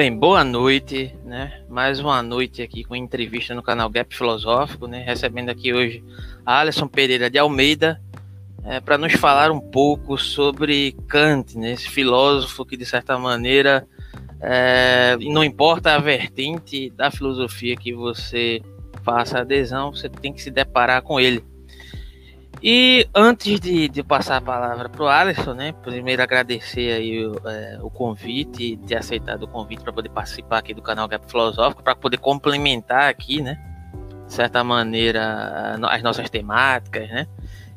Bem, 0.00 0.16
boa 0.16 0.42
noite, 0.42 1.14
né? 1.26 1.60
Mais 1.68 2.00
uma 2.00 2.22
noite 2.22 2.62
aqui 2.62 2.82
com 2.82 2.96
entrevista 2.96 3.54
no 3.54 3.62
canal 3.62 3.90
Gap 3.90 4.16
Filosófico, 4.16 4.86
né? 4.86 5.02
Recebendo 5.02 5.50
aqui 5.50 5.74
hoje 5.74 6.02
a 6.46 6.60
Alisson 6.60 6.88
Pereira 6.88 7.28
de 7.28 7.38
Almeida 7.38 8.00
é, 8.64 8.80
para 8.80 8.96
nos 8.96 9.12
falar 9.12 9.50
um 9.50 9.60
pouco 9.60 10.16
sobre 10.16 10.96
Kant, 11.06 11.58
né? 11.58 11.72
Esse 11.72 11.86
filósofo 11.86 12.64
que 12.64 12.78
de 12.78 12.86
certa 12.86 13.18
maneira 13.18 13.86
é, 14.40 15.18
não 15.20 15.44
importa 15.44 15.94
a 15.94 15.98
vertente 15.98 16.88
da 16.96 17.10
filosofia 17.10 17.76
que 17.76 17.92
você 17.92 18.62
faça 19.04 19.40
adesão, 19.40 19.92
você 19.92 20.08
tem 20.08 20.32
que 20.32 20.40
se 20.40 20.50
deparar 20.50 21.02
com 21.02 21.20
ele. 21.20 21.44
E 22.62 23.08
antes 23.14 23.58
de, 23.58 23.88
de 23.88 24.02
passar 24.02 24.36
a 24.36 24.40
palavra 24.40 24.88
para 24.88 25.02
o 25.02 25.08
Alisson, 25.08 25.54
né? 25.54 25.72
Primeiro 25.82 26.22
agradecer 26.22 26.92
aí 26.92 27.26
o, 27.26 27.40
é, 27.48 27.78
o 27.80 27.88
convite, 27.88 28.76
ter 28.86 28.96
aceitado 28.96 29.44
o 29.44 29.48
convite 29.48 29.82
para 29.82 29.92
poder 29.92 30.10
participar 30.10 30.58
aqui 30.58 30.74
do 30.74 30.82
canal 30.82 31.08
Gap 31.08 31.24
Filosófico, 31.26 31.82
para 31.82 31.94
poder 31.94 32.18
complementar 32.18 33.08
aqui, 33.08 33.40
né? 33.40 33.58
De 34.26 34.34
certa 34.34 34.62
maneira, 34.62 35.78
as 35.88 36.02
nossas 36.02 36.28
temáticas, 36.28 37.08
né? 37.08 37.26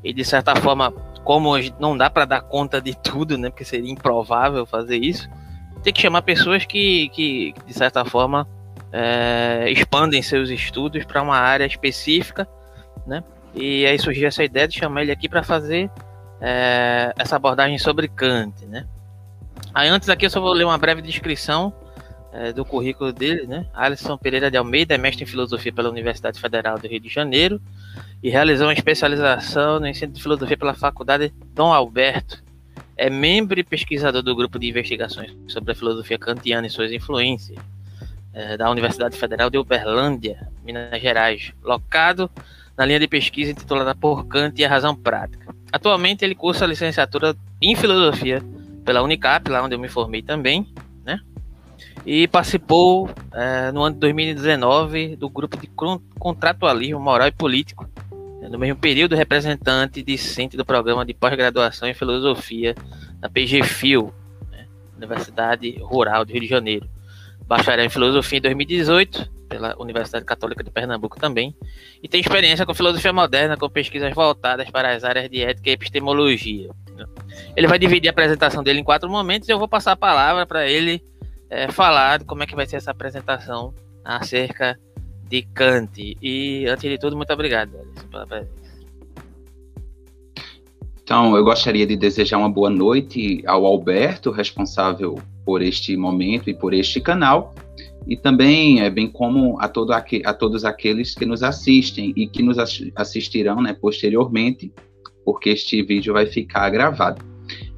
E 0.04 0.14
de 0.14 0.26
certa 0.26 0.54
forma, 0.58 0.92
como 1.24 1.54
não 1.80 1.96
dá 1.96 2.10
para 2.10 2.26
dar 2.26 2.42
conta 2.42 2.82
de 2.82 2.94
tudo, 2.94 3.38
né? 3.38 3.50
Porque 3.50 3.64
seria 3.64 3.90
improvável 3.90 4.66
fazer 4.66 4.98
isso, 4.98 5.30
tem 5.82 5.94
que 5.94 6.02
chamar 6.02 6.24
pessoas 6.24 6.66
que, 6.66 7.08
que 7.10 7.54
de 7.66 7.74
certa 7.74 8.04
forma, 8.04 8.46
é, 8.92 9.66
expandem 9.70 10.22
seus 10.22 10.50
estudos 10.50 11.06
para 11.06 11.22
uma 11.22 11.38
área 11.38 11.66
específica, 11.66 12.46
né? 13.08 13.24
E 13.56 13.86
aí 13.86 14.00
surgiu 14.00 14.28
essa 14.28 14.44
ideia 14.44 14.68
de 14.68 14.78
chamar 14.78 15.04
ele 15.04 15.12
aqui 15.12 15.30
para 15.30 15.44
fazer 15.44 15.90
é, 16.42 17.14
essa 17.18 17.36
abordagem 17.36 17.78
sobre 17.78 18.08
Kant, 18.08 18.66
né? 18.66 18.86
Aí 19.74 19.88
antes 19.88 20.10
aqui 20.10 20.26
eu 20.26 20.30
só 20.30 20.42
vou 20.42 20.54
ler 20.54 20.66
uma 20.66 20.78
breve 20.78 21.02
descrição 21.02 21.74
é, 22.34 22.52
do 22.52 22.66
currículo 22.66 23.14
dele, 23.14 23.46
né? 23.46 23.66
Alisson 23.74 24.18
Pereira 24.18 24.50
de 24.50 24.58
Almeida 24.58 24.96
é 24.96 24.98
mestre 24.98 25.24
em 25.24 25.28
filosofia 25.28 25.72
pela 25.72 25.90
Universidade 25.90 26.40
Federal 26.40 26.80
do 26.80 26.88
Rio 26.88 27.00
de 27.00 27.10
Janeiro 27.10 27.62
e 28.22 28.30
realizou 28.30 28.68
uma 28.68 28.74
especialização 28.74 29.80
no 29.80 29.88
ensino 29.88 30.12
de 30.12 30.22
filosofia 30.22 30.58
pela 30.58 30.74
Faculdade 30.74 31.32
Dom 31.54 31.72
Alberto. 31.72 32.44
É 32.98 33.10
membro 33.10 33.60
e 33.60 33.64
pesquisador 33.64 34.22
do 34.22 34.36
grupo 34.36 34.60
de 34.60 34.70
investigações 34.70 35.36
sobre 35.48 35.72
a 35.72 35.76
filosofia 35.76 36.18
kantiana 36.18 36.68
e 36.68 36.70
suas 36.70 36.92
influências 36.92 37.58
é, 38.34 38.58
da 38.58 38.70
Universidade 38.70 39.18
Federal 39.18 39.50
de 39.50 39.58
Uberlândia, 39.58 40.48
Minas 40.64 41.02
Gerais, 41.02 41.54
locado 41.64 42.30
na 42.78 42.86
linha 42.86 43.00
de 43.00 43.08
pesquisa 43.08 43.52
intitulada 43.52 43.96
Por 43.96 44.26
Kant 44.28 44.60
e 44.60 44.66
a 44.66 44.70
Razão 44.70 44.96
Prática. 44.96 45.54
Atualmente 45.72 46.24
ele 46.24 46.36
cursa 46.36 46.66
a 46.66 46.68
licenciatura 46.68 47.36
em 47.62 47.76
Filosofia 47.76 48.42
pela 48.84 49.02
Unicap, 49.02 49.50
lá 49.50 49.64
onde 49.64 49.76
eu 49.76 49.80
me 49.80 49.88
formei 49.88 50.22
também, 50.22 50.68
né? 51.06 51.20
E 52.06 52.28
participou 52.28 53.10
é, 53.34 53.72
no 53.72 53.84
ano 53.84 53.96
de 53.96 54.00
2019 54.02 55.16
do 55.16 55.30
grupo 55.30 55.58
de 55.58 55.70
contratualismo 56.20 57.00
moral 57.00 57.28
e 57.28 57.32
político, 57.32 57.88
né? 58.42 58.50
no 58.50 58.60
mesmo 58.60 58.80
período 58.80 59.16
representante 59.16 60.04
discente 60.04 60.58
do 60.58 60.66
programa 60.66 61.06
de 61.06 61.14
pós-graduação 61.14 61.88
em 61.88 61.94
Filosofia 61.94 62.76
da 63.20 63.30
PGFIL, 63.30 64.14
né? 64.52 64.68
Universidade 64.98 65.78
Rural 65.80 66.26
do 66.26 66.34
Rio 66.34 66.42
de 66.42 66.48
Janeiro. 66.48 66.90
Bacharel 67.48 67.86
em 67.86 67.90
Filosofia 67.90 68.40
em 68.40 68.42
2018 68.42 69.33
pela 69.54 69.76
Universidade 69.80 70.26
Católica 70.26 70.64
de 70.64 70.72
Pernambuco 70.72 71.20
também, 71.20 71.56
e 72.02 72.08
tem 72.08 72.20
experiência 72.20 72.66
com 72.66 72.74
filosofia 72.74 73.14
moderna, 73.14 73.56
com 73.56 73.70
pesquisas 73.70 74.12
voltadas 74.16 74.68
para 74.72 74.96
as 74.96 75.04
áreas 75.04 75.30
de 75.30 75.44
ética 75.44 75.70
e 75.70 75.74
epistemologia. 75.74 76.72
Ele 77.56 77.68
vai 77.68 77.78
dividir 77.78 78.08
a 78.08 78.12
apresentação 78.12 78.64
dele 78.64 78.80
em 78.80 78.84
quatro 78.84 79.08
momentos 79.08 79.48
e 79.48 79.52
eu 79.52 79.60
vou 79.60 79.68
passar 79.68 79.92
a 79.92 79.96
palavra 79.96 80.48
para 80.48 80.68
ele 80.68 81.04
é, 81.52 81.72
falar 81.72 82.24
como 82.24 82.42
é 82.42 82.48
que 82.48 82.56
vai 82.56 82.66
ser 82.66 82.78
essa 82.78 82.90
apresentação 82.90 83.74
acerca 84.04 84.76
de 85.30 85.44
Kant. 85.44 86.18
E, 86.20 86.66
antes 86.68 86.90
de 86.90 86.98
tudo, 86.98 87.16
muito 87.16 87.32
obrigado, 87.32 87.78
Alisson, 87.78 88.08
pela 88.10 88.26
presença. 88.26 88.64
Então, 91.04 91.36
eu 91.36 91.44
gostaria 91.44 91.86
de 91.86 91.96
desejar 91.96 92.38
uma 92.38 92.50
boa 92.50 92.72
noite 92.72 93.44
ao 93.46 93.66
Alberto, 93.66 94.32
responsável 94.32 95.20
por 95.46 95.62
este 95.62 95.96
momento 95.98 96.50
e 96.50 96.54
por 96.54 96.74
este 96.74 97.02
canal, 97.02 97.54
e 98.08 98.18
também 98.18 98.82
é 98.82 98.90
bem 98.90 99.08
como 99.08 99.60
a, 99.60 99.68
todo 99.68 99.92
a 99.94 100.34
todos 100.34 100.66
aqueles 100.66 101.16
que 101.16 101.26
nos 101.26 101.44
assistem 101.44 102.14
e 102.16 102.28
que 102.28 102.44
nos 102.44 102.58
assistirão 102.96 103.62
né, 103.62 103.74
posteriormente, 103.74 104.72
porque 105.26 105.50
este 105.50 105.82
vídeo 105.82 106.14
vai 106.14 106.26
ficar 106.26 106.70
gravado. 106.70 107.24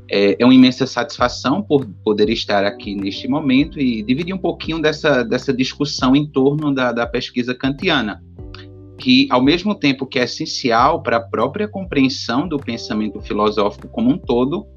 É, 0.10 0.38
é, 0.40 0.46
uma 0.46 0.54
imensa 0.54 0.86
satisfação 0.86 1.64
por 1.64 1.86
poder 2.04 2.30
estar 2.30 2.64
aqui 2.64 2.96
neste 2.96 3.28
momento 3.28 3.80
e 3.80 4.04
dividir 4.04 4.34
um 4.34 4.40
pouquinho 4.40 4.80
dessa, 4.80 5.24
dessa 5.24 5.52
discussão 5.52 6.16
em 6.16 6.28
torno 6.28 6.74
da, 6.74 6.92
da 6.92 7.08
pesquisa 7.08 7.56
kantiana, 7.56 8.24
que, 8.98 9.28
ao 9.32 9.44
mesmo 9.44 9.74
tempo 9.74 10.06
que 10.06 10.20
é 10.20 10.24
essencial 10.24 11.02
para 11.02 11.18
a 11.18 11.22
própria 11.22 11.68
compreensão 11.68 12.48
do 12.48 12.58
pensamento 12.58 13.20
filosófico 13.20 13.88
como 13.88 14.12
um 14.12 14.18
todo, 14.18 14.68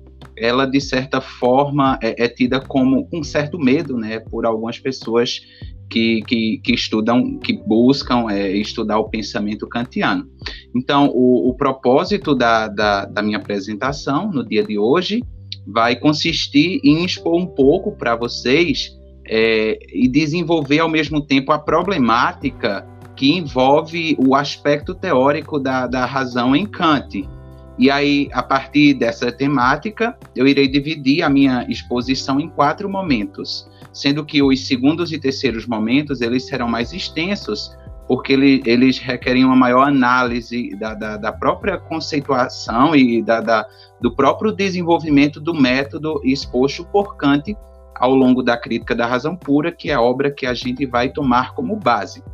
ela 0.41 0.67
de 0.67 0.81
certa 0.81 1.21
forma 1.21 1.99
é, 2.03 2.25
é, 2.25 2.29
tida 2.29 2.61
como 2.61 3.09
um 3.13 3.23
certo 3.23 3.59
medo, 3.59 3.97
né, 3.97 4.19
por 4.19 4.47
algumas 4.47 4.79
pessoas 4.79 5.41
que, 5.89 6.23
que, 6.23 6.59
que 6.59 6.75
estudam, 6.75 7.39
que 7.39 7.53
buscam 7.53 8.31
é, 8.31 8.53
estudar 8.57 8.99
o 8.99 9.09
pensamento 9.09 9.67
kantiano. 9.67 10.27
Então, 10.75 11.09
o, 11.09 11.49
o 11.49 11.55
propósito 11.55 12.35
da, 12.35 12.69
da, 12.69 13.05
da, 13.07 13.23
minha 13.23 13.39
apresentação 13.39 14.31
no 14.31 14.47
dia 14.47 14.63
de 14.63 14.79
hoje 14.79 15.23
vai 15.67 15.97
consistir 15.97 16.81
em 16.85 17.05
expor 17.05 17.37
um 17.37 17.47
pouco 17.47 17.93
para 17.93 18.15
vocês 18.17 18.91
é, 19.27 19.79
e 19.93 20.09
desenvolver 20.09 20.81
ao 20.81 20.89
mesmo 20.89 21.21
tempo 21.21 21.53
a 21.53 21.59
problemática 21.59 22.87
que 23.17 23.37
envolve 23.37 24.17
o 24.19 24.35
aspecto 24.35 24.95
teórico 24.95 25.59
da, 25.59 25.87
da 25.87 26.07
razão 26.07 26.55
em 26.55 26.65
Kant. 26.65 27.29
E 27.79 27.91
aí, 27.91 28.29
a 28.33 28.43
partir 28.43 28.95
dessa 28.95 29.31
temática, 29.31 30.19
eu 30.35 30.49
irei 30.49 30.67
dividir 30.67 31.23
a 31.23 31.31
minha 31.31 31.65
exposição 31.69 32.41
em 32.41 32.49
quatro 32.49 32.89
momentos, 32.89 33.71
sendo 33.93 34.25
que 34.25 34.43
os 34.43 34.67
segundos 34.67 35.13
e 35.13 35.19
terceiros 35.19 35.65
momentos 35.65 36.21
eles 36.21 36.45
serão 36.45 36.67
mais 36.67 36.93
extensos, 36.93 37.77
porque 38.09 38.33
ele, 38.33 38.63
eles 38.67 38.99
requerem 38.99 39.45
uma 39.45 39.55
maior 39.55 39.87
análise 39.87 40.75
da, 40.77 40.95
da, 40.95 41.17
da 41.17 41.33
própria 41.33 41.79
conceituação 41.79 42.97
e 42.97 43.23
da, 43.23 43.41
da, 43.41 43.67
do 44.01 44.13
próprio 44.13 44.51
desenvolvimento 44.51 45.39
do 45.39 45.55
método 45.55 46.21
exposto 46.25 46.85
por 46.85 47.17
Kant 47.17 47.57
ao 47.95 48.15
longo 48.15 48.43
da 48.43 48.57
Crítica 48.57 48.95
da 48.95 49.07
Razão 49.07 49.37
Pura, 49.37 49.71
que 49.71 49.91
é 49.91 49.95
a 49.95 50.01
obra 50.01 50.33
que 50.33 50.47
a 50.47 50.55
gente 50.55 50.85
vai 50.87 51.11
tomar 51.11 51.55
como 51.55 51.77
base. 51.77 52.25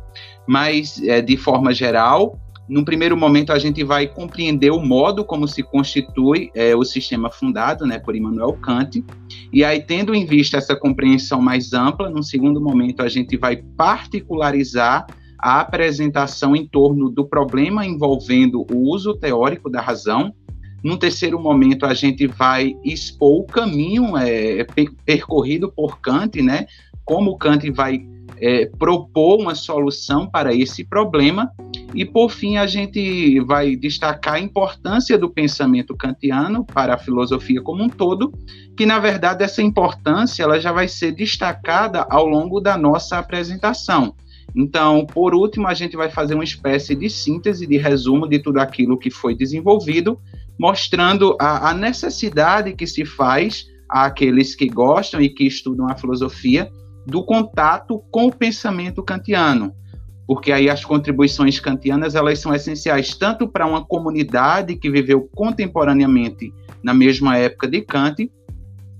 Mas, 0.47 1.01
é, 1.03 1.21
de 1.21 1.37
forma 1.37 1.73
geral, 1.73 2.39
num 2.67 2.83
primeiro 2.83 3.15
momento, 3.15 3.53
a 3.53 3.59
gente 3.59 3.83
vai 3.83 4.07
compreender 4.07 4.71
o 4.71 4.79
modo 4.79 5.23
como 5.23 5.47
se 5.47 5.61
constitui 5.61 6.49
é, 6.55 6.75
o 6.75 6.83
sistema 6.83 7.29
fundado 7.29 7.85
né, 7.85 7.99
por 7.99 8.15
Immanuel 8.15 8.53
Kant, 8.53 9.03
e 9.53 9.63
aí, 9.63 9.81
tendo 9.81 10.15
em 10.15 10.25
vista 10.25 10.57
essa 10.57 10.75
compreensão 10.75 11.39
mais 11.39 11.73
ampla, 11.73 12.09
num 12.09 12.23
segundo 12.23 12.59
momento, 12.59 13.03
a 13.03 13.07
gente 13.07 13.37
vai 13.37 13.57
particularizar 13.57 15.05
a 15.37 15.59
apresentação 15.59 16.55
em 16.55 16.67
torno 16.67 17.09
do 17.09 17.25
problema 17.25 17.85
envolvendo 17.85 18.65
o 18.71 18.89
uso 18.89 19.13
teórico 19.13 19.69
da 19.69 19.79
razão. 19.79 20.33
Num 20.83 20.97
terceiro 20.97 21.39
momento, 21.39 21.85
a 21.85 21.93
gente 21.93 22.25
vai 22.25 22.75
expor 22.83 23.41
o 23.41 23.45
caminho 23.45 24.17
é, 24.17 24.65
percorrido 25.05 25.71
por 25.71 25.99
Kant, 25.99 26.41
né, 26.41 26.65
como 27.03 27.37
Kant 27.37 27.69
vai 27.69 28.03
é, 28.39 28.65
propor 28.77 29.39
uma 29.39 29.55
solução 29.55 30.27
para 30.27 30.53
esse 30.53 30.83
problema. 30.83 31.51
E, 31.93 32.05
por 32.05 32.29
fim, 32.29 32.57
a 32.57 32.67
gente 32.67 33.39
vai 33.41 33.75
destacar 33.75 34.35
a 34.35 34.39
importância 34.39 35.17
do 35.17 35.29
pensamento 35.29 35.95
kantiano 35.95 36.65
para 36.65 36.95
a 36.95 36.97
filosofia 36.97 37.61
como 37.61 37.83
um 37.83 37.89
todo, 37.89 38.33
que, 38.75 38.85
na 38.85 38.99
verdade, 38.99 39.43
essa 39.43 39.61
importância 39.61 40.43
ela 40.43 40.59
já 40.59 40.71
vai 40.71 40.87
ser 40.87 41.11
destacada 41.11 42.05
ao 42.09 42.25
longo 42.25 42.59
da 42.59 42.77
nossa 42.77 43.17
apresentação. 43.17 44.13
Então, 44.55 45.05
por 45.05 45.33
último, 45.33 45.67
a 45.67 45.73
gente 45.73 45.97
vai 45.97 46.09
fazer 46.09 46.33
uma 46.33 46.43
espécie 46.43 46.95
de 46.95 47.09
síntese, 47.09 47.67
de 47.67 47.77
resumo 47.77 48.27
de 48.27 48.39
tudo 48.39 48.59
aquilo 48.59 48.97
que 48.97 49.09
foi 49.09 49.35
desenvolvido, 49.35 50.19
mostrando 50.57 51.35
a, 51.39 51.71
a 51.71 51.73
necessidade 51.73 52.73
que 52.73 52.87
se 52.87 53.05
faz 53.05 53.67
àqueles 53.89 54.55
que 54.55 54.67
gostam 54.67 55.21
e 55.21 55.29
que 55.29 55.45
estudam 55.45 55.87
a 55.89 55.95
filosofia 55.95 56.69
do 57.05 57.23
contato 57.23 58.03
com 58.11 58.27
o 58.27 58.35
pensamento 58.35 59.03
kantiano, 59.03 59.73
porque 60.27 60.51
aí 60.51 60.69
as 60.69 60.83
contribuições 60.83 61.59
kantianas 61.59 62.15
elas 62.15 62.39
são 62.39 62.53
essenciais 62.53 63.13
tanto 63.15 63.47
para 63.47 63.65
uma 63.65 63.85
comunidade 63.85 64.75
que 64.75 64.89
viveu 64.89 65.29
contemporaneamente 65.35 66.53
na 66.83 66.93
mesma 66.93 67.37
época 67.37 67.67
de 67.67 67.81
Kant, 67.81 68.31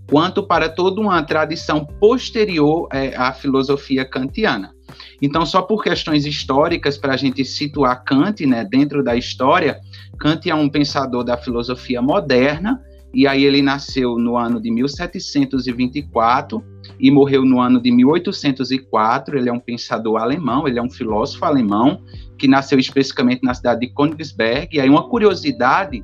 quanto 0.10 0.46
para 0.46 0.70
toda 0.70 1.02
uma 1.02 1.22
tradição 1.24 1.86
posterior 1.86 2.88
é, 2.94 3.16
à 3.16 3.34
filosofia 3.34 4.06
kantiana. 4.06 4.72
Então, 5.22 5.46
só 5.46 5.62
por 5.62 5.84
questões 5.84 6.26
históricas, 6.26 6.98
para 6.98 7.14
a 7.14 7.18
gente 7.18 7.44
situar 7.44 8.04
Kant 8.04 8.46
né, 8.46 8.64
dentro 8.64 9.04
da 9.04 9.16
história, 9.16 9.80
Kant 10.20 10.50
é 10.50 10.56
um 10.56 10.70
pensador 10.70 11.24
da 11.24 11.38
filosofia 11.38 12.02
moderna, 12.02 12.82
e 13.14 13.28
aí 13.28 13.44
ele 13.44 13.62
nasceu 13.62 14.18
no 14.18 14.38
ano 14.38 14.62
de 14.62 14.70
1724, 14.72 16.64
e 17.00 17.12
morreu 17.12 17.46
no 17.46 17.60
ano 17.60 17.82
de 17.82 17.92
1804. 17.92 19.38
Ele 19.38 19.50
é 19.50 19.54
um 19.54 19.60
pensador 19.60 20.18
alemão, 20.18 20.68
ele 20.68 20.80
é 20.80 20.82
um 20.82 20.90
filósofo 20.90 21.46
alemão 21.46 22.02
que 22.38 22.48
nasceu 22.48 22.78
especificamente 22.80 23.44
na 23.44 23.54
cidade 23.54 23.82
de 23.82 23.94
Königsberg. 23.94 24.76
E 24.76 24.80
aí 24.80 24.90
uma 24.90 25.08
curiosidade 25.08 26.04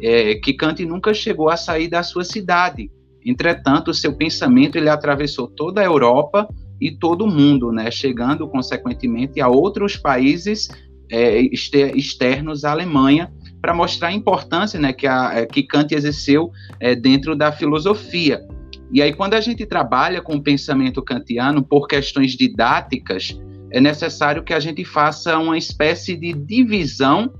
é 0.00 0.34
que 0.34 0.52
Kant 0.52 0.84
nunca 0.84 1.14
chegou 1.14 1.48
a 1.48 1.56
sair 1.56 1.88
da 1.88 2.02
sua 2.02 2.24
cidade. 2.24 2.90
Entretanto, 3.24 3.90
o 3.90 3.94
seu 3.94 4.14
pensamento 4.14 4.76
ele 4.76 4.88
atravessou 4.88 5.48
toda 5.48 5.80
a 5.80 5.84
Europa 5.84 6.48
e 6.80 6.92
todo 6.92 7.24
o 7.24 7.30
mundo, 7.30 7.72
né, 7.72 7.90
chegando 7.90 8.46
consequentemente 8.46 9.40
a 9.40 9.48
outros 9.48 9.96
países 9.96 10.68
é, 11.10 11.40
externos 11.40 12.64
à 12.64 12.70
Alemanha, 12.70 13.32
para 13.60 13.74
mostrar 13.74 14.08
a 14.08 14.12
importância 14.12 14.78
né, 14.78 14.92
que, 14.92 15.06
a, 15.06 15.46
que 15.46 15.62
Kant 15.62 15.92
exerceu 15.92 16.52
é, 16.78 16.94
dentro 16.94 17.34
da 17.34 17.50
filosofia. 17.50 18.46
E 18.92 19.02
aí, 19.02 19.12
quando 19.12 19.34
a 19.34 19.40
gente 19.40 19.66
trabalha 19.66 20.22
com 20.22 20.36
o 20.36 20.42
pensamento 20.42 21.02
kantiano 21.02 21.62
por 21.62 21.88
questões 21.88 22.32
didáticas, 22.32 23.38
é 23.70 23.80
necessário 23.80 24.42
que 24.42 24.54
a 24.54 24.60
gente 24.60 24.84
faça 24.84 25.36
uma 25.38 25.58
espécie 25.58 26.16
de 26.16 26.32
divisão 26.32 27.32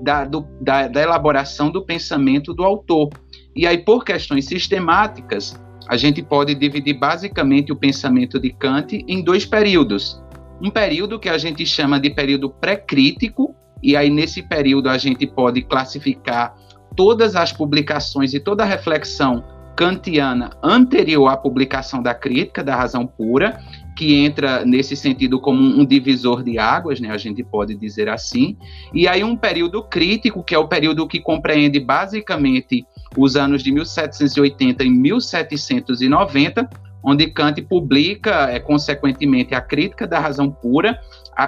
da, 0.00 0.24
do, 0.24 0.46
da, 0.60 0.88
da 0.88 1.02
elaboração 1.02 1.70
do 1.70 1.84
pensamento 1.84 2.54
do 2.54 2.64
autor. 2.64 3.10
E 3.54 3.66
aí, 3.66 3.78
por 3.78 4.04
questões 4.04 4.46
sistemáticas, 4.46 5.60
a 5.88 5.96
gente 5.96 6.22
pode 6.22 6.54
dividir 6.54 6.98
basicamente 6.98 7.72
o 7.72 7.76
pensamento 7.76 8.38
de 8.38 8.50
Kant 8.50 9.04
em 9.06 9.22
dois 9.22 9.44
períodos. 9.44 10.22
Um 10.60 10.70
período 10.70 11.18
que 11.18 11.28
a 11.28 11.38
gente 11.38 11.64
chama 11.64 12.00
de 12.00 12.10
período 12.10 12.50
pré-crítico, 12.50 13.54
e 13.82 13.96
aí 13.96 14.10
nesse 14.10 14.42
período 14.42 14.88
a 14.88 14.98
gente 14.98 15.26
pode 15.26 15.62
classificar 15.62 16.54
todas 16.96 17.36
as 17.36 17.52
publicações 17.52 18.34
e 18.34 18.40
toda 18.40 18.64
a 18.64 18.66
reflexão 18.66 19.44
kantiana 19.78 20.50
anterior 20.60 21.28
à 21.28 21.36
publicação 21.36 22.02
da 22.02 22.12
crítica 22.12 22.64
da 22.64 22.74
razão 22.74 23.06
pura, 23.06 23.60
que 23.96 24.16
entra 24.16 24.64
nesse 24.64 24.96
sentido 24.96 25.40
como 25.40 25.62
um 25.62 25.86
divisor 25.86 26.42
de 26.42 26.58
águas, 26.58 26.98
né, 26.98 27.12
a 27.12 27.16
gente 27.16 27.44
pode 27.44 27.76
dizer 27.76 28.08
assim, 28.08 28.56
e 28.92 29.06
aí 29.06 29.22
um 29.22 29.36
período 29.36 29.80
crítico, 29.84 30.42
que 30.42 30.52
é 30.52 30.58
o 30.58 30.66
período 30.66 31.06
que 31.06 31.20
compreende 31.20 31.78
basicamente 31.78 32.84
os 33.16 33.36
anos 33.36 33.62
de 33.62 33.70
1780 33.70 34.82
e 34.82 34.90
1790, 34.90 36.68
onde 37.00 37.28
Kant 37.28 37.62
publica, 37.62 38.50
é, 38.50 38.58
consequentemente, 38.58 39.54
a 39.54 39.60
Crítica 39.60 40.08
da 40.08 40.18
Razão 40.18 40.50
Pura, 40.50 40.98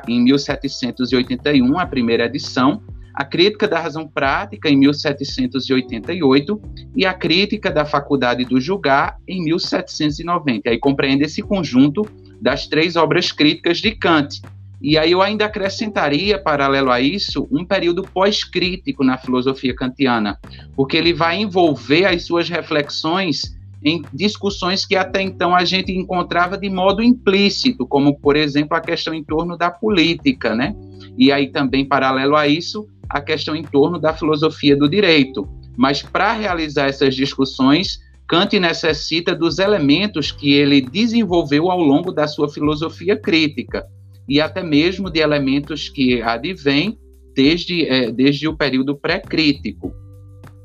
em 0.06 0.22
1781, 0.22 1.76
a 1.76 1.84
primeira 1.84 2.26
edição, 2.26 2.80
a 3.14 3.24
Crítica 3.24 3.66
da 3.66 3.80
Razão 3.80 4.06
Prática, 4.06 4.68
em 4.68 4.76
1788, 4.76 6.60
e 6.96 7.04
a 7.04 7.14
Crítica 7.14 7.70
da 7.70 7.84
Faculdade 7.84 8.44
do 8.44 8.60
Julgar, 8.60 9.16
em 9.26 9.44
1790. 9.44 10.70
Aí 10.70 10.78
compreende 10.78 11.24
esse 11.24 11.42
conjunto 11.42 12.06
das 12.40 12.66
três 12.66 12.96
obras 12.96 13.32
críticas 13.32 13.78
de 13.78 13.92
Kant. 13.92 14.40
E 14.80 14.96
aí 14.96 15.12
eu 15.12 15.20
ainda 15.20 15.44
acrescentaria, 15.44 16.38
paralelo 16.38 16.90
a 16.90 17.00
isso, 17.00 17.46
um 17.50 17.66
período 17.66 18.02
pós-crítico 18.02 19.04
na 19.04 19.18
filosofia 19.18 19.74
kantiana, 19.74 20.38
porque 20.74 20.96
ele 20.96 21.12
vai 21.12 21.38
envolver 21.38 22.06
as 22.06 22.24
suas 22.24 22.48
reflexões 22.48 23.58
em 23.82 24.02
discussões 24.12 24.86
que 24.86 24.96
até 24.96 25.22
então 25.22 25.54
a 25.54 25.64
gente 25.64 25.92
encontrava 25.92 26.56
de 26.56 26.68
modo 26.68 27.02
implícito, 27.02 27.86
como, 27.86 28.18
por 28.18 28.36
exemplo, 28.36 28.76
a 28.76 28.80
questão 28.80 29.12
em 29.12 29.24
torno 29.24 29.56
da 29.56 29.70
política, 29.70 30.54
né? 30.54 30.74
E 31.16 31.32
aí 31.32 31.48
também, 31.48 31.84
paralelo 31.84 32.36
a 32.36 32.46
isso, 32.46 32.88
a 33.10 33.20
questão 33.20 33.56
em 33.56 33.62
torno 33.62 33.98
da 33.98 34.14
filosofia 34.14 34.76
do 34.76 34.88
direito. 34.88 35.48
Mas 35.76 36.02
para 36.02 36.32
realizar 36.32 36.86
essas 36.86 37.14
discussões, 37.14 37.98
Kant 38.28 38.58
necessita 38.60 39.34
dos 39.34 39.58
elementos 39.58 40.30
que 40.30 40.52
ele 40.52 40.80
desenvolveu 40.80 41.70
ao 41.70 41.80
longo 41.80 42.12
da 42.12 42.28
sua 42.28 42.48
filosofia 42.48 43.16
crítica, 43.16 43.84
e 44.28 44.40
até 44.40 44.62
mesmo 44.62 45.10
de 45.10 45.18
elementos 45.18 45.88
que 45.88 46.22
advêm 46.22 46.96
desde, 47.34 47.86
é, 47.88 48.12
desde 48.12 48.46
o 48.46 48.56
período 48.56 48.96
pré-crítico. 48.96 49.92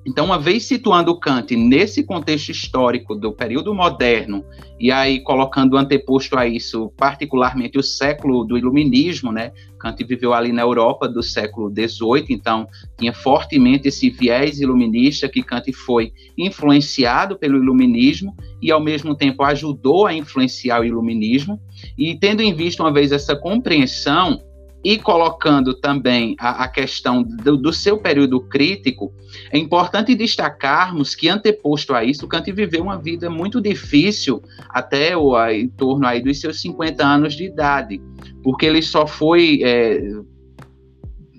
Então, 0.06 0.25
uma 0.25 0.38
vez 0.38 0.66
situando 0.66 1.19
Kant 1.19 1.56
nesse 1.56 2.04
contexto 2.04 2.50
histórico 2.50 3.16
do 3.16 3.34
período 3.34 3.74
moderno, 3.74 4.46
e 4.80 4.92
aí 4.92 5.19
colocando 5.22 5.78
anteposto 5.78 6.38
a 6.38 6.46
isso, 6.46 6.92
particularmente 6.96 7.78
o 7.78 7.84
século 7.84 8.44
do 8.46 8.56
Iluminismo, 8.56 9.31
né? 9.31 9.52
Kant 9.80 10.04
viveu 10.04 10.34
ali 10.34 10.52
na 10.52 10.62
Europa 10.62 11.07
do 11.07 11.24
século 11.24 11.69
XVIII, 11.69 12.25
então 12.30 12.68
tinha 12.98 13.13
fortemente 13.13 13.88
esse 13.88 14.10
viés 14.10 14.60
iluminista 14.60 15.28
que 15.28 15.42
Kant 15.42 15.72
foi 15.74 16.13
influenciado 16.38 17.36
pelo 17.36 17.57
Iluminismo 17.57 18.36
e, 18.62 18.72
ao 18.72 18.80
mesmo 18.80 19.16
tempo, 19.16 19.44
ajudou 19.44 20.06
a 20.06 20.13
influenciar 20.13 20.81
o 20.81 20.86
Iluminismo. 20.86 21.60
E 21.98 22.16
tendo 22.16 22.42
em 22.42 22.54
vista, 22.54 22.84
uma 22.84 22.94
vez, 22.94 23.12
essa 23.12 23.36
compreensão, 23.36 24.40
e 24.86 25.00
colocando 25.00 25.74
também 25.74 26.36
a, 26.40 26.66
a 26.66 26.68
questão 26.68 27.24
do, 27.24 27.58
do, 27.58 27.74
seu 27.74 27.98
período 27.98 28.40
crítico, 28.40 29.12
é 29.52 29.58
importante 29.58 30.14
destacarmos 30.14 31.16
que, 31.16 31.28
anteposto 31.28 31.96
a 31.96 32.04
isso, 32.04 32.28
Kant 32.28 32.52
viveu 32.52 32.84
uma 32.84 33.02
vida 33.02 33.28
muito 33.28 33.60
difícil 33.60 34.44
até 34.70 35.18
o, 35.18 35.36
em 35.50 35.68
torno 35.68 36.06
aí 36.06 36.22
dos 36.22 36.40
seus 36.40 36.62
50 36.62 37.04
anos 37.04 37.34
de 37.34 37.46
idade, 37.46 38.00
porque 38.44 38.68
ele 38.68 38.84
só 38.84 39.08
foi. 39.08 39.62
É, 39.64 40.08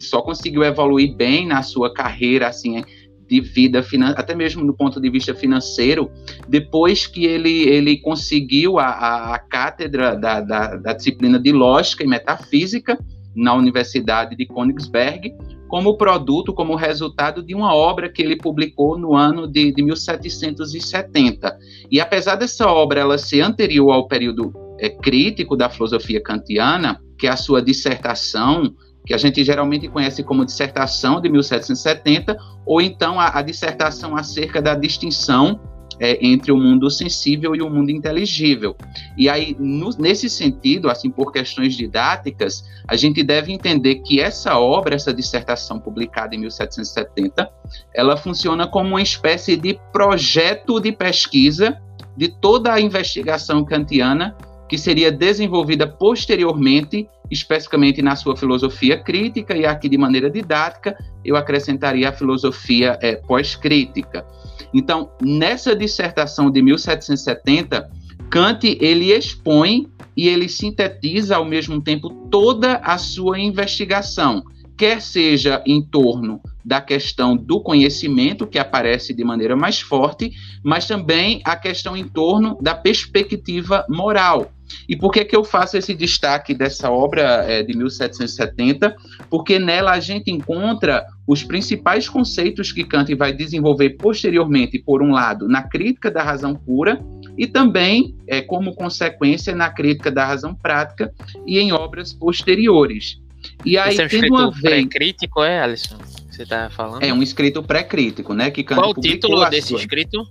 só 0.01 0.21
conseguiu 0.21 0.65
evoluir 0.65 1.15
bem 1.15 1.47
na 1.47 1.63
sua 1.63 1.95
carreira, 1.95 2.49
assim, 2.49 2.83
de 3.29 3.41
vida, 3.41 3.85
até 4.17 4.35
mesmo 4.35 4.67
do 4.67 4.75
ponto 4.75 5.01
de 5.01 5.09
vista 5.09 5.35
financeiro, 5.35 6.11
depois 6.49 7.07
que 7.07 7.25
ele, 7.25 7.63
ele 7.63 7.97
conseguiu 7.99 8.79
a, 8.79 8.87
a, 8.87 9.35
a 9.37 9.39
cátedra 9.39 10.17
da, 10.17 10.41
da, 10.41 10.77
da 10.77 10.93
disciplina 10.93 11.39
de 11.39 11.53
lógica 11.53 12.05
e 12.05 12.07
metafísica, 12.07 12.99
na 13.37 13.55
Universidade 13.55 14.35
de 14.35 14.47
Königsberg, 14.47 15.33
como 15.69 15.97
produto, 15.97 16.55
como 16.55 16.75
resultado 16.75 17.43
de 17.43 17.55
uma 17.55 17.75
obra 17.75 18.09
que 18.09 18.23
ele 18.23 18.37
publicou 18.37 18.99
no 18.99 19.15
ano 19.15 19.47
de, 19.47 19.73
de 19.73 19.83
1770. 19.83 21.59
E 21.91 22.01
apesar 22.01 22.37
dessa 22.37 22.67
obra 22.67 23.01
ela 23.01 23.19
ser 23.19 23.43
anterior 23.43 23.93
ao 23.93 24.09
período 24.09 24.53
é, 24.79 24.89
crítico 24.89 25.57
da 25.57 25.69
filosofia 25.69 26.23
kantiana, 26.23 27.01
que 27.19 27.27
é 27.27 27.31
a 27.31 27.37
sua 27.37 27.61
dissertação, 27.61 28.75
que 29.05 29.15
a 29.15 29.19
gente 29.19 29.45
geralmente 29.45 29.89
conhece 29.89 30.23
como 30.23 30.45
dissertação 30.45 31.21
de 31.21 31.29
1770, 31.29 32.37
ou 32.65 32.81
então 32.81 33.21
a, 33.21 33.39
a 33.39 33.43
dissertação 33.43 34.17
acerca 34.17 34.61
da 34.61 34.75
distinção 34.75 35.61
é, 35.99 36.19
entre 36.25 36.53
o 36.53 36.57
mundo 36.57 36.91
sensível 36.91 37.55
e 37.55 37.63
o 37.63 37.71
mundo 37.71 37.91
inteligível. 37.91 38.77
E 39.17 39.29
aí, 39.29 39.57
no, 39.59 39.91
nesse 39.99 40.29
sentido, 40.29 40.91
assim, 40.91 41.11
por 41.11 41.33
questões 41.33 41.75
didáticas, 41.75 42.65
a 42.87 42.97
gente 42.97 43.23
deve 43.23 43.53
entender 43.53 43.97
que 43.97 44.21
essa 44.21 44.59
obra, 44.59 44.95
essa 44.95 45.13
dissertação 45.13 45.79
publicada 45.79 46.35
em 46.35 46.39
1770, 46.39 47.51
ela 47.95 48.17
funciona 48.17 48.67
como 48.67 48.91
uma 48.91 49.03
espécie 49.03 49.57
de 49.57 49.79
projeto 49.93 50.81
de 50.81 50.93
pesquisa 50.93 51.81
de 52.17 52.29
toda 52.29 52.73
a 52.73 52.81
investigação 52.81 53.65
kantiana 53.65 54.37
que 54.69 54.77
seria 54.77 55.13
desenvolvida 55.13 55.87
posteriormente, 55.87 57.09
especificamente 57.31 58.03
na 58.03 58.17
sua 58.17 58.37
filosofia 58.37 58.99
crítica, 58.99 59.57
e 59.57 59.65
aqui 59.65 59.89
de 59.89 59.97
maneira 59.97 60.29
didática, 60.29 60.97
eu 61.25 61.37
acrescentaria 61.37 62.09
a 62.09 62.13
filosofia 62.13 62.99
é, 63.01 63.17
pós-crítica. 63.17 64.27
Então, 64.73 65.11
nessa 65.21 65.75
dissertação 65.75 66.51
de 66.51 66.63
1770, 66.63 67.91
Kant 68.31 68.65
ele 68.81 69.13
expõe 69.13 69.89
e 70.17 70.29
ele 70.29 70.49
sintetiza 70.49 71.37
ao 71.37 71.45
mesmo 71.45 71.81
tempo 71.81 72.11
toda 72.31 72.77
a 72.77 72.99
sua 72.99 73.39
investigação, 73.39 74.43
quer 74.77 75.01
seja 75.01 75.63
em 75.67 75.83
torno 75.83 76.41
da 76.65 76.81
questão 76.81 77.37
do 77.37 77.61
conhecimento, 77.61 78.47
que 78.47 78.59
aparece 78.59 79.15
de 79.15 79.23
maneira 79.23 79.55
mais 79.55 79.81
forte, 79.81 80.33
mas 80.65 80.87
também 80.87 81.41
a 81.45 81.55
questão 81.55 81.97
em 81.97 82.05
torno 82.09 82.59
da 82.61 82.75
perspectiva 82.75 83.87
moral, 83.89 84.51
e 84.89 84.97
por 84.97 85.13
que, 85.13 85.25
que 85.25 85.37
eu 85.37 85.45
faço 85.45 85.77
esse 85.77 85.95
destaque 85.95 86.55
dessa 86.55 86.91
obra 86.91 87.45
é, 87.47 87.63
de 87.63 87.77
1770? 87.77 88.95
Porque 89.31 89.59
nela 89.59 89.93
a 89.93 90.01
gente 90.01 90.31
encontra 90.31 91.05
os 91.27 91.43
principais 91.43 92.09
conceitos 92.09 92.73
que 92.73 92.85
Kant 92.85 93.13
vai 93.15 93.33
desenvolver 93.33 93.91
posteriormente, 93.91 94.79
por 94.79 95.03
um 95.03 95.13
lado, 95.13 95.49
na 95.49 95.63
crítica 95.63 96.11
da 96.11 96.23
razão 96.23 96.55
pura, 96.55 97.01
e 97.37 97.47
também, 97.47 98.17
é, 98.27 98.41
como 98.41 98.75
consequência, 98.75 99.55
na 99.55 99.71
crítica 99.71 100.11
da 100.11 100.25
razão 100.25 100.55
prática 100.55 101.13
e 101.47 101.59
em 101.59 101.73
obras 101.73 102.13
posteriores. 102.13 103.21
E 103.65 103.77
aí, 103.77 103.91
Esse 103.91 104.03
é 104.03 104.07
um 104.07 104.09
tendo 104.09 104.35
uma 104.35 104.51
vez... 104.51 104.87
crítico 104.87 105.43
é, 105.43 105.61
Alisson? 105.61 105.99
Você 106.31 106.43
está 106.43 106.69
falando? 106.71 107.03
É 107.03 107.13
um 107.13 107.23
escrito 107.23 107.63
pré-crítico, 107.63 108.35
né? 108.35 108.51
Que 108.51 108.63
Kant 108.63 108.81
Qual 108.81 108.91
o 108.91 108.95
título 108.95 109.49
desse 109.49 109.69
sua... 109.69 109.79
escrito? 109.79 110.23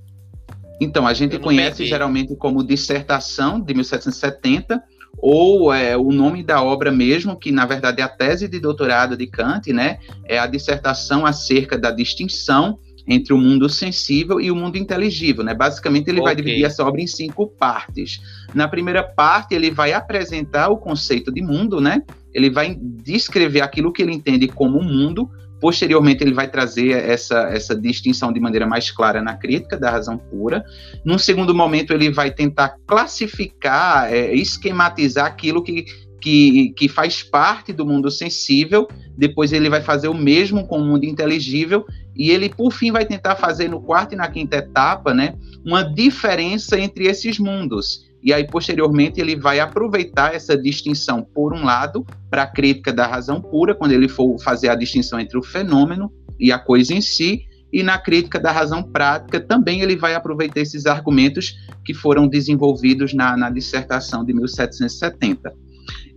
Então, 0.80 1.08
a 1.08 1.14
gente 1.14 1.40
conhece 1.40 1.86
geralmente 1.86 2.36
como 2.36 2.64
dissertação 2.64 3.60
de 3.60 3.74
1770, 3.74 4.82
ou 5.18 5.74
é, 5.74 5.96
o 5.96 6.12
nome 6.12 6.44
da 6.44 6.62
obra 6.62 6.92
mesmo, 6.92 7.38
que 7.38 7.52
na 7.52 7.66
verdade 7.66 8.02
é 8.02 8.04
a 8.04 8.10
tese 8.10 8.48
de 8.48 8.60
doutorado 8.60 9.16
de 9.16 9.28
Kant, 9.28 9.72
né? 9.72 10.00
É 10.26 10.38
a 10.38 10.46
dissertação 10.46 11.26
acerca 11.26 11.78
da 11.78 11.92
distinção 11.92 12.78
entre 13.08 13.34
o 13.34 13.38
mundo 13.38 13.70
sensível 13.70 14.42
e 14.42 14.52
o 14.52 14.56
mundo 14.56 14.78
inteligível, 14.78 15.44
né? 15.44 15.54
Basicamente, 15.54 16.10
ele 16.10 16.20
okay. 16.20 16.34
vai 16.34 16.36
dividir 16.36 16.66
essa 16.66 16.84
obra 16.84 17.02
em 17.02 17.08
cinco 17.08 17.48
partes. 17.48 18.20
Na 18.54 18.68
primeira 18.68 19.04
parte, 19.04 19.54
ele 19.54 19.70
vai 19.70 19.94
apresentar 19.94 20.70
o 20.70 20.78
conceito 20.78 21.32
de 21.32 21.42
mundo, 21.42 21.80
né? 21.80 22.02
Ele 22.34 22.50
vai 22.50 22.76
descrever 22.76 23.62
aquilo 23.62 23.94
que 23.94 24.02
ele 24.02 24.14
entende 24.14 24.48
como 24.48 24.82
mundo. 24.82 25.30
Posteriormente, 25.60 26.24
ele 26.24 26.34
vai 26.34 26.50
trazer 26.50 26.92
essa, 26.92 27.50
essa 27.50 27.76
distinção 27.76 28.32
de 28.32 28.40
maneira 28.40 28.68
mais 28.68 28.92
clara 28.92 29.22
na 29.22 29.36
crítica 29.36 29.78
da 29.78 29.90
razão 29.90 30.18
pura. 30.18 30.64
Num 31.04 31.18
segundo 31.18 31.56
momento, 31.56 31.94
ele 31.94 32.12
vai 32.12 32.32
tentar 32.32 32.76
classificar, 32.86 34.12
é, 34.14 34.34
esquematizar 34.34 35.26
aquilo 35.26 35.64
que 35.64 35.86
que, 36.26 36.74
que 36.76 36.90
faz 36.90 37.22
parte 37.22 37.72
do 37.72 37.86
mundo 37.86 38.10
sensível, 38.10 38.88
depois 39.16 39.54
ele 39.54 39.70
vai 39.70 39.84
fazer 39.84 40.08
o 40.08 40.14
mesmo 40.16 40.66
com 40.66 40.80
o 40.80 40.84
mundo 40.84 41.04
inteligível, 41.04 41.86
e 42.16 42.32
ele, 42.32 42.50
por 42.50 42.72
fim, 42.72 42.92
vai 42.92 43.06
tentar 43.06 43.36
fazer 43.36 43.70
no 43.70 43.80
quarto 43.80 44.14
e 44.14 44.16
na 44.16 44.28
quinta 44.28 44.58
etapa, 44.58 45.14
né, 45.14 45.36
uma 45.64 45.84
diferença 45.84 46.80
entre 46.80 47.06
esses 47.06 47.38
mundos. 47.38 48.10
E 48.26 48.34
aí, 48.34 48.44
posteriormente, 48.44 49.22
ele 49.22 49.36
vai 49.36 49.60
aproveitar 49.60 50.34
essa 50.34 50.58
distinção, 50.58 51.22
por 51.22 51.54
um 51.54 51.64
lado, 51.64 52.04
para 52.28 52.42
a 52.42 52.48
crítica 52.48 52.92
da 52.92 53.06
razão 53.06 53.40
pura, 53.40 53.76
quando 53.76 53.92
ele 53.92 54.10
for 54.10 54.36
fazer 54.40 54.70
a 54.70 54.76
distinção 54.76 55.20
entre 55.20 55.38
o 55.38 55.44
fenômeno 55.44 56.12
e 56.40 56.52
a 56.52 56.58
coisa 56.58 56.92
em 56.92 57.02
si, 57.02 57.44
e 57.72 57.84
na 57.84 58.00
crítica 58.00 58.40
da 58.40 58.52
razão 58.52 58.82
prática, 58.82 59.40
também 59.40 59.82
ele 59.82 59.96
vai 59.96 60.16
aproveitar 60.16 60.60
esses 60.60 60.88
argumentos 60.88 61.56
que 61.86 61.94
foram 61.94 62.28
desenvolvidos 62.28 63.14
na, 63.14 63.38
na 63.38 63.52
dissertação 63.52 64.26
de 64.26 64.34
1770. 64.34 65.54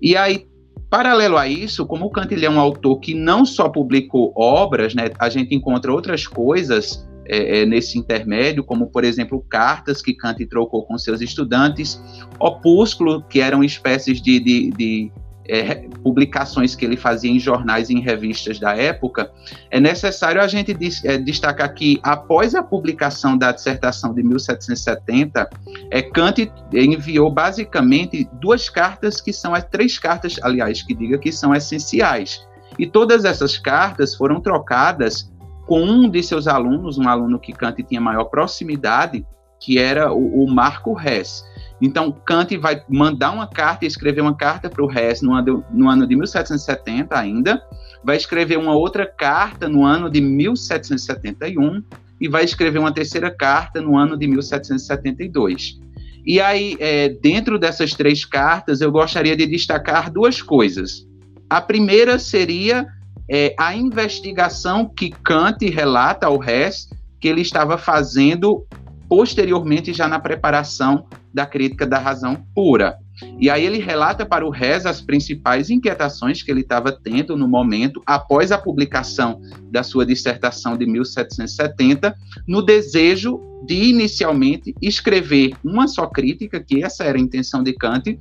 E 0.00 0.16
aí, 0.16 0.46
paralelo 0.88 1.36
a 1.36 1.46
isso, 1.46 1.84
como 1.84 2.06
o 2.06 2.10
Kant 2.10 2.32
é 2.42 2.48
um 2.48 2.58
autor 2.58 3.00
que 3.00 3.12
não 3.12 3.44
só 3.44 3.68
publicou 3.68 4.32
obras, 4.34 4.94
né, 4.94 5.10
a 5.18 5.28
gente 5.28 5.54
encontra 5.54 5.92
outras 5.92 6.26
coisas 6.26 7.06
é, 7.28 7.60
é, 7.60 7.66
nesse 7.66 7.98
intermédio, 7.98 8.64
como, 8.64 8.86
por 8.86 9.04
exemplo, 9.04 9.44
cartas 9.48 10.00
que 10.00 10.14
Kant 10.14 10.44
trocou 10.46 10.84
com 10.84 10.96
seus 10.96 11.20
estudantes, 11.20 12.00
opúsculo, 12.40 13.22
que 13.22 13.40
eram 13.40 13.62
espécies 13.62 14.20
de, 14.22 14.40
de, 14.40 14.70
de 14.70 15.12
é, 15.48 15.88
publicações 16.02 16.74
que 16.74 16.84
ele 16.84 16.96
fazia 16.96 17.30
em 17.30 17.38
jornais 17.38 17.88
e 17.90 17.94
em 17.94 18.00
revistas 18.00 18.58
da 18.58 18.76
época, 18.76 19.30
é 19.70 19.80
necessário 19.80 20.40
a 20.40 20.46
gente 20.46 20.76
é, 21.04 21.18
destacar 21.18 21.74
que, 21.74 21.98
após 22.02 22.54
a 22.54 22.62
publicação 22.62 23.36
da 23.36 23.50
dissertação 23.50 24.14
de 24.14 24.22
1770, 24.22 25.48
é, 25.90 26.02
Kant 26.02 26.50
enviou 26.72 27.30
basicamente 27.30 28.28
duas 28.34 28.68
cartas 28.68 29.20
que 29.20 29.32
são 29.32 29.54
as 29.54 29.64
três 29.64 29.98
cartas, 29.98 30.36
aliás, 30.42 30.82
que 30.82 30.94
diga 30.94 31.18
que 31.18 31.32
são 31.32 31.54
essenciais. 31.54 32.46
E 32.78 32.86
todas 32.86 33.24
essas 33.24 33.58
cartas 33.58 34.14
foram 34.14 34.40
trocadas 34.40 35.30
com 35.68 35.82
um 35.82 36.08
de 36.08 36.22
seus 36.22 36.48
alunos, 36.48 36.96
um 36.96 37.06
aluno 37.06 37.38
que 37.38 37.52
Kant 37.52 37.82
tinha 37.82 38.00
maior 38.00 38.24
proximidade, 38.24 39.24
que 39.60 39.78
era 39.78 40.10
o, 40.10 40.44
o 40.44 40.50
Marco 40.50 40.98
Hess. 40.98 41.44
Então, 41.78 42.10
Kant 42.10 42.56
vai 42.56 42.82
mandar 42.88 43.32
uma 43.32 43.46
carta, 43.46 43.84
escrever 43.84 44.22
uma 44.22 44.34
carta 44.34 44.70
para 44.70 44.82
o 44.82 44.90
Hess 44.90 45.20
no 45.20 45.34
ano, 45.34 45.62
no 45.70 45.90
ano 45.90 46.06
de 46.06 46.16
1770 46.16 47.16
ainda, 47.16 47.62
vai 48.02 48.16
escrever 48.16 48.56
uma 48.56 48.74
outra 48.74 49.04
carta 49.04 49.68
no 49.68 49.84
ano 49.84 50.08
de 50.08 50.22
1771 50.22 51.84
e 52.18 52.28
vai 52.28 52.44
escrever 52.44 52.78
uma 52.78 52.92
terceira 52.92 53.30
carta 53.30 53.82
no 53.82 53.94
ano 53.94 54.16
de 54.16 54.26
1772. 54.26 55.78
E 56.24 56.40
aí, 56.40 56.78
é, 56.80 57.10
dentro 57.10 57.58
dessas 57.58 57.92
três 57.92 58.24
cartas, 58.24 58.80
eu 58.80 58.90
gostaria 58.90 59.36
de 59.36 59.46
destacar 59.46 60.10
duas 60.10 60.40
coisas. 60.40 61.06
A 61.48 61.60
primeira 61.60 62.18
seria 62.18 62.86
é, 63.28 63.54
a 63.58 63.74
investigação 63.74 64.88
que 64.88 65.10
Kant 65.10 65.68
relata 65.68 66.26
ao 66.26 66.42
Hess 66.42 66.88
que 67.20 67.28
ele 67.28 67.40
estava 67.40 67.76
fazendo 67.76 68.66
posteriormente 69.08 69.92
já 69.92 70.06
na 70.06 70.20
preparação 70.20 71.06
da 71.32 71.46
crítica 71.46 71.86
da 71.86 71.98
razão 71.98 72.44
pura. 72.54 72.96
E 73.40 73.50
aí 73.50 73.64
ele 73.64 73.78
relata 73.78 74.24
para 74.24 74.46
o 74.46 74.50
Rez 74.50 74.86
as 74.86 75.00
principais 75.00 75.70
inquietações 75.70 76.42
que 76.42 76.50
ele 76.50 76.60
estava 76.60 76.92
tendo 76.92 77.36
no 77.36 77.48
momento 77.48 78.00
após 78.06 78.52
a 78.52 78.58
publicação 78.58 79.40
da 79.70 79.82
sua 79.82 80.06
dissertação 80.06 80.76
de 80.76 80.86
1770, 80.86 82.14
no 82.46 82.62
desejo 82.62 83.40
de 83.66 83.74
inicialmente 83.74 84.72
escrever 84.80 85.52
uma 85.64 85.88
só 85.88 86.06
crítica, 86.06 86.62
que 86.62 86.84
essa 86.84 87.04
era 87.04 87.18
a 87.18 87.20
intenção 87.20 87.62
de 87.62 87.72
Kant, 87.72 88.18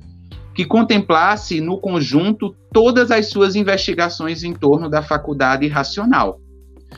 que 0.58 0.64
contemplasse 0.64 1.60
no 1.60 1.78
conjunto 1.78 2.52
todas 2.72 3.12
as 3.12 3.26
suas 3.30 3.54
investigações 3.54 4.42
em 4.42 4.52
torno 4.52 4.90
da 4.90 5.00
faculdade 5.00 5.68
racional. 5.68 6.40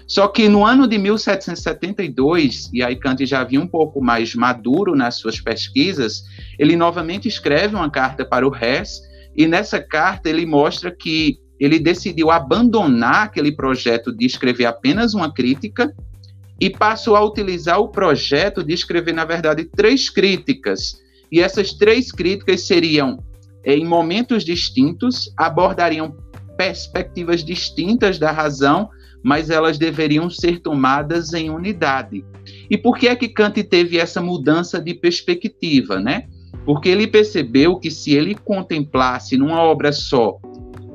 Só 0.06 0.28
que 0.28 0.48
no 0.48 0.64
ano 0.64 0.88
de 0.88 0.96
1772, 0.96 2.70
e 2.72 2.82
aí 2.82 2.96
Kant 2.96 3.26
já 3.26 3.42
havia 3.42 3.60
um 3.60 3.66
pouco 3.66 4.02
mais 4.02 4.34
maduro 4.34 4.96
nas 4.96 5.16
suas 5.16 5.42
pesquisas, 5.42 6.22
ele 6.58 6.74
novamente 6.74 7.28
escreve 7.28 7.76
uma 7.76 7.90
carta 7.90 8.24
para 8.24 8.48
o 8.48 8.56
Hess, 8.56 9.02
e 9.36 9.46
nessa 9.46 9.78
carta 9.78 10.30
ele 10.30 10.46
mostra 10.46 10.90
que 10.90 11.36
ele 11.60 11.78
decidiu 11.78 12.30
abandonar 12.30 13.24
aquele 13.24 13.52
projeto 13.52 14.10
de 14.10 14.24
escrever 14.24 14.64
apenas 14.64 15.12
uma 15.12 15.30
crítica 15.30 15.94
e 16.58 16.70
passou 16.70 17.14
a 17.14 17.22
utilizar 17.22 17.78
o 17.78 17.88
projeto 17.88 18.64
de 18.64 18.72
escrever, 18.72 19.12
na 19.12 19.26
verdade, 19.26 19.64
três 19.64 20.08
críticas. 20.08 20.94
E 21.30 21.40
essas 21.42 21.74
três 21.74 22.10
críticas 22.10 22.66
seriam, 22.66 23.18
em 23.64 23.84
momentos 23.84 24.44
distintos, 24.44 25.32
abordariam 25.36 26.16
perspectivas 26.56 27.44
distintas 27.44 28.18
da 28.18 28.30
razão 28.30 28.88
mas 29.22 29.50
elas 29.50 29.78
deveriam 29.78 30.30
ser 30.30 30.60
tomadas 30.60 31.32
em 31.32 31.50
unidade. 31.50 32.24
E 32.70 32.76
por 32.76 32.96
que 32.96 33.08
é 33.08 33.16
que 33.16 33.28
Kant 33.28 33.62
teve 33.64 33.98
essa 33.98 34.20
mudança 34.20 34.80
de 34.80 34.94
perspectiva, 34.94 36.00
né? 36.00 36.26
Porque 36.64 36.88
ele 36.88 37.06
percebeu 37.06 37.78
que 37.78 37.90
se 37.90 38.12
ele 38.12 38.34
contemplasse 38.34 39.36
numa 39.36 39.62
obra 39.62 39.92
só 39.92 40.38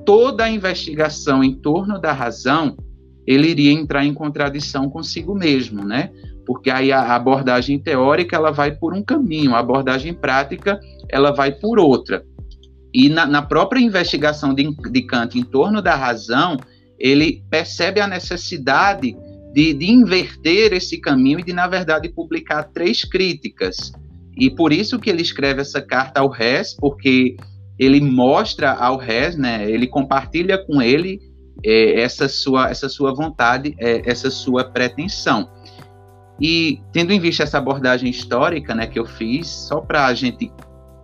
toda 0.06 0.44
a 0.44 0.50
investigação 0.50 1.44
em 1.44 1.54
torno 1.54 2.00
da 2.00 2.14
razão, 2.14 2.78
ele 3.26 3.50
iria 3.50 3.72
entrar 3.72 4.06
em 4.06 4.14
contradição 4.14 4.90
consigo 4.90 5.34
mesmo, 5.34 5.84
né? 5.84 6.12
Porque 6.46 6.70
aí 6.70 6.92
a 6.92 7.16
abordagem 7.16 7.80
teórica 7.80 8.36
ela 8.36 8.52
vai 8.52 8.72
por 8.72 8.94
um 8.94 9.02
caminho, 9.02 9.56
a 9.56 9.60
abordagem 9.60 10.14
prática 10.14 10.80
ela 11.10 11.32
vai 11.32 11.52
por 11.52 11.80
outra. 11.80 12.24
E 12.96 13.10
na, 13.10 13.26
na 13.26 13.42
própria 13.42 13.82
investigação 13.82 14.54
de, 14.54 14.74
de 14.90 15.02
Kant 15.02 15.38
em 15.38 15.44
torno 15.44 15.82
da 15.82 15.96
razão, 15.96 16.56
ele 16.98 17.44
percebe 17.50 18.00
a 18.00 18.08
necessidade 18.08 19.14
de, 19.54 19.74
de, 19.74 19.92
inverter 19.92 20.72
esse 20.72 20.98
caminho 21.02 21.42
e 21.42 21.44
de, 21.44 21.52
na 21.52 21.68
verdade, 21.68 22.08
publicar 22.08 22.64
três 22.64 23.04
críticas. 23.04 23.92
E 24.38 24.50
por 24.50 24.72
isso 24.72 24.98
que 24.98 25.10
ele 25.10 25.22
escreve 25.22 25.60
essa 25.60 25.82
carta 25.82 26.22
ao 26.22 26.34
Hess, 26.34 26.74
porque 26.74 27.36
ele 27.78 28.00
mostra 28.00 28.72
ao 28.72 29.04
Hess, 29.04 29.36
né, 29.36 29.70
ele 29.70 29.88
compartilha 29.88 30.58
com 30.58 30.82
ele 30.82 31.20
é, 31.66 32.00
essa, 32.00 32.30
sua, 32.30 32.70
essa 32.70 32.88
sua 32.88 33.14
vontade, 33.14 33.76
é, 33.78 34.10
essa 34.10 34.32
sua 34.32 34.64
pretensão. 34.64 35.50
E 36.40 36.80
tendo 36.94 37.12
em 37.12 37.20
vista 37.20 37.44
essa 37.44 37.58
abordagem 37.58 38.10
histórica 38.10 38.74
né, 38.74 38.88
que 38.88 38.98
eu 38.98 39.06
fiz, 39.06 39.50
só 39.50 39.82
para 39.82 40.06
a 40.06 40.14
gente 40.14 40.50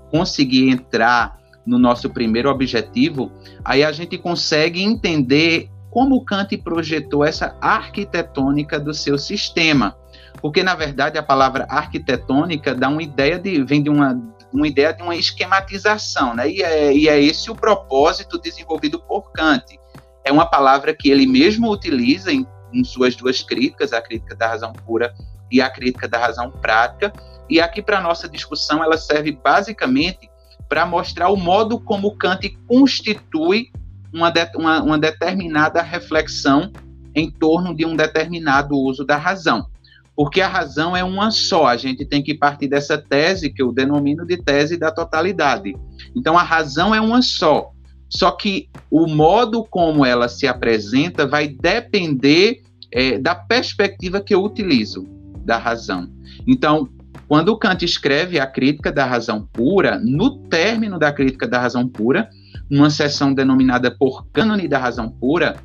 conseguir 0.10 0.69
entrar 0.69 1.40
no 1.65 1.77
nosso 1.77 2.10
primeiro 2.10 2.50
objetivo, 2.50 3.32
aí 3.63 3.84
a 3.84 3.91
gente 3.91 4.18
consegue 4.18 4.82
entender 4.82 5.70
como 5.91 6.24
Kant 6.24 6.58
projetou 6.58 7.24
essa 7.24 7.56
arquitetônica 7.60 8.80
do 8.80 8.94
seu 8.94 9.18
sistema. 9.18 9.98
Porque, 10.41 10.63
na 10.63 10.74
verdade, 10.74 11.18
a 11.18 11.24
palavra 11.24 11.68
arquitetônica 11.70 12.74
dá 12.74 12.88
uma 12.88 13.03
ideia 13.03 13.38
de, 13.38 13.62
vem 13.63 13.84
de 13.84 13.89
uma, 13.89 14.20
uma 14.51 14.68
ideia 14.68 14.94
de 14.94 15.03
uma 15.03 15.15
esquematização, 15.15 16.34
né? 16.34 16.50
E 16.50 16.63
é, 16.63 16.94
e 16.96 17.10
é 17.10 17.22
esse 17.22 17.51
o 17.51 17.56
propósito 17.56 18.39
desenvolvido 18.39 19.00
por 19.00 19.32
Kant. 19.34 19.77
É 20.24 20.32
uma 20.32 20.46
palavra 20.46 20.96
que 20.96 21.12
ele 21.12 21.27
mesmo 21.27 21.70
utiliza 21.70 22.32
em, 22.32 22.48
em 22.74 22.84
suas 22.84 23.15
duas 23.15 23.44
críticas, 23.44 23.91
a 23.91 24.01
crítica 24.01 24.36
da 24.36 24.48
razão 24.48 24.72
pura 24.72 25.13
e 25.51 25.62
a 25.62 25.70
crítica 25.70 26.08
da 26.08 26.18
razão 26.18 26.50
prática. 26.50 27.12
E 27.50 27.60
aqui, 27.60 27.82
para 27.82 28.00
nossa 28.00 28.30
discussão, 28.30 28.82
ela 28.82 28.98
serve 28.98 29.34
basicamente 29.34 30.30
para 30.72 30.86
mostrar 30.86 31.28
o 31.28 31.36
modo 31.36 31.78
como 31.78 32.16
Kant 32.16 32.58
constitui 32.66 33.68
uma, 34.13 34.30
de, 34.30 34.50
uma, 34.56 34.82
uma 34.82 34.98
determinada 34.98 35.82
reflexão 35.82 36.72
em 37.13 37.30
torno 37.30 37.75
de 37.75 37.86
um 37.86 37.94
determinado 37.94 38.78
uso 38.78 39.04
da 39.04 39.18
razão. 39.18 39.68
Porque 40.16 40.40
a 40.40 40.48
razão 40.48 40.96
é 40.96 41.04
uma 41.04 41.30
só, 41.30 41.68
a 41.68 41.75
gente 41.75 42.06
tem 42.06 42.24
que 42.24 42.34
partir 42.34 42.70
dessa 42.70 42.98
tese 42.98 43.50
que 43.50 43.62
eu 43.62 43.74
denomino 43.74 44.25
de 44.25 44.38
tese 44.38 44.78
da 44.78 44.90
totalidade. 44.90 45.75
Então, 46.16 46.38
a 46.38 46.44
razão 46.44 46.96
é 46.96 47.01
uma 47.01 47.22
só, 47.22 47.72
só 48.08 48.32
que 48.32 48.70
o 48.90 49.08
modo 49.08 49.66
como 49.66 50.06
ela 50.06 50.30
se 50.30 50.48
apresenta 50.48 51.28
vai 51.28 51.50
depender 51.50 52.62
é, 52.94 53.18
da 53.18 53.36
perspectiva 53.36 54.22
que 54.22 54.34
eu 54.34 54.42
utilizo 54.42 55.06
da 55.44 55.58
razão. 55.58 56.10
Então, 56.48 56.88
quando 57.31 57.57
Kant 57.57 57.85
escreve 57.85 58.41
a 58.41 58.45
crítica 58.45 58.91
da 58.91 59.05
razão 59.05 59.47
pura, 59.53 59.97
no 60.03 60.39
término 60.50 61.00
da 61.00 61.13
crítica 61.13 61.47
da 61.47 61.61
razão 61.61 61.88
pura, 61.88 62.29
uma 62.69 62.89
seção 62.89 63.33
denominada 63.33 63.89
por 63.89 64.27
cânone 64.33 64.67
da 64.67 64.77
razão 64.77 65.09
pura, 65.09 65.55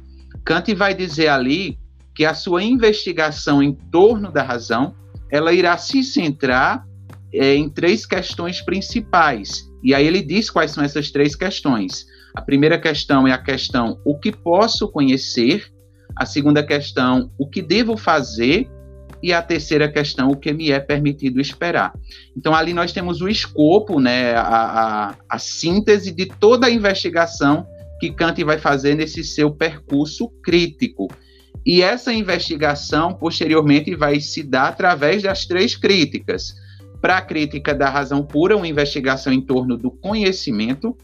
Kant 0.45 0.73
vai 0.77 0.95
dizer 0.95 1.27
ali 1.27 1.77
que 2.15 2.25
a 2.25 2.35
sua 2.35 2.63
investigação 2.63 3.61
em 3.61 3.73
torno 3.91 4.31
da 4.31 4.45
razão 4.45 4.95
ela 5.29 5.53
irá 5.53 5.77
se 5.77 6.05
centrar 6.05 6.87
é, 7.35 7.57
em 7.57 7.69
três 7.69 8.07
questões 8.07 8.61
principais. 8.61 9.69
E 9.83 9.93
aí 9.93 10.07
ele 10.07 10.23
diz 10.23 10.49
quais 10.49 10.71
são 10.71 10.85
essas 10.85 11.11
três 11.11 11.35
questões. 11.35 12.07
A 12.37 12.43
primeira 12.43 12.79
questão 12.79 13.27
é 13.27 13.33
a 13.33 13.39
questão 13.39 13.99
o 14.05 14.17
que 14.17 14.31
posso 14.31 14.87
conhecer, 14.87 15.67
a 16.15 16.25
segunda 16.25 16.65
questão 16.65 17.29
o 17.37 17.51
que 17.51 17.61
devo 17.61 17.97
fazer 17.97 18.71
e 19.23 19.33
a 19.33 19.43
terceira 19.43 19.91
questão 19.91 20.29
o 20.29 20.37
que 20.37 20.53
me 20.53 20.71
é 20.71 20.81
permitido 20.81 21.41
esperar. 21.41 21.93
Então 22.37 22.55
ali 22.55 22.73
nós 22.73 22.93
temos 22.93 23.21
o 23.21 23.29
escopo, 23.29 24.01
né, 24.01 24.35
a, 24.35 24.41
a, 24.41 25.15
a 25.29 25.39
síntese 25.39 26.13
de 26.13 26.27
toda 26.27 26.67
a 26.67 26.71
investigação 26.71 27.67
que 27.99 28.11
Kant 28.11 28.43
vai 28.45 28.59
fazer 28.59 28.95
nesse 28.95 29.25
seu 29.25 29.51
percurso 29.51 30.29
crítico. 30.43 31.09
E 31.65 31.83
essa 31.83 32.13
investigação, 32.13 33.13
posteriormente, 33.13 33.95
vai 33.97 34.21
se 34.21 34.43
dar 34.43 34.69
através 34.69 35.23
das 35.23 35.47
três 35.47 35.75
críticas. 35.75 36.55
Para 37.01 37.19
a 37.19 37.23
crítica 37.23 37.75
da 37.75 37.89
razão 37.89 38.23
pura, 38.23 38.57
uma 38.57 38.69
investigação 38.69 39.33
em 39.33 39.41
torno 39.41 39.77
do 39.77 39.91
conhecimento. 39.91 40.97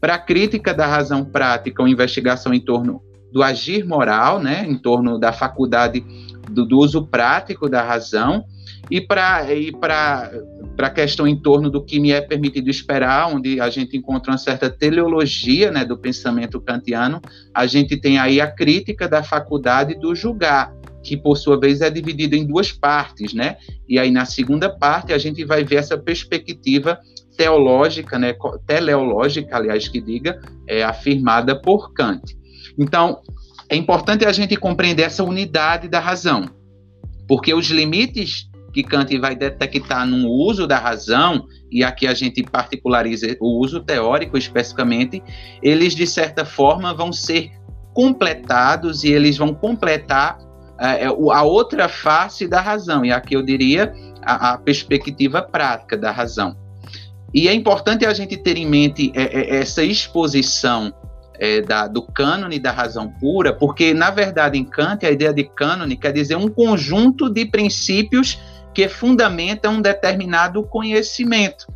Para 0.00 0.14
a 0.14 0.18
crítica 0.18 0.74
da 0.74 0.86
razão 0.86 1.24
prática, 1.24 1.82
uma 1.82 1.90
investigação 1.90 2.52
em 2.52 2.60
torno 2.60 3.02
do 3.32 3.42
agir 3.42 3.86
moral, 3.86 4.40
né, 4.40 4.66
em 4.68 4.76
torno 4.76 5.18
da 5.18 5.32
faculdade 5.32 6.04
do, 6.50 6.66
do 6.66 6.78
uso 6.78 7.06
prático 7.06 7.68
da 7.68 7.82
razão 7.82 8.44
e 8.90 9.00
para 9.00 9.46
a 10.78 10.90
questão 10.90 11.26
em 11.26 11.36
torno 11.36 11.70
do 11.70 11.84
que 11.84 12.00
me 12.00 12.10
é 12.10 12.20
permitido 12.20 12.68
esperar, 12.68 13.32
onde 13.32 13.60
a 13.60 13.70
gente 13.70 13.96
encontra 13.96 14.32
uma 14.32 14.38
certa 14.38 14.68
teleologia 14.68 15.70
né, 15.70 15.84
do 15.84 15.96
pensamento 15.96 16.60
kantiano, 16.60 17.20
a 17.54 17.66
gente 17.66 17.96
tem 17.96 18.18
aí 18.18 18.40
a 18.40 18.50
crítica 18.50 19.08
da 19.08 19.22
faculdade 19.22 19.94
do 19.94 20.14
julgar, 20.14 20.74
que 21.02 21.16
por 21.16 21.36
sua 21.36 21.58
vez 21.58 21.80
é 21.80 21.88
dividido 21.88 22.34
em 22.34 22.46
duas 22.46 22.72
partes, 22.72 23.32
né? 23.32 23.56
E 23.88 23.98
aí 23.98 24.10
na 24.10 24.24
segunda 24.24 24.68
parte 24.68 25.12
a 25.12 25.18
gente 25.18 25.44
vai 25.44 25.64
ver 25.64 25.76
essa 25.76 25.96
perspectiva 25.96 26.98
teológica, 27.36 28.18
né, 28.18 28.34
teleológica, 28.66 29.56
aliás, 29.56 29.88
que 29.88 30.00
diga, 30.00 30.38
é 30.66 30.82
afirmada 30.82 31.58
por 31.58 31.92
Kant. 31.94 32.36
Então, 32.78 33.22
é 33.70 33.76
importante 33.76 34.26
a 34.26 34.32
gente 34.32 34.56
compreender 34.56 35.04
essa 35.04 35.22
unidade 35.22 35.88
da 35.88 36.00
razão, 36.00 36.44
porque 37.28 37.54
os 37.54 37.70
limites 37.70 38.50
que 38.72 38.82
Kant 38.82 39.16
vai 39.18 39.36
detectar 39.36 40.06
no 40.06 40.28
uso 40.28 40.66
da 40.66 40.76
razão, 40.76 41.46
e 41.70 41.84
aqui 41.84 42.06
a 42.06 42.14
gente 42.14 42.42
particulariza 42.42 43.36
o 43.40 43.60
uso 43.60 43.80
teórico 43.80 44.36
especificamente, 44.36 45.22
eles 45.62 45.94
de 45.94 46.06
certa 46.06 46.44
forma 46.44 46.92
vão 46.92 47.12
ser 47.12 47.52
completados 47.94 49.04
e 49.04 49.12
eles 49.12 49.36
vão 49.36 49.54
completar 49.54 50.38
uh, 50.38 51.30
a 51.30 51.42
outra 51.42 51.88
face 51.88 52.46
da 52.46 52.60
razão, 52.60 53.04
e 53.04 53.12
aqui 53.12 53.34
eu 53.34 53.42
diria 53.42 53.92
a, 54.22 54.52
a 54.52 54.58
perspectiva 54.58 55.42
prática 55.42 55.96
da 55.96 56.10
razão. 56.10 56.56
E 57.32 57.48
é 57.48 57.54
importante 57.54 58.04
a 58.04 58.12
gente 58.12 58.36
ter 58.36 58.56
em 58.56 58.66
mente 58.66 59.12
é, 59.14 59.22
é, 59.22 59.56
essa 59.58 59.84
exposição 59.84 60.92
é, 61.40 61.62
da, 61.62 61.88
do 61.88 62.02
cânone 62.02 62.58
da 62.58 62.70
razão 62.70 63.08
pura, 63.08 63.54
porque, 63.54 63.94
na 63.94 64.10
verdade, 64.10 64.58
em 64.58 64.64
Kant, 64.64 65.06
a 65.06 65.10
ideia 65.10 65.32
de 65.32 65.44
cânone 65.44 65.96
quer 65.96 66.12
dizer 66.12 66.36
um 66.36 66.48
conjunto 66.48 67.30
de 67.30 67.46
princípios 67.46 68.38
que 68.74 68.88
fundamentam 68.88 69.74
um 69.74 69.80
determinado 69.80 70.62
conhecimento. 70.62 71.66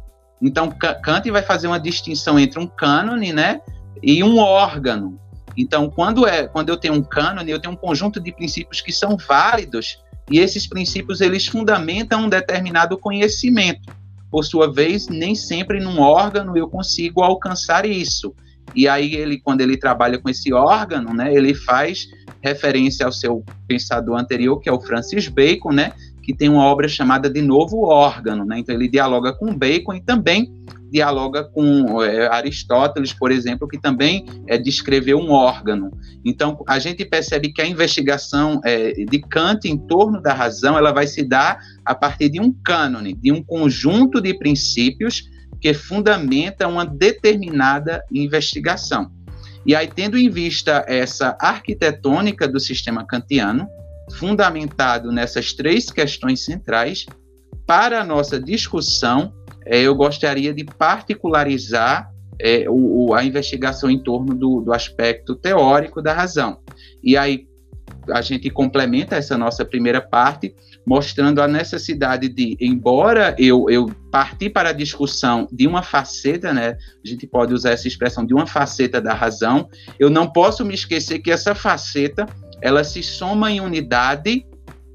Então, 0.40 0.70
Kant 0.70 1.30
vai 1.30 1.42
fazer 1.42 1.66
uma 1.66 1.80
distinção 1.80 2.38
entre 2.38 2.60
um 2.60 2.66
cânone 2.66 3.32
né, 3.32 3.60
e 4.02 4.22
um 4.22 4.38
órgão. 4.38 5.18
Então, 5.56 5.88
quando, 5.88 6.26
é, 6.26 6.46
quando 6.46 6.68
eu 6.68 6.76
tenho 6.76 6.94
um 6.94 7.02
cânone, 7.02 7.50
eu 7.50 7.58
tenho 7.58 7.72
um 7.72 7.76
conjunto 7.76 8.20
de 8.20 8.32
princípios 8.32 8.82
que 8.82 8.92
são 8.92 9.16
válidos, 9.16 9.98
e 10.30 10.38
esses 10.38 10.66
princípios 10.66 11.20
eles 11.22 11.46
fundamentam 11.46 12.24
um 12.24 12.28
determinado 12.28 12.98
conhecimento. 12.98 13.94
Por 14.30 14.44
sua 14.44 14.70
vez, 14.70 15.08
nem 15.08 15.34
sempre 15.34 15.80
num 15.80 16.00
órgão 16.00 16.56
eu 16.56 16.68
consigo 16.68 17.22
alcançar 17.22 17.86
isso. 17.86 18.34
E 18.74 18.88
aí 18.88 19.14
ele, 19.14 19.38
quando 19.38 19.60
ele 19.60 19.76
trabalha 19.76 20.18
com 20.18 20.28
esse 20.28 20.52
órgão, 20.52 21.14
né, 21.14 21.34
ele 21.34 21.54
faz 21.54 22.06
referência 22.42 23.06
ao 23.06 23.12
seu 23.12 23.44
pensador 23.66 24.18
anterior, 24.18 24.60
que 24.60 24.68
é 24.68 24.72
o 24.72 24.80
Francis 24.80 25.28
Bacon, 25.28 25.72
né, 25.72 25.92
que 26.24 26.34
tem 26.34 26.48
uma 26.48 26.64
obra 26.64 26.88
chamada 26.88 27.28
de 27.28 27.42
Novo 27.42 27.82
Órgano, 27.82 28.44
né? 28.44 28.58
Então 28.58 28.74
ele 28.74 28.88
dialoga 28.88 29.32
com 29.34 29.54
Bacon 29.54 29.92
e 29.94 30.00
também 30.00 30.50
dialoga 30.90 31.44
com 31.44 32.02
é, 32.02 32.28
Aristóteles, 32.28 33.12
por 33.12 33.30
exemplo, 33.30 33.68
que 33.68 33.78
também 33.78 34.24
é, 34.46 34.56
descreveu 34.56 35.18
um 35.18 35.32
órgano. 35.32 35.90
Então 36.24 36.62
a 36.66 36.78
gente 36.78 37.04
percebe 37.04 37.52
que 37.52 37.60
a 37.60 37.66
investigação 37.66 38.60
é, 38.64 38.92
de 38.92 39.20
Kant 39.20 39.68
em 39.68 39.76
torno 39.76 40.22
da 40.22 40.32
razão 40.32 40.78
ela 40.78 40.92
vai 40.92 41.06
se 41.06 41.22
dar 41.22 41.58
a 41.84 41.94
partir 41.94 42.30
de 42.30 42.40
um 42.40 42.52
cânone, 42.64 43.12
de 43.12 43.30
um 43.30 43.42
conjunto 43.42 44.20
de 44.20 44.32
princípios 44.34 45.28
que 45.64 45.72
fundamenta 45.72 46.68
uma 46.68 46.84
determinada 46.84 48.04
investigação. 48.12 49.10
E 49.64 49.74
aí, 49.74 49.88
tendo 49.88 50.18
em 50.18 50.28
vista 50.28 50.84
essa 50.86 51.38
arquitetônica 51.40 52.46
do 52.46 52.60
sistema 52.60 53.02
kantiano, 53.06 53.66
fundamentado 54.18 55.10
nessas 55.10 55.54
três 55.54 55.90
questões 55.90 56.44
centrais, 56.44 57.06
para 57.66 58.02
a 58.02 58.04
nossa 58.04 58.38
discussão, 58.38 59.32
é, 59.64 59.80
eu 59.80 59.94
gostaria 59.94 60.52
de 60.52 60.66
particularizar 60.66 62.10
é, 62.38 62.66
o, 62.68 63.14
a 63.14 63.24
investigação 63.24 63.88
em 63.88 64.02
torno 64.02 64.34
do, 64.34 64.60
do 64.60 64.70
aspecto 64.70 65.34
teórico 65.34 66.02
da 66.02 66.12
razão. 66.12 66.58
E 67.02 67.16
aí, 67.16 67.46
a 68.12 68.20
gente 68.20 68.50
complementa 68.50 69.16
essa 69.16 69.38
nossa 69.38 69.64
primeira 69.64 70.02
parte 70.02 70.54
mostrando 70.86 71.40
a 71.40 71.48
necessidade 71.48 72.28
de, 72.28 72.56
embora 72.60 73.34
eu, 73.38 73.66
eu 73.70 73.86
partir 74.10 74.50
para 74.50 74.70
a 74.70 74.72
discussão 74.72 75.48
de 75.50 75.66
uma 75.66 75.82
faceta, 75.82 76.52
né, 76.52 76.76
a 77.04 77.08
gente 77.08 77.26
pode 77.26 77.54
usar 77.54 77.70
essa 77.70 77.88
expressão 77.88 78.24
de 78.24 78.34
uma 78.34 78.46
faceta 78.46 79.00
da 79.00 79.14
razão, 79.14 79.68
eu 79.98 80.10
não 80.10 80.30
posso 80.30 80.64
me 80.64 80.74
esquecer 80.74 81.20
que 81.20 81.30
essa 81.30 81.54
faceta 81.54 82.26
ela 82.60 82.84
se 82.84 83.02
soma 83.02 83.50
em 83.50 83.60
unidade 83.60 84.46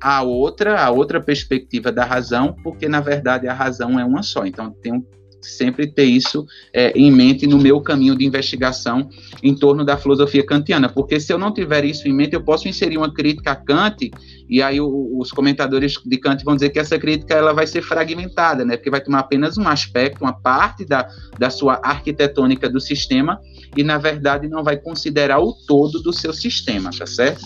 à 0.01 0.21
outra, 0.21 0.81
a 0.81 0.89
outra 0.89 1.21
perspectiva 1.21 1.91
da 1.91 2.05
razão, 2.05 2.55
porque 2.63 2.87
na 2.87 3.01
verdade 3.01 3.47
a 3.47 3.53
razão 3.53 3.99
é 3.99 4.05
uma 4.05 4.23
só. 4.23 4.45
Então 4.45 4.71
tem 4.71 4.93
um 4.93 5.05
sempre 5.41 5.87
ter 5.87 6.05
isso 6.05 6.45
é, 6.73 6.91
em 6.97 7.11
mente 7.11 7.47
no 7.47 7.57
meu 7.57 7.81
caminho 7.81 8.15
de 8.15 8.25
investigação 8.25 9.09
em 9.41 9.55
torno 9.55 9.85
da 9.85 9.97
filosofia 9.97 10.45
kantiana, 10.45 10.89
porque 10.89 11.19
se 11.19 11.31
eu 11.31 11.37
não 11.37 11.53
tiver 11.53 11.85
isso 11.85 12.07
em 12.07 12.13
mente, 12.13 12.33
eu 12.33 12.43
posso 12.43 12.67
inserir 12.67 12.97
uma 12.97 13.13
crítica 13.13 13.51
a 13.51 13.55
Kant, 13.55 14.11
e 14.49 14.61
aí 14.61 14.79
o, 14.81 15.17
os 15.19 15.31
comentadores 15.31 15.95
de 16.05 16.17
Kant 16.17 16.43
vão 16.43 16.55
dizer 16.55 16.69
que 16.69 16.79
essa 16.79 16.97
crítica 16.97 17.33
ela 17.33 17.53
vai 17.53 17.67
ser 17.67 17.81
fragmentada, 17.81 18.65
né, 18.65 18.77
porque 18.77 18.89
vai 18.89 19.01
tomar 19.01 19.19
apenas 19.19 19.57
um 19.57 19.67
aspecto, 19.67 20.23
uma 20.23 20.33
parte 20.33 20.85
da, 20.85 21.07
da 21.37 21.49
sua 21.49 21.79
arquitetônica 21.83 22.69
do 22.69 22.79
sistema, 22.79 23.39
e 23.75 23.83
na 23.83 23.97
verdade 23.97 24.47
não 24.47 24.63
vai 24.63 24.77
considerar 24.77 25.39
o 25.39 25.53
todo 25.67 26.01
do 26.01 26.11
seu 26.11 26.33
sistema, 26.33 26.89
tá 26.91 27.05
certo? 27.05 27.41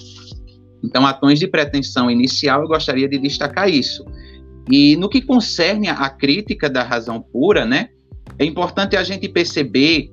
Então, 0.84 1.08
a 1.08 1.14
tons 1.14 1.40
de 1.40 1.48
pretensão 1.48 2.12
inicial, 2.12 2.62
eu 2.62 2.68
gostaria 2.68 3.08
de 3.08 3.18
destacar 3.18 3.70
isso. 3.70 4.04
E 4.70 4.96
no 4.96 5.10
que 5.10 5.22
concerne 5.22 5.90
a 5.90 6.10
crítica 6.10 6.70
da 6.70 6.84
razão 6.84 7.22
pura, 7.22 7.66
né, 7.66 7.90
é 8.40 8.46
importante 8.46 8.96
a 8.96 9.04
gente 9.04 9.28
perceber 9.28 10.10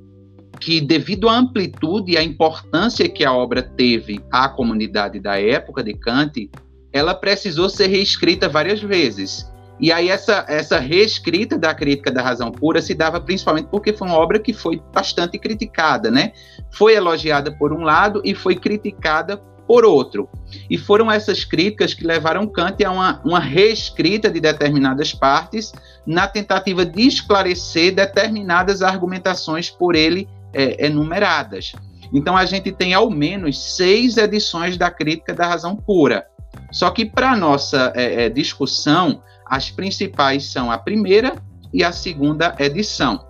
que, 0.58 0.80
devido 0.80 1.28
à 1.28 1.38
amplitude 1.38 2.12
e 2.12 2.18
à 2.18 2.22
importância 2.22 3.08
que 3.08 3.24
a 3.24 3.32
obra 3.32 3.62
teve 3.62 4.20
à 4.30 4.48
comunidade 4.48 5.18
da 5.20 5.40
época 5.40 5.82
de 5.82 5.94
Kant, 5.94 6.50
ela 6.92 7.14
precisou 7.14 7.68
ser 7.68 7.86
reescrita 7.86 8.48
várias 8.48 8.80
vezes. 8.80 9.50
E 9.80 9.90
aí 9.90 10.10
essa, 10.10 10.44
essa 10.46 10.78
reescrita 10.78 11.56
da 11.56 11.72
crítica 11.72 12.10
da 12.10 12.20
razão 12.20 12.50
pura 12.50 12.82
se 12.82 12.94
dava 12.94 13.18
principalmente 13.18 13.68
porque 13.70 13.94
foi 13.94 14.08
uma 14.08 14.18
obra 14.18 14.38
que 14.38 14.52
foi 14.52 14.82
bastante 14.92 15.38
criticada, 15.38 16.10
né? 16.10 16.32
Foi 16.72 16.94
elogiada 16.94 17.50
por 17.50 17.72
um 17.72 17.80
lado 17.80 18.20
e 18.22 18.34
foi 18.34 18.56
criticada 18.56 19.40
por 19.70 19.84
outro. 19.84 20.28
E 20.68 20.76
foram 20.76 21.08
essas 21.08 21.44
críticas 21.44 21.94
que 21.94 22.04
levaram 22.04 22.44
Kant 22.44 22.84
a 22.84 22.90
uma, 22.90 23.20
uma 23.24 23.38
reescrita 23.38 24.28
de 24.28 24.40
determinadas 24.40 25.14
partes 25.14 25.72
na 26.04 26.26
tentativa 26.26 26.84
de 26.84 27.06
esclarecer 27.06 27.94
determinadas 27.94 28.82
argumentações 28.82 29.70
por 29.70 29.94
ele 29.94 30.28
é, 30.52 30.86
enumeradas. 30.86 31.70
Então 32.12 32.36
a 32.36 32.44
gente 32.46 32.72
tem 32.72 32.94
ao 32.94 33.08
menos 33.08 33.76
seis 33.76 34.16
edições 34.16 34.76
da 34.76 34.90
crítica 34.90 35.32
da 35.32 35.46
razão 35.46 35.76
pura. 35.76 36.26
Só 36.72 36.90
que 36.90 37.06
para 37.06 37.36
nossa 37.36 37.92
é, 37.94 38.24
é, 38.24 38.28
discussão, 38.28 39.22
as 39.46 39.70
principais 39.70 40.50
são 40.50 40.68
a 40.72 40.78
primeira 40.78 41.36
e 41.72 41.84
a 41.84 41.92
segunda 41.92 42.56
edição. 42.58 43.24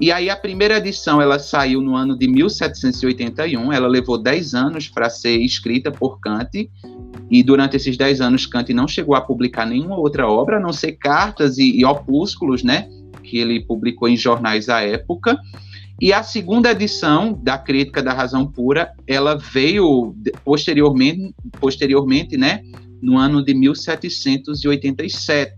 E 0.00 0.10
aí 0.10 0.30
a 0.30 0.36
primeira 0.36 0.78
edição 0.78 1.20
ela 1.20 1.38
saiu 1.38 1.82
no 1.82 1.94
ano 1.94 2.16
de 2.16 2.26
1781, 2.26 3.70
ela 3.70 3.86
levou 3.86 4.16
10 4.16 4.54
anos 4.54 4.88
para 4.88 5.10
ser 5.10 5.36
escrita 5.40 5.92
por 5.92 6.18
Kant, 6.20 6.70
e 7.30 7.42
durante 7.42 7.76
esses 7.76 7.98
10 7.98 8.22
anos 8.22 8.46
Kant 8.46 8.72
não 8.72 8.88
chegou 8.88 9.14
a 9.14 9.20
publicar 9.20 9.66
nenhuma 9.66 9.98
outra 9.98 10.26
obra, 10.26 10.56
a 10.56 10.60
não 10.60 10.72
ser 10.72 10.92
cartas 10.92 11.58
e, 11.58 11.78
e 11.78 11.84
opúsculos, 11.84 12.62
né, 12.62 12.88
que 13.22 13.36
ele 13.36 13.60
publicou 13.60 14.08
em 14.08 14.16
jornais 14.16 14.70
à 14.70 14.80
época. 14.80 15.38
E 16.00 16.14
a 16.14 16.22
segunda 16.22 16.70
edição 16.70 17.38
da 17.42 17.58
Crítica 17.58 18.02
da 18.02 18.14
Razão 18.14 18.46
Pura, 18.46 18.94
ela 19.06 19.36
veio 19.36 20.14
posteriormente, 20.42 21.34
posteriormente, 21.60 22.38
né, 22.38 22.62
no 23.02 23.18
ano 23.18 23.44
de 23.44 23.52
1787. 23.52 25.56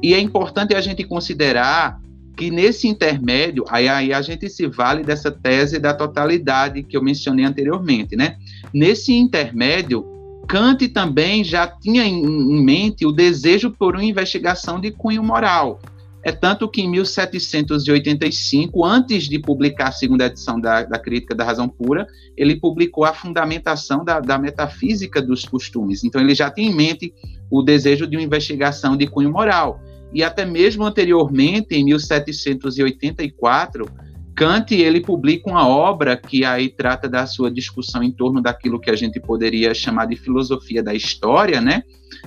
E 0.00 0.14
é 0.14 0.20
importante 0.20 0.76
a 0.76 0.80
gente 0.80 1.02
considerar 1.02 1.98
que 2.40 2.50
nesse 2.50 2.88
intermédio, 2.88 3.66
aí, 3.68 3.86
aí 3.86 4.14
a 4.14 4.22
gente 4.22 4.48
se 4.48 4.66
vale 4.66 5.04
dessa 5.04 5.30
tese 5.30 5.78
da 5.78 5.92
totalidade 5.92 6.82
que 6.82 6.96
eu 6.96 7.02
mencionei 7.02 7.44
anteriormente, 7.44 8.16
né? 8.16 8.38
Nesse 8.72 9.12
intermédio, 9.12 10.06
Kant 10.48 10.88
também 10.88 11.44
já 11.44 11.66
tinha 11.66 12.02
em, 12.02 12.64
mente 12.64 13.04
o 13.04 13.12
desejo 13.12 13.70
por 13.70 13.94
uma 13.94 14.02
investigação 14.02 14.80
de 14.80 14.90
cunho 14.90 15.22
moral. 15.22 15.82
É 16.22 16.32
tanto 16.32 16.66
que 16.66 16.80
em 16.80 16.88
1785, 16.88 18.86
antes 18.86 19.24
de 19.24 19.38
publicar 19.38 19.88
a 19.88 19.92
segunda 19.92 20.24
edição 20.24 20.58
da, 20.58 20.82
da 20.84 20.98
Crítica 20.98 21.34
da 21.34 21.44
Razão 21.44 21.68
Pura, 21.68 22.06
ele 22.38 22.56
publicou 22.56 23.04
a 23.04 23.12
fundamentação 23.12 24.02
da, 24.02 24.18
da, 24.18 24.38
metafísica 24.38 25.20
dos 25.20 25.44
costumes. 25.44 26.04
Então, 26.04 26.18
ele 26.18 26.34
já 26.34 26.50
tinha 26.50 26.70
em 26.70 26.74
mente 26.74 27.12
o 27.50 27.62
desejo 27.62 28.06
de 28.06 28.16
uma 28.16 28.22
investigação 28.22 28.96
de 28.96 29.06
cunho 29.06 29.30
moral. 29.30 29.78
E 30.12 30.22
até 30.22 30.44
mesmo 30.44 30.84
anteriormente, 30.84 31.74
em 31.74 31.84
1784, 31.84 33.86
Kant 34.34 34.74
ele 34.74 35.00
publica 35.00 35.50
uma 35.50 35.68
obra 35.68 36.16
que 36.16 36.44
aí 36.44 36.68
trata 36.68 37.08
da 37.08 37.26
sua 37.26 37.50
discussão 37.50 38.02
em 38.02 38.10
torno 38.10 38.40
daquilo 38.40 38.80
que 38.80 38.90
a 38.90 38.96
gente 38.96 39.20
poderia 39.20 39.74
chamar 39.74 40.06
de 40.06 40.16
filosofia 40.16 40.82
da 40.82 40.94
história, 40.94 41.60
né? 41.60 41.82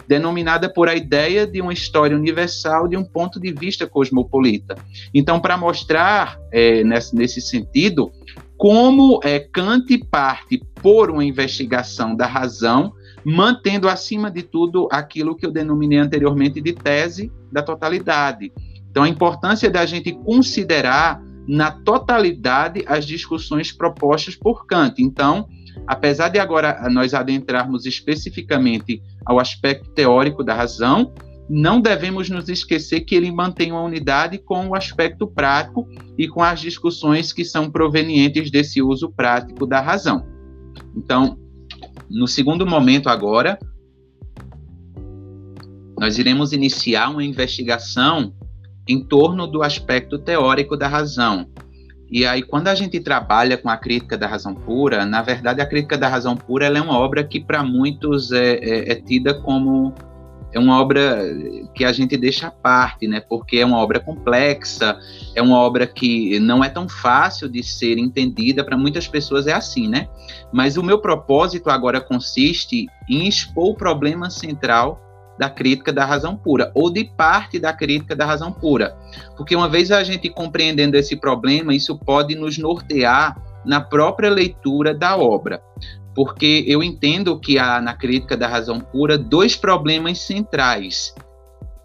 Denominada 0.08 0.72
por 0.72 0.88
a 0.88 0.96
ideia 0.96 1.48
de 1.48 1.60
uma 1.60 1.74
história 1.74 2.16
universal 2.16 2.88
de 2.88 2.96
um 2.96 3.04
ponto 3.04 3.40
de 3.40 3.52
vista 3.52 3.88
cosmopolita. 3.88 4.76
Então, 5.14 5.40
para 5.40 5.58
mostrar 5.58 6.38
é, 6.52 6.84
nesse, 6.84 7.16
nesse 7.16 7.42
sentido 7.42 8.12
como 8.58 9.20
é, 9.24 9.40
Kant 9.40 9.98
parte 10.10 10.62
por 10.82 11.10
uma 11.10 11.26
investigação 11.26 12.16
da 12.16 12.28
razão, 12.28 12.94
mantendo 13.26 13.88
acima 13.88 14.30
de 14.30 14.44
tudo 14.44 14.88
aquilo 14.92 15.36
que 15.36 15.46
eu 15.46 15.52
denominei 15.52 16.00
anteriormente 16.00 16.62
de 16.62 16.74
tese 16.74 17.32
da 17.52 17.62
totalidade. 17.62 18.52
Então, 18.90 19.04
a 19.04 19.10
importância 19.10 19.70
da 19.70 19.86
gente 19.86 20.12
considerar 20.12 21.22
na 21.48 21.72
totalidade 21.72 22.84
as 22.88 23.06
discussões 23.06 23.72
propostas 23.72 24.36
por 24.36 24.66
Kant. 24.66 25.02
Então, 25.02 25.48
apesar 25.88 26.30
de 26.30 26.40
agora 26.40 26.88
nós 26.90 27.14
adentrarmos 27.14 27.86
especificamente 27.86 29.02
ao 29.26 29.40
aspecto 29.40 29.90
teórico 29.90 30.44
da 30.44 30.54
razão, 30.54 31.14
não 31.50 31.82
devemos 31.82 32.30
nos 32.30 32.48
esquecer 32.48 33.02
que 33.02 33.16
ele 33.16 33.32
mantém 33.32 33.72
uma 33.72 33.82
unidade 33.82 34.38
com 34.38 34.70
o 34.70 34.76
aspecto 34.76 35.28
prático 35.28 35.88
e 36.18 36.28
com 36.28 36.42
as 36.42 36.62
discussões 36.62 37.34
que 37.34 37.44
são 37.44 37.70
provenientes 37.70 38.50
desse 38.50 38.82
uso 38.82 39.12
prático 39.12 39.66
da 39.66 39.82
razão. 39.82 40.26
Então, 40.96 41.38
no 42.10 42.28
segundo 42.28 42.66
momento 42.66 43.10
agora, 43.10 43.58
nós 45.98 46.18
iremos 46.18 46.52
iniciar 46.54 47.10
uma 47.10 47.24
investigação 47.24 48.34
em 48.88 49.04
torno 49.04 49.48
do 49.48 49.64
aspecto 49.64 50.20
teórico 50.20 50.76
da 50.76 50.88
razão. 50.88 51.48
E 52.12 52.26
aí, 52.26 52.44
quando 52.44 52.68
a 52.68 52.76
gente 52.76 53.00
trabalha 53.00 53.58
com 53.58 53.70
a 53.70 53.78
crítica 53.78 54.18
da 54.18 54.28
razão 54.28 54.54
pura, 54.54 55.06
na 55.06 55.22
verdade, 55.22 55.62
a 55.62 55.66
crítica 55.66 55.98
da 55.98 56.08
razão 56.08 56.36
pura 56.36 56.68
é 56.68 56.82
uma 56.82 56.98
obra 56.98 57.24
que, 57.24 57.40
para 57.40 57.64
muitos, 57.64 58.32
é, 58.32 58.56
é, 58.56 58.92
é, 58.92 58.96
tida 58.96 59.34
como 59.34 59.94
é 60.54 60.60
uma 60.60 60.80
obra 60.80 61.20
que 61.74 61.84
a 61.84 61.92
gente 61.92 62.16
deixa 62.16 62.48
à 62.48 62.52
parte, 62.52 63.08
né? 63.08 63.20
Porque 63.20 63.58
é 63.58 63.66
uma 63.66 63.80
obra 63.80 64.00
complexa, 64.00 64.98
é 65.36 65.42
uma 65.42 65.58
obra 65.58 65.88
que 65.88 66.40
não 66.40 66.64
é 66.64 66.70
tão 66.70 66.88
fácil 66.88 67.50
de 67.50 67.64
ser 67.64 67.98
entendida. 67.98 68.64
Para 68.64 68.78
muitas 68.78 69.08
pessoas 69.08 69.48
é 69.48 69.54
assim, 69.54 69.88
né? 69.88 70.08
Mas 70.52 70.78
o 70.78 70.84
meu 70.84 71.00
propósito 71.00 71.70
agora 71.70 72.00
consiste 72.00 72.86
em 73.10 73.28
expor 73.28 73.72
o 73.72 73.76
problema 73.76 74.30
central 74.30 75.02
da 75.40 75.50
crítica 75.50 75.92
da 75.92 76.06
razão 76.06 76.36
pura, 76.36 76.72
ou 76.76 76.92
de 76.92 77.06
parte 77.06 77.60
da 77.60 77.74
crítica 77.74 78.16
da 78.16 78.24
razão 78.24 78.52
pura. 78.52 78.96
Porque 79.36 79.56
uma 79.56 79.68
vez 79.68 79.90
a 79.92 80.04
gente 80.04 80.30
compreendendo 80.30 80.96
esse 80.96 81.16
problema, 81.16 81.74
isso 81.74 81.98
pode 81.98 82.36
nos 82.36 82.60
nortear 82.60 83.36
na 83.66 83.82
própria 83.82 84.30
leitura 84.30 84.94
da 84.94 85.18
obra. 85.18 85.62
Porque 86.16 86.64
eu 86.68 86.84
entendo 86.84 87.40
que 87.40 87.58
há 87.58 87.82
na 87.82 87.94
crítica 87.94 88.38
da 88.38 88.48
razão 88.48 88.80
pura 88.80 89.18
dois 89.18 89.56
problemas 89.56 90.20
centrais. 90.20 91.14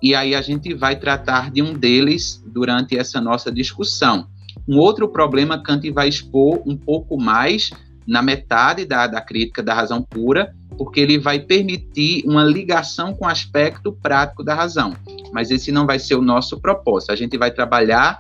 E 0.03 0.15
aí 0.15 0.35
a 0.35 0.43
gente 0.43 0.75
vai 0.75 0.97
tratar 0.97 1.51
de 1.51 1.63
um 1.63 1.73
deles 1.73 2.43
durante 2.47 2.97
essa 2.97 3.21
nossa 3.21 3.51
discussão. 3.51 4.29
Um 4.69 4.79
outro 4.79 5.09
problema 5.09 5.63
Kant 5.63 5.91
vai 5.91 6.09
expor 6.09 6.63
um 6.67 6.77
pouco 6.77 7.19
mais 7.19 7.71
na 8.07 8.23
metade 8.23 8.85
da, 8.85 9.07
da 9.07 9.21
crítica 9.21 9.63
da 9.63 9.75
razão 9.75 10.03
pura, 10.03 10.55
porque 10.77 11.01
ele 11.01 11.19
vai 11.19 11.41
permitir 11.41 12.23
uma 12.27 12.45
ligação 12.45 13.15
com 13.15 13.27
o 13.27 13.29
aspecto 13.29 13.93
prático 13.93 14.45
da 14.45 14.55
razão. 14.55 14.95
Mas 15.33 15.51
esse 15.51 15.73
não 15.73 15.87
vai 15.87 15.99
ser 15.99 16.15
o 16.15 16.23
nosso 16.23 16.61
propósito. 16.61 17.13
A 17.13 17.17
gente 17.17 17.37
vai 17.37 17.51
trabalhar 17.51 18.19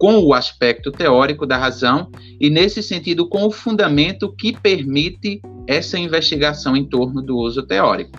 com 0.00 0.18
o 0.18 0.32
aspecto 0.32 0.90
teórico 0.90 1.44
da 1.44 1.58
razão 1.58 2.10
e, 2.40 2.48
nesse 2.48 2.82
sentido, 2.82 3.28
com 3.28 3.44
o 3.44 3.50
fundamento 3.50 4.34
que 4.34 4.58
permite 4.58 5.42
essa 5.66 5.98
investigação 5.98 6.74
em 6.74 6.86
torno 6.86 7.20
do 7.20 7.36
uso 7.36 7.66
teórico. 7.66 8.18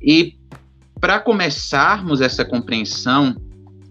E 0.00 0.36
para 1.00 1.18
começarmos 1.18 2.20
essa 2.20 2.44
compreensão, 2.44 3.36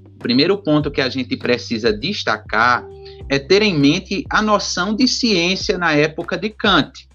o 0.06 0.18
primeiro 0.18 0.58
ponto 0.58 0.90
que 0.90 1.02
a 1.02 1.10
gente 1.10 1.36
precisa 1.36 1.92
destacar 1.92 2.88
é 3.30 3.38
ter 3.38 3.62
em 3.62 3.78
mente 3.78 4.24
a 4.30 4.42
noção 4.42 4.96
de 4.96 5.06
ciência 5.06 5.78
na 5.78 5.92
época 5.92 6.38
de 6.38 6.50
Kant 6.50 7.08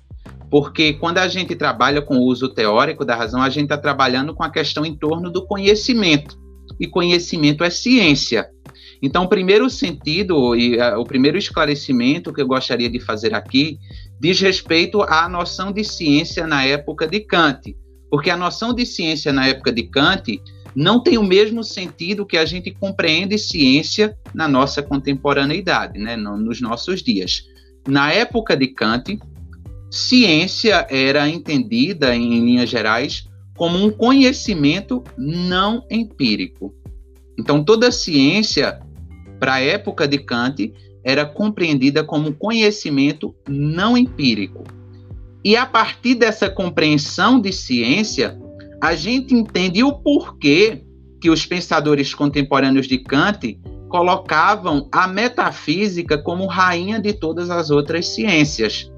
porque 0.50 0.92
quando 0.92 1.16
a 1.16 1.26
gente 1.28 1.56
trabalha 1.56 2.02
com 2.02 2.18
o 2.18 2.24
uso 2.24 2.46
teórico 2.50 3.06
da 3.06 3.16
razão, 3.16 3.40
a 3.40 3.48
gente 3.48 3.62
está 3.62 3.78
trabalhando 3.78 4.34
com 4.34 4.42
a 4.42 4.50
questão 4.50 4.84
em 4.84 4.94
torno 4.94 5.30
do 5.30 5.46
conhecimento. 5.46 6.38
E 6.78 6.86
conhecimento 6.86 7.64
é 7.64 7.70
ciência. 7.70 8.50
Então, 9.02 9.24
o 9.24 9.28
primeiro 9.28 9.68
sentido 9.68 10.54
e 10.54 10.76
uh, 10.76 10.98
o 11.00 11.04
primeiro 11.04 11.36
esclarecimento 11.36 12.32
que 12.32 12.40
eu 12.40 12.46
gostaria 12.46 12.88
de 12.88 13.00
fazer 13.00 13.34
aqui 13.34 13.78
diz 14.20 14.40
respeito 14.40 15.02
à 15.02 15.28
noção 15.28 15.72
de 15.72 15.82
ciência 15.82 16.46
na 16.46 16.64
época 16.64 17.06
de 17.08 17.18
Kant. 17.20 17.76
Porque 18.08 18.30
a 18.30 18.36
noção 18.36 18.72
de 18.72 18.86
ciência 18.86 19.32
na 19.32 19.48
época 19.48 19.72
de 19.72 19.82
Kant 19.82 20.40
não 20.74 21.02
tem 21.02 21.18
o 21.18 21.24
mesmo 21.24 21.64
sentido 21.64 22.24
que 22.24 22.36
a 22.36 22.44
gente 22.44 22.70
compreende 22.70 23.36
ciência 23.36 24.16
na 24.32 24.46
nossa 24.46 24.82
contemporaneidade, 24.82 25.98
né, 25.98 26.16
nos 26.16 26.60
nossos 26.60 27.02
dias. 27.02 27.42
Na 27.86 28.12
época 28.12 28.56
de 28.56 28.68
Kant, 28.68 29.18
ciência 29.90 30.86
era 30.88 31.28
entendida, 31.28 32.14
em 32.14 32.44
linhas 32.44 32.70
gerais, 32.70 33.28
como 33.56 33.84
um 33.84 33.90
conhecimento 33.90 35.02
não 35.18 35.84
empírico. 35.90 36.74
Então, 37.38 37.64
toda 37.64 37.90
ciência, 37.90 38.80
para 39.42 39.54
a 39.54 39.60
época 39.60 40.06
de 40.06 40.18
Kant, 40.18 40.72
era 41.02 41.26
compreendida 41.26 42.04
como 42.04 42.32
conhecimento 42.32 43.34
não 43.48 43.98
empírico. 43.98 44.62
E 45.44 45.56
a 45.56 45.66
partir 45.66 46.14
dessa 46.14 46.48
compreensão 46.48 47.40
de 47.40 47.52
ciência, 47.52 48.38
a 48.80 48.94
gente 48.94 49.34
entende 49.34 49.82
o 49.82 49.94
porquê 49.94 50.84
que 51.20 51.28
os 51.28 51.44
pensadores 51.44 52.14
contemporâneos 52.14 52.86
de 52.86 52.98
Kant 52.98 53.58
colocavam 53.88 54.88
a 54.92 55.08
metafísica 55.08 56.16
como 56.16 56.46
rainha 56.46 57.00
de 57.00 57.12
todas 57.12 57.50
as 57.50 57.68
outras 57.68 58.06
ciências 58.06 58.92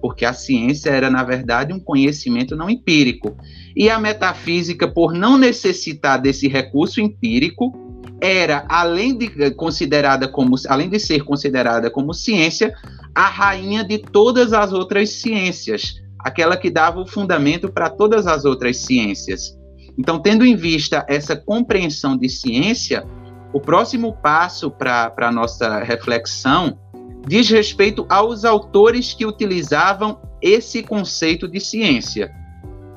porque 0.00 0.24
a 0.24 0.32
ciência 0.32 0.88
era, 0.88 1.10
na 1.10 1.22
verdade, 1.22 1.74
um 1.74 1.78
conhecimento 1.78 2.56
não 2.56 2.70
empírico. 2.70 3.36
E 3.76 3.90
a 3.90 3.98
metafísica, 3.98 4.88
por 4.88 5.12
não 5.12 5.36
necessitar 5.36 6.18
desse 6.18 6.48
recurso 6.48 7.02
empírico, 7.02 7.89
era, 8.20 8.64
além 8.68 9.16
de 9.16 9.50
considerada 9.52 10.28
como, 10.28 10.56
além 10.68 10.88
de 10.88 10.98
ser 10.98 11.24
considerada 11.24 11.90
como 11.90 12.12
ciência, 12.12 12.74
a 13.14 13.26
rainha 13.26 13.82
de 13.82 13.98
todas 13.98 14.52
as 14.52 14.72
outras 14.72 15.10
ciências, 15.10 15.94
aquela 16.18 16.56
que 16.56 16.70
dava 16.70 17.00
o 17.00 17.06
fundamento 17.06 17.70
para 17.70 17.88
todas 17.88 18.26
as 18.26 18.44
outras 18.44 18.78
ciências. 18.78 19.56
Então, 19.98 20.18
tendo 20.18 20.44
em 20.44 20.56
vista 20.56 21.04
essa 21.08 21.36
compreensão 21.36 22.16
de 22.16 22.28
ciência, 22.28 23.04
o 23.52 23.60
próximo 23.60 24.16
passo 24.22 24.70
para 24.70 25.12
a 25.18 25.32
nossa 25.32 25.82
reflexão 25.82 26.78
diz 27.26 27.48
respeito 27.50 28.06
aos 28.08 28.44
autores 28.44 29.12
que 29.12 29.26
utilizavam 29.26 30.20
esse 30.40 30.82
conceito 30.82 31.46
de 31.48 31.60
ciência. 31.60 32.32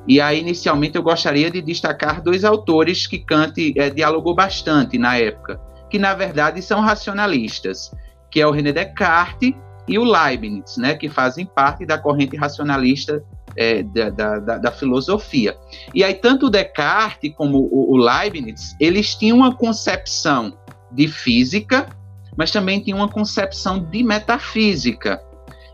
E 0.06 0.20
aí, 0.20 0.40
inicialmente, 0.40 0.96
eu 0.96 1.02
gostaria 1.02 1.50
de 1.50 1.62
destacar 1.62 2.22
dois 2.22 2.44
autores 2.44 3.06
que 3.06 3.18
Kant 3.18 3.74
é, 3.76 3.90
dialogou 3.90 4.34
bastante 4.34 4.98
na 4.98 5.16
época, 5.16 5.60
que 5.90 5.98
na 5.98 6.14
verdade 6.14 6.60
são 6.60 6.80
racionalistas, 6.80 7.90
que 8.30 8.40
é 8.40 8.46
o 8.46 8.50
René 8.50 8.72
Descartes 8.72 9.54
e 9.88 9.98
o 9.98 10.04
Leibniz, 10.04 10.76
né, 10.76 10.94
que 10.94 11.08
fazem 11.08 11.46
parte 11.46 11.86
da 11.86 11.98
corrente 11.98 12.36
racionalista 12.36 13.22
é, 13.56 13.82
da, 13.82 14.10
da, 14.10 14.58
da, 14.58 14.72
filosofia. 14.72 15.56
E 15.94 16.02
aí, 16.02 16.14
tanto 16.14 16.50
Descartes 16.50 17.32
como 17.36 17.58
o, 17.58 17.92
o 17.92 17.96
Leibniz, 17.96 18.74
eles 18.80 19.14
tinham 19.14 19.38
uma 19.38 19.54
concepção 19.54 20.58
de 20.90 21.08
física 21.08 21.86
mas 22.36 22.50
também 22.50 22.80
tinha 22.80 22.96
uma 22.96 23.08
concepção 23.08 23.78
de 23.78 24.02
metafísica. 24.02 25.22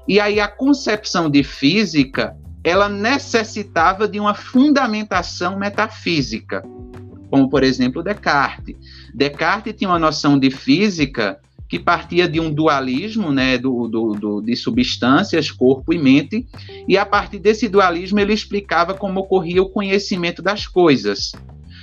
E 0.07 0.19
aí 0.19 0.40
a 0.40 0.49
concepção 0.49 1.31
de 1.31 1.43
física, 1.43 2.37
ela 2.62 2.88
necessitava 2.88 4.07
de 4.07 4.20
uma 4.20 4.35
fundamentação 4.35 5.59
metafísica, 5.59 6.62
como 7.31 7.49
por 7.49 7.62
exemplo 7.62 8.03
Descartes. 8.03 8.77
Descartes 9.14 9.75
tinha 9.75 9.88
uma 9.90 9.99
noção 9.99 10.38
de 10.38 10.51
física 10.51 11.38
que 11.68 11.79
partia 11.79 12.29
de 12.29 12.40
um 12.40 12.53
dualismo 12.53 13.31
né, 13.31 13.57
do, 13.57 13.87
do, 13.87 14.12
do, 14.12 14.40
de 14.40 14.57
substâncias, 14.57 15.53
corpo 15.53 15.92
e 15.92 15.99
mente, 15.99 16.44
e 16.88 16.99
a 16.99 17.07
partir 17.07 17.38
desse 17.38 17.68
dualismo 17.68 18.18
ele 18.18 18.33
explicava 18.33 18.92
como 18.92 19.20
ocorria 19.20 19.62
o 19.62 19.70
conhecimento 19.70 20.42
das 20.42 20.66
coisas. 20.66 21.33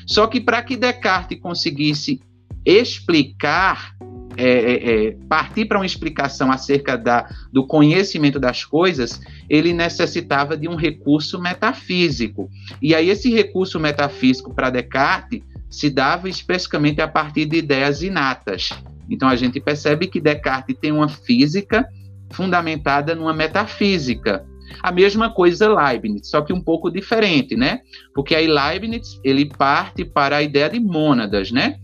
Só 0.05 0.27
que 0.27 0.41
para 0.41 0.61
que 0.61 0.75
Descartes 0.75 1.39
conseguisse 1.39 2.19
explicar, 2.65 3.95
é, 4.37 4.49
é, 4.49 5.07
é, 5.07 5.17
partir 5.27 5.65
para 5.65 5.79
uma 5.79 5.85
explicação 5.85 6.51
acerca 6.51 6.95
da, 6.95 7.27
do 7.51 7.65
conhecimento 7.65 8.39
das 8.39 8.63
coisas, 8.63 9.19
ele 9.49 9.73
necessitava 9.73 10.55
de 10.55 10.67
um 10.67 10.75
recurso 10.75 11.41
metafísico. 11.41 12.49
E 12.81 12.93
aí 12.93 13.09
esse 13.09 13.33
recurso 13.33 13.79
metafísico 13.79 14.53
para 14.53 14.69
Descartes 14.69 15.41
se 15.69 15.89
dava 15.89 16.29
especificamente 16.29 17.01
a 17.01 17.07
partir 17.07 17.45
de 17.45 17.57
ideias 17.57 18.03
inatas. 18.03 18.69
Então 19.09 19.27
a 19.27 19.35
gente 19.35 19.59
percebe 19.59 20.07
que 20.07 20.21
Descartes 20.21 20.77
tem 20.79 20.91
uma 20.91 21.09
física 21.09 21.87
fundamentada 22.31 23.15
numa 23.15 23.33
metafísica. 23.33 24.45
A 24.83 24.91
mesma 24.91 25.31
coisa 25.31 25.67
Leibniz, 25.67 26.29
só 26.29 26.41
que 26.41 26.53
um 26.53 26.61
pouco 26.61 26.91
diferente, 26.91 27.55
né? 27.55 27.79
Porque 28.13 28.35
aí 28.35 28.47
Leibniz 28.47 29.19
ele 29.23 29.45
parte 29.45 30.05
para 30.05 30.37
a 30.37 30.43
ideia 30.43 30.69
de 30.69 30.79
mônadas, 30.79 31.51
né? 31.51 31.79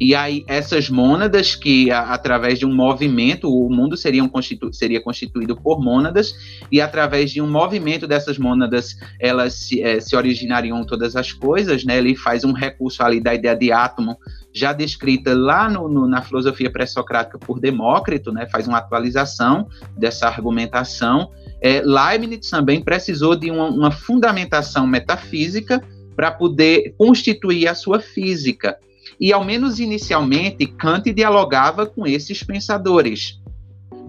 E 0.00 0.14
aí, 0.14 0.44
essas 0.46 0.88
mônadas, 0.88 1.56
que 1.56 1.90
a, 1.90 2.12
através 2.12 2.58
de 2.58 2.64
um 2.64 2.72
movimento, 2.72 3.52
o 3.52 3.68
mundo 3.68 3.96
seria, 3.96 4.26
constitu, 4.28 4.72
seria 4.72 5.00
constituído 5.00 5.56
por 5.56 5.82
mônadas, 5.82 6.32
e 6.70 6.80
através 6.80 7.32
de 7.32 7.42
um 7.42 7.50
movimento 7.50 8.06
dessas 8.06 8.38
mônadas, 8.38 8.96
elas 9.18 9.54
se, 9.54 9.82
é, 9.82 9.98
se 9.98 10.14
originariam 10.14 10.84
todas 10.84 11.16
as 11.16 11.32
coisas, 11.32 11.84
né? 11.84 11.98
Ele 11.98 12.14
faz 12.14 12.44
um 12.44 12.52
recurso 12.52 13.02
ali 13.02 13.20
da 13.20 13.34
ideia 13.34 13.56
de 13.56 13.72
átomo, 13.72 14.16
já 14.52 14.72
descrita 14.72 15.34
lá 15.34 15.68
no, 15.68 15.88
no, 15.88 16.06
na 16.06 16.22
filosofia 16.22 16.70
pré-socrática 16.70 17.38
por 17.38 17.58
Demócrito, 17.58 18.30
né? 18.30 18.46
Faz 18.46 18.68
uma 18.68 18.78
atualização 18.78 19.68
dessa 19.96 20.28
argumentação. 20.28 21.30
É, 21.60 21.82
Leibniz 21.84 22.48
também 22.48 22.80
precisou 22.80 23.34
de 23.34 23.50
uma, 23.50 23.66
uma 23.66 23.90
fundamentação 23.90 24.86
metafísica 24.86 25.82
para 26.14 26.30
poder 26.30 26.94
constituir 26.96 27.66
a 27.66 27.74
sua 27.74 27.98
física. 27.98 28.76
E, 29.20 29.32
ao 29.32 29.44
menos 29.44 29.80
inicialmente, 29.80 30.66
Kant 30.66 31.12
dialogava 31.12 31.86
com 31.86 32.06
esses 32.06 32.42
pensadores. 32.42 33.40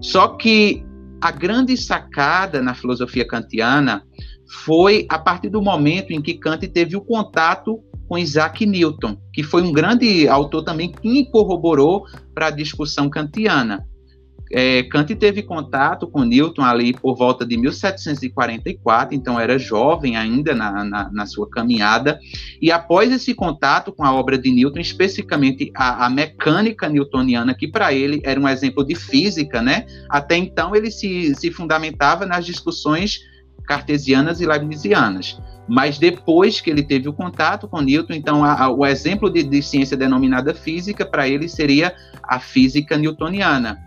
Só 0.00 0.28
que 0.28 0.84
a 1.20 1.30
grande 1.30 1.76
sacada 1.76 2.62
na 2.62 2.74
filosofia 2.74 3.26
kantiana 3.26 4.02
foi 4.64 5.06
a 5.08 5.18
partir 5.18 5.48
do 5.48 5.60
momento 5.60 6.12
em 6.12 6.22
que 6.22 6.34
Kant 6.34 6.66
teve 6.68 6.96
o 6.96 7.00
contato 7.00 7.80
com 8.08 8.18
Isaac 8.18 8.66
Newton, 8.66 9.16
que 9.32 9.42
foi 9.42 9.62
um 9.62 9.72
grande 9.72 10.26
autor 10.26 10.64
também 10.64 10.90
que 10.90 11.26
corroborou 11.26 12.04
para 12.34 12.46
a 12.46 12.50
discussão 12.50 13.08
kantiana 13.08 13.86
é, 14.52 14.82
Kant 14.82 15.14
teve 15.14 15.42
contato 15.42 16.08
com 16.08 16.24
Newton 16.24 16.62
ali 16.62 16.92
por 16.92 17.16
volta 17.16 17.46
de 17.46 17.56
1744, 17.56 19.14
então 19.14 19.38
era 19.38 19.58
jovem 19.58 20.16
ainda 20.16 20.54
na, 20.54 20.84
na, 20.84 21.10
na, 21.12 21.26
sua 21.26 21.48
caminhada, 21.48 22.18
e 22.60 22.72
após 22.72 23.12
esse 23.12 23.32
contato 23.32 23.92
com 23.92 24.04
a 24.04 24.12
obra 24.12 24.36
de 24.36 24.50
Newton, 24.50 24.80
especificamente 24.80 25.70
a, 25.74 26.06
a 26.06 26.10
mecânica 26.10 26.88
newtoniana, 26.88 27.54
que 27.54 27.68
para 27.68 27.92
ele 27.92 28.20
era 28.24 28.40
um 28.40 28.48
exemplo 28.48 28.84
de 28.84 28.96
física, 28.96 29.62
né? 29.62 29.86
Até 30.08 30.36
então 30.36 30.74
ele 30.74 30.90
se, 30.90 31.32
se 31.36 31.52
fundamentava 31.52 32.26
nas 32.26 32.44
discussões 32.44 33.20
cartesianas 33.64 34.40
e 34.40 34.46
leibnizianas. 34.46 35.40
Mas 35.68 35.96
depois 35.96 36.60
que 36.60 36.68
ele 36.68 36.82
teve 36.82 37.08
o 37.08 37.12
contato 37.12 37.68
com 37.68 37.80
Newton, 37.80 38.14
então 38.14 38.44
a, 38.44 38.64
a, 38.64 38.68
o 38.68 38.84
exemplo 38.84 39.30
de, 39.30 39.44
de 39.44 39.62
ciência 39.62 39.96
denominada 39.96 40.52
física 40.52 41.06
para 41.06 41.28
ele 41.28 41.48
seria 41.48 41.94
a 42.24 42.40
física 42.40 42.98
newtoniana. 42.98 43.78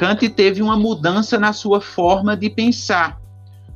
Kant 0.00 0.26
teve 0.30 0.62
uma 0.62 0.78
mudança 0.78 1.38
na 1.38 1.52
sua 1.52 1.78
forma 1.78 2.34
de 2.34 2.48
pensar, 2.48 3.20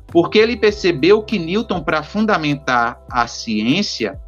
porque 0.07 0.39
ele 0.39 0.57
percebeu 0.57 1.21
que 1.21 1.37
Newton, 1.37 1.83
para 1.83 2.01
fundamentar 2.01 2.99
a 3.11 3.27
ciência, 3.27 4.19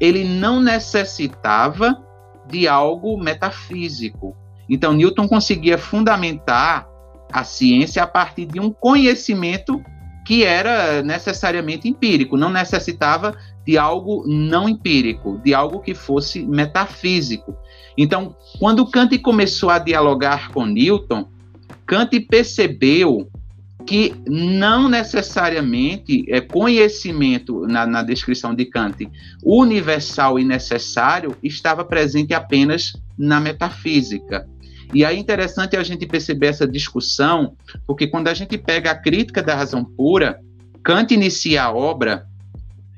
ele 0.00 0.24
não 0.24 0.58
necessitava 0.58 2.02
de 2.48 2.66
algo 2.66 3.16
metafísico. 3.16 4.36
Então, 4.68 4.92
Newton 4.92 5.28
conseguia 5.28 5.78
fundamentar 5.78 6.88
a 7.32 7.44
ciência 7.44 8.02
a 8.02 8.08
partir 8.08 8.46
de 8.46 8.58
um 8.58 8.72
conhecimento 8.72 9.80
que 10.26 10.42
era 10.42 11.00
necessariamente 11.00 11.88
empírico, 11.88 12.36
não 12.36 12.50
necessitava 12.50 13.36
de 13.64 13.78
algo 13.78 14.24
não 14.26 14.68
empírico, 14.68 15.40
de 15.44 15.54
algo 15.54 15.78
que 15.78 15.94
fosse 15.94 16.44
metafísico. 16.44 17.54
Então, 17.96 18.34
quando 18.58 18.84
Kant 18.90 19.16
começou 19.20 19.70
a 19.70 19.78
dialogar 19.78 20.50
com 20.50 20.66
Newton, 20.66 21.35
Kant 21.86 22.18
percebeu 22.20 23.30
que 23.86 24.12
não 24.26 24.88
necessariamente 24.88 26.24
é 26.28 26.40
conhecimento 26.40 27.66
na, 27.66 27.86
na, 27.86 28.02
descrição 28.02 28.52
de 28.52 28.64
Kant 28.64 29.08
universal 29.44 30.38
e 30.38 30.44
necessário 30.44 31.36
estava 31.42 31.84
presente 31.84 32.34
apenas 32.34 32.94
na 33.16 33.38
metafísica. 33.38 34.46
E 34.92 35.04
é 35.04 35.14
interessante 35.14 35.76
a 35.76 35.82
gente 35.82 36.06
perceber 36.06 36.48
essa 36.48 36.66
discussão, 36.66 37.56
porque 37.86 38.08
quando 38.08 38.28
a 38.28 38.34
gente 38.34 38.58
pega 38.58 38.90
a 38.90 38.94
crítica 39.00 39.42
da 39.42 39.54
razão 39.54 39.84
pura, 39.84 40.40
Kant 40.82 41.12
inicia 41.14 41.64
a 41.64 41.72
obra. 41.72 42.26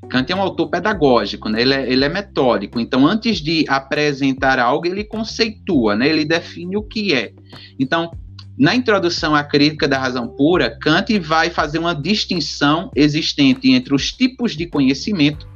Kant 0.09 0.31
é 0.31 0.35
um 0.35 0.41
autor 0.41 0.69
pedagógico, 0.69 1.49
né? 1.49 1.61
ele, 1.61 1.73
é, 1.73 1.91
ele 1.91 2.05
é 2.05 2.09
metódico. 2.09 2.79
Então, 2.79 3.05
antes 3.05 3.37
de 3.37 3.63
apresentar 3.67 4.57
algo, 4.57 4.87
ele 4.87 5.03
conceitua, 5.03 5.95
né? 5.95 6.07
ele 6.07 6.25
define 6.25 6.77
o 6.77 6.83
que 6.83 7.13
é. 7.13 7.31
Então, 7.79 8.11
na 8.59 8.75
introdução 8.75 9.33
à 9.33 9.41
crítica 9.41 9.87
da 9.87 9.97
razão 9.97 10.27
pura, 10.27 10.69
Kant 10.69 11.17
vai 11.19 11.49
fazer 11.49 11.79
uma 11.79 11.95
distinção 11.95 12.91
existente 12.93 13.71
entre 13.71 13.95
os 13.95 14.11
tipos 14.11 14.53
de 14.53 14.65
conhecimento 14.65 15.47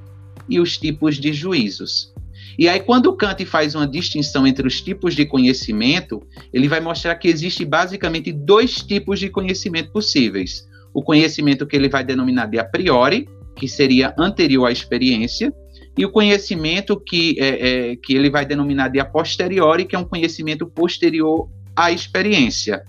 e 0.47 0.57
os 0.57 0.77
tipos 0.77 1.17
de 1.17 1.33
juízos. 1.33 2.13
E 2.57 2.69
aí, 2.69 2.79
quando 2.79 3.13
Kant 3.13 3.43
faz 3.45 3.75
uma 3.75 3.85
distinção 3.85 4.47
entre 4.47 4.65
os 4.65 4.79
tipos 4.79 5.15
de 5.15 5.25
conhecimento, 5.25 6.21
ele 6.53 6.69
vai 6.69 6.79
mostrar 6.79 7.15
que 7.15 7.27
existe 7.27 7.65
basicamente 7.65 8.31
dois 8.31 8.75
tipos 8.75 9.19
de 9.19 9.29
conhecimento 9.29 9.91
possíveis: 9.91 10.65
o 10.93 11.03
conhecimento 11.03 11.67
que 11.67 11.75
ele 11.75 11.89
vai 11.89 12.05
denominar 12.05 12.45
de 12.45 12.57
a 12.57 12.63
priori, 12.63 13.27
que 13.53 13.67
seria 13.67 14.15
anterior 14.17 14.67
à 14.67 14.71
experiência, 14.71 15.53
e 15.97 16.05
o 16.05 16.11
conhecimento 16.11 16.97
que, 16.97 17.35
é, 17.37 17.47
é, 17.91 17.95
que 17.97 18.15
ele 18.15 18.29
vai 18.29 18.45
denominar 18.45 18.87
de 18.87 18.99
a 18.99 19.05
posteriori, 19.05 19.83
que 19.83 19.95
é 19.95 19.99
um 19.99 20.05
conhecimento 20.05 20.65
posterior 20.65 21.49
à 21.75 21.91
experiência. 21.91 22.83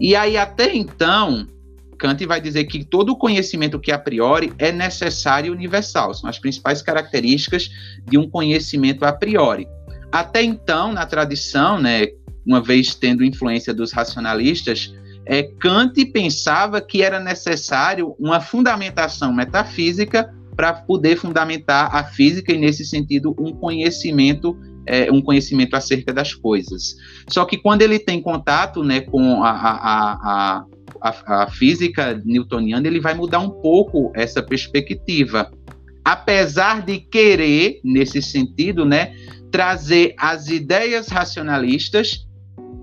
E 0.00 0.16
aí, 0.16 0.36
até 0.36 0.74
então, 0.74 1.46
Kant 1.98 2.24
vai 2.26 2.40
dizer 2.40 2.64
que 2.64 2.84
todo 2.84 3.16
conhecimento 3.16 3.78
que 3.78 3.92
a 3.92 3.98
priori 3.98 4.52
é 4.58 4.70
necessário 4.72 5.48
e 5.48 5.56
universal. 5.56 6.12
São 6.14 6.28
as 6.28 6.38
principais 6.38 6.82
características 6.82 7.70
de 8.04 8.18
um 8.18 8.28
conhecimento 8.28 9.04
a 9.04 9.12
priori. 9.12 9.66
Até 10.12 10.42
então, 10.42 10.92
na 10.92 11.06
tradição, 11.06 11.80
né, 11.80 12.06
uma 12.46 12.60
vez 12.60 12.94
tendo 12.94 13.24
influência 13.24 13.72
dos 13.72 13.92
racionalistas, 13.92 14.94
é, 15.26 15.42
Kant 15.42 16.04
pensava 16.06 16.80
que 16.80 17.02
era 17.02 17.18
necessário 17.18 18.14
uma 18.18 18.40
fundamentação 18.40 19.32
metafísica 19.32 20.32
para 20.54 20.72
poder 20.72 21.16
fundamentar 21.16 21.94
a 21.94 22.04
física 22.04 22.52
e, 22.52 22.58
nesse 22.58 22.84
sentido, 22.84 23.34
um 23.38 23.52
conhecimento 23.52 24.56
é, 24.86 25.10
um 25.10 25.20
conhecimento 25.20 25.74
acerca 25.74 26.12
das 26.12 26.34
coisas. 26.34 26.96
Só 27.28 27.44
que 27.44 27.58
quando 27.58 27.82
ele 27.82 27.98
tem 27.98 28.20
contato 28.20 28.82
né, 28.82 29.00
com 29.00 29.42
a, 29.42 29.50
a, 29.50 30.66
a, 31.00 31.14
a, 31.42 31.50
física 31.50 32.20
newtoniana, 32.24 32.86
ele 32.86 33.00
vai 33.00 33.14
mudar 33.14 33.40
um 33.40 33.50
pouco 33.50 34.12
essa 34.14 34.42
perspectiva. 34.42 35.50
Apesar 36.04 36.82
de 36.82 36.98
querer, 36.98 37.80
nesse 37.82 38.20
sentido, 38.20 38.84
né, 38.84 39.14
trazer 39.50 40.14
as 40.18 40.48
ideias 40.48 41.08
racionalistas 41.08 42.26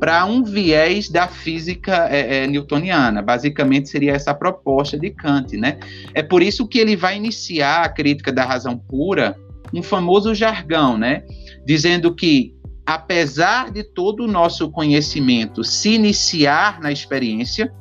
para 0.01 0.25
um 0.25 0.43
viés 0.43 1.09
da 1.09 1.27
física 1.27 2.07
é, 2.09 2.37
é, 2.37 2.47
newtoniana. 2.47 3.21
Basicamente 3.21 3.87
seria 3.87 4.13
essa 4.13 4.33
proposta 4.33 4.97
de 4.97 5.11
Kant, 5.11 5.55
né? 5.55 5.77
É 6.15 6.23
por 6.23 6.41
isso 6.41 6.67
que 6.67 6.79
ele 6.79 6.95
vai 6.95 7.15
iniciar 7.15 7.83
a 7.83 7.89
crítica 7.89 8.31
da 8.31 8.43
razão 8.43 8.75
pura, 8.75 9.37
um 9.71 9.83
famoso 9.83 10.33
jargão, 10.33 10.97
né? 10.97 11.23
Dizendo 11.65 12.13
que, 12.13 12.55
apesar 12.85 13.71
de 13.71 13.83
todo 13.83 14.23
o 14.23 14.27
nosso 14.27 14.69
conhecimento 14.71 15.63
se 15.63 15.93
iniciar 15.93 16.79
na 16.79 16.91
experiência, 16.91 17.73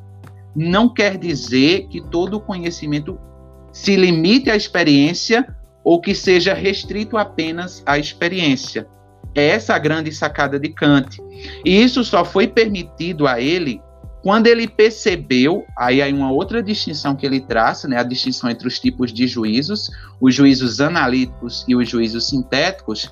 não 0.55 0.93
quer 0.93 1.17
dizer 1.17 1.87
que 1.89 2.01
todo 2.01 2.35
o 2.35 2.41
conhecimento 2.41 3.19
se 3.73 3.97
limite 3.97 4.51
à 4.51 4.57
experiência 4.57 5.47
ou 5.85 6.01
que 6.01 6.15
seja 6.15 6.53
restrito 6.53 7.17
apenas 7.17 7.83
à 7.87 7.99
experiência. 7.99 8.87
É 9.35 9.49
essa 9.49 9.75
a 9.75 9.79
grande 9.79 10.13
sacada 10.13 10.59
de 10.59 10.69
Kant. 10.71 11.19
E 11.65 11.83
isso 11.83 12.05
só 12.05 12.25
foi 12.25 12.49
permitido 12.49 13.27
a 13.27 13.41
ele 13.41 13.81
quando 14.23 14.49
ele 14.49 14.69
percebeu, 14.69 15.65
aí 15.77 16.03
aí 16.03 16.13
uma 16.13 16.31
outra 16.31 16.63
distinção 16.63 17.17
que 17.17 17.25
ele 17.25 17.41
traça, 17.41 17.89
né, 17.89 17.97
a 17.97 18.03
distinção 18.03 18.51
entre 18.51 18.69
os 18.69 18.79
tipos 18.79 19.13
de 19.13 19.27
juízos, 19.27 19.91
os 20.21 20.35
juízos 20.35 20.81
analíticos 20.81 21.65
e 21.67 21.75
os 21.75 21.89
juízos 21.89 22.29
sintéticos, 22.29 23.11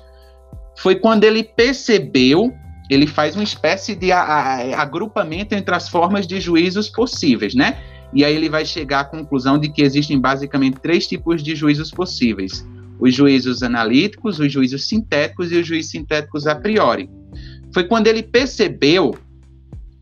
foi 0.79 0.95
quando 0.95 1.25
ele 1.25 1.43
percebeu, 1.43 2.53
ele 2.89 3.05
faz 3.05 3.35
uma 3.35 3.43
espécie 3.43 3.93
de 3.95 4.13
a, 4.13 4.21
a, 4.21 4.81
agrupamento 4.81 5.53
entre 5.53 5.75
as 5.75 5.89
formas 5.89 6.25
de 6.25 6.39
juízos 6.39 6.89
possíveis, 6.89 7.53
né? 7.53 7.77
E 8.13 8.23
aí 8.23 8.33
ele 8.33 8.49
vai 8.49 8.65
chegar 8.65 9.01
à 9.01 9.03
conclusão 9.03 9.59
de 9.59 9.69
que 9.69 9.81
existem 9.81 10.17
basicamente 10.17 10.79
três 10.79 11.05
tipos 11.05 11.43
de 11.43 11.53
juízos 11.53 11.91
possíveis: 11.91 12.65
os 12.97 13.13
juízos 13.13 13.61
analíticos, 13.61 14.39
os 14.39 14.51
juízos 14.51 14.87
sintéticos 14.87 15.51
e 15.51 15.57
os 15.57 15.67
juízos 15.67 15.91
sintéticos 15.91 16.47
a 16.47 16.55
priori. 16.55 17.09
Foi 17.73 17.83
quando 17.83 18.07
ele 18.07 18.23
percebeu 18.23 19.13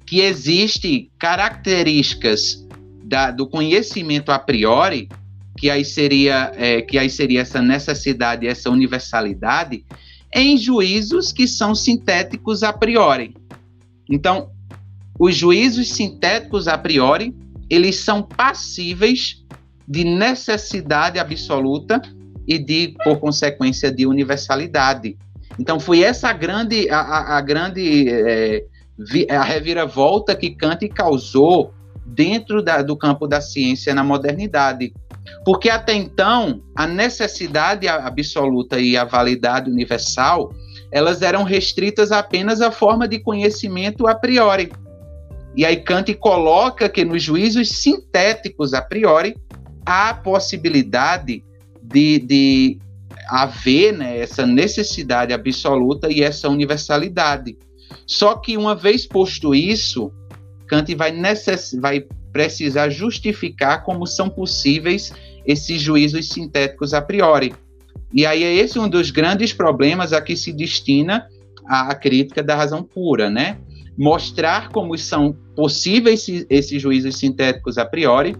que 0.05 0.21
existem 0.21 1.09
características 1.17 2.65
da, 3.03 3.31
do 3.31 3.49
conhecimento 3.49 4.31
a 4.31 4.37
priori, 4.37 5.09
que 5.57 5.71
aí 5.71 5.83
seria 5.83 6.51
é, 6.55 6.83
que 6.83 6.99
aí 6.99 7.09
seria 7.09 7.41
essa 7.41 7.63
necessidade, 7.63 8.47
essa 8.47 8.69
universalidade, 8.69 9.83
em 10.37 10.55
juízos 10.55 11.31
que 11.31 11.47
são 11.47 11.73
sintéticos 11.73 12.61
a 12.61 12.71
priori. 12.71 13.35
Então, 14.09 14.51
os 15.19 15.35
juízos 15.35 15.93
sintéticos 15.93 16.67
a 16.67 16.77
priori, 16.77 17.35
eles 17.67 17.97
são 17.97 18.21
passíveis 18.21 19.43
de 19.87 20.03
necessidade 20.03 21.17
absoluta 21.17 21.99
e 22.47 22.59
de, 22.59 22.95
por 23.03 23.17
consequência, 23.17 23.91
de 23.91 24.05
universalidade. 24.05 25.17
Então, 25.57 25.79
foi 25.79 26.03
essa 26.03 26.31
grande, 26.31 26.87
a, 26.89 27.37
a 27.37 27.41
grande 27.41 28.07
é, 28.07 28.63
a 29.29 29.43
reviravolta 29.43 30.35
que 30.35 30.51
Kant 30.51 30.87
causou 30.89 31.73
dentro 32.05 32.61
da, 32.61 32.83
do 32.83 32.95
campo 32.95 33.27
da 33.27 33.41
ciência 33.41 33.93
na 33.93 34.03
modernidade. 34.03 34.93
Porque 35.45 35.69
até 35.69 35.93
então, 35.93 36.61
a 36.75 36.85
necessidade 36.85 37.87
absoluta 37.87 38.79
e 38.79 38.97
a 38.97 39.03
validade 39.03 39.69
universal, 39.69 40.53
elas 40.91 41.21
eram 41.21 41.43
restritas 41.43 42.11
apenas 42.11 42.61
à 42.61 42.71
forma 42.71 43.07
de 43.07 43.19
conhecimento 43.19 44.07
a 44.07 44.15
priori. 44.15 44.71
E 45.55 45.65
aí 45.65 45.77
Kant 45.77 46.13
coloca 46.15 46.87
que 46.87 47.03
nos 47.03 47.23
juízos 47.23 47.69
sintéticos 47.69 48.73
a 48.73 48.81
priori, 48.81 49.35
há 49.85 50.09
a 50.09 50.13
possibilidade 50.13 51.43
de, 51.81 52.19
de 52.19 52.79
haver 53.29 53.93
né, 53.93 54.19
essa 54.19 54.45
necessidade 54.45 55.33
absoluta 55.33 56.11
e 56.11 56.21
essa 56.21 56.49
universalidade. 56.49 57.57
Só 58.05 58.35
que 58.35 58.57
uma 58.57 58.75
vez 58.75 59.05
posto 59.05 59.55
isso, 59.55 60.11
Kant 60.67 60.93
vai, 60.95 61.11
necess... 61.11 61.73
vai 61.79 62.05
precisar 62.37 62.91
justificar 62.91 63.83
como 63.83 64.05
são 64.05 64.29
possíveis 64.29 65.11
esses 65.43 65.81
juízos 65.81 66.29
sintéticos 66.29 66.93
a 66.93 67.01
priori. 67.01 67.51
E 68.13 68.27
aí 68.27 68.43
é 68.43 68.53
esse 68.53 68.77
um 68.77 68.87
dos 68.87 69.09
grandes 69.09 69.51
problemas 69.51 70.13
a 70.13 70.21
que 70.21 70.35
se 70.35 70.53
destina 70.53 71.27
a, 71.65 71.95
crítica 71.95 72.43
da 72.43 72.55
razão 72.55 72.83
pura, 72.83 73.27
né? 73.27 73.57
Mostrar 73.97 74.69
como 74.69 74.95
são 74.99 75.35
possíveis 75.55 76.27
esses 76.47 76.79
juízos 76.79 77.17
sintéticos 77.17 77.79
a 77.79 77.85
priori 77.85 78.35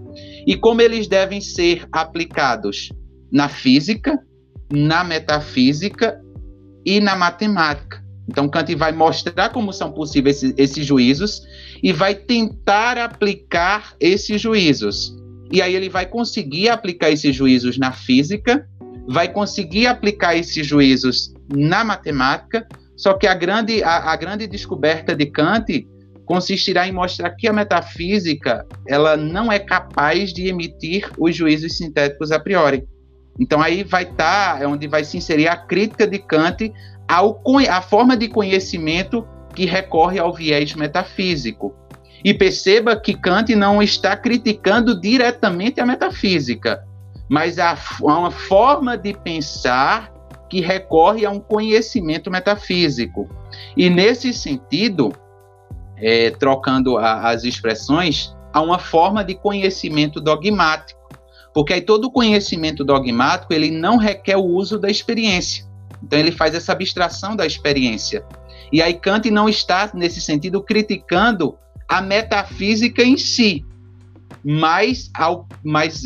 e 0.45 0.55
como 0.55 0.79
eles 0.79 1.07
devem 1.07 1.41
ser 1.41 1.87
aplicados 1.91 2.93
na 3.31 3.49
física, 3.49 4.19
na 4.71 5.03
metafísica 5.03 6.21
e 6.85 6.99
na 6.99 7.15
matemática. 7.15 8.05
Então, 8.27 8.49
Kant 8.49 8.75
vai 8.75 8.91
mostrar 8.91 9.49
como 9.49 9.71
são 9.71 9.91
possíveis 9.91 10.43
esses, 10.43 10.53
esses 10.57 10.85
juízos 10.85 11.43
e 11.81 11.93
vai 11.93 12.13
tentar 12.13 12.97
aplicar 12.97 13.95
esses 13.99 14.41
juízos. 14.41 15.15
E 15.51 15.61
aí 15.61 15.73
ele 15.73 15.89
vai 15.89 16.05
conseguir 16.05 16.69
aplicar 16.69 17.09
esses 17.09 17.33
juízos 17.33 17.77
na 17.77 17.91
física, 17.91 18.67
vai 19.07 19.31
conseguir 19.31 19.87
aplicar 19.87 20.35
esses 20.35 20.65
juízos 20.65 21.33
na 21.49 21.83
matemática, 21.83 22.67
só 22.97 23.13
que 23.13 23.25
a 23.25 23.33
grande, 23.33 23.81
a, 23.81 24.11
a 24.11 24.15
grande 24.17 24.45
descoberta 24.45 25.15
de 25.15 25.27
Kant 25.27 25.87
consistirá 26.25 26.85
em 26.85 26.91
mostrar 26.91 27.29
que 27.31 27.47
a 27.47 27.53
metafísica 27.53 28.65
ela 28.85 29.15
não 29.15 29.49
é 29.49 29.57
capaz 29.57 30.33
de 30.33 30.47
emitir 30.47 31.09
os 31.17 31.33
juízos 31.33 31.77
sintéticos 31.77 32.31
a 32.33 32.39
priori. 32.39 32.83
Então 33.39 33.61
aí 33.61 33.83
vai 33.83 34.03
estar, 34.03 34.57
tá, 34.57 34.63
é 34.63 34.67
onde 34.67 34.87
vai 34.87 35.05
se 35.05 35.15
inserir 35.15 35.47
a 35.47 35.55
crítica 35.55 36.05
de 36.05 36.19
Kant 36.19 36.73
ao, 37.07 37.41
a 37.69 37.81
forma 37.81 38.17
de 38.17 38.27
conhecimento 38.27 39.27
que 39.55 39.65
recorre 39.65 40.19
ao 40.19 40.33
viés 40.33 40.73
metafísico. 40.73 41.75
E 42.23 42.33
perceba 42.33 42.95
que 42.95 43.13
Kant 43.13 43.55
não 43.55 43.81
está 43.81 44.15
criticando 44.17 44.99
diretamente 44.99 45.79
a 45.79 45.85
metafísica, 45.85 46.83
mas 47.29 47.59
a, 47.59 47.77
uma 48.01 48.31
forma 48.31 48.97
de 48.97 49.13
pensar 49.13 50.11
que 50.49 50.61
recorre 50.61 51.25
a 51.25 51.29
um 51.29 51.39
conhecimento 51.39 52.31
metafísico. 52.31 53.29
E 53.75 53.89
nesse 53.89 54.33
sentido, 54.33 55.13
é, 55.97 56.31
trocando 56.31 56.97
a, 56.97 57.29
as 57.29 57.43
expressões, 57.43 58.35
há 58.53 58.61
uma 58.61 58.79
forma 58.79 59.23
de 59.23 59.35
conhecimento 59.35 60.21
dogmático, 60.21 60.99
porque 61.53 61.73
aí 61.73 61.81
todo 61.81 62.11
conhecimento 62.11 62.83
dogmático 62.83 63.53
ele 63.53 63.71
não 63.71 63.97
requer 63.97 64.37
o 64.37 64.45
uso 64.45 64.79
da 64.79 64.89
experiência. 64.89 65.66
Então 66.03 66.19
ele 66.19 66.31
faz 66.31 66.53
essa 66.53 66.71
abstração 66.71 67.35
da 67.35 67.45
experiência. 67.45 68.23
E 68.71 68.81
aí 68.81 68.93
Kant 68.93 69.29
não 69.31 69.47
está, 69.47 69.89
nesse 69.93 70.21
sentido, 70.21 70.61
criticando 70.61 71.57
a 71.87 72.01
metafísica 72.01 73.01
em 73.01 73.17
si, 73.17 73.65
mas, 74.43 75.09
ao, 75.13 75.47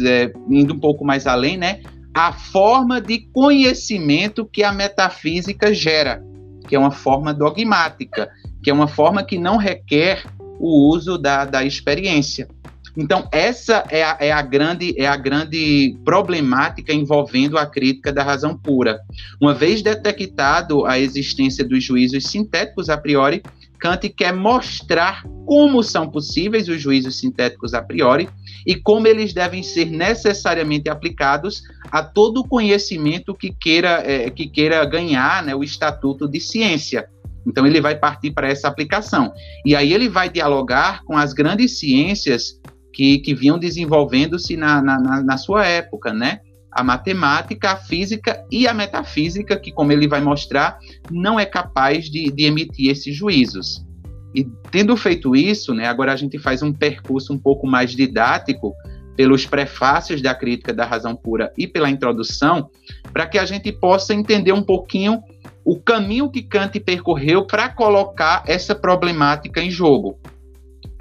é, 0.05 0.31
indo 0.49 0.73
um 0.73 0.79
pouco 0.79 1.03
mais 1.03 1.27
além, 1.27 1.57
né, 1.57 1.81
a 2.13 2.31
forma 2.31 2.99
de 2.99 3.19
conhecimento 3.33 4.45
que 4.45 4.63
a 4.63 4.71
metafísica 4.71 5.73
gera, 5.73 6.23
que 6.67 6.75
é 6.75 6.79
uma 6.79 6.91
forma 6.91 7.33
dogmática, 7.33 8.29
que 8.63 8.69
é 8.69 8.73
uma 8.73 8.87
forma 8.87 9.23
que 9.23 9.37
não 9.37 9.57
requer 9.57 10.23
o 10.59 10.89
uso 10.89 11.17
da, 11.17 11.45
da 11.45 11.63
experiência. 11.63 12.47
Então, 12.95 13.27
essa 13.31 13.85
é 13.89 14.03
a, 14.03 14.17
é 14.19 14.31
a, 14.31 14.41
grande, 14.41 14.93
é 14.97 15.07
a 15.07 15.15
grande 15.15 15.97
problemática 16.03 16.93
envolvendo 16.93 17.57
a 17.57 17.65
crítica 17.65 18.11
da 18.11 18.23
razão 18.23 18.57
pura. 18.57 18.99
Uma 19.39 19.53
vez 19.53 19.81
detectado 19.81 20.85
a 20.85 20.99
existência 20.99 21.63
dos 21.63 21.83
juízos 21.83 22.25
sintéticos 22.25 22.89
a 22.89 22.97
priori, 22.97 23.41
Kant 23.81 24.07
quer 24.09 24.31
mostrar 24.31 25.23
como 25.45 25.81
são 25.81 26.07
possíveis 26.07 26.69
os 26.69 26.79
juízos 26.79 27.17
sintéticos 27.17 27.73
a 27.73 27.81
priori 27.81 28.29
e 28.65 28.75
como 28.75 29.07
eles 29.07 29.33
devem 29.33 29.63
ser 29.63 29.85
necessariamente 29.85 30.87
aplicados 30.87 31.63
a 31.91 32.03
todo 32.03 32.47
conhecimento 32.47 33.33
que 33.33 33.51
queira, 33.51 34.03
é, 34.05 34.29
que 34.29 34.47
queira 34.47 34.85
ganhar 34.85 35.43
né, 35.43 35.55
o 35.55 35.63
estatuto 35.63 36.27
de 36.27 36.39
ciência. 36.39 37.07
Então 37.45 37.65
ele 37.65 37.81
vai 37.81 37.97
partir 37.97 38.29
para 38.29 38.47
essa 38.47 38.67
aplicação. 38.67 39.33
E 39.65 39.75
aí 39.75 39.93
ele 39.93 40.07
vai 40.07 40.29
dialogar 40.29 41.03
com 41.03 41.17
as 41.17 41.33
grandes 41.33 41.79
ciências 41.79 42.59
que, 42.93 43.19
que 43.19 43.33
vinham 43.33 43.57
desenvolvendo-se 43.57 44.55
na, 44.57 44.81
na, 44.81 45.23
na 45.23 45.37
sua 45.37 45.65
época, 45.65 46.13
né? 46.13 46.39
a 46.71 46.83
matemática, 46.83 47.71
a 47.71 47.75
física 47.75 48.45
e 48.49 48.67
a 48.67 48.73
metafísica, 48.73 49.59
que, 49.59 49.71
como 49.71 49.91
ele 49.91 50.07
vai 50.07 50.21
mostrar, 50.21 50.79
não 51.09 51.39
é 51.39 51.45
capaz 51.45 52.09
de, 52.09 52.31
de, 52.31 52.45
emitir 52.45 52.89
esses 52.89 53.13
juízos. 53.13 53.85
E 54.33 54.45
tendo 54.71 54.95
feito 54.95 55.35
isso, 55.35 55.73
né, 55.73 55.87
agora 55.87 56.13
a 56.13 56.15
gente 56.15 56.39
faz 56.39 56.63
um 56.63 56.71
percurso 56.71 57.33
um 57.33 57.37
pouco 57.37 57.67
mais 57.67 57.91
didático 57.91 58.73
pelos 59.17 59.45
prefácios 59.45 60.21
da 60.21 60.33
crítica 60.33 60.73
da 60.73 60.85
razão 60.85 61.13
pura 61.13 61.51
e 61.57 61.67
pela 61.67 61.89
introdução, 61.89 62.69
para 63.11 63.27
que 63.27 63.37
a 63.37 63.45
gente 63.45 63.69
possa 63.73 64.13
entender 64.13 64.53
um 64.53 64.63
pouquinho 64.63 65.21
o 65.65 65.77
caminho 65.77 66.31
que 66.31 66.41
Kant 66.41 66.79
percorreu 66.79 67.45
para 67.45 67.67
colocar 67.67 68.43
essa 68.47 68.73
problemática 68.73 69.61
em 69.61 69.69
jogo 69.69 70.17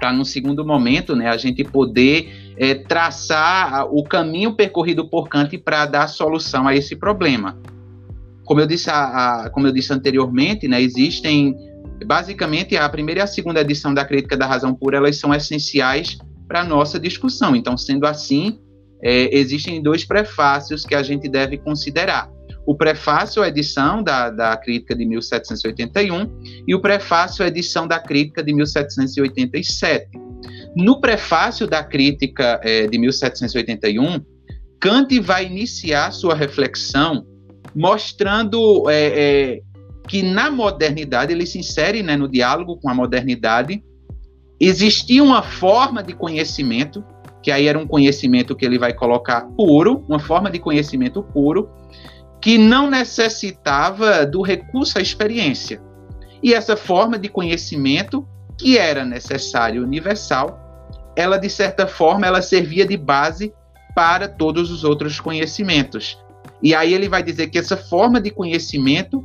para 0.01 0.11
no 0.11 0.25
segundo 0.25 0.65
momento, 0.65 1.15
né, 1.15 1.29
a 1.29 1.37
gente 1.37 1.63
poder 1.63 2.55
é, 2.57 2.73
traçar 2.73 3.85
o 3.85 4.03
caminho 4.03 4.55
percorrido 4.55 5.07
por 5.07 5.29
Kant 5.29 5.55
para 5.59 5.85
dar 5.85 6.07
solução 6.07 6.67
a 6.67 6.75
esse 6.75 6.95
problema. 6.95 7.55
Como 8.43 8.59
eu 8.59 8.65
disse, 8.65 8.89
a, 8.89 9.43
a, 9.43 9.49
como 9.51 9.67
eu 9.67 9.71
disse 9.71 9.93
anteriormente, 9.93 10.67
né, 10.67 10.81
existem 10.81 11.55
basicamente 12.03 12.75
a 12.75 12.89
primeira 12.89 13.19
e 13.19 13.23
a 13.23 13.27
segunda 13.27 13.61
edição 13.61 13.93
da 13.93 14.03
Crítica 14.03 14.35
da 14.35 14.47
Razão 14.47 14.73
Pura, 14.73 14.97
elas 14.97 15.17
são 15.17 15.31
essenciais 15.35 16.17
para 16.47 16.61
a 16.61 16.65
nossa 16.65 16.99
discussão. 16.99 17.55
Então, 17.55 17.77
sendo 17.77 18.07
assim, 18.07 18.59
é, 19.03 19.37
existem 19.37 19.83
dois 19.83 20.03
prefácios 20.03 20.83
que 20.83 20.95
a 20.95 21.03
gente 21.03 21.29
deve 21.29 21.59
considerar 21.59 22.27
o 22.65 22.75
prefácio 22.75 23.41
à 23.41 23.47
edição 23.47 24.03
da, 24.03 24.29
da 24.29 24.55
crítica 24.57 24.95
de 24.95 25.05
1781 25.05 26.63
e 26.67 26.75
o 26.75 26.81
prefácio 26.81 27.43
à 27.43 27.47
edição 27.47 27.87
da 27.87 27.99
crítica 27.99 28.43
de 28.43 28.53
1787. 28.53 30.09
No 30.75 31.01
prefácio 31.01 31.67
da 31.67 31.83
crítica 31.83 32.59
é, 32.63 32.87
de 32.87 32.97
1781, 32.97 34.23
Kant 34.79 35.19
vai 35.19 35.45
iniciar 35.45 36.11
sua 36.11 36.33
reflexão 36.33 37.25
mostrando 37.75 38.89
é, 38.89 39.05
é, 39.05 39.61
que 40.07 40.23
na 40.23 40.49
modernidade, 40.49 41.31
ele 41.31 41.45
se 41.45 41.59
insere 41.59 42.03
né, 42.03 42.17
no 42.17 42.27
diálogo 42.27 42.77
com 42.77 42.89
a 42.89 42.93
modernidade, 42.93 43.83
existia 44.59 45.23
uma 45.23 45.41
forma 45.41 46.03
de 46.03 46.13
conhecimento, 46.13 47.03
que 47.41 47.51
aí 47.51 47.67
era 47.67 47.77
um 47.77 47.87
conhecimento 47.87 48.55
que 48.55 48.65
ele 48.65 48.77
vai 48.77 48.93
colocar 48.93 49.41
puro, 49.57 50.03
uma 50.07 50.19
forma 50.19 50.49
de 50.49 50.59
conhecimento 50.59 51.23
puro, 51.23 51.69
que 52.41 52.57
não 52.57 52.89
necessitava 52.89 54.25
do 54.25 54.41
recurso 54.41 54.97
à 54.97 55.01
experiência. 55.01 55.79
E 56.41 56.53
essa 56.53 56.75
forma 56.75 57.19
de 57.19 57.29
conhecimento, 57.29 58.27
que 58.57 58.77
era 58.77 59.05
necessária 59.05 59.77
e 59.77 59.81
universal, 59.81 60.59
ela 61.15 61.37
de 61.37 61.49
certa 61.49 61.85
forma 61.85 62.25
ela 62.25 62.41
servia 62.41 62.85
de 62.85 62.97
base 62.97 63.53
para 63.93 64.27
todos 64.27 64.71
os 64.71 64.83
outros 64.83 65.19
conhecimentos. 65.19 66.17
E 66.63 66.73
aí 66.73 66.93
ele 66.93 67.07
vai 67.07 67.21
dizer 67.21 67.47
que 67.47 67.59
essa 67.59 67.77
forma 67.77 68.19
de 68.19 68.31
conhecimento, 68.31 69.23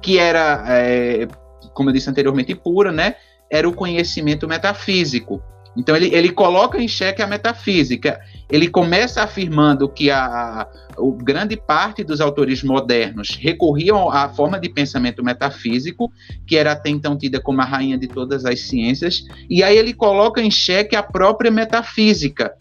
que 0.00 0.18
era, 0.18 0.64
é, 0.68 1.26
como 1.74 1.88
eu 1.88 1.94
disse 1.94 2.08
anteriormente, 2.08 2.54
pura, 2.54 2.92
né, 2.92 3.16
era 3.50 3.68
o 3.68 3.74
conhecimento 3.74 4.46
metafísico. 4.46 5.42
Então 5.76 5.96
ele, 5.96 6.14
ele 6.14 6.30
coloca 6.30 6.80
em 6.80 6.88
xeque 6.88 7.22
a 7.22 7.26
metafísica. 7.26 8.20
Ele 8.48 8.68
começa 8.68 9.22
afirmando 9.22 9.88
que 9.88 10.10
a, 10.10 10.24
a, 10.24 10.68
grande 11.22 11.56
parte 11.56 12.04
dos 12.04 12.20
autores 12.20 12.62
modernos 12.62 13.30
recorriam 13.40 14.08
à 14.10 14.28
forma 14.28 14.58
de 14.58 14.68
pensamento 14.68 15.22
metafísico, 15.24 16.12
que 16.46 16.56
era 16.56 16.72
até 16.72 16.90
então 16.90 17.18
tida 17.18 17.40
como 17.40 17.60
a 17.60 17.64
rainha 17.64 17.98
de 17.98 18.06
todas 18.06 18.44
as 18.44 18.60
ciências, 18.60 19.24
e 19.50 19.62
aí 19.62 19.76
ele 19.76 19.92
coloca 19.92 20.40
em 20.40 20.50
xeque 20.50 20.94
a 20.94 21.02
própria 21.02 21.50
metafísica. 21.50 22.54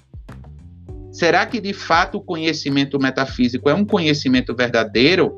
Será 1.12 1.46
que 1.46 1.62
de 1.62 1.72
fato 1.72 2.18
o 2.18 2.22
conhecimento 2.22 3.00
metafísico 3.00 3.70
é 3.70 3.74
um 3.74 3.86
conhecimento 3.86 4.56
verdadeiro? 4.56 5.34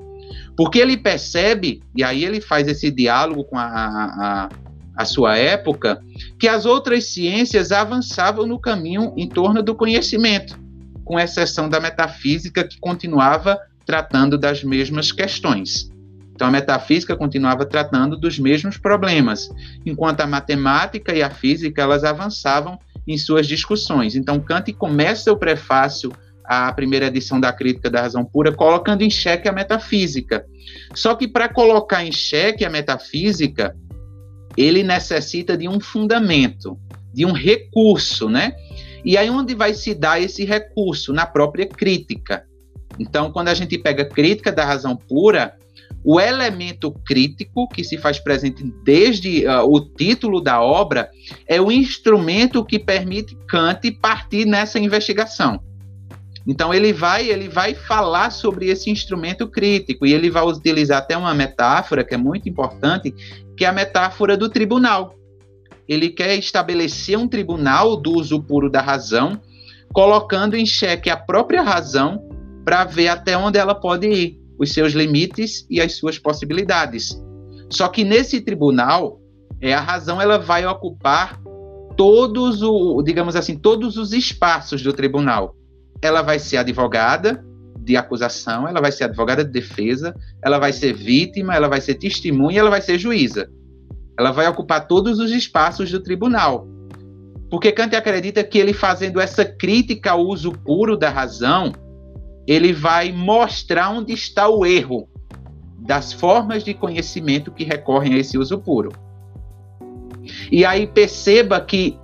Porque 0.56 0.80
ele 0.80 0.98
percebe, 0.98 1.84
e 1.96 2.04
aí 2.04 2.26
ele 2.26 2.42
faz 2.42 2.68
esse 2.68 2.90
diálogo 2.90 3.44
com 3.44 3.60
a, 3.60 3.66
a, 3.66 4.50
a 4.98 5.06
sua 5.06 5.38
época, 5.38 6.02
que 6.40 6.48
as 6.48 6.66
outras 6.66 7.06
ciências 7.14 7.72
avançavam 7.72 8.48
no 8.48 8.60
caminho 8.60 9.14
em 9.16 9.30
torno 9.30 9.62
do 9.62 9.76
conhecimento, 9.76 10.60
com 11.06 11.20
exceção 11.20 11.70
da 11.70 11.80
metafísica, 11.80 12.68
que 12.68 12.80
continuava 12.80 13.60
tratando 13.86 14.38
das 14.38 14.64
mesmas 14.64 15.12
questões. 15.12 15.90
Então, 16.34 16.48
a 16.48 16.52
metafísica 16.52 17.16
continuava 17.16 17.66
tratando 17.66 18.18
dos 18.18 18.38
mesmos 18.38 18.78
problemas, 18.78 19.50
enquanto 19.86 20.22
a 20.22 20.28
matemática 20.28 21.14
e 21.14 21.22
a 21.22 21.30
física 21.30 21.82
elas 21.82 22.04
avançavam 22.04 22.78
em 23.08 23.18
suas 23.18 23.48
discussões. 23.48 24.16
Então, 24.16 24.40
Kant 24.40 24.72
começa 24.74 25.32
o 25.32 25.38
prefácio 25.38 26.12
à 26.44 26.72
primeira 26.74 27.08
edição 27.08 27.40
da 27.40 27.52
Crítica 27.54 27.90
da 27.90 28.02
Razão 28.02 28.24
Pura 28.24 28.52
colocando 28.52 29.02
em 29.02 29.10
xeque 29.10 29.48
a 29.48 29.52
metafísica. 29.52 30.46
Só 30.94 31.16
que 31.16 31.28
para 31.28 31.50
colocar 31.50 32.04
em 32.04 32.12
xeque 32.12 32.64
a 32.66 32.70
metafísica, 32.70 33.76
ele 34.58 34.84
necessita 34.84 35.56
de 35.56 35.68
um 35.68 35.80
fundamento, 35.80 36.78
de 37.14 37.26
um 37.26 37.32
recurso, 37.32 38.28
né? 38.30 38.54
E 39.06 39.16
aí 39.16 39.30
onde 39.30 39.54
vai 39.54 39.74
se 39.74 39.94
dar 39.94 40.20
esse 40.22 40.44
recurso? 40.44 41.14
Na 41.14 41.26
própria 41.26 41.68
crítica. 41.68 42.44
Então, 43.00 43.32
quando 43.32 43.50
a 43.50 43.54
gente 43.54 43.78
pega 43.78 44.04
crítica 44.04 44.52
da 44.52 44.66
razão 44.66 44.96
pura, 44.96 45.56
o 46.04 46.20
elemento 46.20 46.92
crítico 47.06 47.68
que 47.68 47.84
se 47.84 47.98
faz 47.98 48.20
presente 48.20 48.64
desde 48.84 49.46
uh, 49.46 49.64
o 49.64 49.80
título 49.80 50.42
da 50.42 50.62
obra 50.62 51.10
é 51.48 51.62
o 51.62 51.72
instrumento 51.72 52.66
que 52.66 52.80
permite 52.80 53.38
Kant 53.48 53.92
partir 53.92 54.46
nessa 54.46 54.80
investigação. 54.80 55.60
Então 56.46 56.74
ele 56.74 56.94
vai, 56.94 57.30
ele 57.30 57.50
vai 57.50 57.76
falar 57.76 58.30
sobre 58.30 58.70
esse 58.70 58.90
instrumento 58.90 59.50
crítico 59.50 60.06
e 60.06 60.14
ele 60.14 60.30
vai 60.30 60.44
utilizar 60.46 61.00
até 61.00 61.18
uma 61.18 61.34
metáfora 61.34 62.06
que 62.06 62.14
é 62.14 62.18
muito 62.18 62.48
importante, 62.48 63.14
que 63.58 63.66
é 63.66 63.68
a 63.68 63.74
metáfora 63.74 64.38
do 64.38 64.48
tribunal. 64.48 65.16
Ele 65.88 66.10
quer 66.10 66.38
estabelecer 66.38 67.18
um 67.18 67.28
tribunal 67.28 67.98
do 67.98 68.12
uso 68.12 68.42
puro 68.42 68.70
da 68.70 68.82
razão, 68.82 69.42
colocando 69.92 70.56
em 70.56 70.66
xeque 70.66 71.10
a 71.10 71.18
própria 71.18 71.64
razão 71.64 72.22
para 72.64 72.84
ver 72.84 73.08
até 73.08 73.36
onde 73.38 73.58
ela 73.58 73.74
pode 73.74 74.08
ir 74.08 74.40
os 74.60 74.74
seus 74.74 74.94
limites 74.94 75.66
e 75.70 75.82
as 75.82 75.94
suas 75.94 76.20
possibilidades. 76.20 77.20
Só 77.70 77.88
que 77.88 78.04
nesse 78.04 78.42
tribunal, 78.42 79.20
é 79.60 79.74
a 79.74 79.80
razão 79.80 80.22
ela 80.22 80.38
vai 80.38 80.66
ocupar 80.66 81.40
todos 81.96 82.62
o, 82.62 83.02
digamos 83.02 83.36
assim, 83.36 83.58
todos 83.58 83.98
os 83.98 84.14
espaços 84.14 84.84
do 84.84 84.94
tribunal. 84.94 85.56
Ela 86.02 86.22
vai 86.22 86.38
ser 86.38 86.58
advogada 86.58 87.44
de 87.88 87.96
acusação, 87.96 88.68
ela 88.68 88.82
vai 88.82 88.92
ser 88.92 89.06
advogada 89.06 89.46
de 89.46 89.52
defesa, 89.52 90.14
ela 90.44 90.60
vai 90.60 90.74
ser 90.74 90.94
vítima, 90.94 91.56
ela 91.56 91.70
vai 91.70 91.80
ser 91.80 91.96
testemunha, 91.96 92.60
ela 92.60 92.70
vai 92.70 92.82
ser 92.82 93.00
juíza. 93.00 93.50
Ela 94.20 94.32
vai 94.32 94.46
ocupar 94.46 94.88
todos 94.88 95.20
os 95.20 95.32
espaços 95.32 95.90
do 95.90 96.02
tribunal. 96.02 96.68
Porque 97.50 97.72
Kant 97.72 97.96
acredita 97.96 98.44
que 98.44 98.58
ele 98.58 98.74
fazendo 98.74 99.22
essa 99.22 99.46
crítica 99.46 100.12
ao 100.12 100.22
uso 100.22 100.52
puro 100.52 100.98
da 100.98 101.10
razão, 101.10 101.72
ele 102.46 102.74
vai 102.74 103.14
mostrar 103.14 103.90
onde 103.92 104.12
está 104.12 104.50
o 104.50 104.66
erro 104.66 105.08
das 105.80 106.12
formas 106.12 106.66
de 106.66 106.74
conhecimento 106.74 107.54
que 107.54 107.64
recorrem 107.64 108.16
a 108.16 108.18
esse 108.18 108.38
uso 108.38 108.58
puro. 108.60 108.92
E 110.52 110.66
aí 110.66 110.88
perceba 110.88 111.62
que 111.62 111.98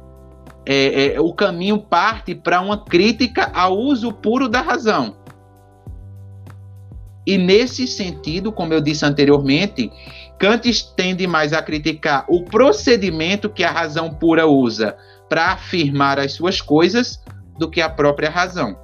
é, 0.66 1.16
é, 1.16 1.20
o 1.20 1.34
caminho 1.34 1.78
parte 1.78 2.34
para 2.34 2.62
uma 2.62 2.86
crítica 2.86 3.52
ao 3.54 3.78
uso 3.78 4.14
puro 4.14 4.48
da 4.48 4.62
razão. 4.62 5.23
E 7.26 7.38
nesse 7.38 7.88
sentido, 7.88 8.52
como 8.52 8.74
eu 8.74 8.82
disse 8.82 9.06
anteriormente, 9.06 9.92
Kant 10.38 10.70
tende 10.96 11.26
mais 11.26 11.54
a 11.54 11.62
criticar 11.62 12.26
o 12.28 12.44
procedimento 12.44 13.50
que 13.50 13.64
a 13.64 13.72
razão 13.72 14.14
pura 14.14 14.46
usa 14.46 14.98
para 15.30 15.54
afirmar 15.54 16.20
as 16.20 16.34
suas 16.34 16.60
coisas 16.60 17.24
do 17.58 17.70
que 17.70 17.82
a 17.82 17.90
própria 17.90 18.30
razão. 18.30 18.78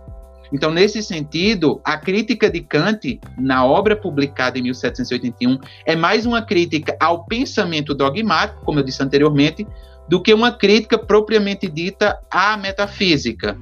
Então, 0.52 0.72
nesse 0.72 1.04
sentido, 1.04 1.80
a 1.84 1.98
crítica 1.98 2.50
de 2.50 2.62
Kant, 2.62 3.20
na 3.38 3.66
obra 3.66 3.96
publicada 3.96 4.58
em 4.58 4.64
1781, 4.64 5.60
é 5.86 5.96
mais 5.96 6.26
uma 6.26 6.42
crítica 6.42 6.96
ao 7.00 7.26
pensamento 7.26 7.94
dogmático, 7.94 8.64
como 8.66 8.80
eu 8.80 8.84
disse 8.84 9.04
anteriormente, 9.04 9.68
do 10.08 10.22
que 10.22 10.34
uma 10.34 10.52
crítica 10.52 10.98
propriamente 10.98 11.68
dita 11.68 12.20
à 12.32 12.58
metafísica. 12.58 13.56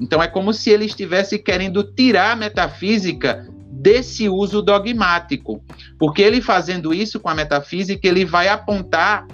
Então, 0.00 0.22
é 0.22 0.28
como 0.28 0.52
se 0.52 0.70
ele 0.70 0.86
estivesse 0.86 1.38
querendo 1.38 1.82
tirar 1.82 2.32
a 2.32 2.36
metafísica 2.36 3.46
desse 3.80 4.28
uso 4.28 4.62
dogmático, 4.62 5.62
porque 5.98 6.22
ele 6.22 6.40
fazendo 6.40 6.94
isso 6.94 7.20
com 7.20 7.28
a 7.28 7.34
metafísica, 7.34 8.06
ele 8.08 8.24
vai 8.24 8.48
apontar, 8.48 9.26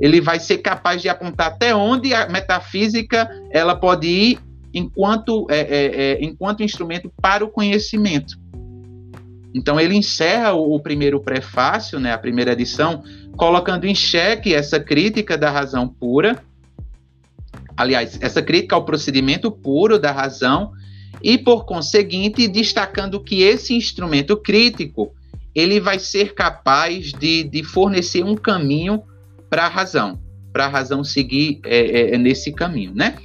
ele 0.00 0.20
vai 0.20 0.40
ser 0.40 0.58
capaz 0.58 1.02
de 1.02 1.08
apontar 1.08 1.48
até 1.48 1.74
onde 1.74 2.14
a 2.14 2.28
metafísica 2.28 3.28
ela 3.50 3.74
pode 3.74 4.08
ir 4.08 4.38
enquanto, 4.72 5.46
é, 5.50 5.58
é, 5.58 6.02
é, 6.02 6.24
enquanto 6.24 6.62
instrumento 6.62 7.12
para 7.20 7.44
o 7.44 7.48
conhecimento. 7.48 8.38
Então 9.54 9.78
ele 9.78 9.94
encerra 9.94 10.52
o, 10.52 10.74
o, 10.74 10.80
primeiro 10.80 11.20
prefácio, 11.20 12.00
né, 12.00 12.12
a 12.12 12.18
primeira 12.18 12.52
edição, 12.52 13.02
colocando 13.36 13.84
em 13.84 13.94
xeque 13.94 14.54
essa 14.54 14.80
crítica 14.80 15.36
da 15.36 15.50
razão 15.50 15.88
pura, 15.88 16.42
aliás, 17.76 18.18
essa 18.22 18.40
crítica 18.40 18.76
ao 18.76 18.84
procedimento 18.84 19.50
puro 19.50 19.98
da 19.98 20.12
razão 20.12 20.72
e 21.22 21.36
por 21.36 21.64
conseguinte 21.64 22.48
destacando 22.48 23.22
que 23.22 23.42
esse 23.42 23.74
instrumento 23.74 24.36
crítico 24.36 25.12
ele 25.54 25.80
vai 25.80 25.98
ser 25.98 26.34
capaz 26.34 27.12
de, 27.12 27.44
de 27.44 27.62
fornecer 27.62 28.24
um 28.24 28.36
caminho 28.36 29.02
para 29.48 29.66
a 29.66 29.68
razão, 29.68 30.20
para 30.52 30.66
a 30.66 30.68
razão 30.68 31.02
seguir 31.02 31.60
é, 31.64 32.14
é, 32.14 32.18
nesse 32.18 32.52
caminho, 32.52 32.94
né? 32.94 33.16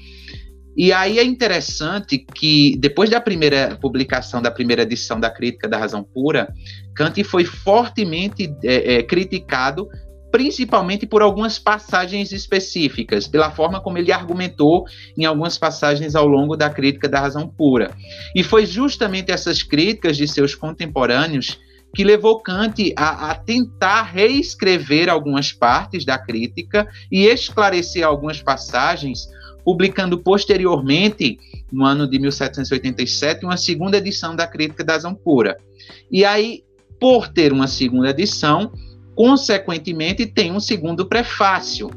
E 0.75 0.91
aí 0.91 1.19
é 1.19 1.23
interessante 1.23 2.17
que, 2.17 2.75
depois 2.77 3.09
da 3.09 3.21
primeira 3.21 3.77
publicação 3.79 4.41
da 4.41 4.51
primeira 4.51 4.81
edição 4.81 5.17
da 5.17 5.29
Crítica 5.29 5.69
da 5.69 5.77
Razão 5.77 6.03
Pura, 6.03 6.53
Kant 6.93 7.23
foi 7.23 7.45
fortemente 7.45 8.53
é, 8.61 8.95
é, 8.95 9.03
criticado, 9.03 9.87
principalmente 10.35 11.05
por 11.05 11.21
algumas 11.21 11.57
passagens 11.57 12.33
específicas, 12.33 13.25
pela 13.25 13.51
forma 13.51 13.79
como 13.79 13.97
ele 13.97 14.11
argumentou 14.11 14.83
em 15.17 15.23
algumas 15.23 15.57
passagens 15.57 16.13
ao 16.13 16.27
longo 16.27 16.57
da 16.57 16.69
Crítica 16.69 17.07
da 17.07 17.21
Razão 17.21 17.47
Pura. 17.47 17.95
E 18.35 18.43
foi 18.43 18.65
justamente 18.65 19.31
essas 19.31 19.63
críticas 19.63 20.17
de 20.17 20.27
seus 20.27 20.53
contemporâneos 20.53 21.57
que 21.95 22.03
levou 22.03 22.41
Kant 22.41 22.93
a, 22.97 23.31
a, 23.31 23.35
tentar 23.35 24.01
reescrever 24.01 25.07
algumas 25.07 25.53
partes 25.53 26.03
da 26.03 26.17
crítica 26.17 26.85
e 27.09 27.27
esclarecer 27.27 28.05
algumas 28.05 28.41
passagens 28.41 29.29
publicando 29.63 30.17
posteriormente, 30.17 31.39
no 31.71 31.85
ano 31.85 32.05
de 32.05 32.19
1787, 32.19 33.45
uma 33.45 33.55
segunda 33.55 33.99
edição 33.99 34.35
da 34.35 34.45
Crítica 34.45 34.83
da 34.83 34.93
Razão 34.93 35.15
Pura. 35.15 35.57
E 36.11 36.25
aí, 36.25 36.61
por 36.99 37.29
ter 37.29 37.53
uma 37.53 37.67
segunda 37.67 38.09
edição, 38.09 38.69
consequentemente 39.15 40.25
tem 40.25 40.51
um 40.51 40.59
segundo 40.59 41.05
prefácio. 41.05 41.89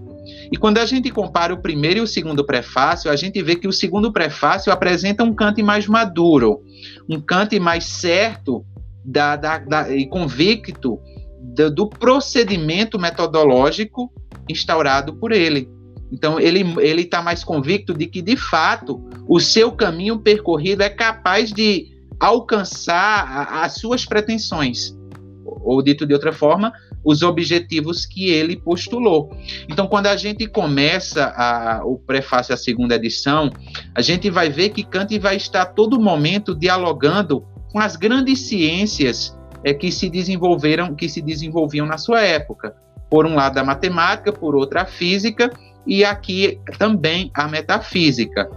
E 0.50 0.56
quando 0.56 0.78
a 0.78 0.86
gente 0.86 1.10
compara 1.10 1.52
o 1.52 1.60
primeiro 1.60 1.98
e 1.98 2.02
o 2.02 2.06
segundo 2.06 2.44
prefácio, 2.44 3.10
a 3.10 3.16
gente 3.16 3.42
vê 3.42 3.56
que 3.56 3.68
o 3.68 3.72
segundo 3.72 4.12
prefácio 4.12 4.72
apresenta 4.72 5.24
um 5.24 5.34
Kant 5.34 5.62
mais 5.62 5.86
maduro, 5.86 6.62
um 7.08 7.20
Kant 7.20 7.58
mais 7.60 7.84
certo 7.84 8.64
da, 9.04 9.36
da, 9.36 9.58
da, 9.58 9.94
e 9.94 10.06
convicto 10.06 10.98
do, 11.40 11.70
do 11.70 11.88
procedimento 11.88 12.98
metodológico 12.98 14.10
instaurado 14.48 15.14
por 15.14 15.32
ele. 15.32 15.68
Então, 16.10 16.40
ele 16.40 17.02
está 17.02 17.20
mais 17.20 17.44
convicto 17.44 17.92
de 17.92 18.06
que, 18.06 18.22
de 18.22 18.36
fato, 18.36 19.06
o 19.28 19.38
seu 19.38 19.70
caminho 19.72 20.18
percorrido 20.18 20.82
é 20.82 20.88
capaz 20.88 21.52
de 21.52 21.86
alcançar 22.18 23.24
a, 23.24 23.64
as 23.64 23.74
suas 23.74 24.06
pretensões. 24.06 24.96
Ou, 25.44 25.82
dito 25.82 26.06
de 26.06 26.14
outra 26.14 26.32
forma, 26.32 26.72
os 27.08 27.22
objetivos 27.22 28.04
que 28.04 28.28
ele 28.28 28.54
postulou. 28.54 29.34
Então, 29.66 29.86
quando 29.86 30.08
a 30.08 30.16
gente 30.16 30.46
começa 30.46 31.24
a, 31.34 31.80
o 31.82 31.96
prefácio 31.96 32.52
à 32.52 32.56
segunda 32.56 32.96
edição, 32.96 33.50
a 33.94 34.02
gente 34.02 34.28
vai 34.28 34.50
ver 34.50 34.68
que 34.68 34.84
Kant 34.84 35.18
vai 35.18 35.36
estar 35.36 35.64
todo 35.64 35.98
momento 35.98 36.54
dialogando 36.54 37.42
com 37.72 37.80
as 37.80 37.96
grandes 37.96 38.40
ciências 38.40 39.34
é, 39.64 39.72
que 39.72 39.90
se 39.90 40.10
desenvolveram, 40.10 40.94
que 40.94 41.08
se 41.08 41.22
desenvolviam 41.22 41.86
na 41.86 41.96
sua 41.96 42.20
época. 42.20 42.76
Por 43.08 43.24
um 43.24 43.34
lado 43.34 43.56
a 43.56 43.64
matemática, 43.64 44.30
por 44.30 44.54
outro 44.54 44.78
a 44.78 44.84
física 44.84 45.50
e 45.86 46.04
aqui 46.04 46.60
também 46.78 47.30
a 47.32 47.48
metafísica. 47.48 48.50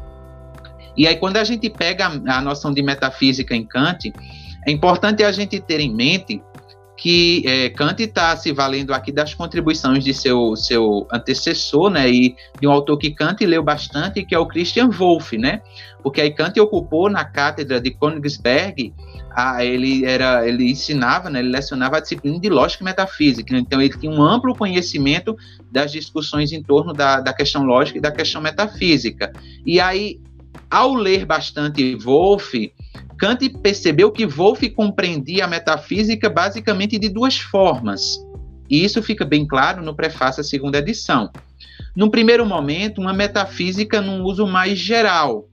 E 0.98 1.08
aí 1.08 1.16
quando 1.16 1.38
a 1.38 1.46
gente 1.46 1.70
pega 1.70 2.08
a, 2.28 2.40
a 2.40 2.42
noção 2.42 2.74
de 2.74 2.84
metafísica 2.84 3.56
em 3.56 3.66
Kant, 3.66 4.12
é 4.68 4.72
importante 4.72 5.24
a 5.24 5.32
gente 5.32 5.58
ter 5.62 5.80
em 5.80 5.96
mente 5.96 6.44
que 7.02 7.42
é, 7.48 7.68
Kant 7.72 8.00
está 8.00 8.38
se 8.38 8.54
valendo 8.54 8.94
aqui 8.94 9.12
das 9.12 9.34
contribuições 9.34 10.04
de 10.04 10.14
seu, 10.14 10.56
seu 10.56 11.08
antecessor, 11.12 11.90
né, 11.90 12.08
e 12.08 12.36
de 12.60 12.68
um 12.68 12.72
autor 12.72 12.96
que 13.00 13.10
Kant 13.10 13.44
leu 13.44 13.64
bastante, 13.64 14.24
que 14.24 14.36
é 14.36 14.38
o 14.38 14.46
Christian 14.46 14.88
Wolff, 14.92 15.36
né, 15.36 15.64
porque 16.04 16.22
aí 16.22 16.30
Kant 16.30 16.60
ocupou 16.60 17.10
na 17.10 17.26
cátedra 17.26 17.82
de 17.82 17.90
Königsberg, 17.90 18.94
a, 19.32 19.66
ele 19.66 20.06
era, 20.06 20.48
ele 20.48 20.70
ensinava, 20.70 21.28
né, 21.28 21.40
ele 21.40 21.50
lecionava 21.50 21.98
a 21.98 22.00
disciplina 22.00 22.40
de 22.40 22.50
lógica 22.50 22.84
e 22.84 22.86
metafísica, 22.86 23.58
então 23.58 23.82
ele 23.82 23.98
tinha 23.98 24.12
um 24.12 24.22
amplo 24.22 24.54
conhecimento 24.54 25.36
das 25.72 25.92
discussões 25.92 26.52
em 26.52 26.62
torno 26.62 26.94
da, 26.94 27.20
da 27.20 27.34
questão 27.34 27.64
lógica 27.64 27.98
e 27.98 28.02
da 28.02 28.12
questão 28.12 28.40
metafísica, 28.40 29.34
e 29.66 29.80
aí, 29.80 30.20
ao 30.70 30.94
ler 30.94 31.26
bastante 31.26 31.96
Wolff, 31.96 32.72
Kant 33.22 33.48
percebeu 33.62 34.12
que 34.12 34.26
Wolff 34.26 34.68
compreendia 34.72 35.46
a 35.46 35.48
metafísica 35.48 36.28
basicamente 36.28 36.98
de 36.98 37.08
duas 37.08 37.38
formas. 37.38 38.18
E 38.68 38.84
isso 38.84 39.00
fica 39.04 39.24
bem 39.24 39.46
claro 39.46 39.84
no 39.84 39.96
prefácio 39.96 40.42
à 40.42 40.44
segunda 40.44 40.80
edição. 40.80 41.30
Num 41.96 42.10
primeiro 42.10 42.44
momento, 42.48 43.00
uma 43.00 43.14
metafísica 43.14 44.02
num 44.02 44.24
uso 44.24 44.48
mais 44.48 44.80
geral. 44.80 45.48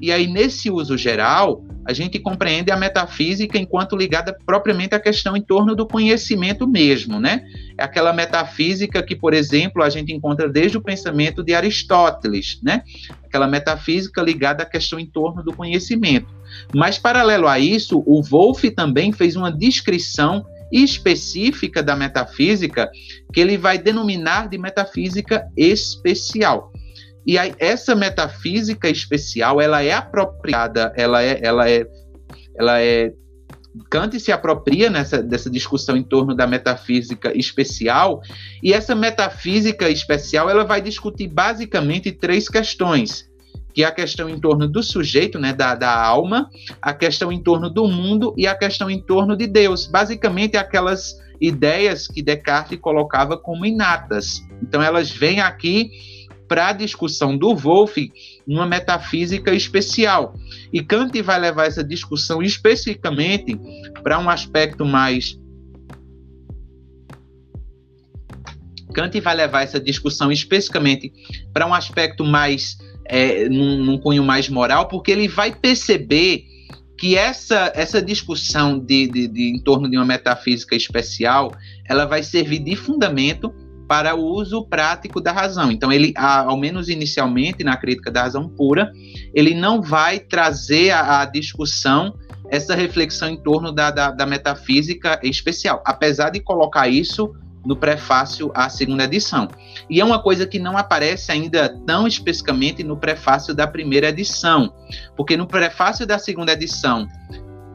E 0.00 0.10
aí, 0.10 0.26
nesse 0.26 0.70
uso 0.70 0.96
geral, 0.96 1.62
a 1.86 1.92
gente 1.92 2.18
compreende 2.18 2.70
a 2.70 2.78
metafísica 2.78 3.58
enquanto 3.58 3.94
ligada 3.94 4.34
propriamente 4.46 4.94
à 4.94 5.00
questão 5.00 5.36
em 5.36 5.42
torno 5.42 5.76
do 5.76 5.86
conhecimento 5.86 6.66
mesmo, 6.66 7.20
né? 7.20 7.44
É 7.78 7.84
aquela 7.84 8.14
metafísica 8.14 9.02
que, 9.02 9.14
por 9.14 9.34
exemplo, 9.34 9.82
a 9.82 9.90
gente 9.90 10.14
encontra 10.14 10.48
desde 10.48 10.78
o 10.78 10.82
pensamento 10.82 11.44
de 11.44 11.54
Aristóteles, 11.54 12.58
né? 12.62 12.82
Aquela 13.22 13.46
metafísica 13.46 14.22
ligada 14.22 14.62
à 14.62 14.66
questão 14.66 14.98
em 14.98 15.06
torno 15.06 15.42
do 15.42 15.52
conhecimento. 15.52 16.34
Mas, 16.74 16.98
paralelo 16.98 17.46
a 17.46 17.58
isso, 17.58 18.02
o 18.06 18.22
Wolff 18.22 18.70
também 18.70 19.12
fez 19.12 19.36
uma 19.36 19.50
descrição 19.50 20.44
específica 20.72 21.82
da 21.82 21.94
metafísica 21.94 22.90
que 23.32 23.40
ele 23.40 23.56
vai 23.56 23.78
denominar 23.78 24.48
de 24.48 24.58
metafísica 24.58 25.46
especial. 25.56 26.72
E 27.26 27.38
aí, 27.38 27.54
essa 27.58 27.94
metafísica 27.94 28.88
especial, 28.88 29.60
ela 29.60 29.82
é 29.82 29.92
apropriada, 29.92 30.92
ela 30.96 31.22
é, 31.22 31.40
ela 31.42 31.68
é, 31.68 31.86
ela 32.56 32.80
é 32.80 33.12
Kant 33.90 34.18
se 34.18 34.32
apropria 34.32 34.88
nessa, 34.88 35.22
dessa 35.22 35.50
discussão 35.50 35.96
em 35.96 36.02
torno 36.02 36.34
da 36.34 36.46
metafísica 36.46 37.36
especial, 37.36 38.22
e 38.62 38.72
essa 38.72 38.94
metafísica 38.94 39.90
especial 39.90 40.48
ela 40.48 40.64
vai 40.64 40.80
discutir 40.80 41.28
basicamente 41.28 42.10
três 42.10 42.48
questões 42.48 43.28
que 43.76 43.84
é 43.84 43.86
a 43.86 43.92
questão 43.92 44.26
em 44.26 44.40
torno 44.40 44.66
do 44.66 44.82
sujeito, 44.82 45.38
né, 45.38 45.52
da, 45.52 45.74
da 45.74 45.94
alma, 45.94 46.48
a 46.80 46.94
questão 46.94 47.30
em 47.30 47.42
torno 47.42 47.68
do 47.68 47.86
mundo 47.86 48.32
e 48.34 48.46
a 48.46 48.54
questão 48.54 48.88
em 48.88 48.98
torno 48.98 49.36
de 49.36 49.46
Deus. 49.46 49.86
Basicamente, 49.86 50.56
aquelas 50.56 51.20
ideias 51.38 52.08
que 52.08 52.22
Descartes 52.22 52.80
colocava 52.80 53.36
como 53.36 53.66
inatas. 53.66 54.42
Então, 54.62 54.82
elas 54.82 55.10
vêm 55.10 55.40
aqui 55.40 55.90
para 56.48 56.68
a 56.68 56.72
discussão 56.72 57.36
do 57.36 57.54
Wolff 57.54 58.10
numa 58.46 58.64
metafísica 58.64 59.52
especial. 59.52 60.34
E 60.72 60.82
Kant 60.82 61.20
vai 61.20 61.38
levar 61.38 61.66
essa 61.66 61.84
discussão 61.84 62.42
especificamente 62.42 63.60
para 64.02 64.18
um 64.18 64.30
aspecto 64.30 64.86
mais. 64.86 65.38
Kant 68.94 69.20
vai 69.20 69.34
levar 69.34 69.64
essa 69.64 69.78
discussão 69.78 70.32
especificamente 70.32 71.12
para 71.52 71.66
um 71.66 71.74
aspecto 71.74 72.24
mais 72.24 72.78
é, 73.08 73.48
num, 73.48 73.84
num 73.84 73.98
cunho 73.98 74.24
mais 74.24 74.48
moral, 74.48 74.88
porque 74.88 75.10
ele 75.10 75.28
vai 75.28 75.54
perceber 75.54 76.44
que 76.96 77.16
essa, 77.16 77.72
essa 77.74 78.00
discussão 78.00 78.78
de, 78.78 79.06
de, 79.08 79.28
de, 79.28 79.50
em 79.50 79.58
torno 79.58 79.88
de 79.88 79.96
uma 79.96 80.04
metafísica 80.04 80.74
especial, 80.74 81.52
ela 81.86 82.06
vai 82.06 82.22
servir 82.22 82.60
de 82.60 82.74
fundamento 82.74 83.52
para 83.86 84.14
o 84.16 84.24
uso 84.24 84.64
prático 84.66 85.20
da 85.20 85.30
razão. 85.30 85.70
Então, 85.70 85.92
ele, 85.92 86.12
ao 86.16 86.56
menos 86.56 86.88
inicialmente, 86.88 87.62
na 87.62 87.76
crítica 87.76 88.10
da 88.10 88.22
razão 88.22 88.48
pura, 88.48 88.92
ele 89.34 89.54
não 89.54 89.80
vai 89.80 90.18
trazer 90.18 90.90
a 90.90 91.24
discussão 91.24 92.14
essa 92.48 92.74
reflexão 92.74 93.28
em 93.28 93.36
torno 93.36 93.72
da, 93.72 93.90
da, 93.90 94.10
da 94.10 94.26
metafísica 94.26 95.20
especial, 95.22 95.82
apesar 95.84 96.30
de 96.30 96.40
colocar 96.40 96.88
isso 96.88 97.34
no 97.66 97.74
prefácio 97.76 98.52
à 98.54 98.68
segunda 98.68 99.04
edição. 99.04 99.48
E 99.90 100.00
é 100.00 100.04
uma 100.04 100.22
coisa 100.22 100.46
que 100.46 100.58
não 100.58 100.78
aparece 100.78 101.32
ainda 101.32 101.68
tão 101.84 102.06
especificamente 102.06 102.84
no 102.84 102.96
prefácio 102.96 103.52
da 103.52 103.66
primeira 103.66 104.08
edição, 104.08 104.72
porque 105.16 105.36
no 105.36 105.46
prefácio 105.46 106.06
da 106.06 106.18
segunda 106.18 106.52
edição, 106.52 107.08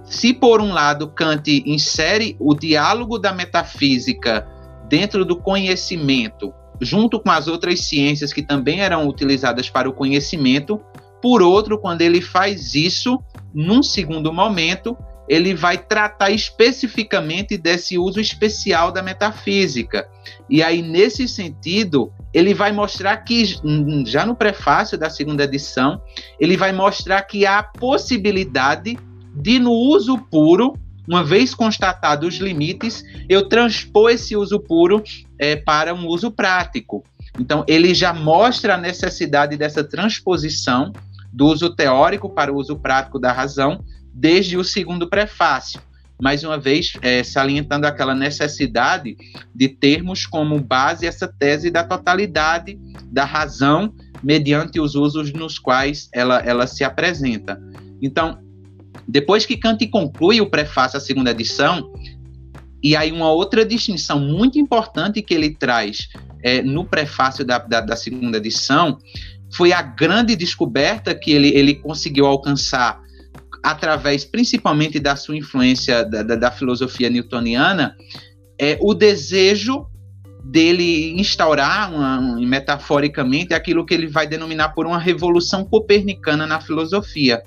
se 0.06 0.34
por 0.34 0.62
um 0.62 0.72
lado 0.72 1.10
Kant 1.10 1.64
insere 1.66 2.38
o 2.40 2.56
diálogo 2.56 3.20
da 3.20 3.34
metafísica 3.34 4.48
dentro 4.88 5.26
do 5.26 5.36
conhecimento, 5.36 6.54
junto 6.80 7.20
com 7.20 7.30
as 7.30 7.48
outras 7.48 7.82
ciências 7.82 8.32
que 8.32 8.42
também 8.42 8.80
eram 8.80 9.08
utilizadas 9.08 9.70
para 9.70 9.90
o 9.90 9.94
conhecimento, 9.94 10.82
por 11.22 11.42
outro, 11.42 11.78
quando 11.78 12.02
ele 12.02 12.20
faz 12.22 12.74
isso, 12.74 13.22
num 13.54 13.84
segundo 13.84 14.34
momento, 14.34 14.98
ele 15.28 15.54
vai 15.54 15.78
tratar 15.78 16.32
especificamente 16.32 17.58
desse 17.58 17.98
uso 17.98 18.20
especial 18.20 18.92
da 18.92 19.02
metafísica. 19.02 20.08
E 20.50 20.62
aí, 20.62 20.82
nesse 20.82 21.28
sentido, 21.28 22.12
ele 22.34 22.54
vai 22.54 22.72
mostrar 22.72 23.16
que, 23.18 23.46
já 24.06 24.26
no 24.26 24.36
prefácio 24.36 24.98
da 24.98 25.10
segunda 25.10 25.44
edição, 25.44 26.02
ele 26.40 26.58
vai 26.58 26.72
mostrar 26.72 27.22
que 27.24 27.46
há 27.46 27.60
a 27.60 27.64
possibilidade 27.64 28.98
de, 29.34 29.60
no 29.60 29.72
uso 29.72 30.18
puro, 30.18 30.74
uma 31.08 31.24
vez 31.24 31.54
constatados 31.54 32.36
os 32.36 32.42
limites, 32.42 33.04
eu 33.30 33.48
transpor 33.48 34.12
esse 34.12 34.36
uso 34.36 34.60
puro 34.60 35.04
é, 35.40 35.56
para 35.56 35.94
um 35.94 36.08
uso 36.08 36.32
prático. 36.32 37.04
Então, 37.40 37.64
ele 37.68 37.94
já 37.94 38.14
mostra 38.14 38.76
a 38.76 38.78
necessidade 38.78 39.56
dessa 39.58 39.84
transposição 39.84 40.92
do 41.32 41.48
uso 41.48 41.74
teórico 41.74 42.30
para 42.30 42.52
o 42.52 42.58
uso 42.58 42.78
prático 42.78 43.18
da 43.18 43.32
razão, 43.32 43.84
desde 44.14 44.58
o 44.58 44.64
segundo 44.64 45.10
prefácio. 45.10 45.82
Mais 46.22 46.44
uma 46.44 46.60
vez, 46.60 46.94
é, 47.02 47.24
salientando 47.24 47.88
aquela 47.88 48.14
necessidade 48.14 49.18
de 49.56 49.68
termos 49.70 50.26
como 50.26 50.60
base 50.60 51.08
essa 51.08 51.28
tese 51.28 51.72
da 51.72 51.84
totalidade 51.84 52.80
da 53.06 53.26
razão 53.26 53.94
mediante 54.22 54.80
os 54.80 54.94
usos 54.94 55.34
nos 55.34 55.58
quais 55.58 56.10
ela, 56.14 56.40
ela 56.40 56.68
se 56.68 56.84
apresenta. 56.84 57.60
Então, 58.00 58.38
depois 59.08 59.46
que 59.46 59.58
Kant 59.58 59.86
conclui 59.88 60.40
o 60.42 60.50
prefácio 60.50 60.98
à 60.98 61.02
segunda 61.02 61.32
edição, 61.32 61.92
e 62.84 62.96
aí 62.96 63.12
uma 63.12 63.32
outra 63.32 63.66
distinção 63.66 64.20
muito 64.20 64.60
importante 64.60 65.22
que 65.22 65.34
ele 65.34 65.56
traz 65.56 66.10
é, 66.44 66.62
no 66.62 66.86
prefácio 66.86 67.46
da, 67.46 67.60
da, 67.60 67.82
da, 67.82 67.96
segunda 67.96 68.38
edição 68.38 68.98
foi 69.54 69.72
a 69.72 69.82
grande 69.82 70.36
descoberta 70.36 71.14
que 71.14 71.32
ele, 71.32 71.50
ele 71.50 71.76
conseguiu 71.76 72.26
alcançar 72.26 73.00
através 73.64 74.26
principalmente 74.26 75.00
da 75.00 75.16
sua 75.16 75.38
influência 75.38 76.04
da, 76.04 76.24
da, 76.24 76.36
da 76.36 76.52
filosofia 76.52 77.10
newtoniana, 77.10 77.96
é 78.60 78.78
o 78.82 78.94
desejo 78.94 79.86
dele 80.44 81.20
instaurar, 81.20 81.94
uma, 81.94 82.40
metaforicamente, 82.40 83.54
aquilo 83.54 83.86
que 83.86 83.94
ele 83.94 84.08
vai 84.08 84.28
denominar 84.28 84.70
por 84.70 84.88
uma 84.88 84.98
revolução 84.98 85.64
copernicana 85.64 86.48
na 86.48 86.60
filosofia. 86.60 87.44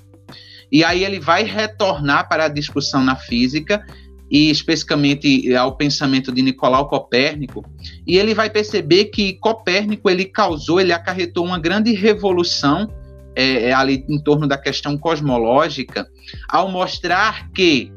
E 0.71 0.83
aí 0.83 1.03
ele 1.03 1.19
vai 1.19 1.43
retornar 1.43 2.27
para 2.27 2.45
a 2.45 2.49
discussão 2.49 3.03
na 3.03 3.15
física 3.15 3.85
e 4.29 4.49
especificamente 4.49 5.53
ao 5.55 5.75
pensamento 5.75 6.31
de 6.31 6.41
Nicolau 6.41 6.89
Copérnico, 6.89 7.63
e 8.07 8.17
ele 8.17 8.33
vai 8.33 8.49
perceber 8.49 9.05
que 9.05 9.33
Copérnico 9.33 10.09
ele 10.09 10.25
causou, 10.25 10.81
ele 10.81 10.91
acarretou 10.91 11.45
uma 11.45 11.59
grande 11.59 11.93
revolução 11.93 12.89
é, 13.35 13.69
é, 13.69 13.73
ali 13.73 14.05
em 14.07 14.21
torno 14.21 14.47
da 14.47 14.57
questão 14.57 14.97
cosmológica, 14.97 16.07
ao 16.49 16.69
mostrar 16.69 17.51
que 17.51 17.91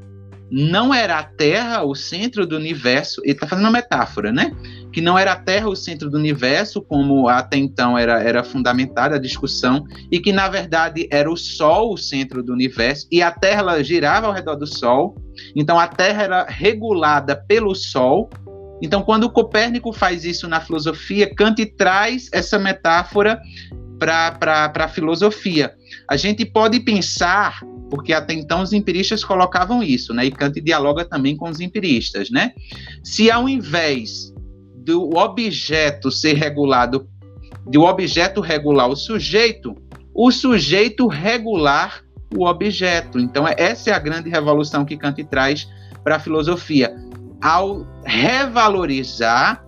não 0.50 0.94
era 0.94 1.18
a 1.18 1.22
Terra 1.22 1.84
o 1.84 1.94
centro 1.94 2.46
do 2.46 2.56
universo, 2.56 3.20
ele 3.22 3.32
está 3.32 3.46
fazendo 3.46 3.66
uma 3.66 3.72
metáfora, 3.72 4.32
né? 4.32 4.50
Que 4.92 5.00
não 5.00 5.18
era 5.18 5.32
a 5.32 5.36
Terra 5.36 5.68
o 5.68 5.76
centro 5.76 6.08
do 6.08 6.16
universo, 6.16 6.80
como 6.80 7.28
até 7.28 7.58
então 7.58 7.98
era, 7.98 8.22
era 8.22 8.42
fundamentada 8.42 9.16
a 9.16 9.20
discussão, 9.20 9.84
e 10.10 10.18
que 10.18 10.32
na 10.32 10.48
verdade 10.48 11.06
era 11.10 11.30
o 11.30 11.36
Sol 11.36 11.92
o 11.92 11.98
centro 11.98 12.42
do 12.42 12.52
universo, 12.52 13.06
e 13.12 13.22
a 13.22 13.30
Terra 13.30 13.82
girava 13.82 14.26
ao 14.26 14.32
redor 14.32 14.56
do 14.56 14.66
Sol, 14.66 15.14
então 15.54 15.78
a 15.78 15.86
Terra 15.86 16.22
era 16.22 16.46
regulada 16.48 17.36
pelo 17.36 17.74
Sol. 17.74 18.30
Então, 18.80 19.02
quando 19.02 19.28
Copérnico 19.28 19.92
faz 19.92 20.24
isso 20.24 20.46
na 20.46 20.60
filosofia, 20.60 21.34
Kant 21.34 21.66
traz 21.76 22.28
essa 22.32 22.60
metáfora 22.60 23.40
para 23.98 24.72
a 24.74 24.88
filosofia. 24.88 25.74
A 26.08 26.16
gente 26.16 26.44
pode 26.44 26.80
pensar, 26.80 27.60
porque 27.90 28.12
até 28.12 28.34
então 28.34 28.62
os 28.62 28.72
empiristas 28.72 29.24
colocavam 29.24 29.82
isso, 29.82 30.14
né? 30.14 30.26
E 30.26 30.30
Kant 30.30 30.60
dialoga 30.60 31.04
também 31.04 31.36
com 31.36 31.48
os 31.48 31.60
empiristas, 31.60 32.30
né? 32.30 32.52
Se 33.02 33.30
ao 33.30 33.48
invés 33.48 34.32
do 34.76 35.16
objeto 35.16 36.10
ser 36.10 36.34
regulado, 36.34 37.08
do 37.66 37.82
objeto 37.82 38.40
regular 38.40 38.88
o 38.88 38.96
sujeito, 38.96 39.74
o 40.14 40.30
sujeito 40.30 41.06
regular 41.06 42.02
o 42.34 42.46
objeto. 42.46 43.18
Então, 43.18 43.46
é, 43.46 43.54
essa 43.58 43.90
é 43.90 43.92
a 43.92 43.98
grande 43.98 44.30
revolução 44.30 44.84
que 44.84 44.96
Kant 44.96 45.22
traz 45.24 45.68
para 46.02 46.16
a 46.16 46.20
filosofia. 46.20 46.94
Ao 47.40 47.86
revalorizar 48.04 49.64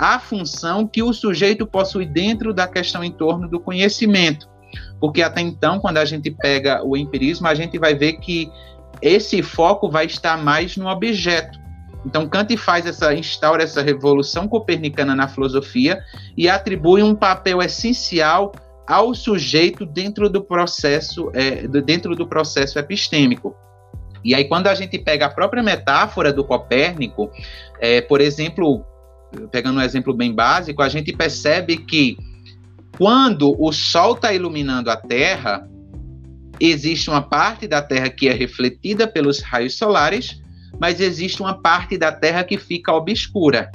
a 0.00 0.18
função 0.18 0.86
que 0.86 1.02
o 1.02 1.12
sujeito 1.12 1.66
possui 1.66 2.06
dentro 2.06 2.54
da 2.54 2.66
questão 2.66 3.04
em 3.04 3.12
torno 3.12 3.46
do 3.46 3.60
conhecimento. 3.60 4.48
Porque 4.98 5.20
até 5.20 5.42
então, 5.42 5.78
quando 5.78 5.98
a 5.98 6.06
gente 6.06 6.30
pega 6.30 6.82
o 6.82 6.96
empirismo, 6.96 7.46
a 7.46 7.54
gente 7.54 7.78
vai 7.78 7.94
ver 7.94 8.14
que 8.14 8.50
esse 9.02 9.42
foco 9.42 9.90
vai 9.90 10.06
estar 10.06 10.42
mais 10.42 10.74
no 10.78 10.88
objeto. 10.88 11.60
Então 12.06 12.26
Kant 12.26 12.56
faz 12.56 12.86
essa 12.86 13.12
instaura 13.12 13.62
essa 13.62 13.82
revolução 13.82 14.48
copernicana 14.48 15.14
na 15.14 15.28
filosofia 15.28 16.02
e 16.34 16.48
atribui 16.48 17.02
um 17.02 17.14
papel 17.14 17.60
essencial 17.60 18.52
ao 18.86 19.14
sujeito 19.14 19.84
dentro 19.84 20.30
do 20.30 20.42
processo 20.42 21.30
é, 21.34 21.68
dentro 21.68 22.16
do 22.16 22.26
processo 22.26 22.78
epistêmico. 22.78 23.54
E 24.24 24.34
aí 24.34 24.46
quando 24.46 24.68
a 24.68 24.74
gente 24.74 24.98
pega 24.98 25.26
a 25.26 25.30
própria 25.30 25.62
metáfora 25.62 26.32
do 26.32 26.42
Copérnico, 26.42 27.30
é, 27.78 28.00
por 28.00 28.22
exemplo, 28.22 28.82
pegando 29.50 29.78
um 29.78 29.82
exemplo 29.82 30.14
bem 30.14 30.34
básico, 30.34 30.82
a 30.82 30.88
gente 30.88 31.12
percebe 31.12 31.76
que 31.76 32.16
quando 32.96 33.54
o 33.58 33.72
Sol 33.72 34.14
está 34.14 34.32
iluminando 34.32 34.90
a 34.90 34.96
Terra, 34.96 35.68
existe 36.58 37.08
uma 37.08 37.22
parte 37.22 37.66
da 37.66 37.80
Terra 37.80 38.10
que 38.10 38.28
é 38.28 38.32
refletida 38.32 39.06
pelos 39.06 39.40
raios 39.40 39.76
solares, 39.76 40.40
mas 40.78 41.00
existe 41.00 41.40
uma 41.40 41.54
parte 41.54 41.96
da 41.96 42.12
Terra 42.12 42.44
que 42.44 42.58
fica 42.58 42.92
obscura. 42.92 43.70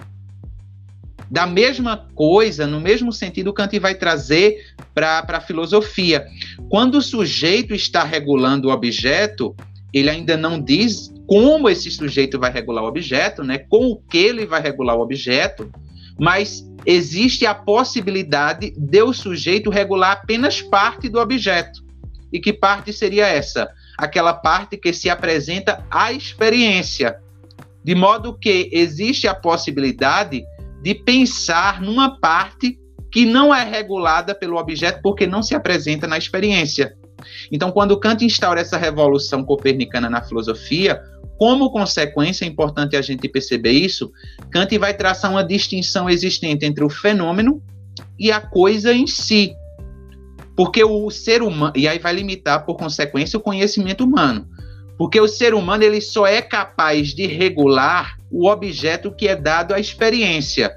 Da 1.30 1.48
mesma 1.48 2.08
coisa, 2.14 2.68
no 2.68 2.80
mesmo 2.80 3.12
sentido, 3.12 3.54
Kant 3.54 3.80
vai 3.80 3.96
trazer 3.96 4.76
para 4.94 5.26
a 5.28 5.42
filosofia. 5.42 6.28
Quando 6.70 7.00
o 7.00 7.02
sujeito 7.02 7.74
está 7.74 8.04
regulando 8.04 8.68
o 8.68 8.72
objeto, 8.72 9.56
ele 9.92 10.10
ainda 10.10 10.38
não 10.38 10.62
diz 10.62 11.12
como 11.28 11.70
esse 11.70 11.90
sujeito 11.90 12.40
vai 12.40 12.52
regular 12.52 12.84
o 12.84 12.88
objeto, 12.88 13.44
né? 13.44 13.58
Com 13.58 13.88
o 13.88 13.98
que 13.98 14.18
ele 14.18 14.46
vai 14.46 14.62
regular 14.62 14.96
o 14.96 15.02
objeto, 15.02 15.72
mas 16.20 16.64
existe 16.86 17.46
a 17.46 17.54
possibilidade 17.54 18.74
de 18.78 19.02
o 19.02 19.14
sujeito 19.14 19.70
regular 19.70 20.12
apenas 20.14 20.62
parte 20.62 21.10
do 21.10 21.20
objeto. 21.20 21.84
E 22.32 22.40
que 22.40 22.54
parte 22.54 22.94
seria 22.94 23.28
essa? 23.28 23.70
Aquela 23.98 24.34
parte 24.34 24.78
que 24.78 24.94
se 24.94 25.10
apresenta 25.10 25.86
à 25.90 26.12
experiência. 26.12 27.18
De 27.84 27.96
modo 27.96 28.38
que 28.38 28.70
existe 28.72 29.28
a 29.28 29.36
possibilidade 29.36 30.44
de 30.82 30.94
pensar 30.94 31.82
numa 31.82 32.20
parte 32.20 32.78
que 33.12 33.26
não 33.26 33.56
é 33.56 33.64
regulada 33.64 34.36
pelo 34.36 34.58
objeto 34.58 35.00
porque 35.02 35.26
não 35.26 35.42
se 35.42 35.56
apresenta 35.56 36.06
na 36.06 36.18
experiência. 36.18 36.96
Então, 37.52 37.72
quando 37.72 38.00
Kant 38.00 38.26
instaura 38.26 38.62
essa 38.62 38.78
revolução 38.78 39.44
copernicana 39.44 40.10
na 40.10 40.22
filosofia, 40.22 41.02
como 41.38 41.72
consequência, 41.72 42.46
é 42.46 42.48
importante 42.48 42.96
a 42.96 43.02
gente 43.02 43.28
perceber 43.28 43.72
isso, 43.72 44.12
Kant 44.52 44.78
vai 44.78 44.94
traçar 44.94 45.32
uma 45.32 45.44
distinção 45.44 46.10
existente 46.10 46.66
entre 46.66 46.84
o 46.84 46.90
fenômeno 46.90 47.62
e 48.18 48.32
a 48.32 48.40
coisa 48.40 48.94
em 48.94 49.06
si. 49.06 49.54
Porque 50.56 50.84
o 50.84 51.10
ser 51.10 51.42
humano, 51.42 51.74
e 51.76 51.88
aí 51.88 52.00
vai 52.00 52.14
limitar, 52.14 52.66
por 52.66 52.78
consequência, 52.78 53.38
o 53.38 53.42
conhecimento 53.42 54.06
humano. 54.06 54.48
Porque 54.98 55.20
o 55.20 55.28
ser 55.28 55.54
humano 55.54 55.84
ele 55.84 56.00
só 56.00 56.26
é 56.26 56.42
capaz 56.42 57.10
de 57.14 57.28
regular 57.28 58.18
o 58.32 58.50
objeto 58.50 59.12
que 59.12 59.28
é 59.28 59.36
dado 59.36 59.74
à 59.74 59.80
experiência. 59.80 60.74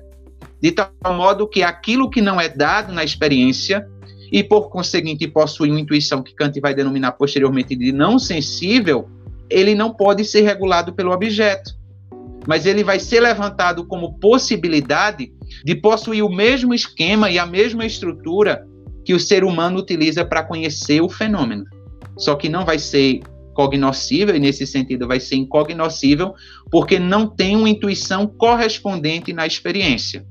De 0.60 0.72
tal 0.72 0.90
modo 1.06 1.46
que 1.46 1.62
aquilo 1.62 2.10
que 2.10 2.20
não 2.20 2.40
é 2.40 2.48
dado 2.48 2.92
na 2.92 3.04
experiência, 3.04 3.86
e 4.30 4.42
por 4.42 4.68
conseguinte 4.70 5.26
possui 5.26 5.70
uma 5.70 5.80
intuição 5.80 6.22
que 6.22 6.34
Kant 6.34 6.60
vai 6.60 6.74
denominar 6.74 7.12
posteriormente 7.12 7.74
de 7.74 7.92
não 7.92 8.18
sensível, 8.18 9.08
ele 9.50 9.74
não 9.74 9.92
pode 9.92 10.24
ser 10.24 10.42
regulado 10.42 10.92
pelo 10.92 11.12
objeto, 11.12 11.76
mas 12.46 12.66
ele 12.66 12.82
vai 12.82 12.98
ser 12.98 13.20
levantado 13.20 13.86
como 13.86 14.18
possibilidade 14.18 15.32
de 15.64 15.74
possuir 15.74 16.24
o 16.24 16.30
mesmo 16.30 16.72
esquema 16.72 17.30
e 17.30 17.38
a 17.38 17.46
mesma 17.46 17.84
estrutura 17.84 18.66
que 19.04 19.14
o 19.14 19.20
ser 19.20 19.44
humano 19.44 19.78
utiliza 19.78 20.24
para 20.24 20.42
conhecer 20.42 21.00
o 21.00 21.08
fenômeno. 21.08 21.64
Só 22.16 22.34
que 22.34 22.48
não 22.48 22.64
vai 22.64 22.78
ser 22.78 23.20
cognoscível, 23.54 24.36
e 24.36 24.38
nesse 24.38 24.66
sentido 24.66 25.08
vai 25.08 25.18
ser 25.18 25.36
incognoscível, 25.36 26.34
porque 26.70 26.98
não 26.98 27.26
tem 27.26 27.56
uma 27.56 27.68
intuição 27.68 28.26
correspondente 28.26 29.32
na 29.32 29.46
experiência. 29.46 30.24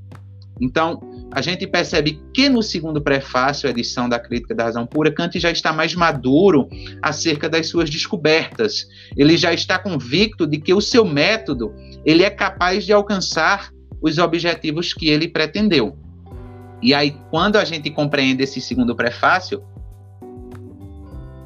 Então, 0.60 1.00
a 1.30 1.42
gente 1.42 1.66
percebe 1.66 2.20
que 2.32 2.48
no 2.48 2.62
segundo 2.62 3.02
prefácio, 3.02 3.68
a 3.68 3.70
edição 3.70 4.08
da 4.08 4.18
Crítica 4.18 4.54
da 4.54 4.64
Razão 4.64 4.86
Pura, 4.86 5.12
Kant 5.12 5.38
já 5.38 5.50
está 5.50 5.72
mais 5.72 5.94
maduro 5.94 6.68
acerca 7.02 7.48
das 7.48 7.68
suas 7.68 7.90
descobertas. 7.90 8.86
Ele 9.16 9.36
já 9.36 9.52
está 9.52 9.78
convicto 9.78 10.46
de 10.46 10.58
que 10.58 10.72
o 10.72 10.80
seu 10.80 11.04
método 11.04 11.74
ele 12.04 12.22
é 12.22 12.30
capaz 12.30 12.84
de 12.84 12.92
alcançar 12.92 13.70
os 14.00 14.18
objetivos 14.18 14.94
que 14.94 15.08
ele 15.08 15.28
pretendeu. 15.28 15.96
E 16.80 16.94
aí, 16.94 17.16
quando 17.30 17.56
a 17.56 17.64
gente 17.64 17.90
compreende 17.90 18.44
esse 18.44 18.60
segundo 18.60 18.94
prefácio, 18.94 19.62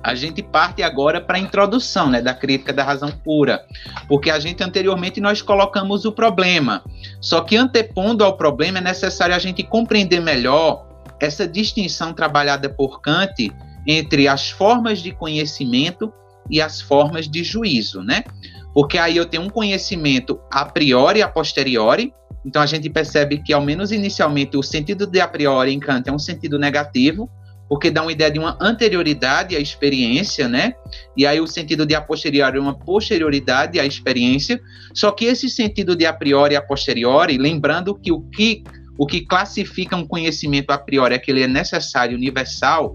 a 0.03 0.15
gente 0.15 0.43
parte 0.43 0.83
agora 0.83 1.21
para 1.21 1.37
a 1.37 1.41
introdução 1.41 2.11
né, 2.11 2.21
da 2.21 2.35
crítica 2.35 2.73
da 2.73 2.83
razão 2.83 3.11
pura, 3.11 3.65
porque 4.09 4.31
a 4.31 4.39
gente 4.39 4.63
anteriormente 4.63 5.21
nós 5.21 5.41
colocamos 5.41 6.05
o 6.05 6.13
problema. 6.13 6.83
Só 7.21 7.41
que 7.41 7.57
antepondo 7.57 8.25
ao 8.25 8.37
problema 8.37 8.79
é 8.79 8.83
necessário 8.83 9.35
a 9.35 9.39
gente 9.39 9.63
compreender 9.63 10.21
melhor 10.21 10.87
essa 11.21 11.47
distinção 11.47 12.13
trabalhada 12.13 12.69
por 12.69 13.01
Kant 13.01 13.53
entre 13.87 14.27
as 14.27 14.51
formas 14.51 15.01
de 15.01 15.13
conhecimento 15.13 16.13
e 16.51 16.61
as 16.61 16.81
formas 16.81 17.29
de 17.29 17.45
juízo, 17.45 18.03
né? 18.03 18.25
Porque 18.75 18.99
aí 18.99 19.17
eu 19.17 19.27
tenho 19.27 19.45
um 19.45 19.51
conhecimento 19.51 20.41
a 20.51 20.65
priori 20.65 21.23
a 21.23 21.29
posteriori, 21.29 22.13
então 22.45 22.61
a 22.61 22.67
gente 22.67 22.91
percebe 22.91 23.39
que, 23.39 23.53
ao 23.53 23.63
menos 23.63 23.93
inicialmente, 23.93 24.57
o 24.57 24.63
sentido 24.63 25.07
de 25.07 25.21
a 25.21 25.29
priori 25.29 25.73
em 25.73 25.79
Kant 25.79 26.09
é 26.09 26.13
um 26.13 26.19
sentido 26.19 26.59
negativo, 26.59 27.31
porque 27.73 27.91
dá 27.91 28.03
uma 28.03 28.12
ideia 28.12 28.31
de 28.31 28.39
uma 28.39 28.59
anterioridade 28.61 29.57
à 29.57 29.59
experiência, 29.59 30.47
né? 30.47 30.75
E 31.16 31.25
aí 31.27 31.41
o 31.41 31.47
sentido 31.47 31.87
de 31.87 31.95
a 31.95 32.03
posteriori 32.03 32.59
é 32.59 32.61
uma 32.61 32.79
posterioridade 32.79 33.81
à 33.81 33.87
experiência. 33.87 34.61
Só 34.93 35.11
que 35.11 35.25
esse 35.25 35.49
sentido 35.49 35.97
de 35.97 36.05
a 36.05 36.12
priori 36.12 36.53
e 36.53 36.57
a 36.59 36.61
posteriori, 36.61 37.39
lembrando 37.39 37.95
que 37.95 38.12
o 38.12 38.20
que 38.20 38.62
o 38.99 39.07
que 39.07 39.25
classifica 39.25 39.97
um 39.97 40.07
conhecimento 40.07 40.70
a 40.70 40.77
priori 40.77 41.14
é 41.14 41.18
que 41.18 41.31
ele 41.31 41.41
é 41.41 41.49
necessário, 41.49 42.14
universal, 42.14 42.95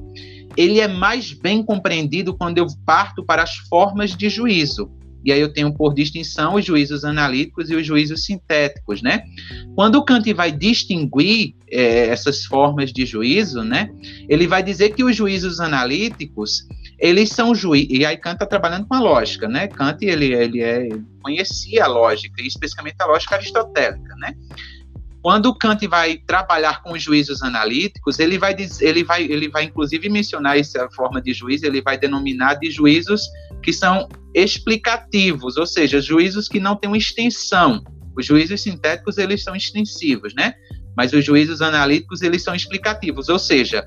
ele 0.55 0.79
é 0.79 0.87
mais 0.87 1.33
bem 1.33 1.63
compreendido 1.63 2.37
quando 2.37 2.59
eu 2.59 2.67
parto 2.85 3.25
para 3.25 3.41
as 3.41 3.55
formas 3.55 4.15
de 4.15 4.29
juízo. 4.29 4.91
E 5.23 5.31
aí 5.31 5.41
eu 5.41 5.51
tenho 5.51 5.73
por 5.73 5.93
distinção 5.93 6.55
os 6.55 6.65
juízos 6.65 7.03
analíticos 7.03 7.69
e 7.69 7.75
os 7.75 7.85
juízos 7.85 8.23
sintéticos, 8.23 9.01
né? 9.01 9.23
Quando 9.75 10.03
Kant 10.03 10.31
vai 10.33 10.51
distinguir 10.51 11.55
é, 11.69 12.07
essas 12.07 12.45
formas 12.45 12.93
de 12.93 13.05
juízo, 13.05 13.63
né? 13.63 13.89
Ele 14.29 14.47
vai 14.47 14.63
dizer 14.63 14.91
que 14.91 15.03
os 15.03 15.15
juízos 15.15 15.59
analíticos, 15.59 16.67
eles 16.97 17.29
são 17.29 17.53
juízos, 17.53 17.89
e 17.91 18.05
aí 18.05 18.17
Kant 18.17 18.35
está 18.35 18.45
trabalhando 18.45 18.87
com 18.87 18.95
a 18.95 18.99
lógica, 18.99 19.47
né? 19.47 19.67
Kant, 19.67 20.03
ele, 20.03 20.33
ele, 20.33 20.61
é, 20.61 20.87
conhecia 21.21 21.85
a 21.85 21.87
lógica, 21.87 22.41
especificamente 22.41 22.95
a 22.99 23.05
lógica 23.05 23.35
aristotélica, 23.35 24.15
né? 24.15 24.33
Quando 25.21 25.53
Kant 25.53 25.85
vai 25.87 26.17
trabalhar 26.25 26.81
com 26.81 26.93
os 26.93 27.03
juízos 27.03 27.41
analíticos, 27.41 28.17
ele 28.17 28.37
vai, 28.37 28.55
ele 28.79 29.03
vai, 29.03 29.23
ele 29.23 29.49
vai 29.49 29.65
inclusive 29.65 30.07
mencionar 30.07 30.57
essa 30.57 30.89
forma 30.91 31.21
de 31.21 31.33
juízo, 31.33 31.65
ele 31.65 31.81
vai 31.81 31.97
denominar 31.97 32.53
de 32.53 32.71
juízos 32.71 33.27
que 33.61 33.73
são 33.73 34.07
explicativos, 34.37 35.57
ou 35.57 35.65
seja, 35.65 35.99
juízos 35.99 36.47
que 36.47 36.59
não 36.59 36.75
têm 36.75 36.89
uma 36.89 36.97
extensão. 36.97 37.83
Os 38.15 38.25
juízos 38.25 38.61
sintéticos, 38.61 39.17
eles 39.17 39.43
são 39.43 39.55
extensivos, 39.55 40.33
né? 40.35 40.53
Mas 40.95 41.11
os 41.13 41.25
juízos 41.25 41.61
analíticos, 41.61 42.21
eles 42.21 42.43
são 42.43 42.53
explicativos, 42.53 43.29
ou 43.29 43.39
seja, 43.39 43.83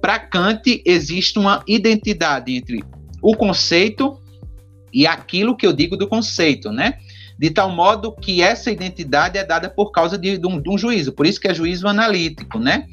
para 0.00 0.18
Kant 0.18 0.82
existe 0.84 1.38
uma 1.38 1.62
identidade 1.66 2.54
entre 2.54 2.82
o 3.22 3.34
conceito 3.36 4.18
e 4.92 5.06
aquilo 5.06 5.56
que 5.56 5.66
eu 5.66 5.72
digo 5.72 5.96
do 5.96 6.08
conceito, 6.08 6.70
né? 6.70 6.98
De 7.38 7.50
tal 7.50 7.70
modo 7.70 8.12
que 8.12 8.40
essa 8.42 8.70
identidade 8.70 9.36
é 9.36 9.44
dada 9.44 9.68
por 9.68 9.90
causa 9.90 10.16
de, 10.16 10.38
de, 10.38 10.46
um, 10.46 10.60
de 10.60 10.70
um 10.70 10.78
juízo, 10.78 11.12
por 11.12 11.26
isso 11.26 11.40
que 11.40 11.48
é 11.48 11.54
juízo 11.54 11.88
analítico, 11.88 12.58
né? 12.58 12.86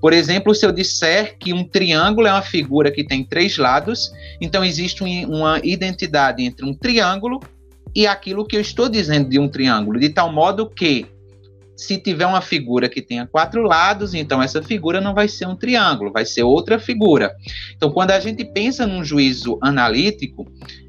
Por 0.00 0.12
exemplo, 0.12 0.54
se 0.54 0.64
eu 0.64 0.70
disser 0.70 1.36
que 1.38 1.52
um 1.52 1.64
triângulo 1.64 2.28
é 2.28 2.32
uma 2.32 2.42
figura 2.42 2.90
que 2.90 3.04
tem 3.04 3.24
três 3.24 3.58
lados, 3.58 4.12
então 4.40 4.64
existe 4.64 5.02
uma 5.02 5.60
identidade 5.64 6.44
entre 6.44 6.64
um 6.64 6.72
triângulo 6.72 7.40
e 7.94 8.06
aquilo 8.06 8.46
que 8.46 8.56
eu 8.56 8.60
estou 8.60 8.88
dizendo 8.88 9.28
de 9.28 9.38
um 9.38 9.48
triângulo, 9.48 9.98
de 9.98 10.10
tal 10.10 10.32
modo 10.32 10.70
que 10.70 11.06
se 11.78 11.96
tiver 11.96 12.26
uma 12.26 12.40
figura 12.40 12.88
que 12.88 13.00
tenha 13.00 13.24
quatro 13.24 13.62
lados, 13.62 14.12
então 14.12 14.42
essa 14.42 14.60
figura 14.60 15.00
não 15.00 15.14
vai 15.14 15.28
ser 15.28 15.46
um 15.46 15.54
triângulo, 15.54 16.12
vai 16.12 16.24
ser 16.24 16.42
outra 16.42 16.76
figura. 16.76 17.32
Então, 17.76 17.88
quando 17.92 18.10
a 18.10 18.18
gente 18.18 18.44
pensa 18.44 18.84
num 18.84 19.04
juízo 19.04 19.58
analítico, 19.62 20.44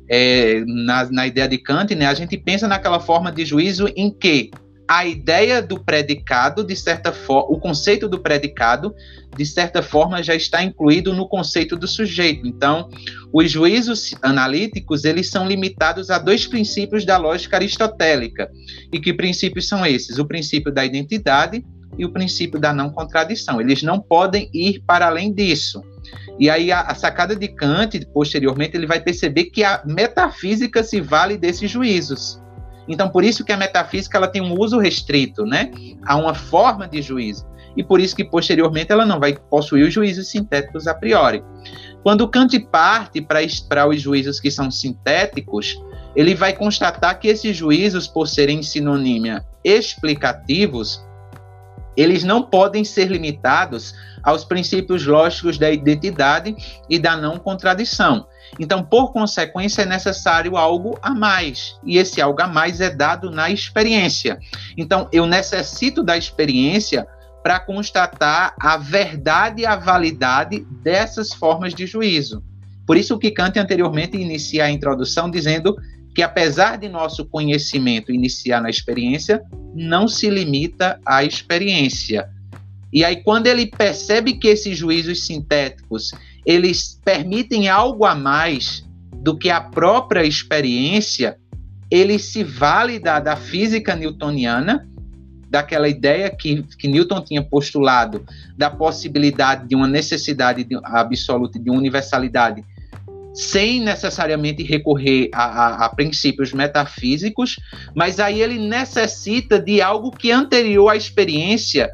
é, 0.10 0.64
na, 0.66 1.10
na 1.12 1.28
ideia 1.28 1.48
de 1.48 1.58
Kant, 1.58 1.94
né, 1.96 2.08
a 2.08 2.14
gente 2.14 2.36
pensa 2.38 2.68
naquela 2.68 3.00
forma 3.00 3.32
de 3.32 3.46
juízo 3.46 3.88
em 3.96 4.12
que 4.12 4.50
a 4.90 5.06
ideia 5.06 5.62
do 5.62 5.80
predicado, 5.80 6.64
de 6.64 6.76
certa 6.76 7.14
forma, 7.14 7.52
o 7.52 7.60
conceito 7.60 8.10
do 8.10 8.18
predicado, 8.18 8.96
de 9.38 9.46
certa 9.46 9.84
forma, 9.84 10.24
já 10.24 10.34
está 10.34 10.64
incluído 10.64 11.14
no 11.14 11.28
conceito 11.28 11.76
do 11.78 11.88
sujeito. 11.88 12.48
Então, 12.48 12.90
os 13.32 13.52
juízos 13.52 14.16
analíticos, 14.20 15.06
eles 15.06 15.30
são 15.30 15.48
limitados 15.48 16.10
a 16.10 16.18
dois 16.18 16.48
princípios 16.48 17.06
da 17.06 17.18
lógica 17.18 17.58
aristotélica. 17.58 18.50
E 18.92 19.00
que 19.00 19.14
princípios 19.14 19.68
são 19.68 19.86
esses? 19.86 20.18
O 20.18 20.26
princípio 20.26 20.72
da 20.72 20.84
identidade 20.84 21.64
e 21.96 22.04
o 22.04 22.12
princípio 22.12 22.60
da 22.60 22.74
não 22.74 22.90
contradição. 22.90 23.62
Eles 23.62 23.84
não 23.84 24.00
podem 24.00 24.50
ir 24.52 24.82
para 24.88 25.06
além 25.06 25.32
disso. 25.32 25.84
E 26.40 26.50
aí 26.50 26.72
a, 26.72 26.82
a, 26.82 26.96
sacada 26.96 27.36
de 27.36 27.48
Kant, 27.50 28.00
posteriormente, 28.14 28.78
ele 28.78 28.88
vai 28.88 29.02
perceber 29.02 29.46
que 29.46 29.64
a 29.64 29.82
metafísica 29.86 30.82
se 30.82 31.02
vale 31.02 31.38
desses 31.38 31.70
juízos. 31.70 32.42
Então, 32.88 33.10
por 33.10 33.24
isso 33.24 33.44
que 33.44 33.52
a 33.52 33.58
metafísica 33.58 34.18
ela 34.18 34.28
tem 34.28 34.42
um 34.42 34.58
uso 34.58 34.80
restrito, 34.80 35.46
né? 35.46 35.70
A 36.06 36.16
uma 36.16 36.34
forma 36.34 36.88
de 36.88 37.02
juízo. 37.02 37.46
E 37.76 37.84
por 37.84 38.00
isso 38.00 38.16
que, 38.16 38.24
posteriormente, 38.24 38.92
ela 38.92 39.06
não 39.06 39.20
vai 39.20 39.38
possuir 39.50 39.86
os 39.86 39.94
juízos 39.94 40.30
sintéticos 40.30 40.88
a 40.88 40.94
priori. 40.94 41.44
Quando 42.02 42.28
Kant 42.28 42.58
parte 42.72 43.22
para 43.22 43.88
os 43.88 44.02
juízos 44.02 44.40
que 44.40 44.50
são 44.50 44.72
sintéticos, 44.72 45.78
ele 46.16 46.34
vai 46.34 46.54
constatar 46.54 47.20
que 47.20 47.28
esses 47.28 47.56
juízos, 47.56 48.08
por 48.08 48.28
serem 48.28 48.64
sinonímia 48.64 49.46
explicativos, 49.64 51.06
eles 51.96 52.24
não 52.24 52.42
podem 52.44 52.84
ser 52.84 53.10
limitados 53.10 53.94
aos 54.24 54.44
princípios 54.44 55.06
lógicos 55.06 55.58
da 55.58 55.72
identidade 55.72 56.56
e 56.90 57.00
da 57.00 57.16
não 57.16 57.38
contradição. 57.38 58.28
Então, 58.60 58.84
por 58.84 59.12
consequência, 59.12 59.84
é 59.84 59.86
necessário 59.86 60.58
algo 60.58 60.98
a 61.02 61.12
mais. 61.12 61.78
E 61.84 61.98
esse 61.98 62.22
algo 62.22 62.42
a 62.42 62.48
mais 62.48 62.82
é 62.82 62.90
dado 62.90 63.30
na 63.30 63.50
experiência. 63.50 64.40
Então, 64.78 65.08
eu 65.12 65.26
necessito 65.26 66.04
da 66.04 66.18
experiência 66.18 67.08
para 67.44 67.60
constatar 67.60 68.56
a 68.60 68.78
verdade 68.78 69.62
e 69.62 69.66
a 69.66 69.76
validade 69.76 70.66
dessas 70.84 71.34
formas 71.34 71.74
de 71.74 71.86
juízo. 71.86 72.44
Por 72.86 72.98
isso 72.98 73.20
que 73.20 73.32
Kant 73.32 73.58
anteriormente 73.60 74.18
inicia 74.18 74.66
a 74.66 74.72
introdução 74.72 75.30
dizendo 75.30 75.76
que 76.14 76.22
apesar 76.22 76.78
de 76.78 76.90
nosso 76.90 77.26
conhecimento 77.26 78.12
iniciar 78.12 78.62
na 78.62 78.70
experiência, 78.70 79.42
não 79.74 80.08
se 80.08 80.30
limita 80.30 81.00
à 81.06 81.24
experiência. 81.24 82.28
E 82.92 83.04
aí 83.04 83.24
quando 83.24 83.48
ele 83.48 83.68
percebe 83.68 84.34
que 84.34 84.48
esses 84.48 84.78
juízos 84.78 85.26
sintéticos, 85.26 86.12
eles 86.46 87.00
permitem 87.04 87.70
algo 87.70 88.06
a 88.06 88.16
mais 88.16 88.84
do 89.22 89.38
que 89.38 89.50
a 89.50 89.62
própria 89.62 90.24
experiência, 90.24 91.38
ele 91.92 92.18
se 92.20 92.44
vale 92.44 93.00
da, 93.00 93.36
física 93.36 93.96
newtoniana, 93.96 94.88
daquela 95.50 95.90
ideia 95.90 96.30
que, 96.30 96.64
que 96.78 96.88
Newton 96.88 97.22
tinha 97.22 97.44
postulado 97.44 98.24
da 98.56 98.70
possibilidade 98.70 99.68
de 99.68 99.76
uma 99.76 99.88
necessidade 99.88 100.64
de, 100.64 100.80
absoluta, 100.84 101.58
de 101.58 101.72
universalidade, 101.72 102.64
sem 103.34 103.80
necessariamente 103.82 104.64
recorrer 104.64 105.30
a, 105.34 105.44
a, 105.44 105.86
a, 105.86 105.90
princípios 105.90 106.52
metafísicos, 106.52 107.58
mas 107.96 108.20
aí 108.20 108.42
ele 108.42 108.58
necessita 108.58 109.60
de 109.60 109.82
algo 109.82 110.12
que 110.12 110.32
é 110.32 110.34
anterior 110.34 110.90
à 110.90 110.96
experiência 110.96 111.90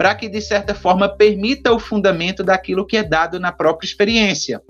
para 0.00 0.14
que, 0.14 0.30
de 0.30 0.40
certa 0.40 0.74
forma, 0.74 1.10
permita 1.10 1.70
o 1.74 1.78
fundamento 1.78 2.42
daquilo 2.42 2.86
que 2.86 2.96
é 2.96 3.02
dado 3.02 3.38
na 3.38 3.52
própria 3.52 3.86
experiência. 3.86 4.62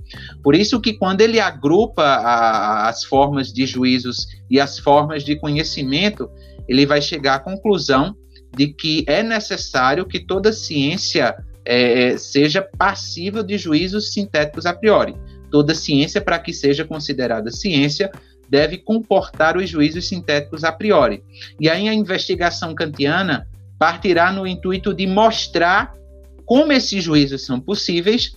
Por 0.43 0.57
isso 0.57 0.81
que, 0.81 0.95
quando 0.95 1.21
ele 1.21 1.39
agrupa 1.39 2.03
a, 2.03 2.89
as 2.89 3.05
formas 3.05 3.53
de 3.53 3.65
juízos 3.65 4.27
e 4.51 4.59
as 4.59 4.81
formas 4.81 5.23
de 5.23 5.37
conhecimento, 5.37 6.29
ele 6.69 6.85
vai 6.85 7.01
chegar 7.01 7.37
à 7.37 7.39
conclusão 7.39 8.17
de 8.57 8.75
que 8.75 9.05
é 9.07 9.23
necessário 9.23 10.05
que 10.05 10.19
toda 10.19 10.53
ciência 10.53 11.37
é, 11.65 12.17
seja 12.17 12.61
passível 12.61 13.45
de 13.45 13.57
juízos 13.57 14.13
sintéticos 14.13 14.67
a 14.67 14.75
priori. 14.75 15.15
Toda 15.51 15.74
ciência, 15.74 16.20
para 16.20 16.38
que 16.38 16.53
seja 16.53 16.84
considerada 16.84 17.51
ciência, 17.51 18.11
deve 18.48 18.78
comportar 18.78 19.57
os 19.57 19.68
juízos 19.68 20.09
sintéticos 20.09 20.64
a 20.64 20.72
priori. 20.72 21.22
E 21.59 21.68
aí 21.68 21.88
a 21.88 21.94
investigação 21.94 22.74
kantiana 22.74 23.46
partirá 23.78 24.32
no 24.32 24.46
intuito 24.46 24.92
de 24.92 25.07
mostrar 25.07 25.94
como 26.44 26.72
esses 26.72 27.03
juízos 27.03 27.46
são 27.46 27.61
possíveis 27.61 28.32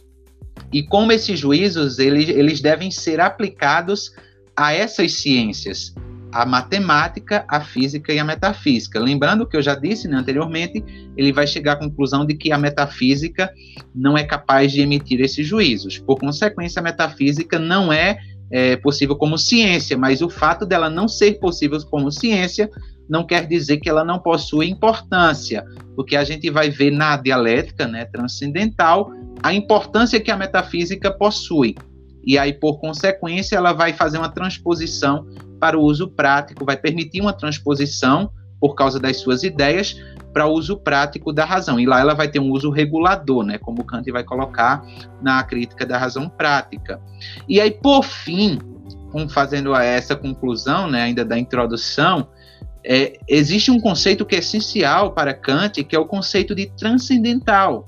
e 0.71 0.83
como 0.83 1.11
esses 1.11 1.39
juízos 1.39 1.97
eles, 1.99 2.29
eles 2.29 2.61
devem 2.61 2.91
ser 2.91 3.19
aplicados 3.19 4.11
a 4.55 4.71
essas 4.71 5.13
ciências, 5.13 5.93
a 6.33 6.45
matemática, 6.45 7.45
a 7.47 7.61
física 7.61 8.11
e 8.11 8.17
a 8.17 8.23
metafísica. 8.23 8.99
Lembrando 8.99 9.45
que 9.47 9.55
eu 9.55 9.61
já 9.61 9.75
disse 9.75 10.07
né, 10.07 10.17
anteriormente, 10.17 10.83
ele 11.15 11.31
vai 11.31 11.45
chegar 11.45 11.73
à 11.73 11.75
conclusão 11.75 12.25
de 12.25 12.33
que 12.33 12.51
a 12.51 12.57
metafísica 12.57 13.51
não 13.93 14.17
é 14.17 14.23
capaz 14.23 14.71
de 14.71 14.81
emitir 14.81 15.21
esses 15.21 15.45
juízos. 15.45 15.99
Por 15.99 16.17
consequência, 16.17 16.79
a 16.79 16.83
metafísica 16.83 17.59
não 17.59 17.93
é, 17.93 18.17
é 18.49 18.75
possível 18.77 19.15
como 19.15 19.37
ciência, 19.37 19.95
mas 19.95 20.21
o 20.21 20.29
fato 20.29 20.65
dela 20.65 20.89
não 20.89 21.07
ser 21.07 21.39
possível 21.39 21.79
como 21.85 22.11
ciência 22.11 22.69
não 23.07 23.23
quer 23.23 23.45
dizer 23.45 23.77
que 23.77 23.89
ela 23.89 24.03
não 24.03 24.17
possui 24.17 24.69
importância, 24.69 25.63
porque 25.95 26.15
a 26.15 26.23
gente 26.23 26.49
vai 26.49 26.69
ver 26.69 26.89
na 26.89 27.15
dialética 27.15 27.85
né, 27.85 28.05
transcendental 28.05 29.11
a 29.43 29.53
importância 29.53 30.19
que 30.19 30.31
a 30.31 30.37
metafísica 30.37 31.11
possui. 31.11 31.75
E 32.25 32.37
aí, 32.37 32.53
por 32.53 32.79
consequência, 32.79 33.57
ela 33.57 33.73
vai 33.73 33.91
fazer 33.91 34.17
uma 34.17 34.29
transposição 34.29 35.27
para 35.63 35.79
o 35.79 35.81
uso 35.81 36.09
prático, 36.09 36.65
vai 36.65 36.75
permitir 36.75 37.21
uma 37.21 37.31
transposição, 37.31 38.29
por 38.59 38.75
causa 38.75 38.99
das 38.99 39.21
suas 39.21 39.43
ideias, 39.43 39.95
para 40.33 40.45
o 40.45 40.51
uso 40.51 40.75
prático 40.75 41.31
da 41.31 41.45
razão. 41.45 41.79
E 41.79 41.85
lá 41.85 42.01
ela 42.01 42.13
vai 42.13 42.27
ter 42.27 42.37
um 42.37 42.51
uso 42.51 42.69
regulador, 42.69 43.45
né, 43.45 43.57
como 43.57 43.85
Kant 43.85 44.11
vai 44.11 44.25
colocar 44.25 44.85
na 45.21 45.41
crítica 45.41 45.85
da 45.85 45.97
razão 45.97 46.27
prática. 46.27 46.99
E 47.47 47.61
aí, 47.61 47.71
por 47.71 48.03
fim, 48.03 48.59
fazendo 49.29 49.73
essa 49.73 50.17
conclusão, 50.17 50.91
né, 50.91 51.03
ainda 51.03 51.23
da 51.23 51.39
introdução, 51.39 52.27
é, 52.83 53.17
existe 53.25 53.71
um 53.71 53.79
conceito 53.79 54.25
que 54.25 54.35
é 54.35 54.39
essencial 54.39 55.13
para 55.13 55.33
Kant, 55.33 55.81
que 55.81 55.95
é 55.95 55.99
o 55.99 56.05
conceito 56.05 56.53
de 56.53 56.65
transcendental. 56.75 57.87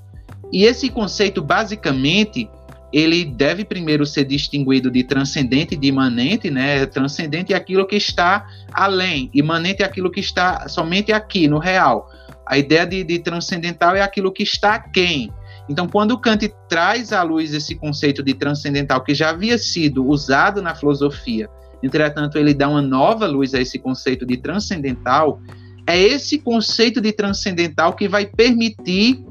E 0.50 0.64
esse 0.64 0.90
conceito, 0.90 1.42
basicamente, 1.42 2.50
ele 2.92 3.26
deve 3.26 3.66
primeiro 3.66 4.06
ser 4.06 4.26
distinguido 4.26 4.90
de 4.90 5.04
transcendente 5.04 5.74
e 5.74 5.78
de 5.78 5.88
imanente, 5.88 6.50
né? 6.50 6.86
Transcendente 6.86 7.54
é 7.54 7.56
aquilo 7.56 7.86
que 7.86 7.96
está 7.96 8.48
além, 8.72 9.30
imanente 9.34 9.84
é 9.84 9.86
aquilo 9.86 10.12
que 10.12 10.20
está 10.20 10.68
somente 10.68 11.12
aqui, 11.12 11.48
no 11.48 11.58
real. 11.58 12.10
A 12.46 12.58
ideia 12.58 12.86
de, 12.86 13.04
de 13.04 13.20
transcendental 13.20 13.96
é 13.96 14.02
aquilo 14.02 14.32
que 14.32 14.44
está 14.44 14.80
quem. 14.80 15.32
Então, 15.68 15.88
quando 15.88 16.20
Kant 16.20 16.48
traz 16.70 17.12
à 17.12 17.24
luz 17.24 17.54
esse 17.54 17.76
conceito 17.76 18.22
de 18.22 18.36
transcendental 18.36 19.02
que 19.02 19.16
já 19.16 19.32
havia 19.32 19.58
sido 19.58 20.06
usado 20.06 20.62
na 20.62 20.76
filosofia 20.76 21.50
Entretanto, 21.86 22.40
ele 22.40 22.54
dá 22.54 22.68
uma 22.68 22.82
nova 22.82 23.28
luz 23.28 23.54
a 23.54 23.62
esse 23.62 23.78
conceito 23.78 24.26
de 24.26 24.38
transcendental. 24.38 25.40
É 25.86 25.96
esse 25.96 26.40
conceito 26.40 27.00
de 27.00 27.12
transcendental 27.12 27.94
que 27.94 28.08
vai 28.08 28.26
permitir 28.26 29.24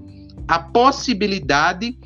a 0.46 0.60
possibilidade 0.60 1.98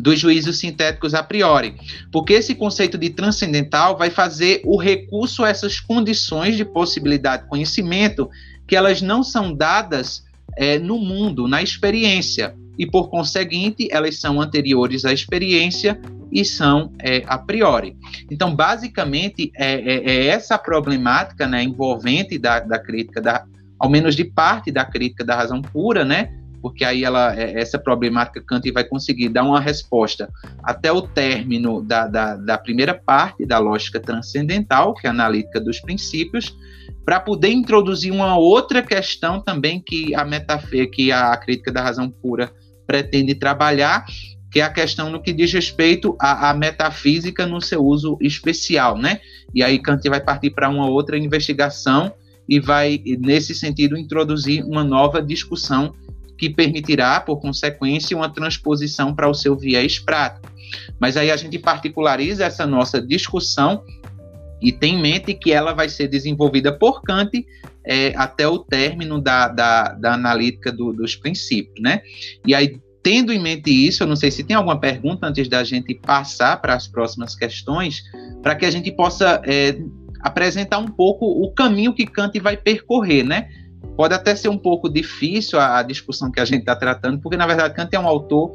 dos 0.00 0.18
juízos 0.18 0.58
sintéticos 0.58 1.14
a 1.14 1.22
priori, 1.22 1.74
porque 2.10 2.32
esse 2.32 2.54
conceito 2.54 2.96
de 2.96 3.10
transcendental 3.10 3.96
vai 3.96 4.10
fazer 4.10 4.62
o 4.64 4.76
recurso 4.76 5.44
a 5.44 5.48
essas 5.48 5.78
condições 5.78 6.56
de 6.56 6.64
possibilidade 6.64 7.44
de 7.44 7.48
conhecimento 7.48 8.28
que 8.66 8.76
elas 8.76 9.02
não 9.02 9.22
são 9.22 9.52
dadas 9.54 10.24
é, 10.56 10.78
no 10.78 10.98
mundo, 10.98 11.46
na 11.46 11.62
experiência, 11.62 12.54
e 12.78 12.86
por 12.86 13.10
conseguinte 13.10 13.88
elas 13.90 14.18
são 14.18 14.40
anteriores 14.40 15.04
à 15.04 15.12
experiência 15.12 16.00
e 16.32 16.44
são 16.44 16.92
é, 17.00 17.22
a 17.26 17.36
priori. 17.36 17.96
Então, 18.30 18.54
basicamente, 18.54 19.50
é, 19.56 19.74
é, 19.74 20.10
é 20.10 20.26
essa 20.26 20.56
problemática 20.56 21.46
né, 21.46 21.62
envolvente 21.62 22.38
da, 22.38 22.60
da 22.60 22.78
crítica, 22.78 23.20
da, 23.20 23.44
ao 23.78 23.90
menos 23.90 24.14
de 24.14 24.24
parte 24.24 24.70
da 24.70 24.84
crítica 24.84 25.24
da 25.24 25.34
razão 25.34 25.60
pura, 25.60 26.04
né, 26.04 26.39
porque 26.60 26.84
aí 26.84 27.04
ela, 27.04 27.34
é, 27.38 27.60
essa 27.60 27.78
problemática 27.78 28.42
Kant 28.42 28.70
vai 28.72 28.84
conseguir 28.84 29.28
dar 29.28 29.44
uma 29.44 29.60
resposta 29.60 30.30
até 30.62 30.92
o 30.92 31.02
término 31.02 31.82
da, 31.82 32.06
da, 32.06 32.36
da 32.36 32.58
primeira 32.58 32.94
parte 32.94 33.46
da 33.46 33.58
lógica 33.58 33.98
transcendental, 33.98 34.94
que 34.94 35.06
é 35.06 35.10
a 35.10 35.12
analítica 35.12 35.60
dos 35.60 35.80
princípios, 35.80 36.56
para 37.04 37.18
poder 37.18 37.50
introduzir 37.50 38.12
uma 38.12 38.36
outra 38.36 38.82
questão 38.82 39.40
também 39.40 39.80
que 39.80 40.14
a 40.14 40.24
metafísica, 40.24 40.90
que 40.92 41.12
a 41.12 41.36
crítica 41.36 41.72
da 41.72 41.82
razão 41.82 42.10
pura 42.10 42.52
pretende 42.86 43.34
trabalhar, 43.34 44.04
que 44.50 44.60
é 44.60 44.64
a 44.64 44.70
questão 44.70 45.10
no 45.10 45.22
que 45.22 45.32
diz 45.32 45.52
respeito 45.52 46.16
à, 46.20 46.50
à, 46.50 46.54
metafísica 46.54 47.46
no 47.46 47.60
seu 47.60 47.84
uso 47.84 48.18
especial, 48.20 48.98
né? 48.98 49.20
E 49.54 49.62
aí 49.62 49.78
Kant 49.78 50.06
vai 50.08 50.20
partir 50.20 50.50
para 50.50 50.68
uma 50.68 50.88
outra 50.88 51.16
investigação 51.16 52.12
e 52.48 52.58
vai, 52.58 53.00
nesse 53.20 53.54
sentido, 53.54 53.96
introduzir 53.96 54.64
uma 54.64 54.82
nova 54.82 55.22
discussão 55.22 55.94
que 56.40 56.48
permitirá, 56.48 57.20
por 57.20 57.38
consequência, 57.38 58.16
uma 58.16 58.30
transposição 58.30 59.14
para 59.14 59.28
o 59.28 59.34
seu 59.34 59.54
viés 59.54 59.98
prático. 59.98 60.50
Mas 60.98 61.14
aí 61.18 61.30
a 61.30 61.36
gente 61.36 61.58
particulariza 61.58 62.46
essa 62.46 62.66
nossa 62.66 62.98
discussão 62.98 63.84
e 64.62 64.72
tem 64.72 64.94
em 64.94 65.02
mente 65.02 65.34
que 65.34 65.52
ela 65.52 65.74
vai 65.74 65.90
ser 65.90 66.08
desenvolvida 66.08 66.72
por 66.72 67.02
Kant 67.02 67.46
é, 67.86 68.14
até 68.16 68.48
o 68.48 68.58
término 68.58 69.20
da, 69.20 69.48
da, 69.48 69.92
da 69.92 70.14
analítica 70.14 70.72
do, 70.72 70.94
dos 70.94 71.14
princípios, 71.14 71.78
né? 71.78 72.00
E 72.46 72.54
aí 72.54 72.80
tendo 73.02 73.32
em 73.32 73.38
mente 73.38 73.70
isso, 73.70 74.02
eu 74.02 74.06
não 74.06 74.16
sei 74.16 74.30
se 74.30 74.44
tem 74.44 74.56
alguma 74.56 74.78
pergunta 74.78 75.26
antes 75.26 75.48
da 75.48 75.62
gente 75.64 75.94
passar 75.94 76.60
para 76.60 76.74
as 76.74 76.86
próximas 76.86 77.34
questões, 77.34 78.02
para 78.42 78.54
que 78.54 78.64
a 78.64 78.70
gente 78.70 78.90
possa 78.92 79.40
é, 79.46 79.78
apresentar 80.20 80.78
um 80.78 80.86
pouco 80.88 81.26
o 81.26 81.50
caminho 81.52 81.94
que 81.94 82.06
Kant 82.06 82.38
vai 82.40 82.56
percorrer, 82.56 83.24
né? 83.24 83.48
Pode 84.00 84.14
até 84.14 84.34
ser 84.34 84.48
um 84.48 84.56
pouco 84.56 84.88
difícil 84.88 85.60
a, 85.60 85.80
a 85.80 85.82
discussão 85.82 86.32
que 86.32 86.40
a 86.40 86.44
gente 86.46 86.60
está 86.60 86.74
tratando, 86.74 87.20
porque 87.20 87.36
na 87.36 87.46
verdade 87.46 87.74
Kant 87.74 87.94
é 87.94 88.00
um 88.00 88.08
autor, 88.08 88.50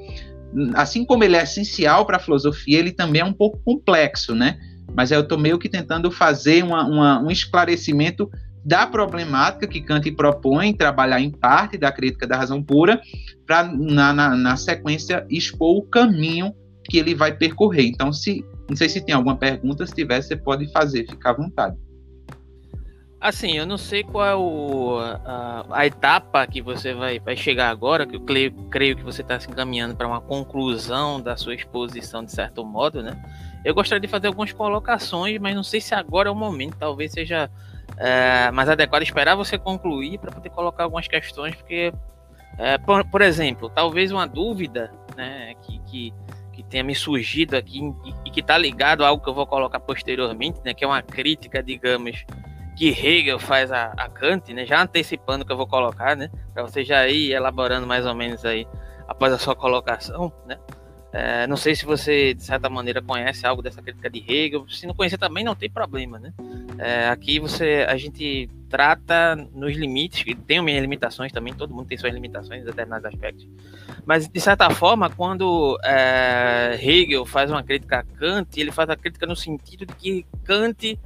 assim 0.73 1.05
como 1.05 1.23
ele 1.23 1.35
é 1.35 1.43
essencial 1.43 2.03
para 2.03 2.17
a 2.17 2.19
filosofia, 2.19 2.79
ele 2.79 2.91
também 2.91 3.21
é 3.21 3.25
um 3.25 3.31
pouco 3.31 3.59
complexo, 3.63 4.33
né? 4.33 4.57
Mas 4.95 5.11
eu 5.11 5.19
estou 5.19 5.37
meio 5.37 5.59
que 5.59 5.69
tentando 5.69 6.09
fazer 6.09 6.63
uma, 6.63 6.83
uma, 6.87 7.19
um 7.21 7.29
esclarecimento 7.29 8.27
da 8.65 8.87
problemática 8.87 9.67
que 9.67 9.81
Kant 9.81 10.11
propõe 10.13 10.73
trabalhar 10.73 11.21
em 11.21 11.29
parte 11.29 11.77
da 11.77 11.91
crítica 11.91 12.25
da 12.25 12.37
razão 12.37 12.63
pura, 12.63 12.99
para, 13.45 13.65
na, 13.65 14.11
na, 14.11 14.35
na, 14.35 14.57
sequência, 14.57 15.27
expor 15.29 15.77
o 15.77 15.83
caminho 15.83 16.55
que 16.89 16.97
ele 16.97 17.13
vai 17.13 17.37
percorrer. 17.37 17.85
Então, 17.85 18.11
se 18.11 18.43
não 18.67 18.75
sei 18.75 18.89
se 18.89 18.99
tem 18.99 19.13
alguma 19.13 19.37
pergunta, 19.37 19.85
se 19.85 19.93
tiver, 19.93 20.23
você 20.23 20.35
pode 20.35 20.71
fazer, 20.71 21.05
fica 21.07 21.29
à 21.29 21.33
vontade. 21.33 21.77
Assim, 23.25 23.57
eu 23.57 23.65
não 23.65 23.75
sei 23.75 24.03
qual 24.03 24.23
é 24.23 24.35
o, 24.35 24.99
a, 24.99 25.65
a, 25.71 25.85
etapa 25.87 26.45
que 26.45 26.61
você 26.61 26.93
vai, 26.93 27.17
vai 27.17 27.35
chegar 27.35 27.71
agora, 27.71 28.05
que 28.05 28.15
eu 28.15 28.19
creio, 28.19 28.51
creio 28.69 28.95
que 28.95 29.01
você 29.01 29.23
está 29.23 29.39
se 29.39 29.49
encaminhando 29.49 29.95
para 29.95 30.05
uma 30.07 30.21
conclusão 30.21 31.19
da 31.19 31.35
sua 31.35 31.55
exposição, 31.55 32.23
de 32.23 32.31
certo 32.31 32.63
modo, 32.63 33.01
né? 33.01 33.19
Eu 33.63 33.73
gostaria 33.73 33.99
de 33.99 34.07
fazer 34.07 34.27
algumas 34.27 34.53
colocações, 34.53 35.39
mas 35.39 35.55
não 35.55 35.63
sei 35.63 35.81
se 35.81 35.95
agora 35.95 36.29
é 36.29 36.31
o 36.31 36.35
momento, 36.35 36.77
talvez 36.77 37.13
seja 37.13 37.49
é, 37.97 38.51
mais 38.51 38.69
adequado 38.69 39.01
esperar 39.01 39.33
você 39.33 39.57
concluir 39.57 40.19
para 40.19 40.31
poder 40.31 40.51
colocar 40.51 40.83
algumas 40.83 41.07
questões, 41.07 41.55
porque, 41.55 41.91
é, 42.59 42.77
por, 42.77 43.03
por, 43.05 43.23
exemplo, 43.23 43.71
talvez 43.71 44.11
uma 44.11 44.27
dúvida 44.27 44.91
né, 45.17 45.55
que, 45.63 45.79
que, 45.79 46.13
que 46.53 46.61
tenha 46.61 46.83
me 46.83 46.93
surgido 46.93 47.57
aqui 47.57 47.79
e, 47.79 48.13
e 48.23 48.29
que 48.29 48.41
está 48.41 48.55
ligado 48.55 49.03
a 49.03 49.07
algo 49.07 49.23
que 49.23 49.29
eu 49.31 49.33
vou 49.33 49.47
colocar 49.47 49.79
posteriormente, 49.79 50.59
né, 50.63 50.75
que 50.75 50.83
é 50.83 50.87
uma 50.87 51.01
crítica, 51.01 51.63
digamos, 51.63 52.23
que 52.75 52.89
Hegel 52.89 53.39
faz 53.39 53.71
a, 53.71 53.93
a 53.97 54.09
Kant, 54.09 54.53
né, 54.53 54.65
já 54.65 54.81
antecipando 54.81 55.43
o 55.43 55.47
que 55.47 55.53
eu 55.53 55.57
vou 55.57 55.67
colocar, 55.67 56.15
né, 56.15 56.29
para 56.53 56.63
você 56.63 56.83
já 56.83 57.07
ir 57.07 57.31
elaborando 57.31 57.87
mais 57.87 58.05
ou 58.05 58.13
menos 58.13 58.43
aí 58.43 58.67
após 59.07 59.31
a 59.33 59.37
sua 59.37 59.55
colocação, 59.55 60.31
né. 60.45 60.57
É, 61.17 61.47
não 61.47 61.55
sei 61.55 61.73
se 61.73 61.85
você, 61.85 62.33
de 62.33 62.43
certa 62.43 62.69
maneira, 62.69 63.01
conhece 63.01 63.47
algo 63.47 63.61
dessa 63.61 63.81
crítica 63.81 64.09
de 64.09 64.19
Hegel. 64.27 64.67
Se 64.67 64.85
não 64.85 64.93
conhecer 64.93 65.17
também, 65.17 65.45
não 65.45 65.55
tem 65.55 65.69
problema, 65.69 66.19
né? 66.19 66.33
É, 66.77 67.07
aqui 67.07 67.39
você, 67.39 67.85
a 67.87 67.95
gente 67.95 68.49
trata 68.69 69.33
nos 69.53 69.73
limites, 69.77 70.23
que 70.23 70.35
tem 70.35 70.61
minhas 70.61 70.81
limitações 70.81 71.31
também, 71.31 71.53
todo 71.53 71.73
mundo 71.73 71.87
tem 71.87 71.97
suas 71.97 72.13
limitações 72.13 72.63
em 72.63 72.65
determinados 72.65 73.05
aspectos. 73.05 73.47
Mas, 74.05 74.27
de 74.27 74.41
certa 74.41 74.69
forma, 74.71 75.09
quando 75.09 75.79
é, 75.85 76.77
Hegel 76.81 77.25
faz 77.25 77.49
uma 77.49 77.63
crítica 77.63 77.99
a 77.99 78.03
Kant, 78.03 78.59
ele 78.59 78.73
faz 78.73 78.89
a 78.89 78.97
crítica 78.97 79.25
no 79.25 79.37
sentido 79.37 79.85
de 79.85 79.95
que 79.95 80.25
Kant 80.43 80.99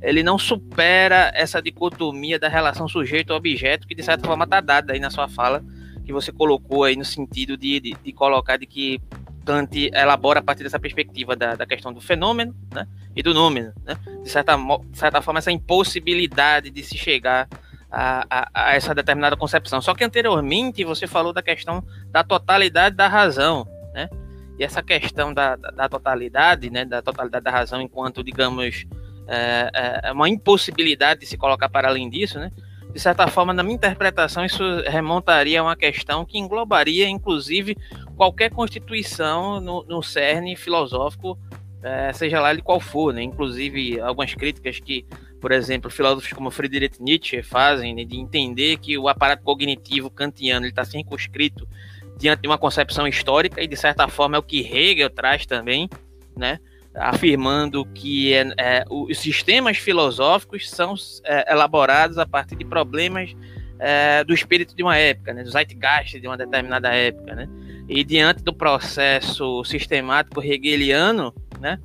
ele 0.00 0.22
não 0.22 0.38
supera 0.38 1.32
essa 1.34 1.60
dicotomia 1.60 2.38
da 2.38 2.48
relação 2.48 2.88
sujeito-objeto, 2.88 3.86
que 3.86 3.94
de 3.94 4.02
certa 4.02 4.26
forma 4.26 4.44
está 4.44 4.60
dada 4.60 4.92
aí 4.92 5.00
na 5.00 5.10
sua 5.10 5.28
fala, 5.28 5.64
que 6.04 6.12
você 6.12 6.32
colocou 6.32 6.84
aí 6.84 6.96
no 6.96 7.04
sentido 7.04 7.56
de, 7.56 7.80
de, 7.80 7.96
de 8.02 8.12
colocar 8.12 8.56
de 8.56 8.66
que 8.66 9.00
Kant 9.48 9.90
elabora 9.94 10.40
a 10.40 10.42
partir 10.42 10.62
dessa 10.62 10.78
perspectiva 10.78 11.34
da, 11.34 11.54
da 11.54 11.66
questão 11.66 11.90
do 11.90 12.02
fenômeno 12.02 12.54
né, 12.70 12.86
e 13.16 13.22
do 13.22 13.32
número. 13.32 13.72
Né, 13.82 13.96
de, 14.22 14.28
certa, 14.28 14.56
de 14.56 14.98
certa 14.98 15.22
forma, 15.22 15.38
essa 15.38 15.50
impossibilidade 15.50 16.68
de 16.68 16.82
se 16.82 16.98
chegar 16.98 17.48
a, 17.90 18.26
a, 18.28 18.50
a, 18.52 18.74
essa 18.74 18.94
determinada 18.94 19.38
concepção. 19.38 19.80
Só 19.80 19.94
que 19.94 20.04
anteriormente 20.04 20.84
você 20.84 21.06
falou 21.06 21.32
da 21.32 21.40
questão 21.42 21.82
da 22.10 22.22
totalidade 22.22 22.94
da 22.94 23.08
razão. 23.08 23.66
Né, 23.94 24.10
e 24.58 24.64
essa 24.64 24.82
questão 24.82 25.32
da, 25.32 25.56
da, 25.56 25.70
da 25.70 25.88
totalidade, 25.88 26.68
né, 26.68 26.84
da 26.84 27.00
totalidade 27.00 27.44
da 27.44 27.50
razão, 27.50 27.80
enquanto, 27.80 28.22
digamos, 28.22 28.84
é, 29.28 29.70
é, 29.74 30.00
é 30.08 30.12
uma 30.12 30.28
impossibilidade 30.28 31.20
de 31.20 31.26
se 31.26 31.36
colocar 31.36 31.68
para 31.68 31.88
além 31.88 32.08
disso, 32.08 32.38
né? 32.38 32.50
de 32.92 32.98
certa 32.98 33.26
forma, 33.28 33.52
na 33.52 33.62
minha 33.62 33.76
interpretação, 33.76 34.44
isso 34.44 34.62
remontaria 34.86 35.60
a 35.60 35.62
uma 35.62 35.76
questão 35.76 36.24
que 36.24 36.38
englobaria, 36.38 37.08
inclusive, 37.08 37.76
qualquer 38.16 38.50
constituição 38.50 39.60
no, 39.60 39.84
no 39.84 40.02
cerne 40.02 40.56
filosófico, 40.56 41.38
é, 41.82 42.12
seja 42.12 42.40
lá 42.40 42.54
de 42.54 42.62
qual 42.62 42.80
for, 42.80 43.12
né? 43.12 43.22
Inclusive, 43.22 44.00
algumas 44.00 44.34
críticas 44.34 44.80
que, 44.80 45.06
por 45.40 45.52
exemplo, 45.52 45.90
filósofos 45.90 46.32
como 46.32 46.50
Friedrich 46.50 47.00
Nietzsche 47.00 47.42
fazem, 47.42 47.94
né, 47.94 48.04
de 48.04 48.16
entender 48.16 48.78
que 48.78 48.98
o 48.98 49.06
aparato 49.06 49.44
cognitivo 49.44 50.10
kantiano 50.10 50.66
está 50.66 50.84
circunscrito 50.84 51.68
diante 52.16 52.42
de 52.42 52.48
uma 52.48 52.58
concepção 52.58 53.06
histórica, 53.06 53.62
e 53.62 53.68
de 53.68 53.76
certa 53.76 54.08
forma 54.08 54.36
é 54.36 54.40
o 54.40 54.42
que 54.42 54.60
Hegel 54.60 55.10
traz 55.10 55.46
também, 55.46 55.88
né? 56.36 56.58
Afirmando 56.98 57.84
que 57.86 58.34
é, 58.34 58.52
é, 58.58 58.84
os 58.90 59.18
sistemas 59.18 59.76
filosóficos 59.76 60.68
são 60.68 60.94
é, 61.24 61.52
elaborados 61.52 62.18
a 62.18 62.26
partir 62.26 62.56
de 62.56 62.64
problemas 62.64 63.34
é, 63.78 64.24
do 64.24 64.34
espírito 64.34 64.74
de 64.74 64.82
uma 64.82 64.96
época, 64.96 65.32
né, 65.32 65.42
do 65.42 65.50
zeitgeist 65.50 66.20
de 66.20 66.26
uma 66.26 66.36
determinada 66.36 66.92
época, 66.92 67.34
né, 67.34 67.48
e 67.88 68.02
diante 68.02 68.42
do 68.42 68.52
processo 68.52 69.64
sistemático 69.64 70.42
hegeliano, 70.42 71.32
né, 71.60 71.78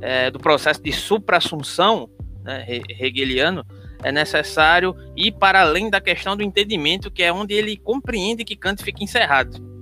é, 0.00 0.30
do 0.30 0.38
processo 0.38 0.82
de 0.82 0.92
supra-assunção 0.92 2.10
né, 2.42 2.64
hegeliano, 2.98 3.64
é 4.02 4.12
necessário 4.12 4.94
ir 5.16 5.32
para 5.32 5.62
além 5.62 5.88
da 5.88 6.00
questão 6.00 6.36
do 6.36 6.42
entendimento, 6.42 7.10
que 7.10 7.22
é 7.22 7.32
onde 7.32 7.54
ele 7.54 7.76
compreende 7.76 8.44
que 8.44 8.54
Kant 8.54 8.82
fica 8.82 9.02
encerrado? 9.02 9.75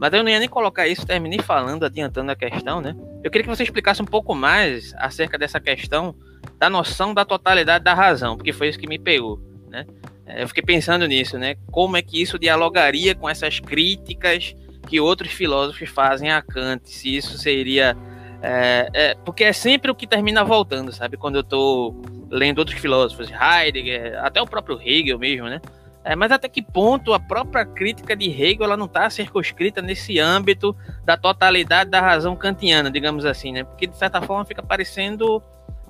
Mas 0.00 0.14
eu 0.14 0.22
não 0.22 0.30
ia 0.30 0.38
nem 0.38 0.48
colocar 0.48 0.88
isso, 0.88 1.06
terminei 1.06 1.40
falando, 1.40 1.84
adiantando 1.84 2.32
a 2.32 2.34
questão, 2.34 2.80
né? 2.80 2.96
Eu 3.22 3.30
queria 3.30 3.42
que 3.42 3.54
você 3.54 3.62
explicasse 3.62 4.00
um 4.00 4.06
pouco 4.06 4.34
mais 4.34 4.94
acerca 4.96 5.36
dessa 5.36 5.60
questão 5.60 6.14
da 6.58 6.70
noção 6.70 7.12
da 7.12 7.22
totalidade 7.22 7.84
da 7.84 7.92
razão, 7.92 8.34
porque 8.34 8.50
foi 8.50 8.70
isso 8.70 8.78
que 8.78 8.86
me 8.86 8.98
pegou, 8.98 9.38
né? 9.68 9.84
É, 10.24 10.42
eu 10.42 10.48
fiquei 10.48 10.62
pensando 10.62 11.06
nisso, 11.06 11.36
né? 11.36 11.56
Como 11.70 11.98
é 11.98 12.02
que 12.02 12.20
isso 12.20 12.38
dialogaria 12.38 13.14
com 13.14 13.28
essas 13.28 13.60
críticas 13.60 14.56
que 14.88 14.98
outros 14.98 15.32
filósofos 15.32 15.90
fazem 15.90 16.32
a 16.32 16.40
Kant? 16.40 16.88
Se 16.88 17.14
isso 17.14 17.36
seria. 17.36 17.94
É, 18.42 18.88
é, 18.94 19.14
porque 19.16 19.44
é 19.44 19.52
sempre 19.52 19.90
o 19.90 19.94
que 19.94 20.06
termina 20.06 20.42
voltando, 20.42 20.92
sabe? 20.92 21.18
Quando 21.18 21.34
eu 21.34 21.42
estou 21.42 22.00
lendo 22.30 22.60
outros 22.60 22.78
filósofos, 22.78 23.28
Heidegger, 23.30 24.18
até 24.24 24.40
o 24.40 24.46
próprio 24.46 24.80
Hegel 24.82 25.18
mesmo, 25.18 25.46
né? 25.46 25.60
É, 26.02 26.16
mas 26.16 26.32
até 26.32 26.48
que 26.48 26.62
ponto 26.62 27.12
a 27.12 27.20
própria 27.20 27.64
crítica 27.64 28.16
de 28.16 28.30
Hegel 28.30 28.64
ela 28.64 28.76
não 28.76 28.86
está 28.86 29.08
circunscrita 29.10 29.82
nesse 29.82 30.18
âmbito 30.18 30.74
da 31.04 31.16
totalidade 31.16 31.90
da 31.90 32.00
razão 32.00 32.34
kantiana, 32.34 32.90
digamos 32.90 33.26
assim, 33.26 33.52
né? 33.52 33.64
Porque 33.64 33.86
de 33.86 33.96
certa 33.96 34.22
forma 34.22 34.44
fica 34.46 34.62
parecendo 34.62 35.42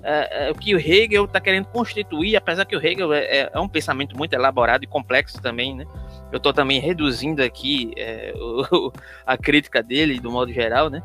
é, 0.03 0.47
é, 0.47 0.51
o 0.51 0.55
que 0.55 0.75
o 0.75 0.79
Hegel 0.79 1.25
está 1.25 1.39
querendo 1.39 1.67
constituir, 1.67 2.35
apesar 2.35 2.65
que 2.65 2.75
o 2.75 2.85
Hegel 2.85 3.13
é, 3.13 3.19
é, 3.23 3.49
é, 3.53 3.59
um 3.59 3.69
pensamento 3.69 4.17
muito 4.17 4.33
elaborado 4.33 4.83
e 4.83 4.87
complexo 4.87 5.41
também, 5.41 5.75
né? 5.75 5.85
Eu 6.31 6.37
estou 6.37 6.51
também 6.51 6.79
reduzindo 6.79 7.41
aqui 7.43 7.93
o, 8.35 8.91
a 9.25 9.37
crítica 9.37 9.83
dele, 9.83 10.19
do 10.19 10.31
modo 10.31 10.51
geral, 10.51 10.89
né? 10.89 11.03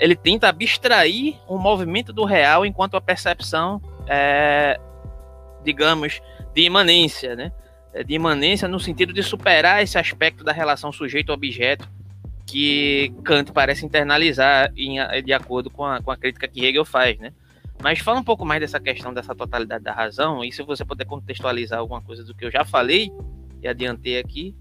Ele 0.00 0.16
tenta 0.16 0.48
abstrair 0.48 1.36
o 1.46 1.58
movimento 1.58 2.12
do 2.12 2.24
real 2.24 2.64
enquanto 2.66 2.96
a 2.96 3.00
percepção, 3.00 3.80
digamos, 5.62 6.20
de 6.54 6.62
imanência, 6.62 7.36
né? 7.36 7.52
De 8.04 8.14
imanência 8.14 8.68
no 8.68 8.80
sentido 8.80 9.12
de 9.12 9.22
superar 9.22 9.82
esse 9.82 9.98
aspecto 9.98 10.44
da 10.44 10.52
relação 10.52 10.92
sujeito-objeto 10.92 11.88
que 12.46 13.12
Kant 13.24 13.52
parece 13.52 13.84
internalizar 13.84 14.72
em, 14.76 14.98
de 15.22 15.32
acordo 15.32 15.68
com 15.68 15.84
a, 15.84 16.00
com 16.00 16.10
a 16.10 16.16
crítica 16.16 16.46
que 16.46 16.64
Hegel 16.64 16.84
faz, 16.84 17.18
né? 17.18 17.32
Mas 17.82 17.98
fala 17.98 18.20
um 18.20 18.24
pouco 18.24 18.44
mais 18.44 18.60
dessa 18.60 18.80
questão 18.80 19.12
dessa 19.12 19.34
totalidade 19.34 19.84
da 19.84 19.92
razão, 19.92 20.42
e 20.44 20.50
se 20.50 20.62
você 20.62 20.84
puder 20.84 21.04
contextualizar 21.04 21.78
alguma 21.78 22.00
coisa 22.00 22.24
do 22.24 22.34
que 22.34 22.44
eu 22.44 22.50
já 22.50 22.64
falei 22.64 23.10
e 23.62 23.68
adiantei 23.68 24.18
aqui, 24.18 24.54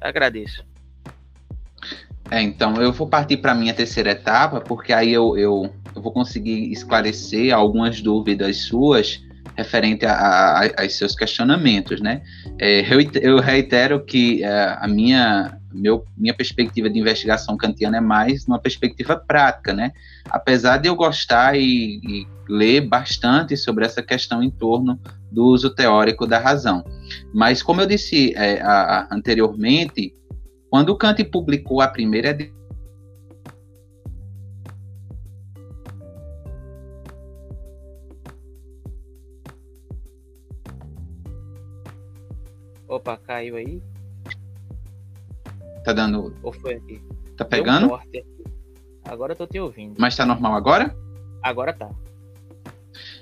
agradeço. 0.00 0.64
É, 2.30 2.40
então 2.40 2.76
eu 2.76 2.92
vou 2.92 3.06
partir 3.06 3.38
para 3.38 3.52
a 3.52 3.54
minha 3.54 3.74
terceira 3.74 4.12
etapa, 4.12 4.60
porque 4.60 4.92
aí 4.92 5.12
eu, 5.12 5.36
eu, 5.36 5.70
eu, 5.94 6.00
vou 6.00 6.12
conseguir 6.12 6.70
esclarecer 6.70 7.52
algumas 7.52 8.00
dúvidas 8.00 8.58
suas 8.58 9.22
referente 9.56 10.06
a, 10.06 10.12
a, 10.14 10.64
a 10.78 10.88
seus 10.88 11.14
questionamentos, 11.14 12.00
né? 12.00 12.22
É, 12.58 12.80
eu, 12.92 13.00
eu, 13.20 13.40
reitero 13.40 14.04
que 14.04 14.42
é, 14.42 14.76
a 14.80 14.88
minha, 14.88 15.58
meu, 15.72 16.04
minha 16.16 16.34
perspectiva 16.34 16.88
de 16.88 16.98
investigação 16.98 17.56
kantiana 17.56 17.98
é 17.98 18.00
mais 18.00 18.46
uma 18.46 18.58
perspectiva 18.58 19.16
prática, 19.16 19.72
né? 19.72 19.92
Apesar 20.30 20.78
de 20.78 20.88
eu 20.88 20.94
gostar 20.94 21.56
e, 21.56 22.00
e 22.02 22.26
ler 22.48 22.82
bastante 22.82 23.56
sobre 23.56 23.84
essa 23.84 24.02
questão 24.02 24.42
em 24.42 24.50
torno 24.50 24.98
do 25.30 25.44
uso 25.44 25.70
teórico 25.74 26.26
da 26.26 26.38
razão. 26.38 26.84
Mas, 27.32 27.62
como 27.62 27.80
eu 27.80 27.86
disse 27.86 28.34
é, 28.36 28.60
a, 28.62 29.08
anteriormente, 29.10 30.14
quando 30.70 30.96
Kant 30.96 31.22
publicou 31.24 31.80
a 31.82 31.88
primeira 31.88 32.36
Opa, 42.92 43.16
caiu 43.16 43.56
aí? 43.56 43.82
Tá 45.82 45.94
dando. 45.94 46.36
Ou 46.42 46.52
foi 46.52 46.74
aqui? 46.74 47.00
Tá 47.38 47.42
pegando? 47.42 47.90
Um 47.90 47.98
agora 49.02 49.32
eu 49.32 49.36
tô 49.36 49.46
te 49.46 49.58
ouvindo. 49.58 49.94
Mas 49.98 50.14
tá 50.14 50.26
normal 50.26 50.54
agora? 50.54 50.94
Agora 51.42 51.72
tá. 51.72 51.88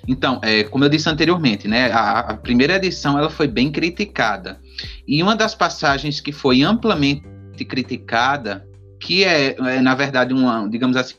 Então, 0.09 0.41
é, 0.43 0.65
como 0.65 0.85
eu 0.85 0.89
disse 0.89 1.09
anteriormente, 1.09 1.69
né, 1.69 1.89
a, 1.93 2.19
a, 2.19 2.37
primeira 2.37 2.75
edição 2.75 3.17
ela 3.17 3.31
foi 3.31 3.47
bem 3.47 3.71
criticada. 3.71 4.61
E 5.07 5.23
uma 5.23 5.37
das 5.37 5.55
passagens 5.55 6.21
que 6.21 6.33
foi 6.33 6.63
amplamente 6.63 7.23
criticada, 7.65 8.67
que 8.99 9.23
é, 9.23 9.55
é 9.57 9.81
na 9.81 9.95
verdade, 9.95 10.35
uma, 10.35 10.69
digamos 10.69 10.97
assim, 10.97 11.15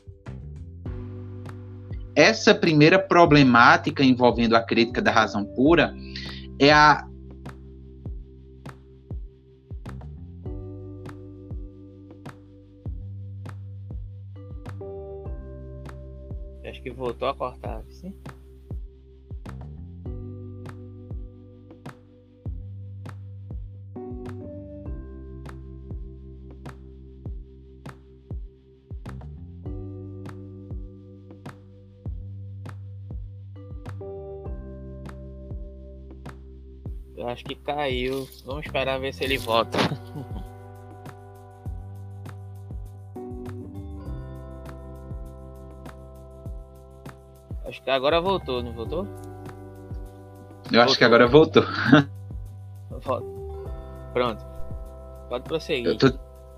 essa 2.14 2.54
primeira 2.54 2.98
problemática 2.98 4.04
envolvendo 4.04 4.54
a 4.54 4.60
crítica 4.60 5.00
da 5.00 5.10
razão 5.10 5.42
pura 5.42 5.94
é 6.58 6.70
a 6.70 7.06
que 16.82 16.90
voltou 16.90 17.28
a 17.28 17.34
cortar, 17.34 17.84
sim? 17.88 18.12
Eu 37.16 37.28
acho 37.28 37.44
que 37.44 37.54
caiu. 37.54 38.28
Vamos 38.44 38.66
esperar 38.66 38.98
ver 38.98 39.14
se 39.14 39.22
ele 39.22 39.38
volta. 39.38 39.78
acho 47.72 47.82
que 47.82 47.90
agora 47.90 48.20
voltou, 48.20 48.62
não 48.62 48.72
voltou? 48.72 49.06
Eu 49.06 49.06
voltou. 50.64 50.82
acho 50.82 50.98
que 50.98 51.04
agora 51.04 51.26
voltou. 51.26 51.64
Pronto. 54.12 54.44
Pode 55.28 55.44
prosseguir. 55.44 55.86
Eu 55.86 55.96
tô... 55.96 56.12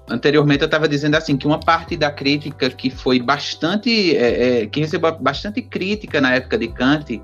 Anteriormente 0.06 0.60
eu 0.60 0.66
estava 0.66 0.86
dizendo 0.86 1.14
assim 1.14 1.36
que 1.36 1.46
uma 1.46 1.58
parte 1.58 1.96
da 1.96 2.10
crítica 2.10 2.68
que 2.68 2.90
foi 2.90 3.20
bastante, 3.20 4.14
é, 4.14 4.62
é, 4.62 4.66
que 4.66 4.80
recebeu 4.80 5.16
bastante 5.18 5.62
crítica 5.62 6.20
na 6.20 6.34
época 6.34 6.58
de 6.58 6.68
Kant 6.68 7.22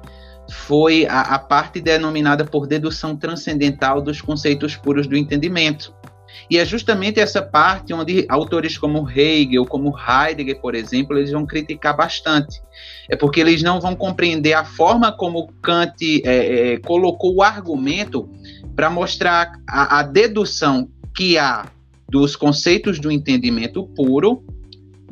foi 0.51 1.05
a, 1.07 1.21
a 1.21 1.39
parte 1.39 1.81
denominada 1.81 2.45
por 2.45 2.67
dedução 2.67 3.15
transcendental 3.17 4.01
dos 4.01 4.23
conceitos 4.23 4.77
puros 4.77 5.07
do 5.07 5.17
entendimento. 5.17 5.93
E 6.49 6.59
é 6.59 6.65
justamente 6.65 7.21
essa 7.21 7.41
parte 7.43 7.95
onde 7.95 8.27
autores 8.29 8.77
como 8.77 9.09
Hegel, 9.09 9.65
como 9.65 9.95
Heidegger, 9.97 10.61
por 10.61 10.75
exemplo, 10.75 11.17
eles 11.17 11.31
vão 11.31 11.47
criticar 11.47 11.97
bastante. 11.97 12.61
É 13.09 13.17
porque 13.17 13.41
eles 13.41 13.63
não 13.63 13.81
vão 13.81 13.95
compreender 13.95 14.53
a 14.53 14.65
forma 14.65 15.13
como 15.13 15.53
Kant 15.63 16.23
é, 16.25 16.73
é, 16.73 16.79
colocou 16.79 17.37
o 17.37 17.43
argumento 17.43 18.29
para 18.75 18.91
mostrar 18.91 19.53
a, 19.69 20.01
a 20.01 20.03
dedução 20.03 20.89
que 21.15 21.39
há 21.39 21.67
dos 22.09 22.35
conceitos 22.35 22.99
do 22.99 23.11
entendimento 23.11 23.85
puro 23.95 24.45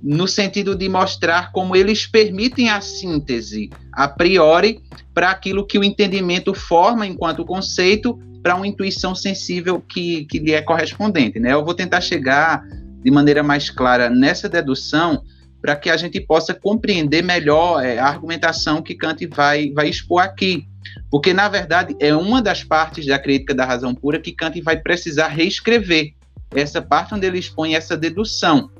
no 0.03 0.29
sentido 0.29 0.77
de 0.77 0.89
mostrar 0.89 1.53
como 1.53 1.75
eles 1.75 2.07
permitem 2.07 2.71
a 2.71 2.81
síntese 2.81 3.71
a 3.93 4.07
priori 4.09 4.81
para 5.12 5.31
aquilo 5.31 5.66
que 5.66 5.79
o 5.79 5.85
entendimento 5.85 6.55
forma 6.55 7.07
enquanto 7.07 7.45
conceito 7.45 8.19
para 8.43 8.55
uma 8.55 8.66
intuição 8.66 9.14
sensível 9.14 9.80
que, 9.80 10.24
que 10.26 10.39
lhe 10.39 10.53
é 10.53 10.62
correspondente. 10.62 11.39
Né? 11.39 11.53
Eu 11.53 11.64
vou 11.64 11.74
tentar 11.74 12.01
chegar 12.01 12.62
de 13.03 13.11
maneira 13.11 13.43
mais 13.43 13.70
clara 13.70 14.11
nessa 14.11 14.49
dedução 14.49 15.22
para 15.61 15.74
que 15.74 15.91
a 15.91 15.97
gente 15.97 16.20
possa 16.20 16.55
compreender 16.55 17.22
melhor 17.22 17.84
é, 17.84 17.99
a 17.99 18.07
argumentação 18.07 18.80
que 18.80 18.95
Kant 18.95 19.26
vai, 19.26 19.70
vai 19.72 19.89
expor 19.89 20.22
aqui. 20.22 20.66
Porque, 21.11 21.32
na 21.32 21.49
verdade, 21.49 21.97
é 22.01 22.14
uma 22.14 22.41
das 22.41 22.62
partes 22.62 23.07
da 23.07 23.18
crítica 23.18 23.55
da 23.55 23.64
razão 23.64 23.95
pura 23.95 24.20
que 24.20 24.32
Kant 24.32 24.61
vai 24.62 24.76
precisar 24.76 25.28
reescrever. 25.28 26.12
Essa 26.55 26.80
parte 26.80 27.14
onde 27.14 27.26
ele 27.26 27.39
expõe 27.39 27.74
essa 27.74 27.97
dedução. 27.97 28.70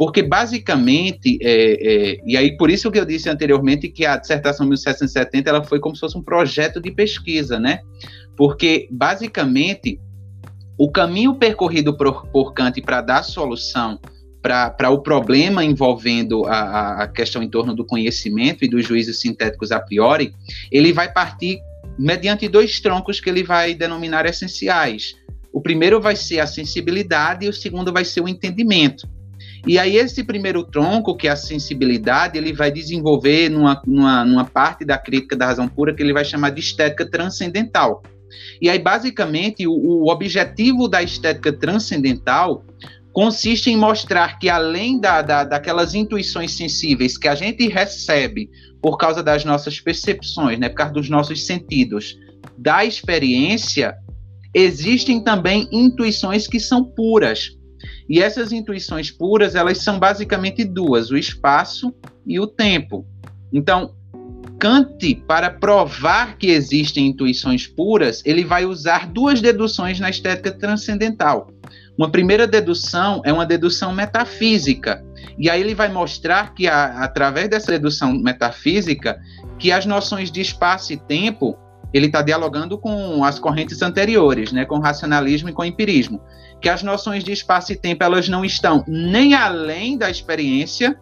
Porque, 0.00 0.22
basicamente, 0.22 1.38
é, 1.42 2.12
é, 2.12 2.20
e 2.24 2.34
aí 2.34 2.56
por 2.56 2.70
isso 2.70 2.90
que 2.90 2.98
eu 2.98 3.04
disse 3.04 3.28
anteriormente 3.28 3.86
que 3.86 4.06
a 4.06 4.16
dissertação 4.16 4.66
1770 4.66 5.50
ela 5.50 5.62
foi 5.62 5.78
como 5.78 5.94
se 5.94 6.00
fosse 6.00 6.16
um 6.16 6.22
projeto 6.22 6.80
de 6.80 6.90
pesquisa, 6.90 7.60
né? 7.60 7.80
Porque, 8.34 8.88
basicamente, 8.90 10.00
o 10.78 10.90
caminho 10.90 11.34
percorrido 11.34 11.94
por, 11.94 12.26
por 12.28 12.54
Kant 12.54 12.80
para 12.80 13.02
dar 13.02 13.22
solução 13.22 14.00
para 14.40 14.88
o 14.88 15.02
problema 15.02 15.62
envolvendo 15.62 16.46
a, 16.46 17.02
a 17.02 17.06
questão 17.06 17.42
em 17.42 17.50
torno 17.50 17.74
do 17.74 17.84
conhecimento 17.84 18.64
e 18.64 18.70
dos 18.70 18.86
juízos 18.86 19.20
sintéticos 19.20 19.70
a 19.70 19.80
priori, 19.80 20.32
ele 20.72 20.94
vai 20.94 21.12
partir 21.12 21.58
mediante 21.98 22.48
dois 22.48 22.80
troncos 22.80 23.20
que 23.20 23.28
ele 23.28 23.42
vai 23.42 23.74
denominar 23.74 24.24
essenciais. 24.24 25.14
O 25.52 25.60
primeiro 25.60 26.00
vai 26.00 26.16
ser 26.16 26.40
a 26.40 26.46
sensibilidade 26.46 27.44
e 27.44 27.50
o 27.50 27.52
segundo 27.52 27.92
vai 27.92 28.06
ser 28.06 28.22
o 28.22 28.28
entendimento. 28.28 29.06
E 29.66 29.78
aí 29.78 29.96
esse 29.96 30.24
primeiro 30.24 30.64
tronco, 30.64 31.16
que 31.16 31.28
é 31.28 31.30
a 31.30 31.36
sensibilidade, 31.36 32.38
ele 32.38 32.52
vai 32.52 32.70
desenvolver 32.70 33.48
numa, 33.48 33.80
numa, 33.86 34.24
numa 34.24 34.44
parte 34.44 34.84
da 34.84 34.96
crítica 34.96 35.36
da 35.36 35.46
razão 35.46 35.68
pura 35.68 35.94
que 35.94 36.02
ele 36.02 36.12
vai 36.12 36.24
chamar 36.24 36.50
de 36.50 36.60
estética 36.60 37.08
transcendental. 37.08 38.02
E 38.60 38.70
aí, 38.70 38.78
basicamente, 38.78 39.66
o, 39.66 39.72
o 39.72 40.10
objetivo 40.10 40.88
da 40.88 41.02
estética 41.02 41.52
transcendental 41.52 42.64
consiste 43.12 43.70
em 43.70 43.76
mostrar 43.76 44.38
que, 44.38 44.48
além 44.48 45.00
da, 45.00 45.20
da, 45.20 45.44
daquelas 45.44 45.94
intuições 45.94 46.52
sensíveis 46.52 47.18
que 47.18 47.28
a 47.28 47.34
gente 47.34 47.68
recebe 47.68 48.48
por 48.80 48.96
causa 48.96 49.22
das 49.22 49.44
nossas 49.44 49.80
percepções, 49.80 50.58
né, 50.58 50.68
por 50.68 50.76
causa 50.76 50.94
dos 50.94 51.10
nossos 51.10 51.44
sentidos, 51.44 52.16
da 52.56 52.84
experiência, 52.84 53.94
existem 54.54 55.22
também 55.22 55.68
intuições 55.72 56.46
que 56.46 56.60
são 56.60 56.84
puras, 56.84 57.50
e 58.10 58.20
essas 58.20 58.50
intuições 58.50 59.08
puras, 59.08 59.54
elas 59.54 59.78
são 59.78 59.96
basicamente 59.96 60.64
duas, 60.64 61.12
o 61.12 61.16
espaço 61.16 61.94
e 62.26 62.40
o 62.40 62.46
tempo. 62.48 63.06
Então, 63.52 63.94
Kant, 64.58 65.14
para 65.28 65.48
provar 65.48 66.36
que 66.36 66.48
existem 66.48 67.06
intuições 67.06 67.68
puras, 67.68 68.20
ele 68.26 68.44
vai 68.44 68.64
usar 68.64 69.06
duas 69.06 69.40
deduções 69.40 70.00
na 70.00 70.10
estética 70.10 70.50
transcendental. 70.50 71.52
Uma 71.96 72.10
primeira 72.10 72.48
dedução 72.48 73.22
é 73.24 73.32
uma 73.32 73.46
dedução 73.46 73.92
metafísica, 73.92 75.04
e 75.38 75.48
aí 75.48 75.60
ele 75.60 75.74
vai 75.74 75.88
mostrar 75.88 76.52
que, 76.52 76.66
a, 76.66 77.04
através 77.04 77.48
dessa 77.48 77.70
dedução 77.70 78.12
metafísica, 78.12 79.20
que 79.56 79.70
as 79.70 79.86
noções 79.86 80.32
de 80.32 80.40
espaço 80.40 80.92
e 80.92 80.96
tempo, 80.96 81.56
ele 81.94 82.06
está 82.06 82.22
dialogando 82.22 82.76
com 82.76 83.22
as 83.22 83.38
correntes 83.38 83.80
anteriores, 83.82 84.50
né, 84.50 84.64
com 84.64 84.80
racionalismo 84.80 85.48
e 85.48 85.52
com 85.52 85.62
o 85.62 85.64
empirismo 85.64 86.20
que 86.60 86.68
as 86.68 86.82
noções 86.82 87.24
de 87.24 87.32
espaço 87.32 87.72
e 87.72 87.76
tempo 87.76 88.04
elas 88.04 88.28
não 88.28 88.44
estão 88.44 88.84
nem 88.86 89.34
além 89.34 89.96
da 89.96 90.10
experiência 90.10 90.98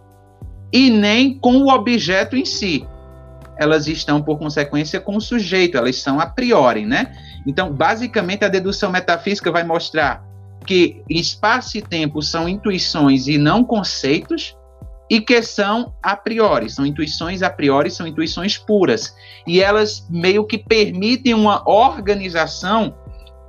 e 0.72 0.90
nem 0.90 1.38
com 1.38 1.56
o 1.58 1.68
objeto 1.72 2.36
em 2.36 2.44
si. 2.44 2.86
Elas 3.56 3.88
estão, 3.88 4.22
por 4.22 4.38
consequência, 4.38 5.00
com 5.00 5.16
o 5.16 5.20
sujeito, 5.20 5.76
elas 5.76 5.96
são 5.96 6.20
a 6.20 6.26
priori, 6.26 6.86
né? 6.86 7.12
Então, 7.44 7.72
basicamente, 7.72 8.44
a 8.44 8.48
dedução 8.48 8.92
metafísica 8.92 9.50
vai 9.50 9.64
mostrar 9.64 10.24
que 10.64 11.02
espaço 11.08 11.78
e 11.78 11.82
tempo 11.82 12.22
são 12.22 12.48
intuições 12.48 13.26
e 13.26 13.36
não 13.36 13.64
conceitos, 13.64 14.56
e 15.10 15.20
que 15.20 15.42
são 15.42 15.94
a 16.02 16.14
priori, 16.14 16.68
são 16.68 16.84
intuições 16.84 17.42
a 17.42 17.48
priori, 17.48 17.90
são 17.90 18.06
intuições 18.06 18.58
puras. 18.58 19.14
E 19.46 19.60
elas 19.60 20.06
meio 20.10 20.44
que 20.46 20.58
permitem 20.58 21.32
uma 21.34 21.62
organização 21.68 22.94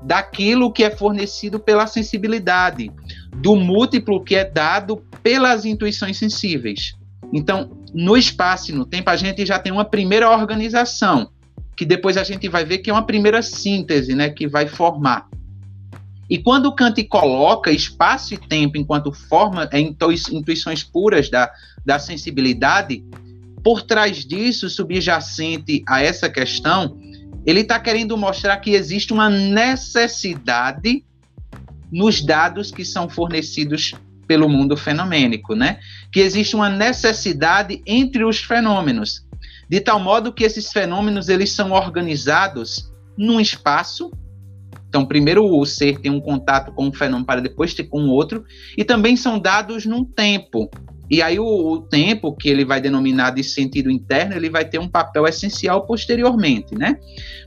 daquilo 0.01 0.71
que 0.71 0.83
é 0.83 0.89
fornecido 0.89 1.59
pela 1.59 1.87
sensibilidade, 1.87 2.91
do 3.35 3.55
múltiplo 3.55 4.23
que 4.23 4.35
é 4.35 4.45
dado 4.45 4.97
pelas 5.21 5.65
intuições 5.65 6.17
sensíveis. 6.17 6.93
Então, 7.33 7.77
no 7.93 8.17
espaço 8.17 8.71
e 8.71 8.73
no 8.73 8.85
tempo, 8.85 9.09
a 9.09 9.15
gente 9.15 9.45
já 9.45 9.59
tem 9.59 9.71
uma 9.71 9.85
primeira 9.85 10.29
organização, 10.29 11.29
que 11.75 11.85
depois 11.85 12.17
a 12.17 12.23
gente 12.23 12.47
vai 12.47 12.65
ver 12.65 12.79
que 12.79 12.89
é 12.89 12.93
uma 12.93 13.05
primeira 13.05 13.41
síntese, 13.41 14.15
né, 14.15 14.29
que 14.29 14.47
vai 14.47 14.67
formar. 14.67 15.27
E 16.29 16.37
quando 16.37 16.73
Kant 16.73 17.03
coloca 17.05 17.71
espaço 17.71 18.35
e 18.35 18.37
tempo 18.37 18.77
enquanto 18.77 19.11
forma 19.11 19.67
é, 19.71 19.79
intuições 19.79 20.83
puras 20.83 21.29
da, 21.29 21.51
da 21.83 21.97
sensibilidade, 21.97 23.03
por 23.63 23.81
trás 23.81 24.25
disso, 24.25 24.69
subjacente 24.69 25.83
a 25.87 26.01
essa 26.01 26.29
questão, 26.29 26.97
ele 27.45 27.61
está 27.61 27.79
querendo 27.79 28.17
mostrar 28.17 28.57
que 28.57 28.71
existe 28.71 29.13
uma 29.13 29.29
necessidade 29.29 31.03
nos 31.91 32.21
dados 32.21 32.71
que 32.71 32.85
são 32.85 33.09
fornecidos 33.09 33.95
pelo 34.27 34.47
mundo 34.47 34.77
fenomênico, 34.77 35.55
né? 35.55 35.79
Que 36.11 36.19
existe 36.19 36.55
uma 36.55 36.69
necessidade 36.69 37.81
entre 37.85 38.23
os 38.23 38.39
fenômenos, 38.39 39.25
de 39.67 39.81
tal 39.81 39.99
modo 39.99 40.31
que 40.31 40.43
esses 40.43 40.71
fenômenos 40.71 41.29
eles 41.29 41.51
são 41.51 41.71
organizados 41.71 42.91
num 43.17 43.39
espaço. 43.39 44.11
Então, 44.87 45.05
primeiro 45.05 45.45
o 45.45 45.65
ser 45.65 45.99
tem 45.99 46.11
um 46.11 46.21
contato 46.21 46.71
com 46.71 46.87
um 46.87 46.93
fenômeno 46.93 47.25
para 47.25 47.41
depois 47.41 47.73
ter 47.73 47.85
com 47.85 48.07
outro, 48.07 48.45
e 48.77 48.83
também 48.83 49.15
são 49.15 49.39
dados 49.39 49.85
num 49.85 50.05
tempo. 50.05 50.69
E 51.09 51.21
aí 51.21 51.39
o, 51.39 51.45
o, 51.45 51.81
tempo 51.81 52.35
que 52.35 52.49
ele 52.49 52.63
vai 52.63 52.79
denominar 52.79 53.31
de 53.31 53.43
sentido 53.43 53.89
interno, 53.89 54.35
ele 54.35 54.49
vai 54.49 54.65
ter 54.65 54.79
um 54.79 54.87
papel 54.87 55.25
essencial 55.25 55.85
posteriormente, 55.85 56.75
né? 56.75 56.99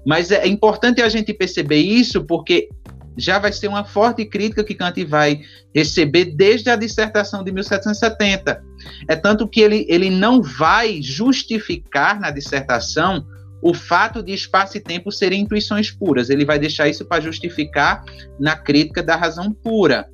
Mas 0.05 0.31
é 0.31 0.47
importante 0.47 1.01
a 1.01 1.09
gente 1.09 1.33
perceber 1.33 1.79
isso 1.79 2.25
porque 2.25 2.69
já 3.17 3.39
vai 3.39 3.53
ser 3.53 3.69
uma 3.69 3.85
forte 3.85 4.25
crítica 4.25 4.65
que 4.65 4.75
Kant 4.75 5.05
vai 5.05 5.41
receber 5.75 6.25
desde 6.25 6.71
a 6.71 6.77
dissertação 6.77 7.45
de 7.45 7.53
1770. 7.53 8.63
É 9.09 9.17
tanto 9.17 9.47
que 9.47 9.61
ele, 9.61 9.87
ele 9.89 10.11
não 10.11 10.43
vai 10.43 11.01
justificar 11.03 12.19
na 12.19 12.31
dissertação 12.31 13.25
o 13.63 13.73
fato 13.73 14.23
de 14.23 14.33
espaço 14.33 14.77
e 14.77 14.81
tempo 14.81 15.13
serem 15.13 15.43
intuições 15.43 15.91
puras. 15.91 16.31
Ele 16.31 16.45
vai 16.45 16.59
deixar 16.59 16.89
isso 16.89 17.05
para 17.05 17.23
justificar 17.23 18.05
na 18.41 18.57
crítica 18.57 19.03
da 19.03 19.15
razão 19.15 19.53
pura. 19.53 20.09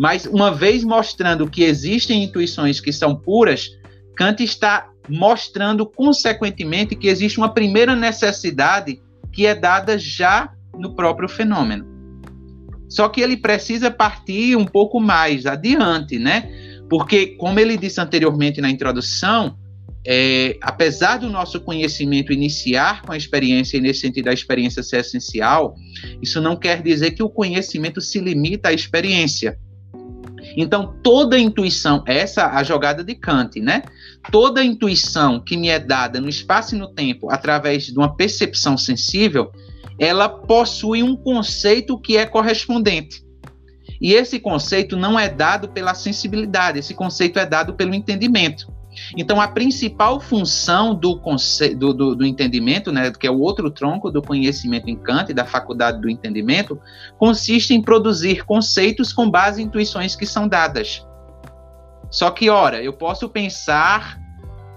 Mas 0.00 0.24
uma 0.24 0.50
vez 0.50 0.82
mostrando 0.82 1.46
que 1.46 1.62
existem 1.62 2.24
intuições 2.24 2.80
que 2.80 2.90
são 2.90 3.14
puras, 3.14 3.68
Kant 4.16 4.42
está 4.42 4.88
mostrando 5.06 5.84
consequentemente 5.84 6.96
que 6.96 7.06
existe 7.06 7.36
uma 7.36 7.52
primeira 7.52 7.94
necessidade 7.94 8.98
que 9.30 9.44
é 9.44 9.54
dada 9.54 9.98
já 9.98 10.50
no 10.72 10.96
próprio 10.96 11.28
fenômeno. 11.28 11.84
Só 12.88 13.10
que 13.10 13.20
ele 13.20 13.36
precisa 13.36 13.90
partir 13.90 14.56
um 14.56 14.64
pouco 14.64 14.98
mais 14.98 15.44
adiante, 15.44 16.18
né? 16.18 16.48
Porque, 16.88 17.36
como 17.36 17.60
ele 17.60 17.76
disse 17.76 18.00
anteriormente 18.00 18.58
na 18.58 18.70
introdução, 18.70 19.54
é, 20.06 20.56
apesar 20.62 21.18
do 21.18 21.28
nosso 21.28 21.60
conhecimento 21.60 22.32
iniciar 22.32 23.02
com 23.02 23.12
a 23.12 23.18
experiência, 23.18 23.76
e 23.76 23.82
nesse 23.82 24.00
sentido 24.00 24.28
a 24.28 24.32
experiência 24.32 24.82
ser 24.82 25.00
essencial, 25.00 25.74
isso 26.22 26.40
não 26.40 26.56
quer 26.56 26.82
dizer 26.82 27.10
que 27.10 27.22
o 27.22 27.28
conhecimento 27.28 28.00
se 28.00 28.18
limita 28.18 28.70
à 28.70 28.72
experiência. 28.72 29.58
Então, 30.56 30.94
toda 31.02 31.38
intuição, 31.38 32.02
essa 32.06 32.48
a 32.50 32.62
jogada 32.62 33.04
de 33.04 33.14
Kant, 33.14 33.60
né? 33.60 33.82
Toda 34.30 34.64
intuição 34.64 35.40
que 35.40 35.56
me 35.56 35.68
é 35.68 35.78
dada 35.78 36.20
no 36.20 36.28
espaço 36.28 36.74
e 36.74 36.78
no 36.78 36.88
tempo 36.88 37.30
através 37.30 37.84
de 37.84 37.98
uma 37.98 38.14
percepção 38.14 38.76
sensível, 38.76 39.50
ela 39.98 40.28
possui 40.28 41.02
um 41.02 41.16
conceito 41.16 41.98
que 41.98 42.16
é 42.16 42.26
correspondente. 42.26 43.22
E 44.00 44.14
esse 44.14 44.40
conceito 44.40 44.96
não 44.96 45.18
é 45.18 45.28
dado 45.28 45.68
pela 45.68 45.94
sensibilidade, 45.94 46.78
esse 46.78 46.94
conceito 46.94 47.38
é 47.38 47.44
dado 47.44 47.74
pelo 47.74 47.94
entendimento. 47.94 48.69
Então, 49.16 49.40
a 49.40 49.48
principal 49.48 50.20
função 50.20 50.94
do, 50.94 51.20
do, 51.76 51.94
do, 51.94 52.14
do, 52.16 52.26
entendimento, 52.26 52.92
né, 52.92 53.10
que 53.10 53.26
é 53.26 53.30
o 53.30 53.40
outro 53.40 53.70
tronco 53.70 54.10
do 54.10 54.22
conhecimento 54.22 54.88
em 54.88 54.96
Kant, 54.96 55.32
da 55.32 55.44
faculdade 55.44 56.00
do 56.00 56.08
entendimento, 56.08 56.78
consiste 57.18 57.74
em 57.74 57.82
produzir 57.82 58.44
conceitos 58.44 59.12
com 59.12 59.30
base 59.30 59.62
em 59.62 59.66
intuições 59.66 60.14
que 60.14 60.26
são 60.26 60.48
dadas. 60.48 61.06
Só 62.10 62.30
que, 62.30 62.50
ora, 62.50 62.82
eu 62.82 62.92
posso 62.92 63.28
pensar 63.28 64.18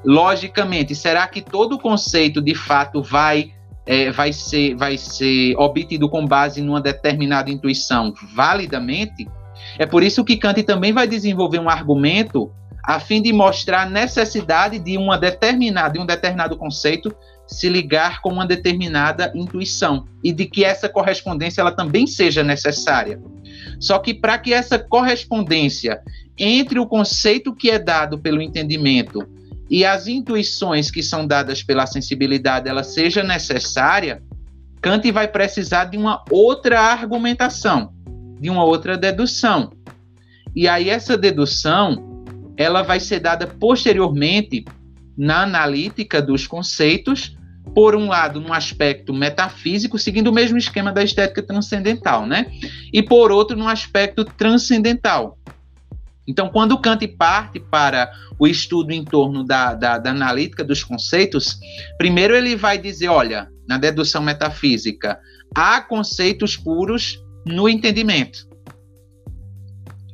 logicamente, 0.06 0.94
será 0.94 1.28
que 1.28 1.42
todo 1.42 1.80
conceito 1.80 2.42
de 2.42 2.54
fato 2.54 3.02
vai, 3.02 3.54
é, 3.86 4.12
vai, 4.12 4.34
ser, 4.34 4.76
vai 4.76 4.98
ser 4.98 5.56
obtido 5.58 6.10
com 6.10 6.26
base 6.26 6.62
numa 6.62 6.82
determinada 6.82 7.50
intuição 7.50 8.14
validamente? 8.36 9.28
É 9.78 9.86
por 9.86 10.04
isso 10.04 10.24
que 10.24 10.38
Kant 10.38 10.62
também 10.64 10.94
vai 10.94 11.08
desenvolver 11.08 11.60
um 11.60 11.70
argumento 11.70 12.52
a 12.84 13.00
fim 13.00 13.22
de 13.22 13.32
mostrar 13.32 13.84
a 13.84 13.90
necessidade 13.90 14.78
de 14.78 14.98
uma 14.98 15.18
determinada, 15.18 15.94
de 15.94 16.00
um 16.00 16.06
determinado 16.06 16.58
conceito 16.58 17.16
se 17.48 17.70
ligar 17.70 18.22
com 18.22 18.30
uma 18.30 18.46
determinada 18.46 19.32
intuição 19.36 20.06
e 20.24 20.32
de 20.32 20.46
que 20.46 20.64
essa 20.66 20.90
correspondência 20.90 21.62
ela 21.62 21.72
também 21.72 22.06
seja 22.08 22.44
necessária. 22.44 23.22
Só 23.80 24.00
que 24.00 24.14
para 24.14 24.38
que 24.38 24.54
essa 24.54 24.80
correspondência 24.80 26.02
entre 26.38 26.80
o 26.80 26.88
conceito 26.88 27.54
que 27.54 27.70
é 27.70 27.80
dado 27.80 28.18
pelo 28.20 28.42
entendimento 28.42 29.28
e 29.70 29.86
as 29.86 30.08
intuições 30.08 30.92
que 30.92 31.04
são 31.04 31.26
dadas 31.26 31.64
pela 31.64 31.86
sensibilidade 31.86 32.68
ela 32.68 32.84
seja 32.84 33.24
necessária, 33.24 34.22
Kant 34.82 35.10
vai 35.12 35.28
precisar 35.28 35.86
de 35.86 35.98
uma 35.98 36.24
outra 36.30 36.82
argumentação, 36.82 37.94
de 38.40 38.50
uma 38.50 38.66
outra 38.66 38.98
dedução. 38.98 39.72
E 40.56 40.68
aí 40.68 40.90
essa 40.90 41.18
dedução 41.18 42.13
ela 42.58 42.82
vai 42.82 43.00
ser 43.00 43.20
dada 43.20 43.48
posteriormente 43.48 44.66
na 45.18 45.44
analítica 45.44 46.22
dos 46.22 46.48
conceitos, 46.48 47.38
por 47.74 47.96
um 47.96 48.08
lado, 48.10 48.42
no 48.42 48.54
aspecto 48.54 49.14
metafísico, 49.14 49.98
seguindo 49.98 50.28
o 50.28 50.34
mesmo 50.34 50.58
esquema 50.58 50.92
da 50.92 51.04
estética 51.04 51.42
transcendental, 51.42 52.26
né? 52.26 52.52
E 52.92 53.02
por 53.02 53.32
outro, 53.32 53.56
no 53.56 53.68
aspecto 53.68 54.26
transcendental. 54.26 55.38
Então, 56.28 56.50
quando 56.50 56.80
Kant 56.80 57.06
parte 57.08 57.60
para 57.60 58.12
o 58.40 58.48
estudo 58.48 58.92
em 58.92 59.04
torno 59.04 59.44
da, 59.44 59.74
da, 59.74 59.98
da 59.98 60.12
analítica 60.12 60.64
dos 60.64 60.84
conceitos, 60.84 61.58
primeiro 61.98 62.36
ele 62.36 62.56
vai 62.56 62.78
dizer: 62.78 63.08
olha, 63.08 63.50
na 63.68 63.78
dedução 63.78 64.22
metafísica, 64.22 65.20
há 65.56 65.82
conceitos 65.82 66.58
puros 66.58 67.22
no 67.46 67.68
entendimento. 67.68 68.48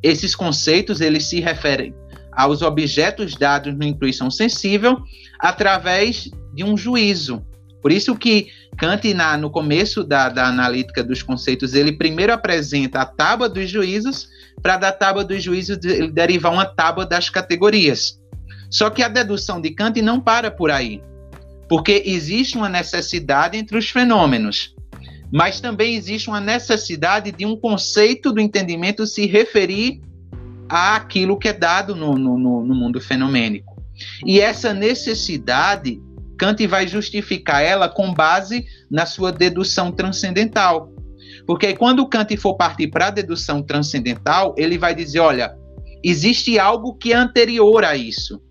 Esses 0.02 0.36
conceitos 0.36 1.02
eles 1.02 1.26
se 1.26 1.40
referem 1.40 1.94
aos 2.40 2.62
objetos 2.62 3.36
dados 3.36 3.78
na 3.78 3.86
intuição 3.86 4.32
sensível 4.32 4.98
através 5.38 6.32
de 6.54 6.64
um 6.64 6.78
juízo. 6.78 7.46
Por 7.82 7.92
isso 7.92 8.16
que 8.16 8.48
Kant, 8.78 9.14
na, 9.14 9.36
no 9.36 9.50
começo 9.50 10.06
da, 10.06 10.30
da 10.30 10.48
analítica 10.48 11.04
dos 11.04 11.22
conceitos, 11.22 11.74
ele 11.74 11.92
primeiro 11.92 12.32
apresenta 12.32 13.02
a 13.02 13.06
tábua 13.06 13.50
dos 13.50 13.70
juízos, 13.70 14.30
para 14.62 14.78
da 14.78 14.90
tábua 14.90 15.26
dos 15.26 15.44
juízos 15.44 15.78
ele 15.84 16.12
derivar 16.12 16.54
uma 16.54 16.66
tábua 16.66 17.06
das 17.06 17.30
categorias. 17.30 18.18
Só 18.72 18.90
que 18.90 19.04
a 19.04 19.10
dedução 19.10 19.60
de 19.60 19.72
Kant 19.72 20.02
não 20.02 20.22
para 20.22 20.50
por 20.50 20.72
aí, 20.72 21.04
porque 21.68 22.04
existe 22.06 22.56
uma 22.56 22.70
necessidade 22.70 23.58
entre 23.58 23.78
os 23.78 23.90
fenômenos, 23.90 24.74
mas 25.30 25.60
também 25.60 25.96
existe 25.96 26.30
uma 26.30 26.40
necessidade 26.40 27.34
de 27.34 27.46
um 27.46 27.58
conceito 27.58 28.32
do 28.32 28.40
entendimento 28.40 29.06
se 29.06 29.26
referir 29.26 30.00
àquilo 30.70 31.38
que 31.38 31.48
é 31.48 31.54
dado 31.54 31.96
no, 31.96 32.16
no, 32.16 32.38
no 32.38 32.76
mundo 32.76 33.02
fenomênico. 33.02 33.82
E 34.26 34.40
essa 34.40 34.74
necessidade, 34.74 36.00
Kant 36.38 36.66
vai 36.68 36.88
justificar 36.88 37.64
ela 37.64 37.90
com 37.90 38.14
base 38.14 38.66
na 38.90 39.06
sua 39.06 39.32
dedução 39.32 39.92
transcendental. 39.92 40.94
Porque 41.46 41.74
quando 41.74 42.08
Kant 42.08 42.38
for 42.38 42.56
partir 42.56 42.88
para 42.88 43.08
a 43.08 43.12
dedução 43.12 43.62
transcendental, 43.62 44.54
ele 44.58 44.78
vai 44.78 44.94
dizer: 44.94 45.20
olha, 45.20 45.54
existe 46.04 46.60
algo 46.60 46.94
que 46.94 47.12
é 47.12 47.16
anterior 47.16 47.84
a 47.84 47.96
isso. 47.96 48.42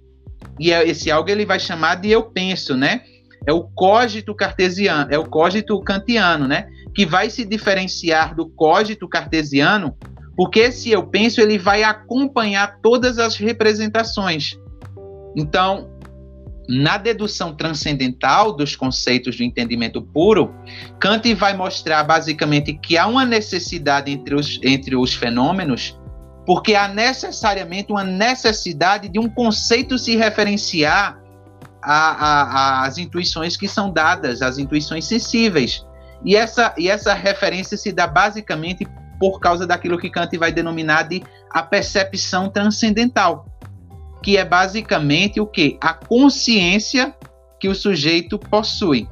E 0.59 0.73
é, 0.73 0.87
esse 0.87 1.11
algo 1.11 1.31
ele 1.31 1.47
vai 1.47 1.61
chamar 1.61 1.97
de 1.97 2.11
eu 2.11 2.25
penso, 2.25 2.77
né? 2.77 3.03
É 3.47 3.53
o 3.53 3.63
cogito 3.63 4.35
cartesiano, 4.35 5.13
é 5.13 5.19
o 5.19 5.25
cogito 5.25 5.81
kantiano, 5.81 6.47
né? 6.47 6.69
Que 6.95 7.07
vai 7.07 7.31
se 7.31 7.45
diferenciar 7.45 8.35
do 8.35 8.49
cogito 8.49 9.09
cartesiano 9.09 9.97
porque 10.39 10.61
esse 10.61 10.93
eu 10.93 11.05
penso, 11.05 11.41
ele 11.41 11.59
vai 11.59 11.83
acompanhar 11.83 12.79
todas 12.81 13.19
as 13.19 13.37
representações. 13.37 14.57
Então, 15.35 15.91
na 16.69 16.97
dedução 16.97 17.57
transcendental 17.57 18.53
dos 18.53 18.77
conceitos 18.77 19.37
do 19.37 19.43
entendimento 19.43 20.01
puro, 20.01 20.55
Kant 21.01 21.35
vai 21.35 21.57
mostrar 21.57 22.05
basicamente 22.05 22.73
que 22.73 22.97
há 22.97 23.09
uma 23.09 23.25
necessidade 23.25 24.13
entre 24.13 24.37
os, 24.37 24.61
entre 24.63 24.95
os 24.95 25.13
fenômenos, 25.13 25.99
porque 26.47 26.77
há 26.77 26.87
necessariamente 26.87 27.91
uma 27.91 28.05
necessidade 28.05 29.09
de 29.09 29.19
um 29.19 29.29
conceito 29.29 29.99
se 29.99 30.15
referenciar 30.15 31.21
às 31.83 32.97
intuições 32.97 33.57
que 33.57 33.67
são 33.67 33.93
dadas, 33.93 34.41
às 34.41 34.57
intuições 34.57 35.05
sensíveis. 35.05 35.85
E 36.25 36.37
essa, 36.37 36.73
e 36.79 36.89
essa 36.89 37.13
referência 37.13 37.77
se 37.77 37.91
dá 37.91 38.07
basicamente 38.07 38.87
por 39.19 39.41
causa 39.41 39.67
daquilo 39.67 39.99
que 39.99 40.11
Kant 40.11 40.37
vai 40.39 40.53
denominar 40.53 41.03
de 41.03 41.23
a 41.51 41.63
percepção 41.63 42.49
transcendental, 42.49 43.47
que 44.23 44.37
é 44.37 44.45
basicamente 44.45 45.41
o 45.41 45.47
que? 45.47 45.77
A 45.81 45.93
consciência 45.93 47.15
que 47.59 47.69
o 47.69 47.75
sujeito 47.75 48.39
possui. 48.39 49.09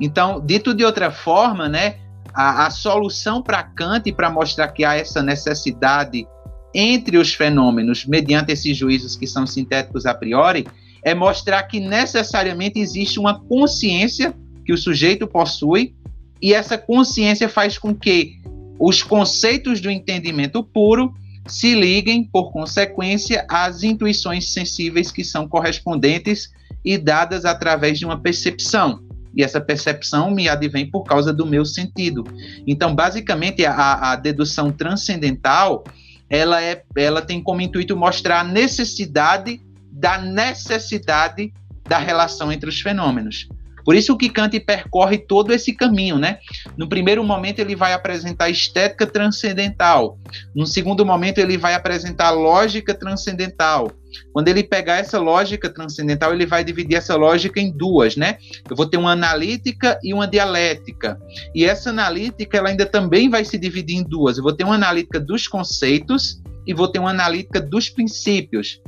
Então, 0.00 0.40
dito 0.40 0.74
de 0.74 0.84
outra 0.84 1.10
forma, 1.10 1.68
né, 1.68 1.96
a, 2.34 2.66
a 2.66 2.70
solução 2.70 3.42
para 3.42 3.62
Kant 3.62 4.10
para 4.12 4.30
mostrar 4.30 4.68
que 4.68 4.84
há 4.84 4.94
essa 4.94 5.22
necessidade 5.22 6.26
entre 6.74 7.18
os 7.18 7.34
fenômenos, 7.34 8.06
mediante 8.06 8.52
esses 8.52 8.76
juízos 8.76 9.16
que 9.16 9.26
são 9.26 9.46
sintéticos 9.46 10.06
a 10.06 10.14
priori, 10.14 10.66
é 11.04 11.14
mostrar 11.14 11.62
que 11.64 11.80
necessariamente 11.80 12.78
existe 12.78 13.18
uma 13.18 13.40
consciência 13.40 14.34
que 14.64 14.72
o 14.72 14.78
sujeito 14.78 15.26
possui, 15.26 15.94
e 16.40 16.54
essa 16.54 16.78
consciência 16.78 17.48
faz 17.48 17.76
com 17.78 17.94
que 17.94 18.41
os 18.84 19.00
conceitos 19.00 19.80
do 19.80 19.88
entendimento 19.88 20.60
puro 20.60 21.14
se 21.46 21.72
liguem, 21.72 22.24
por 22.24 22.50
consequência, 22.50 23.46
às 23.48 23.84
intuições 23.84 24.48
sensíveis 24.48 25.12
que 25.12 25.22
são 25.22 25.46
correspondentes 25.46 26.50
e 26.84 26.98
dadas 26.98 27.44
através 27.44 27.96
de 27.96 28.04
uma 28.04 28.20
percepção. 28.20 29.04
E 29.36 29.44
essa 29.44 29.60
percepção 29.60 30.32
me 30.32 30.48
advém 30.48 30.90
por 30.90 31.04
causa 31.04 31.32
do 31.32 31.46
meu 31.46 31.64
sentido. 31.64 32.24
Então, 32.66 32.92
basicamente, 32.92 33.64
a, 33.64 34.10
a 34.10 34.16
dedução 34.16 34.72
transcendental 34.72 35.84
ela, 36.28 36.60
é, 36.60 36.82
ela 36.96 37.22
tem 37.22 37.40
como 37.40 37.60
intuito 37.60 37.96
mostrar 37.96 38.40
a 38.40 38.44
necessidade 38.44 39.60
da 39.92 40.18
necessidade 40.18 41.52
da 41.88 41.98
relação 41.98 42.50
entre 42.50 42.68
os 42.68 42.80
fenômenos. 42.80 43.48
Por 43.84 43.94
isso 43.94 44.16
que 44.16 44.28
Kant 44.28 44.58
percorre 44.60 45.18
todo 45.18 45.52
esse 45.52 45.74
caminho, 45.74 46.18
né? 46.18 46.38
No 46.76 46.88
primeiro 46.88 47.22
momento 47.24 47.58
ele 47.58 47.74
vai 47.74 47.92
apresentar 47.92 48.48
estética 48.48 49.06
transcendental, 49.06 50.18
no 50.54 50.66
segundo 50.66 51.04
momento 51.04 51.38
ele 51.38 51.56
vai 51.56 51.74
apresentar 51.74 52.30
lógica 52.30 52.94
transcendental. 52.94 53.90
Quando 54.32 54.48
ele 54.48 54.62
pegar 54.62 54.98
essa 54.98 55.18
lógica 55.18 55.70
transcendental, 55.70 56.32
ele 56.32 56.46
vai 56.46 56.62
dividir 56.62 56.96
essa 56.96 57.16
lógica 57.16 57.60
em 57.60 57.70
duas, 57.70 58.16
né? 58.16 58.36
Eu 58.68 58.76
vou 58.76 58.86
ter 58.86 58.98
uma 58.98 59.12
analítica 59.12 59.98
e 60.02 60.12
uma 60.12 60.26
dialética. 60.26 61.18
E 61.54 61.64
essa 61.64 61.90
analítica 61.90 62.58
ela 62.58 62.68
ainda 62.68 62.86
também 62.86 63.30
vai 63.30 63.44
se 63.44 63.58
dividir 63.58 63.96
em 63.96 64.02
duas. 64.02 64.36
Eu 64.36 64.42
vou 64.42 64.52
ter 64.52 64.64
uma 64.64 64.74
analítica 64.74 65.18
dos 65.18 65.48
conceitos 65.48 66.42
e 66.66 66.74
vou 66.74 66.88
ter 66.88 66.98
uma 66.98 67.10
analítica 67.10 67.60
dos 67.60 67.88
princípios. 67.88 68.80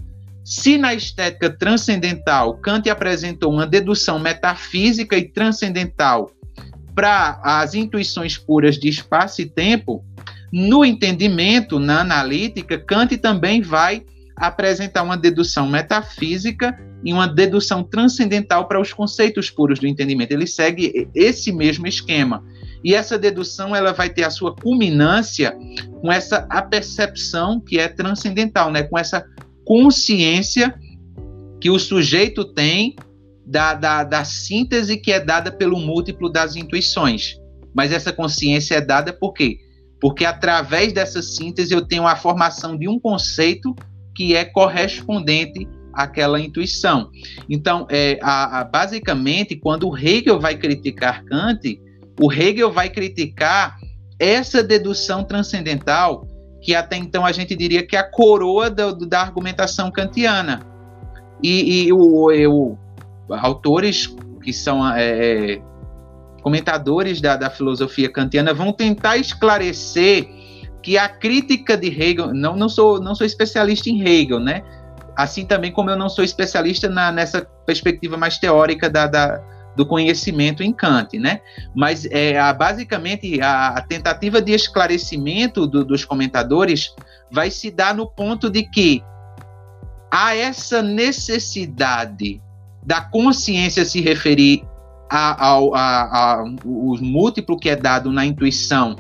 Se 0.44 0.76
na 0.76 0.92
estética 0.92 1.48
transcendental 1.48 2.58
Kant 2.58 2.90
apresentou 2.90 3.50
uma 3.50 3.66
dedução 3.66 4.18
metafísica 4.18 5.16
e 5.16 5.26
transcendental 5.26 6.30
para 6.94 7.40
as 7.42 7.74
intuições 7.74 8.36
puras 8.36 8.78
de 8.78 8.88
espaço 8.88 9.40
e 9.40 9.46
tempo, 9.46 10.04
no 10.52 10.84
entendimento, 10.84 11.80
na 11.80 12.02
analítica, 12.02 12.78
Kant 12.78 13.16
também 13.16 13.62
vai 13.62 14.04
apresentar 14.36 15.02
uma 15.02 15.16
dedução 15.16 15.66
metafísica 15.66 16.78
e 17.02 17.12
uma 17.12 17.26
dedução 17.26 17.82
transcendental 17.82 18.68
para 18.68 18.80
os 18.80 18.92
conceitos 18.92 19.50
puros 19.50 19.78
do 19.78 19.86
entendimento. 19.86 20.32
Ele 20.32 20.46
segue 20.46 21.08
esse 21.14 21.52
mesmo 21.52 21.86
esquema. 21.86 22.44
E 22.82 22.94
essa 22.94 23.18
dedução 23.18 23.74
ela 23.74 23.92
vai 23.92 24.10
ter 24.10 24.24
a 24.24 24.30
sua 24.30 24.54
culminância 24.54 25.56
com 26.00 26.12
essa 26.12 26.46
apercepção 26.50 27.58
que 27.58 27.78
é 27.78 27.88
transcendental, 27.88 28.70
né? 28.70 28.82
com 28.82 28.98
essa 28.98 29.24
consciência 29.64 30.74
que 31.60 31.70
o 31.70 31.78
sujeito 31.78 32.44
tem 32.44 32.94
da, 33.46 33.74
da, 33.74 34.04
da 34.04 34.24
síntese 34.24 34.96
que 34.96 35.12
é 35.12 35.20
dada 35.20 35.50
pelo 35.50 35.78
múltiplo 35.78 36.28
das 36.30 36.56
intuições. 36.56 37.36
Mas 37.74 37.92
essa 37.92 38.12
consciência 38.12 38.76
é 38.76 38.80
dada 38.80 39.12
por 39.12 39.32
quê? 39.32 39.58
Porque 40.00 40.24
através 40.24 40.92
dessa 40.92 41.22
síntese 41.22 41.74
eu 41.74 41.82
tenho 41.82 42.06
a 42.06 42.16
formação 42.16 42.76
de 42.76 42.88
um 42.88 42.98
conceito 42.98 43.74
que 44.14 44.34
é 44.36 44.44
correspondente 44.44 45.66
àquela 45.92 46.40
intuição. 46.40 47.10
Então, 47.48 47.86
é, 47.90 48.18
a, 48.22 48.60
a, 48.60 48.64
basicamente, 48.64 49.56
quando 49.56 49.88
o 49.88 49.96
Hegel 49.96 50.38
vai 50.38 50.56
criticar 50.56 51.24
Kant, 51.24 51.80
o 52.20 52.32
Hegel 52.32 52.70
vai 52.70 52.88
criticar 52.90 53.76
essa 54.18 54.62
dedução 54.62 55.24
transcendental 55.24 56.26
que 56.64 56.74
até 56.74 56.96
então 56.96 57.26
a 57.26 57.30
gente 57.30 57.54
diria 57.54 57.86
que 57.86 57.94
é 57.94 57.98
a 57.98 58.10
coroa 58.10 58.70
do, 58.70 59.06
da 59.06 59.20
argumentação 59.20 59.90
kantiana. 59.90 60.62
E, 61.42 61.84
e 61.84 61.92
o, 61.92 62.30
o, 62.50 62.78
autores 63.28 64.16
que 64.42 64.50
são 64.50 64.88
é, 64.96 65.56
é, 65.56 65.62
comentadores 66.42 67.20
da, 67.20 67.36
da 67.36 67.50
filosofia 67.50 68.10
kantiana 68.10 68.54
vão 68.54 68.72
tentar 68.72 69.18
esclarecer 69.18 70.26
que 70.82 70.96
a 70.96 71.06
crítica 71.06 71.76
de 71.76 71.88
Hegel, 71.88 72.32
não, 72.32 72.56
não, 72.56 72.68
sou, 72.68 72.98
não 72.98 73.14
sou 73.14 73.26
especialista 73.26 73.90
em 73.90 74.00
Hegel, 74.02 74.40
né? 74.40 74.62
Assim 75.14 75.44
também 75.44 75.70
como 75.70 75.90
eu 75.90 75.96
não 75.96 76.08
sou 76.08 76.24
especialista 76.24 76.88
na, 76.88 77.12
nessa 77.12 77.46
perspectiva 77.66 78.16
mais 78.16 78.38
teórica 78.38 78.88
da, 78.88 79.06
da 79.06 79.42
do 79.76 79.84
conhecimento 79.84 80.62
em 80.62 80.72
Kant, 80.72 81.18
né? 81.18 81.40
Mas 81.74 82.06
é, 82.06 82.38
a, 82.38 82.52
basicamente 82.52 83.40
a, 83.40 83.68
a, 83.68 83.82
tentativa 83.82 84.40
de 84.40 84.52
esclarecimento 84.52 85.66
do, 85.66 85.84
dos 85.84 86.04
comentadores 86.04 86.94
vai 87.30 87.50
se 87.50 87.70
dar 87.70 87.94
no 87.94 88.06
ponto 88.06 88.48
de 88.48 88.62
que 88.62 89.02
há 90.10 90.36
essa 90.36 90.80
necessidade 90.82 92.40
da 92.84 93.00
consciência 93.00 93.84
se 93.84 94.00
referir 94.00 94.64
ao, 95.10 95.74
ao 95.74 96.46
múltiplo 97.00 97.58
que 97.58 97.68
é 97.68 97.76
dado 97.76 98.12
na 98.12 98.24
intuição 98.24 98.96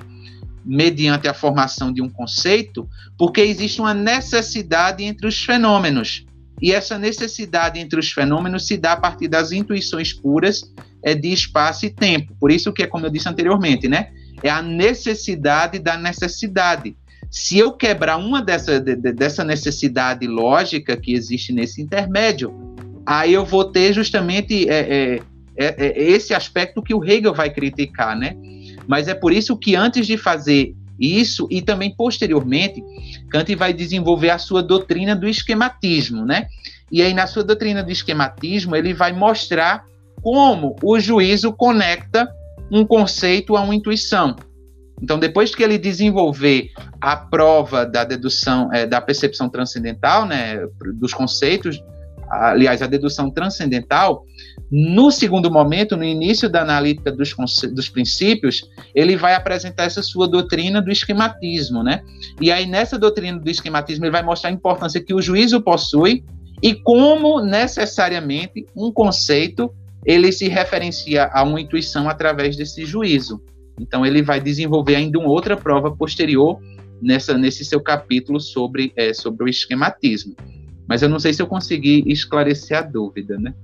mediante 0.64 1.28
a 1.28 1.34
formação 1.34 1.92
de 1.92 2.00
um 2.00 2.08
conceito, 2.08 2.88
porque 3.18 3.42
existe 3.42 3.80
uma 3.80 3.92
necessidade 3.92 5.04
entre 5.04 5.26
os 5.26 5.44
fenômenos. 5.44 6.24
E 6.60 6.72
essa 6.72 6.98
necessidade 6.98 7.78
entre 7.78 7.98
os 7.98 8.12
fenômenos 8.12 8.66
se 8.66 8.76
dá 8.76 8.92
a 8.92 8.96
partir 8.96 9.28
das 9.28 9.52
intuições 9.52 10.12
puras 10.12 10.72
é, 11.02 11.14
de 11.14 11.32
espaço 11.32 11.86
e 11.86 11.90
tempo. 11.90 12.34
Por 12.38 12.50
isso 12.50 12.72
que 12.72 12.82
é 12.82 12.86
como 12.86 13.06
eu 13.06 13.10
disse 13.10 13.28
anteriormente, 13.28 13.88
né? 13.88 14.10
É 14.42 14.50
a 14.50 14.62
necessidade 14.62 15.78
da 15.78 15.96
necessidade. 15.96 16.96
Se 17.30 17.58
eu 17.58 17.72
quebrar 17.72 18.16
uma 18.16 18.40
dessa, 18.40 18.80
de, 18.80 18.94
dessa 18.94 19.42
necessidade 19.42 20.26
lógica 20.26 20.96
que 20.96 21.12
existe 21.12 21.52
nesse 21.52 21.82
intermédio, 21.82 22.54
aí 23.04 23.32
eu 23.32 23.44
vou 23.44 23.64
ter 23.64 23.92
justamente 23.92 24.68
é, 24.68 24.78
é, 24.78 25.20
é, 25.56 25.86
é 25.86 26.10
esse 26.10 26.32
aspecto 26.32 26.82
que 26.82 26.94
o 26.94 27.04
Hegel 27.04 27.34
vai 27.34 27.50
criticar, 27.50 28.16
né? 28.16 28.36
Mas 28.86 29.08
é 29.08 29.14
por 29.14 29.32
isso 29.32 29.56
que 29.56 29.74
antes 29.74 30.06
de 30.06 30.16
fazer 30.16 30.74
isso 30.98 31.46
e 31.50 31.60
também 31.60 31.94
posteriormente 31.94 32.82
Kant 33.30 33.54
vai 33.56 33.72
desenvolver 33.72 34.30
a 34.30 34.38
sua 34.38 34.62
doutrina 34.62 35.14
do 35.14 35.28
esquematismo, 35.28 36.24
né? 36.24 36.46
E 36.90 37.02
aí 37.02 37.12
na 37.12 37.26
sua 37.26 37.42
doutrina 37.42 37.82
do 37.82 37.90
esquematismo 37.90 38.76
ele 38.76 38.94
vai 38.94 39.12
mostrar 39.12 39.84
como 40.22 40.76
o 40.82 40.98
juízo 40.98 41.52
conecta 41.52 42.28
um 42.70 42.86
conceito 42.86 43.56
a 43.56 43.60
uma 43.60 43.74
intuição. 43.74 44.36
Então, 45.02 45.18
depois 45.18 45.54
que 45.54 45.62
ele 45.62 45.76
desenvolver 45.76 46.70
a 47.00 47.16
prova 47.16 47.84
da 47.84 48.04
dedução, 48.04 48.72
é, 48.72 48.86
da 48.86 49.00
percepção 49.00 49.48
transcendental, 49.48 50.24
né, 50.24 50.66
dos 50.94 51.12
conceitos, 51.12 51.82
aliás, 52.30 52.80
a 52.80 52.86
dedução 52.86 53.30
transcendental, 53.30 54.24
no 54.76 55.08
segundo 55.08 55.52
momento, 55.52 55.96
no 55.96 56.02
início 56.02 56.48
da 56.50 56.62
analítica 56.62 57.12
dos, 57.12 57.32
dos 57.72 57.88
princípios, 57.88 58.68
ele 58.92 59.16
vai 59.16 59.36
apresentar 59.36 59.84
essa 59.84 60.02
sua 60.02 60.26
doutrina 60.26 60.82
do 60.82 60.90
esquematismo, 60.90 61.80
né? 61.84 62.02
E 62.40 62.50
aí, 62.50 62.66
nessa 62.66 62.98
doutrina 62.98 63.38
do 63.38 63.48
esquematismo, 63.48 64.04
ele 64.04 64.10
vai 64.10 64.24
mostrar 64.24 64.50
a 64.50 64.52
importância 64.52 65.00
que 65.00 65.14
o 65.14 65.22
juízo 65.22 65.60
possui 65.60 66.24
e 66.60 66.74
como 66.74 67.40
necessariamente 67.40 68.66
um 68.74 68.90
conceito 68.90 69.72
ele 70.04 70.32
se 70.32 70.48
referencia 70.48 71.30
a 71.32 71.44
uma 71.44 71.60
intuição 71.60 72.08
através 72.08 72.56
desse 72.56 72.84
juízo. 72.84 73.40
Então, 73.80 74.04
ele 74.04 74.22
vai 74.22 74.40
desenvolver 74.40 74.96
ainda 74.96 75.20
uma 75.20 75.28
outra 75.28 75.56
prova 75.56 75.94
posterior 75.94 76.58
nessa, 77.00 77.38
nesse 77.38 77.64
seu 77.64 77.80
capítulo 77.80 78.40
sobre, 78.40 78.92
é, 78.96 79.14
sobre 79.14 79.44
o 79.44 79.48
esquematismo. 79.48 80.34
Mas 80.88 81.00
eu 81.00 81.08
não 81.08 81.20
sei 81.20 81.32
se 81.32 81.40
eu 81.40 81.46
consegui 81.46 82.02
esclarecer 82.08 82.76
a 82.76 82.82
dúvida, 82.82 83.38
né? 83.38 83.54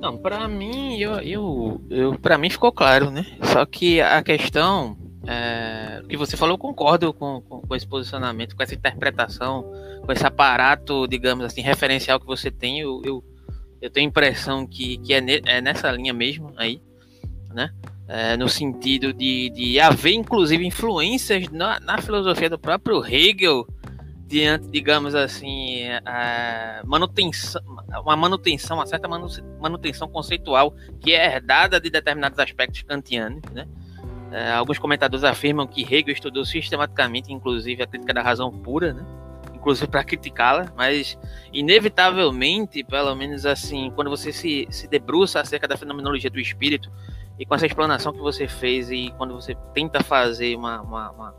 Não, 0.00 0.16
para 0.16 0.48
mim, 0.48 0.98
eu, 0.98 1.20
eu, 1.20 1.80
eu 1.90 2.18
para 2.18 2.38
mim 2.38 2.48
ficou 2.48 2.72
claro, 2.72 3.10
né? 3.10 3.26
Só 3.42 3.66
que 3.66 4.00
a 4.00 4.22
questão 4.22 4.96
é, 5.26 6.02
que 6.08 6.16
você 6.16 6.36
falou, 6.36 6.54
eu 6.54 6.58
concordo 6.58 7.12
com, 7.12 7.42
com, 7.42 7.60
com, 7.60 7.76
esse 7.76 7.86
posicionamento, 7.86 8.56
com 8.56 8.62
essa 8.62 8.74
interpretação, 8.74 9.70
com 10.04 10.10
esse 10.10 10.26
aparato, 10.26 11.06
digamos 11.06 11.44
assim, 11.44 11.60
referencial 11.60 12.18
que 12.18 12.26
você 12.26 12.50
tem. 12.50 12.80
Eu, 12.80 13.02
eu, 13.04 13.24
eu 13.82 13.90
tenho 13.90 14.06
a 14.06 14.08
impressão 14.08 14.66
que, 14.66 14.96
que 14.98 15.12
é, 15.12 15.20
ne, 15.20 15.42
é 15.44 15.60
nessa 15.60 15.90
linha 15.92 16.14
mesmo 16.14 16.52
aí, 16.56 16.80
né? 17.52 17.70
É, 18.08 18.36
no 18.36 18.48
sentido 18.48 19.12
de, 19.12 19.50
de 19.50 19.78
haver, 19.78 20.14
inclusive, 20.14 20.66
influências 20.66 21.48
na, 21.50 21.78
na 21.78 21.98
filosofia 21.98 22.50
do 22.50 22.58
próprio 22.58 23.04
Hegel 23.04 23.66
diante, 24.30 24.68
digamos 24.68 25.12
assim, 25.16 25.88
a 26.06 26.82
manutenção, 26.86 27.60
uma 28.00 28.16
manutenção, 28.16 28.76
uma 28.76 28.86
certa 28.86 29.08
manutenção 29.08 30.08
conceitual 30.08 30.72
que 31.00 31.12
é 31.12 31.34
herdada 31.34 31.80
de 31.80 31.90
determinados 31.90 32.38
aspectos 32.38 32.82
kantianos, 32.82 33.42
né? 33.50 33.66
É, 34.30 34.52
alguns 34.52 34.78
comentadores 34.78 35.24
afirmam 35.24 35.66
que 35.66 35.82
Hegel 35.82 36.14
estudou 36.14 36.44
sistematicamente, 36.44 37.32
inclusive, 37.32 37.82
a 37.82 37.86
crítica 37.88 38.14
da 38.14 38.22
razão 38.22 38.52
pura, 38.52 38.92
né? 38.92 39.04
inclusive 39.52 39.88
para 39.88 40.04
criticá-la, 40.04 40.72
mas 40.76 41.18
inevitavelmente, 41.52 42.84
pelo 42.84 43.12
menos 43.16 43.44
assim, 43.44 43.90
quando 43.96 44.08
você 44.08 44.32
se, 44.32 44.68
se 44.70 44.86
debruça 44.86 45.40
acerca 45.40 45.66
da 45.66 45.76
fenomenologia 45.76 46.30
do 46.30 46.38
espírito 46.38 46.88
e 47.36 47.44
com 47.44 47.56
essa 47.56 47.66
explanação 47.66 48.12
que 48.12 48.20
você 48.20 48.46
fez 48.46 48.92
e 48.92 49.12
quando 49.18 49.34
você 49.34 49.56
tenta 49.74 50.04
fazer 50.04 50.54
uma, 50.56 50.80
uma, 50.80 51.10
uma 51.10 51.34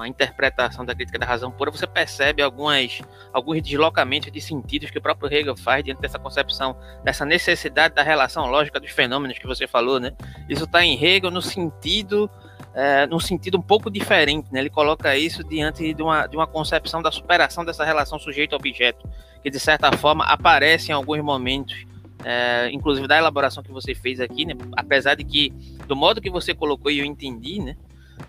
uma 0.00 0.08
interpretação 0.08 0.84
da 0.84 0.94
crítica 0.94 1.18
da 1.18 1.26
razão 1.26 1.50
pura, 1.50 1.70
você 1.70 1.86
percebe 1.86 2.42
algumas, 2.42 3.00
alguns 3.32 3.62
deslocamentos 3.62 4.30
de 4.30 4.40
sentidos 4.40 4.90
que 4.90 4.98
o 4.98 5.02
próprio 5.02 5.32
Hegel 5.32 5.56
faz 5.56 5.84
diante 5.84 6.00
dessa 6.00 6.18
concepção, 6.18 6.76
dessa 7.02 7.24
necessidade 7.24 7.94
da 7.94 8.02
relação 8.02 8.46
lógica 8.46 8.78
dos 8.78 8.90
fenômenos 8.90 9.38
que 9.38 9.46
você 9.46 9.66
falou, 9.66 9.98
né? 9.98 10.12
Isso 10.48 10.64
está 10.64 10.84
em 10.84 11.02
Hegel 11.02 11.30
no 11.30 11.42
sentido 11.42 12.30
é, 12.76 13.06
num 13.06 13.18
sentido 13.18 13.56
um 13.56 13.62
pouco 13.62 13.90
diferente, 13.90 14.52
né? 14.52 14.60
Ele 14.60 14.68
coloca 14.68 15.16
isso 15.16 15.42
diante 15.42 15.94
de 15.94 16.02
uma, 16.02 16.26
de 16.26 16.36
uma 16.36 16.46
concepção 16.46 17.00
da 17.00 17.10
superação 17.10 17.64
dessa 17.64 17.82
relação 17.82 18.18
sujeito-objeto, 18.18 19.08
que 19.42 19.48
de 19.48 19.58
certa 19.58 19.90
forma 19.96 20.24
aparece 20.24 20.90
em 20.90 20.94
alguns 20.94 21.22
momentos, 21.22 21.86
é, 22.22 22.68
inclusive 22.70 23.08
da 23.08 23.16
elaboração 23.16 23.62
que 23.62 23.72
você 23.72 23.94
fez 23.94 24.20
aqui, 24.20 24.44
né? 24.44 24.52
Apesar 24.76 25.14
de 25.14 25.24
que, 25.24 25.50
do 25.86 25.96
modo 25.96 26.20
que 26.20 26.28
você 26.28 26.54
colocou 26.54 26.90
e 26.90 26.98
eu 26.98 27.06
entendi, 27.06 27.60
né? 27.60 27.76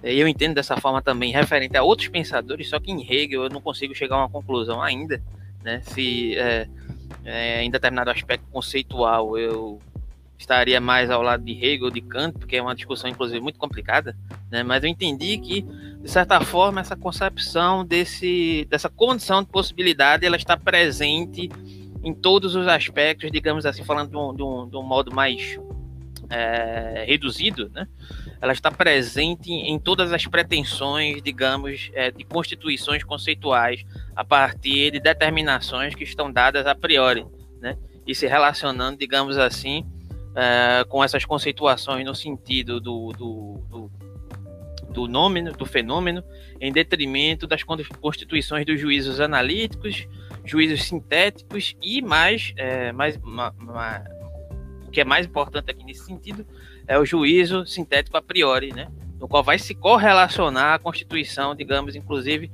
É, 0.04 0.14
eu 0.14 0.28
entendo 0.28 0.56
dessa 0.56 0.78
forma 0.78 1.02
também, 1.02 1.32
referente 1.32 1.76
a 1.78 1.84
outros 1.84 2.08
pensadores, 2.08 2.70
só 2.70 2.80
que 2.80 2.92
em 2.92 3.02
Hegel 3.02 3.44
eu 3.44 3.50
não 3.50 3.62
consigo 3.62 3.96
chegar 3.96 4.16
a 4.16 4.20
uma 4.20 4.30
conclusão 4.30 4.82
ainda, 4.82 5.22
né? 5.64 5.82
Se 5.84 6.36
é, 6.38 6.68
é, 7.24 7.64
em 7.64 7.72
determinado 7.72 8.10
aspecto 8.10 8.46
conceitual 8.52 9.38
eu 9.38 9.82
estaria 10.38 10.80
mais 10.80 11.10
ao 11.10 11.22
lado 11.22 11.44
de 11.44 11.52
Hegel, 11.52 11.90
de 11.90 12.02
Kant, 12.02 12.38
porque 12.38 12.58
é 12.58 12.62
uma 12.62 12.76
discussão, 12.76 13.10
inclusive, 13.10 13.40
muito 13.40 13.58
complicada, 13.58 14.16
né? 14.52 14.62
mas 14.62 14.84
eu 14.84 14.90
entendi 14.90 15.38
que, 15.40 15.64
de 15.64 16.10
certa 16.10 16.40
forma, 16.42 16.80
essa 16.80 16.96
concepção 16.96 17.84
desse, 17.84 18.68
dessa 18.70 18.88
condição 18.88 19.42
de 19.42 19.50
possibilidade, 19.50 20.26
ela 20.26 20.38
está 20.38 20.56
presente 20.56 21.50
em 22.04 22.14
todos 22.14 22.56
os 22.56 22.68
aspectos, 22.68 23.32
digamos 23.32 23.66
assim, 23.66 23.84
falando 23.84 24.12
de 24.12 24.18
um, 24.18 24.36
de 24.36 24.44
um, 24.44 24.70
de 24.70 24.78
um 24.78 24.84
modo 24.84 25.14
mais 25.14 25.60
é, 26.30 27.04
reduzido, 27.08 27.70
né? 27.74 27.88
Ela 28.42 28.54
está 28.54 28.72
presente 28.72 29.52
em 29.52 29.80
todas 29.80 30.14
as 30.14 30.26
pretensões, 30.28 31.22
digamos, 31.22 31.90
é, 31.94 32.12
de 32.12 32.24
constituições 32.24 33.04
conceituais 33.04 33.84
a 34.16 34.24
partir 34.24 34.92
de 34.92 35.00
determinações 35.00 35.96
que 35.96 36.04
estão 36.04 36.32
dadas 36.32 36.68
a 36.68 36.76
priori, 36.76 37.26
né? 37.60 37.78
E 38.06 38.14
se 38.14 38.28
relacionando, 38.28 38.98
digamos 38.98 39.38
assim, 39.38 39.86
é, 40.36 40.86
com 40.86 41.04
essas 41.04 41.26
conceituações 41.26 42.06
no 42.06 42.14
sentido 42.14 42.80
do, 42.80 43.12
do, 43.12 43.62
do, 43.70 43.92
do 44.94 45.08
nome, 45.08 45.42
do 45.52 45.66
fenômeno, 45.66 46.24
em 46.62 46.72
detrimento 46.72 47.48
das 47.48 47.64
constituições 47.64 48.66
dos 48.66 48.80
juízos 48.80 49.20
analíticos, 49.20 50.08
juízos 50.46 50.84
sintéticos 50.84 51.76
e 51.82 52.02
mais, 52.02 52.54
é, 52.56 52.92
mais 52.92 53.18
ma, 53.18 53.52
ma, 53.58 54.04
o 54.86 54.92
que 54.92 55.02
é 55.02 55.04
mais 55.04 55.26
importante 55.26 55.72
aqui 55.72 55.84
nesse 55.84 56.06
sentido 56.06 56.46
é 56.88 56.98
o 56.98 57.06
juízo 57.06 57.66
sintético 57.66 58.18
a 58.18 58.22
priori, 58.22 58.74
né? 58.74 58.88
No 59.20 59.28
qual 59.28 59.44
vai 59.44 59.60
se 59.60 59.76
correlacionar 59.76 60.76
a 60.76 60.80
constituição, 60.80 61.56
digamos, 61.56 61.96
inclusive, 61.96 62.52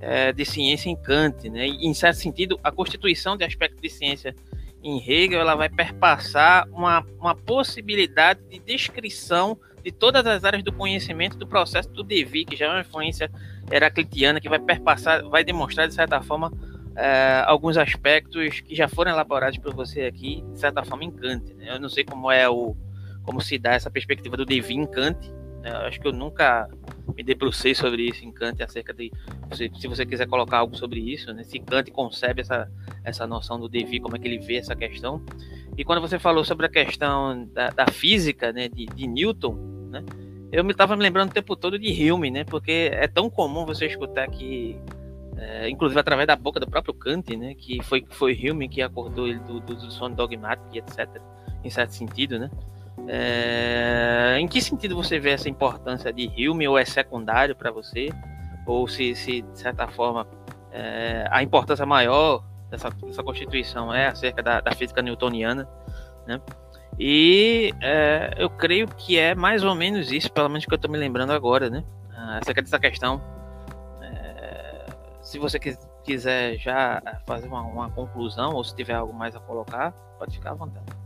é, 0.00 0.32
de 0.32 0.44
ciência 0.44 0.88
em 0.88 0.96
Kant, 0.96 1.48
né? 1.50 1.66
E, 1.66 1.86
em 1.86 1.94
certo 1.94 2.16
sentido, 2.16 2.58
a 2.62 2.70
constituição 2.70 3.36
de 3.36 3.44
aspecto 3.44 3.80
de 3.80 3.90
ciência 3.90 4.34
em 4.82 4.98
Hegel, 4.98 5.40
ela 5.40 5.54
vai 5.54 5.68
perpassar 5.68 6.68
uma, 6.70 7.04
uma 7.18 7.34
possibilidade 7.34 8.40
de 8.50 8.58
descrição 8.58 9.58
de 9.82 9.90
todas 9.90 10.26
as 10.26 10.44
áreas 10.44 10.62
do 10.62 10.72
conhecimento 10.72 11.36
do 11.36 11.46
processo 11.46 11.90
do 11.90 12.02
Devi, 12.02 12.44
que 12.44 12.56
já 12.56 12.66
é 12.66 12.68
uma 12.68 12.80
influência 12.80 13.30
heraclitiana, 13.70 14.40
que 14.40 14.48
vai 14.48 14.58
perpassar, 14.58 15.22
vai 15.24 15.42
demonstrar, 15.44 15.88
de 15.88 15.94
certa 15.94 16.22
forma, 16.22 16.52
é, 16.96 17.42
alguns 17.46 17.76
aspectos 17.76 18.60
que 18.60 18.74
já 18.74 18.88
foram 18.88 19.10
elaborados 19.10 19.58
por 19.58 19.74
você 19.74 20.02
aqui, 20.02 20.42
de 20.52 20.60
certa 20.60 20.84
forma, 20.84 21.04
em 21.04 21.10
Kant. 21.10 21.52
Né? 21.54 21.74
Eu 21.74 21.80
não 21.80 21.88
sei 21.88 22.04
como 22.04 22.30
é 22.30 22.48
o, 22.48 22.76
como 23.24 23.40
se 23.40 23.58
dá 23.58 23.72
essa 23.72 23.90
perspectiva 23.90 24.36
do 24.36 24.44
Devi 24.44 24.74
em 24.74 24.86
Kant. 24.86 25.18
Né? 25.62 25.70
Eu 25.70 25.86
acho 25.86 26.00
que 26.00 26.06
eu 26.06 26.12
nunca 26.12 26.68
me 27.16 27.22
debrucei 27.22 27.74
sobre 27.74 28.02
isso 28.02 28.24
em 28.24 28.30
Kant, 28.30 28.62
acerca 28.62 28.92
de 28.92 29.10
se, 29.52 29.88
você 29.88 30.04
quiser 30.04 30.26
colocar 30.26 30.58
algo 30.58 30.76
sobre 30.76 31.00
isso, 31.00 31.32
né? 31.32 31.42
se 31.42 31.58
Kant 31.58 31.90
concebe 31.90 32.42
essa, 32.42 32.70
essa 33.02 33.26
noção 33.26 33.58
do 33.58 33.68
Devi, 33.68 34.00
como 34.00 34.16
é 34.16 34.18
que 34.18 34.28
ele 34.28 34.38
vê 34.38 34.56
essa 34.56 34.76
questão. 34.76 35.24
E 35.76 35.84
quando 35.84 36.00
você 36.00 36.18
falou 36.18 36.44
sobre 36.44 36.66
a 36.66 36.68
questão 36.68 37.48
da, 37.52 37.70
da 37.70 37.86
física, 37.88 38.52
né, 38.52 38.68
de, 38.68 38.86
de 38.86 39.06
Newton, 39.06 39.54
né, 39.90 40.04
eu 40.52 40.62
me 40.64 40.70
estava 40.70 40.96
me 40.96 41.02
lembrando 41.02 41.30
o 41.30 41.34
tempo 41.34 41.56
todo 41.56 41.78
de 41.78 42.12
Hume, 42.12 42.30
né, 42.30 42.44
porque 42.44 42.90
é 42.92 43.08
tão 43.08 43.28
comum 43.28 43.66
você 43.66 43.86
escutar 43.86 44.28
que, 44.30 44.78
é, 45.36 45.68
inclusive 45.68 45.98
através 45.98 46.28
da 46.28 46.36
boca 46.36 46.60
do 46.60 46.66
próprio 46.70 46.94
Kant, 46.94 47.36
né, 47.36 47.54
que 47.54 47.82
foi, 47.82 48.04
foi 48.08 48.34
Hume 48.34 48.68
que 48.68 48.82
acordou 48.82 49.26
ele 49.26 49.40
do, 49.40 49.58
do, 49.58 49.74
do 49.74 49.90
sono 49.90 50.14
dogmático 50.14 50.68
etc., 50.76 51.08
em 51.64 51.70
certo 51.70 51.90
sentido, 51.90 52.38
né, 52.38 52.50
é, 53.08 54.36
em 54.38 54.48
que 54.48 54.60
sentido 54.62 54.94
você 54.94 55.18
vê 55.18 55.30
essa 55.30 55.48
importância 55.48 56.12
de 56.12 56.48
Hume 56.48 56.66
ou 56.66 56.78
é 56.78 56.84
secundário 56.84 57.54
para 57.54 57.70
você? 57.70 58.08
Ou 58.66 58.88
se, 58.88 59.14
se, 59.14 59.42
de 59.42 59.58
certa 59.58 59.86
forma, 59.88 60.26
é, 60.72 61.26
a 61.30 61.42
importância 61.42 61.84
maior 61.84 62.42
dessa, 62.70 62.90
dessa 62.90 63.22
constituição 63.22 63.92
é 63.92 64.06
acerca 64.06 64.42
da, 64.42 64.60
da 64.60 64.72
física 64.72 65.02
newtoniana, 65.02 65.68
né? 66.26 66.40
E 66.98 67.74
é, 67.82 68.34
eu 68.36 68.48
creio 68.48 68.86
que 68.86 69.18
é 69.18 69.34
mais 69.34 69.64
ou 69.64 69.74
menos 69.74 70.12
isso, 70.12 70.30
pelo 70.32 70.48
menos 70.48 70.64
que 70.64 70.72
eu 70.72 70.76
estou 70.76 70.90
me 70.90 70.96
lembrando 70.96 71.32
agora, 71.32 71.68
né? 71.68 71.84
Acerca 72.40 72.62
dessa 72.62 72.78
questão. 72.78 73.20
É, 74.00 74.86
se 75.20 75.38
você 75.38 75.58
quiser 76.04 76.56
já 76.56 77.02
fazer 77.26 77.48
uma, 77.48 77.62
uma 77.62 77.90
conclusão 77.90 78.54
ou 78.54 78.64
se 78.64 78.74
tiver 78.74 78.94
algo 78.94 79.12
mais 79.12 79.34
a 79.34 79.40
colocar, 79.40 79.92
pode 80.18 80.36
ficar 80.36 80.52
à 80.52 80.54
vontade. 80.54 81.03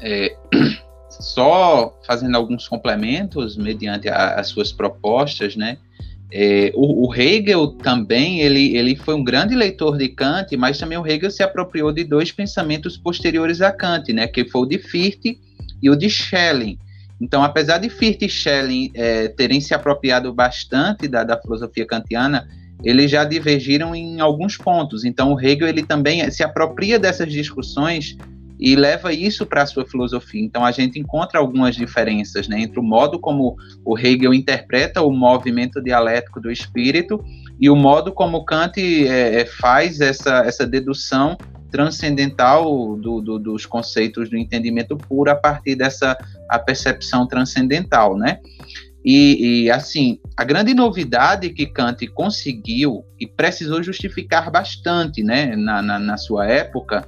É, 0.00 0.36
só 1.08 1.98
fazendo 2.06 2.36
alguns 2.36 2.68
complementos 2.68 3.56
mediante 3.56 4.08
a, 4.08 4.34
as 4.34 4.48
suas 4.48 4.72
propostas, 4.72 5.56
né? 5.56 5.78
É, 6.32 6.72
o, 6.74 7.06
o, 7.06 7.14
Hegel 7.14 7.68
também 7.68 8.40
ele, 8.40 8.76
ele 8.76 8.96
foi 8.96 9.14
um 9.14 9.22
grande 9.22 9.54
leitor 9.54 9.96
de 9.96 10.08
Kant, 10.08 10.56
mas 10.56 10.76
também 10.76 10.98
o 10.98 11.06
Hegel 11.06 11.30
se 11.30 11.42
apropriou 11.42 11.92
de 11.92 12.02
dois 12.02 12.32
pensamentos 12.32 12.96
posteriores 12.96 13.60
a 13.60 13.70
Kant, 13.70 14.12
né? 14.12 14.26
Que 14.26 14.44
foi 14.44 14.62
o 14.62 14.66
de 14.66 14.78
Fichte 14.78 15.38
e 15.80 15.88
o 15.88 15.96
de 15.96 16.10
Schelling. 16.10 16.78
Então, 17.20 17.42
apesar 17.42 17.78
de 17.78 17.88
Fichte 17.88 18.26
e 18.26 18.28
Schelling 18.28 18.90
é, 18.94 19.28
terem 19.28 19.60
se 19.60 19.72
apropriado 19.72 20.34
bastante 20.34 21.06
da, 21.08 21.22
da 21.22 21.40
filosofia 21.40 21.86
kantiana, 21.86 22.46
eles 22.84 23.10
já 23.10 23.24
divergiram 23.24 23.94
em 23.94 24.20
alguns 24.20 24.56
pontos. 24.56 25.04
Então, 25.04 25.32
o 25.32 25.40
Hegel 25.40 25.68
ele 25.68 25.82
também 25.82 26.28
se 26.30 26.42
apropria 26.42 26.98
dessas 26.98 27.32
discussões 27.32 28.16
e 28.58 28.74
leva 28.74 29.12
isso 29.12 29.44
para 29.46 29.62
a 29.62 29.66
sua 29.66 29.86
filosofia. 29.86 30.42
Então 30.42 30.64
a 30.64 30.70
gente 30.70 30.98
encontra 30.98 31.38
algumas 31.38 31.76
diferenças 31.76 32.48
né, 32.48 32.60
entre 32.60 32.80
o 32.80 32.82
modo 32.82 33.18
como 33.18 33.56
o 33.84 33.98
Hegel 33.98 34.34
interpreta 34.34 35.02
o 35.02 35.10
movimento 35.10 35.82
dialético 35.82 36.40
do 36.40 36.50
espírito 36.50 37.22
e 37.60 37.68
o 37.70 37.76
modo 37.76 38.12
como 38.12 38.44
Kant 38.44 38.78
é, 38.78 39.40
é, 39.40 39.46
faz 39.46 40.00
essa, 40.00 40.38
essa 40.40 40.66
dedução 40.66 41.36
transcendental 41.70 42.96
do, 42.96 43.20
do, 43.20 43.38
dos 43.38 43.66
conceitos 43.66 44.30
do 44.30 44.36
entendimento 44.36 44.96
puro 44.96 45.30
a 45.30 45.34
partir 45.34 45.74
dessa 45.74 46.16
a 46.48 46.58
percepção 46.58 47.26
transcendental, 47.26 48.16
né? 48.16 48.38
E, 49.08 49.66
e, 49.66 49.70
assim, 49.70 50.18
a 50.36 50.42
grande 50.42 50.74
novidade 50.74 51.50
que 51.50 51.64
Kant 51.64 52.04
conseguiu 52.08 53.04
e 53.20 53.26
precisou 53.26 53.80
justificar 53.80 54.50
bastante, 54.50 55.22
né, 55.22 55.54
na, 55.54 55.80
na, 55.80 55.96
na 55.96 56.16
sua 56.16 56.46
época, 56.46 57.06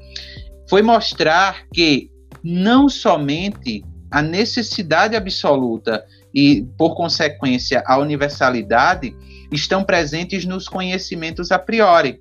foi 0.68 0.82
mostrar 0.82 1.66
que 1.72 2.10
não 2.42 2.88
somente 2.88 3.84
a 4.10 4.22
necessidade 4.22 5.16
absoluta 5.16 6.04
e, 6.34 6.66
por 6.76 6.94
consequência, 6.94 7.82
a 7.86 7.98
universalidade 7.98 9.14
estão 9.50 9.82
presentes 9.82 10.44
nos 10.44 10.68
conhecimentos 10.68 11.50
a 11.50 11.58
priori. 11.58 12.20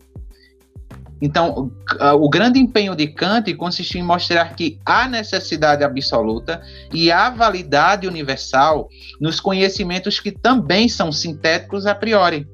Então, 1.21 1.71
o 2.19 2.29
grande 2.29 2.59
empenho 2.59 2.95
de 2.95 3.07
Kant 3.07 3.51
consistiu 3.55 3.99
em 3.99 4.03
mostrar 4.03 4.55
que 4.55 4.79
há 4.85 5.07
necessidade 5.07 5.83
absoluta 5.83 6.61
e 6.93 7.11
há 7.11 7.29
validade 7.29 8.07
universal 8.07 8.87
nos 9.19 9.39
conhecimentos 9.39 10.19
que 10.19 10.31
também 10.31 10.87
são 10.87 11.11
sintéticos 11.11 11.87
a 11.87 11.95
priori. 11.95 12.47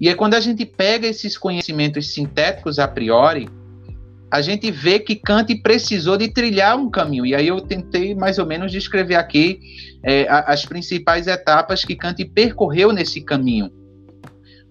E 0.00 0.08
é 0.08 0.14
quando 0.14 0.34
a 0.34 0.40
gente 0.40 0.66
pega 0.66 1.06
esses 1.06 1.38
conhecimentos 1.38 2.12
sintéticos 2.12 2.80
a 2.80 2.88
priori 2.88 3.48
a 4.30 4.40
gente 4.40 4.70
vê 4.70 4.98
que 5.00 5.16
Kant 5.16 5.52
precisou 5.56 6.16
de 6.16 6.28
trilhar 6.28 6.78
um 6.78 6.88
caminho. 6.88 7.26
E 7.26 7.34
aí 7.34 7.48
eu 7.48 7.60
tentei 7.60 8.14
mais 8.14 8.38
ou 8.38 8.46
menos 8.46 8.70
descrever 8.70 9.16
aqui 9.16 9.58
é, 10.04 10.26
as 10.28 10.64
principais 10.64 11.26
etapas 11.26 11.84
que 11.84 11.96
Kant 11.96 12.24
percorreu 12.26 12.92
nesse 12.92 13.20
caminho. 13.22 13.70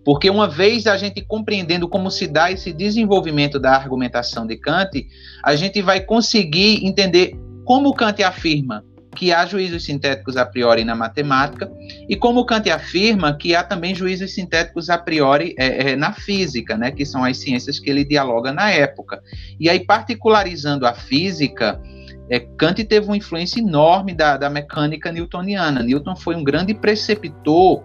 Porque 0.06 0.30
uma 0.30 0.48
vez 0.48 0.88
a 0.88 0.96
gente 0.96 1.22
compreendendo 1.22 1.88
como 1.88 2.10
se 2.10 2.26
dá 2.26 2.52
esse 2.52 2.72
desenvolvimento 2.72 3.60
da 3.60 3.76
argumentação 3.76 4.48
de 4.48 4.56
Kant, 4.56 5.06
a 5.44 5.56
gente 5.56 5.82
vai 5.82 6.00
conseguir 6.00 6.86
entender 6.86 7.38
como 7.66 7.94
Kant 7.94 8.24
afirma 8.24 8.84
que 9.20 9.34
há 9.34 9.46
juízos 9.46 9.84
sintéticos 9.84 10.38
a 10.38 10.46
priori 10.46 10.86
na 10.86 10.96
matemática, 10.96 11.70
e 12.08 12.16
como 12.16 12.46
Kant 12.46 12.70
afirma 12.70 13.36
que 13.36 13.54
há 13.54 13.62
também 13.62 13.94
juízos 13.94 14.34
sintéticos 14.34 14.90
a 14.90 14.98
priori 14.98 15.54
é, 15.60 15.92
é, 15.92 15.96
na 15.98 16.14
física, 16.14 16.78
né, 16.78 16.90
que 16.90 17.06
são 17.06 17.26
as 17.26 17.38
ciências 17.38 17.80
que 17.80 17.90
ele 17.90 18.06
dialoga 18.06 18.54
na 18.54 18.72
época. 18.72 19.22
E 19.60 19.70
aí, 19.70 19.82
particularizando 19.82 20.88
a 20.88 20.94
física, 20.94 21.82
é, 22.30 22.40
Kant 22.40 22.82
teve 22.86 23.08
uma 23.08 23.18
influência 23.18 23.60
enorme 23.60 24.14
da, 24.14 24.38
da 24.38 24.50
mecânica 24.50 25.12
newtoniana. 25.12 25.84
Newton 25.84 26.16
foi 26.16 26.38
um 26.38 26.44
grande 26.44 26.74
preceptor 26.74 27.84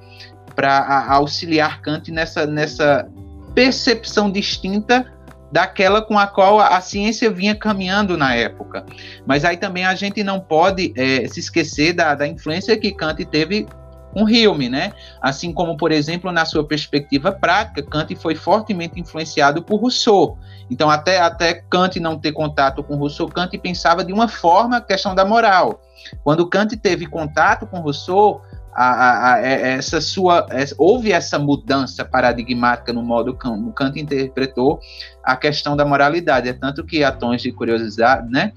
para 0.55 1.09
auxiliar 1.09 1.83
Kant 1.83 2.13
nessa, 2.13 2.47
nessa 2.47 3.09
percepção 3.57 4.31
distinta 4.31 5.13
daquela 5.51 6.03
com 6.03 6.19
a 6.19 6.27
qual 6.27 6.61
a, 6.61 6.81
ciência 6.81 7.31
vinha 7.31 7.55
caminhando 7.55 8.17
na 8.17 8.35
época. 8.35 8.85
Mas 9.27 9.45
aí 9.45 9.57
também 9.57 9.85
a 9.85 9.95
gente 9.95 10.23
não 10.23 10.41
pode 10.41 10.93
é, 10.97 11.27
se 11.29 11.41
esquecer 11.41 11.93
da, 11.93 12.15
da 12.15 12.27
influência 12.27 12.79
que 12.79 12.93
Kant 12.93 13.25
teve 13.27 13.67
com 14.15 14.23
Hume, 14.23 14.69
né? 14.69 14.93
Assim 15.21 15.53
como, 15.53 15.77
por 15.77 15.91
exemplo, 15.91 16.31
na 16.31 16.45
sua 16.45 16.65
perspectiva 16.65 17.33
prática, 17.33 17.83
Kant 17.83 18.15
foi 18.15 18.37
fortemente 18.37 19.01
influenciado 19.01 19.63
por 19.63 19.81
Rousseau. 19.81 20.39
Então, 20.71 20.89
até, 20.89 21.19
até 21.19 21.55
Kant 21.55 21.99
não 21.99 22.19
ter 22.19 22.33
contato 22.33 22.83
com 22.83 22.97
Rousseau, 22.97 23.29
Kant 23.29 23.59
pensava 23.59 24.05
de 24.05 24.13
uma 24.13 24.29
forma 24.29 24.77
a 24.77 24.81
questão 24.81 25.15
da 25.15 25.25
moral. 25.25 25.81
Quando 26.23 26.49
Kant 26.49 26.77
teve 26.77 27.07
contato 27.07 27.67
com 27.67 27.81
Rousseau, 27.81 28.41
a, 28.75 28.85
a, 28.85 29.35
a, 29.35 29.41
é, 29.41 29.75
essa 29.75 30.01
sua 30.01 30.47
essa, 30.51 30.75
houve 30.77 31.13
essa 31.13 31.39
mudança 31.39 32.05
paradigmática 32.05 32.93
no 32.93 33.03
modo 33.03 33.35
como 33.35 33.73
Kant 33.73 34.01
interpretou 34.01 34.81
a 35.23 35.37
questão 35.37 35.77
da 35.77 35.85
moralidade. 35.85 36.49
É 36.49 36.53
tanto 36.53 36.85
que 36.85 37.05
a 37.05 37.13
tons 37.13 37.41
de 37.41 37.53
curiosidade 37.53 38.29
né? 38.29 38.53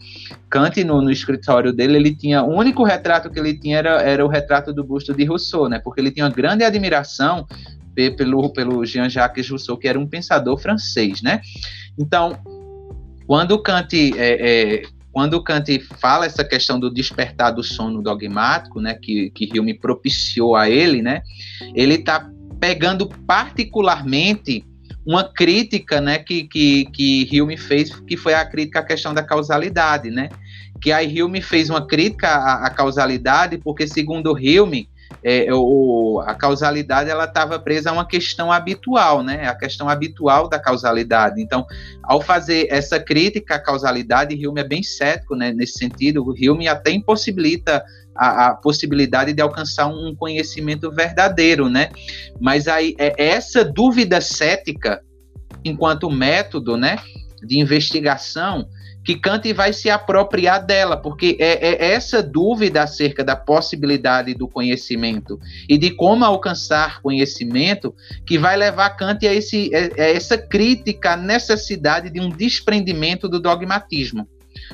Kant 0.50 0.84
no, 0.84 1.02
no, 1.02 1.12
escritório 1.12 1.72
dele 1.72 1.98
ele 1.98 2.16
tinha 2.16 2.42
o 2.42 2.50
único 2.50 2.84
retrato 2.84 3.30
que 3.30 3.40
ele 3.40 3.58
tinha 3.58 3.78
era, 3.78 4.02
era 4.02 4.26
o 4.26 4.28
retrato 4.28 4.74
do 4.74 4.84
busto 4.84 5.14
de 5.14 5.24
Rousseau 5.24 5.70
né? 5.70 5.80
Porque 5.80 6.02
ele 6.02 6.12
tinha 6.12 6.26
uma 6.26 6.32
grande 6.32 6.64
admiração 6.64 7.46
pelo 7.94 8.52
pelo 8.52 8.86
Jean-Jacques 8.86 9.50
Rousseau 9.50 9.78
que 9.78 9.88
era 9.88 10.00
um 10.00 10.08
pensador 10.08 10.58
francês 10.58 11.22
né? 11.22 11.42
Então 11.98 12.38
quando 13.28 13.62
Kant 13.62 13.94
é, 14.18 14.80
é, 14.80 14.84
quando 15.18 15.42
Kant 15.42 15.80
fala 16.00 16.28
essa 16.28 16.46
questão 16.46 16.80
do 16.80 16.94
despertar 16.94 17.50
do 17.50 17.64
sono 17.64 18.04
dogmático, 18.04 18.80
né, 18.80 18.94
que, 18.94 19.32
que 19.32 19.60
Hume 19.60 19.74
propiciou 19.74 20.56
a 20.56 20.70
ele, 20.70 21.02
né, 21.02 21.24
ele 21.74 21.96
está 21.96 22.30
pegando 22.60 23.10
particularmente 23.26 24.64
uma 25.04 25.24
crítica, 25.24 26.00
né, 26.00 26.20
que, 26.20 26.44
que, 26.44 26.86
que 26.86 27.42
Hume 27.42 27.58
fez, 27.58 28.00
que 28.02 28.16
foi 28.16 28.36
a 28.36 28.46
crítica 28.46 28.78
à 28.78 28.84
questão 28.84 29.12
da 29.12 29.24
causalidade, 29.24 30.12
né, 30.12 30.30
que 30.80 30.92
aí 30.92 31.24
Hume 31.24 31.42
fez 31.42 31.72
uma 31.72 31.88
crítica 31.88 32.28
à, 32.28 32.68
à 32.68 32.70
causalidade, 32.70 33.58
porque 33.58 33.88
segundo 33.88 34.34
Hume, 34.34 34.88
é, 35.24 35.48
o, 35.54 36.22
a 36.26 36.34
causalidade 36.34 37.10
ela 37.10 37.26
estava 37.26 37.60
presa 37.60 37.90
a 37.90 37.94
uma 37.94 38.08
questão 38.08 38.52
habitual, 38.52 39.24
né? 39.24 39.48
A 39.48 39.56
questão 39.56 39.90
habitual 39.90 40.48
da 40.48 40.60
causalidade. 40.60 41.42
Então, 41.42 41.66
ao 42.04 42.22
fazer 42.22 42.68
essa 42.70 43.00
crítica 43.00 43.56
à 43.56 43.60
causalidade, 43.60 44.48
Hume 44.48 44.62
é 44.62 44.64
bem 44.64 44.84
cético 44.84 45.36
né, 45.36 45.52
nesse 45.52 45.80
sentido. 45.80 46.24
Hume 46.24 46.68
até 46.68 46.92
impossibilita 46.92 47.84
a, 48.16 48.48
a, 48.48 48.56
possibilidade 48.56 49.34
de 49.34 49.42
alcançar 49.42 49.88
um 49.88 50.16
conhecimento 50.16 50.92
verdadeiro, 50.92 51.70
né? 51.70 51.90
Mas 52.40 52.68
aí 52.68 52.96
é 52.98 53.14
essa 53.18 53.64
dúvida 53.64 54.20
cética, 54.22 55.02
enquanto 55.64 56.10
método, 56.10 56.78
né, 56.78 56.98
de 57.44 57.60
investigação, 57.60 58.68
que 59.08 59.16
Kant 59.16 59.54
vai 59.54 59.72
se 59.72 59.90
apropriar 59.90 60.66
dela, 60.66 60.98
porque 60.98 61.38
é, 61.40 61.70
é, 61.70 61.94
essa 61.94 62.22
dúvida 62.22 62.84
acerca 62.84 63.24
da 63.24 63.38
possibilidade 63.38 64.34
do 64.34 64.50
conhecimento 64.50 65.40
e 65.70 65.78
de 65.78 65.92
como 65.92 66.26
alcançar 66.26 67.02
conhecimento 67.02 67.96
que 68.26 68.38
vai 68.38 68.58
levar 68.58 68.90
Kant 68.98 69.26
a, 69.26 69.34
esse, 69.34 69.72
a 69.74 70.04
essa 70.04 70.38
crítica 70.38 71.14
à 71.14 71.16
necessidade 71.16 72.10
de 72.10 72.20
um 72.20 72.28
desprendimento 72.28 73.30
do 73.30 73.40
dogmatismo. 73.40 74.28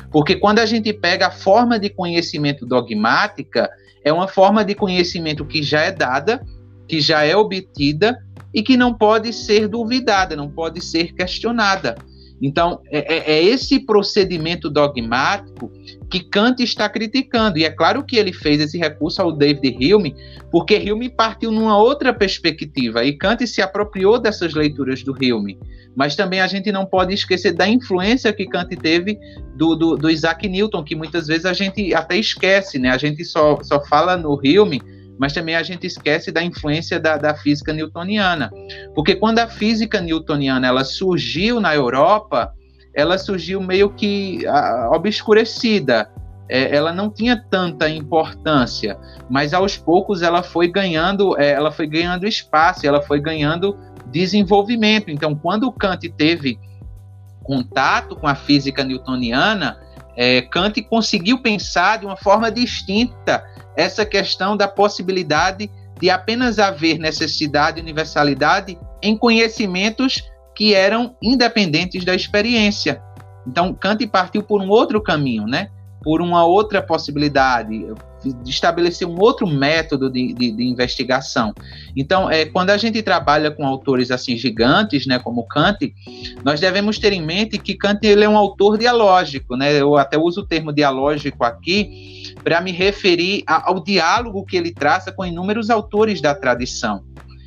Porque 0.10 0.36
quando 0.36 0.58
a 0.58 0.66
gente 0.66 0.92
pega 0.92 1.28
a 1.28 1.32
forma 1.32 1.78
de 1.78 1.92
conhecimento 1.92 2.66
dogmática, 2.66 3.70
é 4.04 4.12
uma 4.12 4.28
forma 4.28 4.66
de 4.66 4.74
conhecimento 4.74 5.46
que 5.46 5.62
já 5.62 5.82
é 5.82 5.92
dada, 5.92 6.44
que 6.88 7.00
já 7.00 7.24
é 7.24 7.38
obtida 7.38 8.18
e 8.52 8.64
que 8.64 8.78
não 8.78 8.96
pode 8.96 9.32
ser 9.32 9.68
duvidada, 9.68 10.36
não 10.36 10.50
pode 10.50 10.84
ser 10.84 11.14
questionada. 11.14 11.94
Então, 12.42 12.82
é, 12.92 13.16
é, 13.16 13.32
é, 13.36 13.44
esse 13.44 13.80
procedimento 13.80 14.70
dogmático 14.70 15.72
que 16.10 16.20
Kant 16.20 16.62
está 16.62 16.90
criticando. 16.90 17.58
E 17.58 17.64
é 17.64 17.70
claro 17.70 18.04
que 18.04 18.18
ele 18.18 18.34
fez 18.34 18.60
esse 18.60 18.78
recurso 18.78 19.22
ao 19.22 19.32
David 19.32 19.94
Hume, 19.94 20.16
porque 20.52 20.92
Hume 20.92 21.10
partiu 21.10 21.52
numa 21.52 21.78
outra 21.78 22.14
perspectiva, 22.14 23.04
e 23.04 23.14
Kant 23.14 23.46
se 23.48 23.62
apropriou 23.62 24.20
dessas 24.20 24.54
leituras 24.54 25.04
do 25.04 25.14
Hume. 25.14 25.58
Mas 25.96 26.16
também 26.16 26.42
a 26.42 26.48
gente 26.48 26.72
não 26.72 26.86
pode 26.86 27.14
esquecer 27.14 27.54
da 27.54 27.68
influência 27.68 28.34
que 28.34 28.48
Kant 28.48 28.76
teve 28.76 29.18
do, 29.56 29.76
do, 29.76 29.96
do 29.96 30.10
Isaac 30.10 30.48
Newton, 30.48 30.84
que 30.84 30.96
muitas 30.96 31.28
vezes 31.28 31.46
a 31.46 31.54
gente 31.54 31.94
até 31.94 32.18
esquece, 32.18 32.80
né? 32.80 32.90
A 32.90 32.98
gente 32.98 33.24
só, 33.24 33.60
só 33.62 33.80
fala 33.86 34.18
no 34.18 34.34
Hume 34.34 34.82
mas 35.18 35.34
também 35.34 35.56
a 35.56 35.64
gente 35.64 35.86
esquece 35.86 36.32
da 36.32 36.44
influência 36.44 37.00
da, 37.00 37.18
da, 37.18 37.36
física 37.36 37.74
newtoniana. 37.74 38.52
Porque 38.96 39.16
quando 39.16 39.40
a 39.40 39.48
física 39.48 40.02
newtoniana 40.02 40.68
ela 40.68 40.84
surgiu 40.84 41.60
na 41.60 41.74
Europa, 41.76 42.52
ela 42.94 43.18
surgiu 43.18 43.62
meio 43.62 43.90
que 43.92 44.46
a, 44.48 44.90
obscurecida. 44.94 46.10
É, 46.50 46.76
ela 46.76 46.92
não 46.92 47.10
tinha 47.10 47.42
tanta 47.50 47.90
importância, 47.90 48.98
mas 49.30 49.54
aos 49.54 49.78
poucos 49.78 50.22
ela 50.22 50.44
foi 50.44 50.68
ganhando, 50.68 51.40
é, 51.40 51.52
ela 51.52 51.72
foi 51.72 51.88
ganhando 51.88 52.28
espaço, 52.28 52.86
ela 52.86 53.02
foi 53.02 53.20
ganhando 53.20 53.78
desenvolvimento. 54.08 55.10
Então, 55.10 55.34
quando 55.36 55.72
Kant 55.72 56.08
teve 56.10 56.60
contato 57.44 58.16
com 58.16 58.28
a 58.28 58.36
física 58.36 58.84
newtoniana, 58.84 59.80
é, 60.16 60.42
Kant 60.42 60.82
conseguiu 60.84 61.42
pensar 61.42 62.00
de 62.00 62.06
uma 62.06 62.18
forma 62.18 62.52
distinta 62.52 63.44
essa 63.76 64.06
questão 64.06 64.56
da 64.56 64.68
possibilidade 64.68 65.70
de 66.00 66.10
apenas 66.10 66.60
haver 66.60 66.98
necessidade 66.98 67.80
e 67.80 67.82
universalidade 67.82 68.78
em 69.02 69.18
conhecimentos 69.18 70.24
que 70.56 70.74
eram 70.74 71.16
independentes 71.22 72.04
da 72.04 72.14
experiência. 72.14 73.02
Então, 73.48 73.74
Kant 73.74 74.06
partiu 74.08 74.44
por 74.44 74.62
um 74.62 74.70
outro 74.70 75.02
caminho, 75.02 75.46
né? 75.46 75.70
por 76.04 76.22
uma 76.22 76.46
outra 76.46 76.82
possibilidade, 76.82 77.88
de 78.44 78.50
estabelecer 78.50 79.08
um 79.08 79.18
outro 79.20 79.48
método 79.48 80.10
de, 80.10 80.34
de, 80.34 80.52
de, 80.52 80.64
investigação. 80.64 81.54
Então, 81.96 82.30
é, 82.30 82.46
quando 82.46 82.72
a 82.72 82.78
gente 82.78 83.02
trabalha 83.02 83.50
com 83.50 83.66
autores 83.66 84.12
assim 84.12 84.36
gigantes, 84.36 85.08
né, 85.08 85.18
como 85.18 85.48
Kant, 85.48 85.94
nós 86.44 86.60
devemos 86.60 87.00
ter 87.00 87.14
em 87.14 87.22
mente 87.22 87.58
que 87.58 87.74
Kant 87.74 88.06
ele 88.06 88.26
é 88.26 88.30
um 88.30 88.38
autor 88.38 88.78
dialógico, 88.78 89.56
né? 89.56 89.74
Eu 89.80 89.98
até 89.98 90.18
uso 90.18 90.42
o 90.42 90.46
termo 90.46 90.74
dialógico 90.74 91.44
aqui 91.44 92.23
para 92.44 92.62
me 92.62 92.72
referir 92.72 93.44
a, 93.48 93.70
ao 93.70 93.84
diálogo 93.84 94.46
que 94.46 94.58
ele 94.58 94.74
traça 94.74 95.12
com 95.12 95.26
inúmeros 95.26 95.70
autores 95.70 96.22
da 96.22 96.36
tradição. 96.36 97.04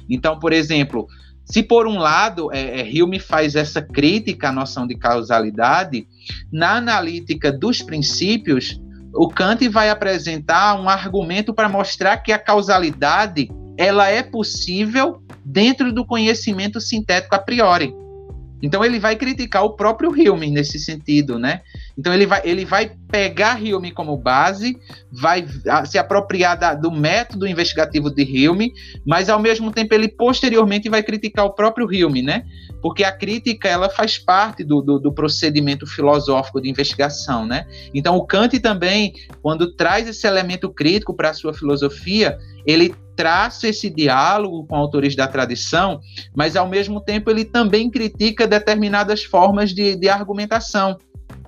Então, 0.09 0.39
por 0.39 0.53
exemplo, 0.53 1.07
se 1.45 1.63
por 1.63 1.87
um 1.87 1.99
lado 1.99 2.53
é, 2.53 2.81
é, 2.81 3.03
Hume 3.03 3.21
faz 3.21 3.55
essa 3.55 3.81
crítica 3.81 4.49
à 4.49 4.53
noção 4.53 4.87
de 4.87 4.97
causalidade, 4.97 6.07
na 6.53 6.77
analítica 6.77 7.53
dos 7.53 7.83
princípios, 7.83 8.81
o 9.15 9.29
Kant 9.29 9.69
vai 9.69 9.89
apresentar 9.89 10.79
um 10.81 10.89
argumento 10.89 11.55
para 11.55 11.69
mostrar 11.69 12.19
que 12.19 12.33
a 12.33 12.39
causalidade 12.39 13.49
ela 13.79 14.09
é 14.09 14.23
possível 14.23 15.23
dentro 15.45 15.93
do 15.93 16.05
conhecimento 16.05 16.81
sintético 16.81 17.35
a 17.35 17.39
priori. 17.39 17.95
Então 18.67 18.85
ele 18.85 18.99
vai 18.99 19.15
criticar 19.15 19.65
o 19.65 19.71
próprio 19.71 20.11
Hume 20.11 20.51
nesse 20.51 20.79
sentido, 20.79 21.39
né? 21.39 21.61
Então 21.97 22.13
ele 22.13 22.27
vai, 22.27 22.43
ele 22.45 22.65
vai 22.65 22.91
pegar 23.09 23.63
Hume 23.63 23.93
como 23.93 24.17
base, 24.17 24.77
vai 25.13 25.47
se 25.87 25.97
apropriar 25.97 26.59
da, 26.59 26.75
do 26.75 26.91
método 26.91 27.47
investigativo 27.47 28.11
de 28.11 28.49
Hume, 28.49 28.73
mas 29.07 29.29
ao 29.29 29.39
mesmo 29.39 29.71
tempo 29.71 29.95
ele 29.95 30.09
posteriormente 30.09 30.89
vai 30.89 31.03
criticar 31.03 31.45
o 31.45 31.55
próprio 31.55 31.87
Hume, 31.87 32.23
né? 32.23 32.43
Porque 32.83 33.05
a 33.05 33.13
crítica 33.13 33.69
ela 33.69 33.89
faz 33.89 34.19
parte 34.19 34.65
do, 34.65 34.83
do, 34.83 34.99
do 34.99 35.13
procedimento 35.13 35.87
filosófico 35.87 36.61
de 36.61 36.69
investigação, 36.69 37.47
né? 37.47 37.67
Então 37.95 38.17
o 38.17 38.27
Kant 38.27 38.59
também, 38.59 39.15
quando 39.41 39.73
traz 39.75 40.09
esse 40.09 40.27
elemento 40.27 40.69
crítico 40.69 41.15
para 41.15 41.31
a 41.31 41.35
sua 41.35 41.55
filosofia, 41.55 42.37
ele 42.67 42.93
traça 43.17 43.69
esse 43.69 43.89
diálogo 43.89 44.67
com 44.67 44.77
autores 44.77 45.17
da 45.17 45.27
tradição, 45.27 46.01
mas 46.35 46.55
ao 46.55 46.69
mesmo 46.69 47.01
tempo 47.01 47.31
ele 47.31 47.45
também 47.45 47.91
critica 47.91 48.47
determinadas 48.47 49.25
formas 49.25 49.75
de, 49.75 49.97
de 49.97 50.09
argumentação. 50.09 50.99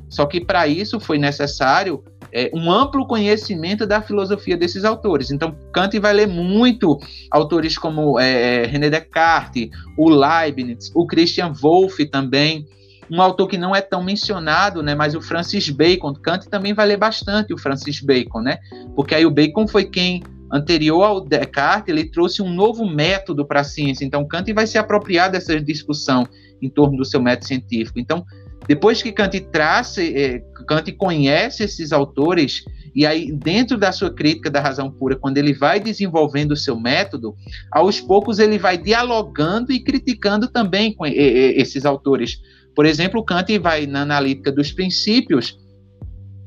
Só 0.09 0.25
que 0.25 0.41
para 0.41 0.67
isso 0.67 0.99
foi 0.99 1.19
necessário 1.19 2.03
é, 2.33 2.51
um 2.55 2.71
amplo 2.71 3.07
conhecimento 3.07 3.87
da 3.87 4.01
filosofia 4.01 4.57
desses 4.57 4.85
autores. 4.85 5.31
Então, 5.31 5.55
Kant 5.73 5.99
vai 5.99 6.13
ler 6.13 6.27
muito 6.27 6.99
autores 7.31 7.77
como 7.77 8.19
é, 8.19 8.65
René 8.65 8.91
Descartes, 8.91 9.69
o 9.97 10.09
Leibniz, 10.09 10.91
o 10.95 11.07
Christian 11.07 11.53
Wolff 11.53 12.05
também, 12.07 12.67
um 13.11 13.23
autor 13.23 13.49
que 13.49 13.57
não 13.57 13.75
é 13.75 13.81
tão 13.81 14.03
mencionado, 14.03 14.83
né, 14.83 14.95
mas 14.95 15.15
o 15.15 15.21
Francis 15.21 15.69
Bacon, 15.71 16.13
Kant 16.15 16.49
também 16.49 16.75
vai 16.75 16.87
ler 16.87 16.99
bastante 16.99 17.55
o 17.55 17.59
Francis 17.59 18.01
Bacon, 18.01 18.41
né, 18.41 18.59
porque 18.95 19.15
aí 19.15 19.25
o 19.25 19.31
Bacon 19.31 19.67
foi 19.67 19.85
quem 19.85 20.23
anterior 20.53 21.03
ao 21.03 21.21
Descartes, 21.21 21.95
ele 21.95 22.11
trouxe 22.11 22.43
um 22.43 22.53
novo 22.53 22.87
método 22.87 23.47
para 23.47 23.61
a 23.61 23.65
ciência. 23.65 24.05
Então, 24.05 24.27
Kant 24.27 24.53
vai 24.53 24.67
se 24.67 24.79
apropriar 24.79 25.31
dessa 25.31 25.61
discussão 25.61 26.27
em 26.61 26.69
torno 26.69 26.97
do 26.97 27.05
seu 27.05 27.21
método 27.21 27.47
científico. 27.47 27.99
Então, 27.99 28.25
depois 28.67 29.03
que 29.03 29.13
Kant 29.13 29.39
traz, 29.53 29.97
é, 29.99 30.43
Kant 30.67 30.91
conhece 30.93 31.63
esses 31.63 31.93
autores, 31.93 32.65
e 32.95 33.07
aí, 33.07 33.31
dentro 33.33 33.79
da 33.79 33.93
sua 33.93 34.13
crítica 34.13 34.51
da 34.51 34.61
razão 34.61 34.91
pura, 34.91 35.17
quando 35.17 35.39
ele 35.39 35.53
vai 35.53 35.79
desenvolvendo 35.79 36.53
o 36.53 36.57
seu 36.57 36.79
método, 36.79 37.35
aos 37.71 38.01
poucos 38.01 38.39
ele 38.39 38.59
vai 38.59 38.77
dialogando 38.77 39.73
e 39.73 39.81
criticando 39.81 40.49
também 40.49 40.93
com 40.93 41.07
esses 41.07 41.87
autores. 41.87 42.41
Por 42.75 42.87
exemplo, 42.87 43.25
Kant 43.25 43.57
vai 43.59 43.87
na 43.87 44.03
analítica 44.03 44.51
dos 44.51 44.73
princípios, 44.73 45.59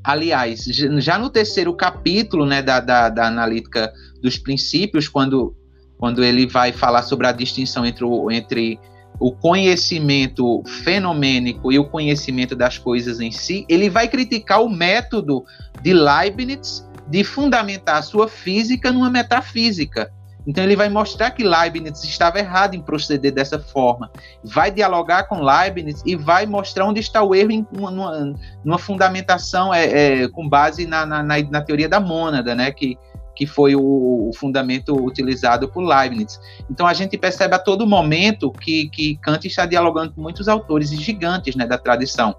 aliás, 0.04 0.64
já 0.66 1.18
no 1.18 1.30
terceiro 1.30 1.74
capítulo 1.74 2.46
né, 2.46 2.62
da, 2.62 2.80
da, 2.80 3.10
da 3.10 3.28
analítica 3.28 3.92
dos 4.22 4.38
princípios, 4.38 5.08
quando, 5.08 5.56
quando 5.98 6.24
ele 6.24 6.48
vai 6.48 6.72
falar 6.72 7.04
sobre 7.04 7.28
a 7.28 7.32
distinção 7.32 7.86
entre 7.86 8.04
o, 8.04 8.32
entre 8.32 8.80
o 9.20 9.32
conhecimento 9.32 10.64
fenomênico 10.84 11.72
e 11.72 11.78
o 11.78 11.86
conhecimento 11.86 12.56
das 12.56 12.78
coisas 12.78 13.20
em 13.20 13.32
si, 13.32 13.66
ele 13.70 13.90
vai 13.90 14.08
criticar 14.08 14.64
o 14.64 14.70
método 14.70 15.44
de 15.82 15.94
Leibniz 15.94 16.88
de 17.08 17.24
fundamentar 17.24 17.98
a 17.98 18.02
sua 18.02 18.28
física 18.28 18.92
numa 18.92 19.10
metafísica. 19.10 20.12
Então 20.46 20.64
ele 20.64 20.76
vai 20.76 20.90
mostrar 20.90 21.32
que 21.32 21.44
Leibniz 21.44 22.04
estava 22.04 22.40
errado 22.40 22.76
em 22.76 22.82
proceder 22.82 23.32
dessa 23.32 23.60
forma. 23.60 24.12
Vai 24.44 24.72
dialogar 24.72 25.24
com 25.24 25.42
Leibniz 25.42 26.02
e 26.06 26.16
vai 26.16 26.46
mostrar 26.46 26.86
onde 26.86 27.00
está 27.00 27.22
o 27.22 27.36
erro 27.36 27.52
em 27.52 27.68
uma, 27.72 28.36
numa 28.64 28.78
fundamentação 28.80 29.74
é, 29.74 30.24
é, 30.24 30.28
com 30.28 30.48
base 30.48 30.86
na, 30.86 31.06
na, 31.06 31.24
na, 31.24 31.62
teoria 31.62 31.88
da 31.88 32.00
mônada, 32.00 32.56
né? 32.56 32.72
Que, 32.72 32.98
que 33.42 33.48
foi 33.48 33.76
o, 33.76 33.82
o, 33.82 34.32
fundamento 34.36 34.94
utilizado 35.04 35.68
por 35.68 35.84
Leibniz. 35.84 36.40
Então 36.70 36.86
a 36.86 36.94
gente 36.94 37.18
percebe 37.18 37.56
a 37.56 37.58
todo 37.58 37.88
momento 37.88 38.52
que, 38.52 38.88
que 38.90 39.16
Kant 39.16 39.48
está 39.48 39.66
dialogando 39.66 40.12
com 40.12 40.22
muitos 40.22 40.48
autores 40.48 40.92
gigantes 40.92 41.56
né, 41.56 41.66
da 41.66 41.76
tradição. 41.76 42.36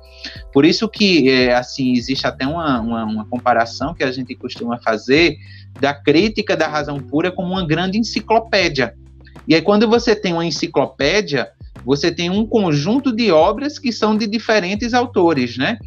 Por 0.52 0.64
isso 0.64 0.88
que 0.88 1.28
é, 1.28 1.56
assim 1.56 1.94
existe 1.94 2.24
até 2.24 2.46
uma, 2.46 2.80
uma, 2.80 3.04
uma, 3.04 3.24
comparação 3.24 3.92
que 3.92 4.04
a 4.04 4.12
gente 4.12 4.32
costuma 4.36 4.78
fazer 4.78 5.36
da 5.80 5.92
crítica 5.92 6.56
da 6.56 6.68
razão 6.68 7.00
pura 7.00 7.32
como 7.32 7.48
uma 7.48 7.66
grande 7.66 7.98
enciclopédia. 7.98 8.94
E 9.48 9.56
aí 9.56 9.60
quando 9.60 9.88
você 9.88 10.14
tem 10.14 10.32
uma 10.32 10.46
enciclopédia, 10.46 11.50
você 11.84 12.12
tem 12.12 12.30
um 12.30 12.46
conjunto 12.46 13.10
de 13.10 13.32
obras 13.32 13.76
que 13.76 13.90
são 13.90 14.16
de 14.16 14.28
diferentes 14.28 14.94
autores, 14.94 15.58
né? 15.58 15.78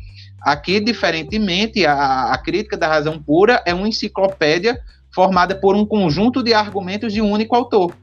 Aqui, 0.42 0.82
diferentemente, 0.82 1.86
a, 1.86 2.34
a 2.34 2.38
crítica 2.38 2.76
da 2.78 2.88
razão 2.88 3.18
pura 3.18 3.64
é 3.66 3.74
uma 3.74 3.88
enciclopédia 3.88 4.78
formada 5.16 5.56
por 5.56 5.78
um 5.78 5.86
conjunto 5.86 6.44
de 6.44 6.54
argumentos 6.54 7.14
de 7.14 7.22
um 7.22 7.32
único 7.32 7.56
autor. 7.56 7.96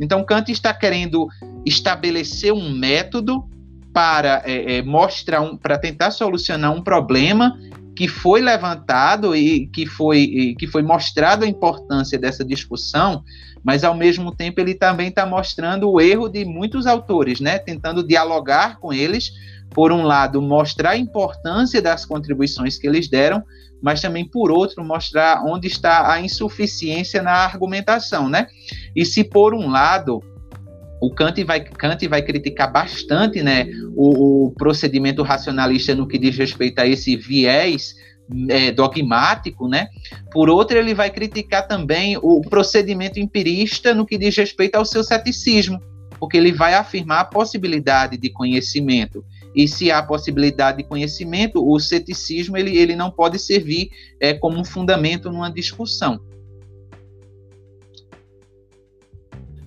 Então, 0.00 0.24
Kant 0.24 0.50
está 0.50 0.74
querendo 0.74 1.28
estabelecer 1.64 2.52
um 2.52 2.70
método 2.70 3.48
para 3.92 4.42
é, 4.44 4.78
é, 4.78 4.82
mostrar, 4.82 5.40
um, 5.40 5.56
para 5.56 5.78
tentar 5.78 6.10
solucionar 6.10 6.72
um 6.72 6.82
problema 6.82 7.56
que 7.94 8.06
foi 8.06 8.40
levantado 8.40 9.34
e 9.34 9.66
que 9.68 9.86
foi, 9.86 10.54
que 10.58 10.66
foi 10.66 10.82
mostrado 10.82 11.44
a 11.44 11.48
importância 11.48 12.18
dessa 12.18 12.44
discussão, 12.44 13.24
mas 13.62 13.82
ao 13.82 13.94
mesmo 13.94 14.34
tempo 14.34 14.60
ele 14.60 14.74
também 14.74 15.08
está 15.08 15.26
mostrando 15.26 15.90
o 15.90 16.00
erro 16.00 16.28
de 16.28 16.44
muitos 16.44 16.86
autores, 16.86 17.40
né? 17.40 17.58
Tentando 17.58 18.06
dialogar 18.06 18.78
com 18.78 18.92
eles, 18.92 19.32
por 19.70 19.90
um 19.90 20.02
lado, 20.02 20.40
mostrar 20.40 20.90
a 20.90 20.96
importância 20.96 21.82
das 21.82 22.04
contribuições 22.04 22.78
que 22.78 22.86
eles 22.86 23.08
deram, 23.08 23.42
mas 23.82 24.00
também, 24.00 24.24
por 24.24 24.50
outro, 24.50 24.84
mostrar 24.84 25.42
onde 25.44 25.68
está 25.68 26.12
a 26.12 26.20
insuficiência 26.20 27.22
na 27.22 27.32
argumentação, 27.32 28.28
né? 28.28 28.46
E 28.94 29.04
se, 29.04 29.22
por 29.24 29.54
um 29.54 29.68
lado, 29.68 30.22
o 31.00 31.10
Kant 31.10 31.42
vai, 31.44 31.60
Kant 31.60 32.06
vai 32.08 32.22
criticar 32.22 32.72
bastante 32.72 33.42
né, 33.42 33.66
o, 33.94 34.46
o 34.46 34.50
procedimento 34.52 35.22
racionalista 35.22 35.94
no 35.94 36.08
que 36.08 36.18
diz 36.18 36.36
respeito 36.36 36.80
a 36.80 36.86
esse 36.86 37.16
viés 37.16 37.94
é, 38.48 38.70
dogmático, 38.72 39.68
né? 39.68 39.88
Por 40.32 40.50
outro, 40.50 40.76
ele 40.76 40.94
vai 40.94 41.10
criticar 41.10 41.66
também 41.66 42.16
o 42.18 42.40
procedimento 42.42 43.18
empirista 43.18 43.94
no 43.94 44.04
que 44.04 44.18
diz 44.18 44.36
respeito 44.36 44.74
ao 44.74 44.84
seu 44.84 45.02
ceticismo, 45.02 45.80
porque 46.18 46.36
ele 46.36 46.52
vai 46.52 46.74
afirmar 46.74 47.20
a 47.20 47.24
possibilidade 47.24 48.18
de 48.18 48.28
conhecimento 48.30 49.24
e 49.58 49.66
se 49.66 49.90
há 49.90 50.00
possibilidade 50.00 50.78
de 50.78 50.84
conhecimento, 50.84 51.68
o 51.68 51.80
ceticismo 51.80 52.56
ele, 52.56 52.78
ele 52.78 52.94
não 52.94 53.10
pode 53.10 53.40
servir 53.40 53.90
é, 54.20 54.32
como 54.32 54.56
um 54.56 54.64
fundamento 54.64 55.32
numa 55.32 55.50
discussão. 55.50 56.20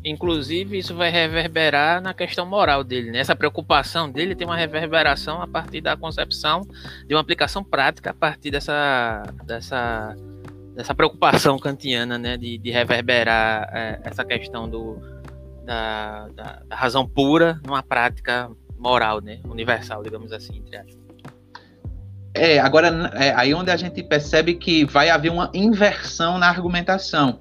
Inclusive, 0.03 0.77
isso 0.77 0.95
vai 0.95 1.11
reverberar 1.11 2.01
na 2.01 2.13
questão 2.13 2.45
moral 2.45 2.85
dele. 2.85 3.11
Né? 3.11 3.19
Essa 3.19 3.35
preocupação 3.35 4.09
dele 4.09 4.33
tem 4.33 4.47
uma 4.47 4.55
reverberação 4.55 5.41
a 5.41 5.47
partir 5.47 5.81
da 5.81 5.97
concepção 5.97 6.61
de 7.05 7.13
uma 7.13 7.19
aplicação 7.19 7.61
prática 7.61 8.11
a 8.11 8.13
partir 8.13 8.49
dessa, 8.49 9.23
dessa, 9.43 10.15
dessa 10.73 10.95
preocupação 10.95 11.59
kantiana 11.59 12.17
né? 12.17 12.37
de, 12.37 12.57
de 12.57 12.71
reverberar 12.71 13.69
é, 13.73 13.99
essa 14.05 14.23
questão 14.23 14.69
do, 14.69 14.97
da, 15.65 16.29
da, 16.29 16.61
da 16.65 16.75
razão 16.77 17.05
pura 17.05 17.59
numa 17.65 17.83
prática 17.83 18.49
moral, 18.81 19.21
né? 19.21 19.39
Universal, 19.45 20.03
digamos 20.03 20.33
assim, 20.33 20.57
entre 20.57 20.77
aspas. 20.77 20.99
É, 22.33 22.59
agora 22.59 23.11
é 23.15 23.33
aí 23.35 23.53
onde 23.53 23.69
a 23.69 23.75
gente 23.75 24.01
percebe 24.01 24.55
que 24.55 24.85
vai 24.85 25.09
haver 25.09 25.31
uma 25.31 25.51
inversão 25.53 26.37
na 26.37 26.47
argumentação. 26.47 27.39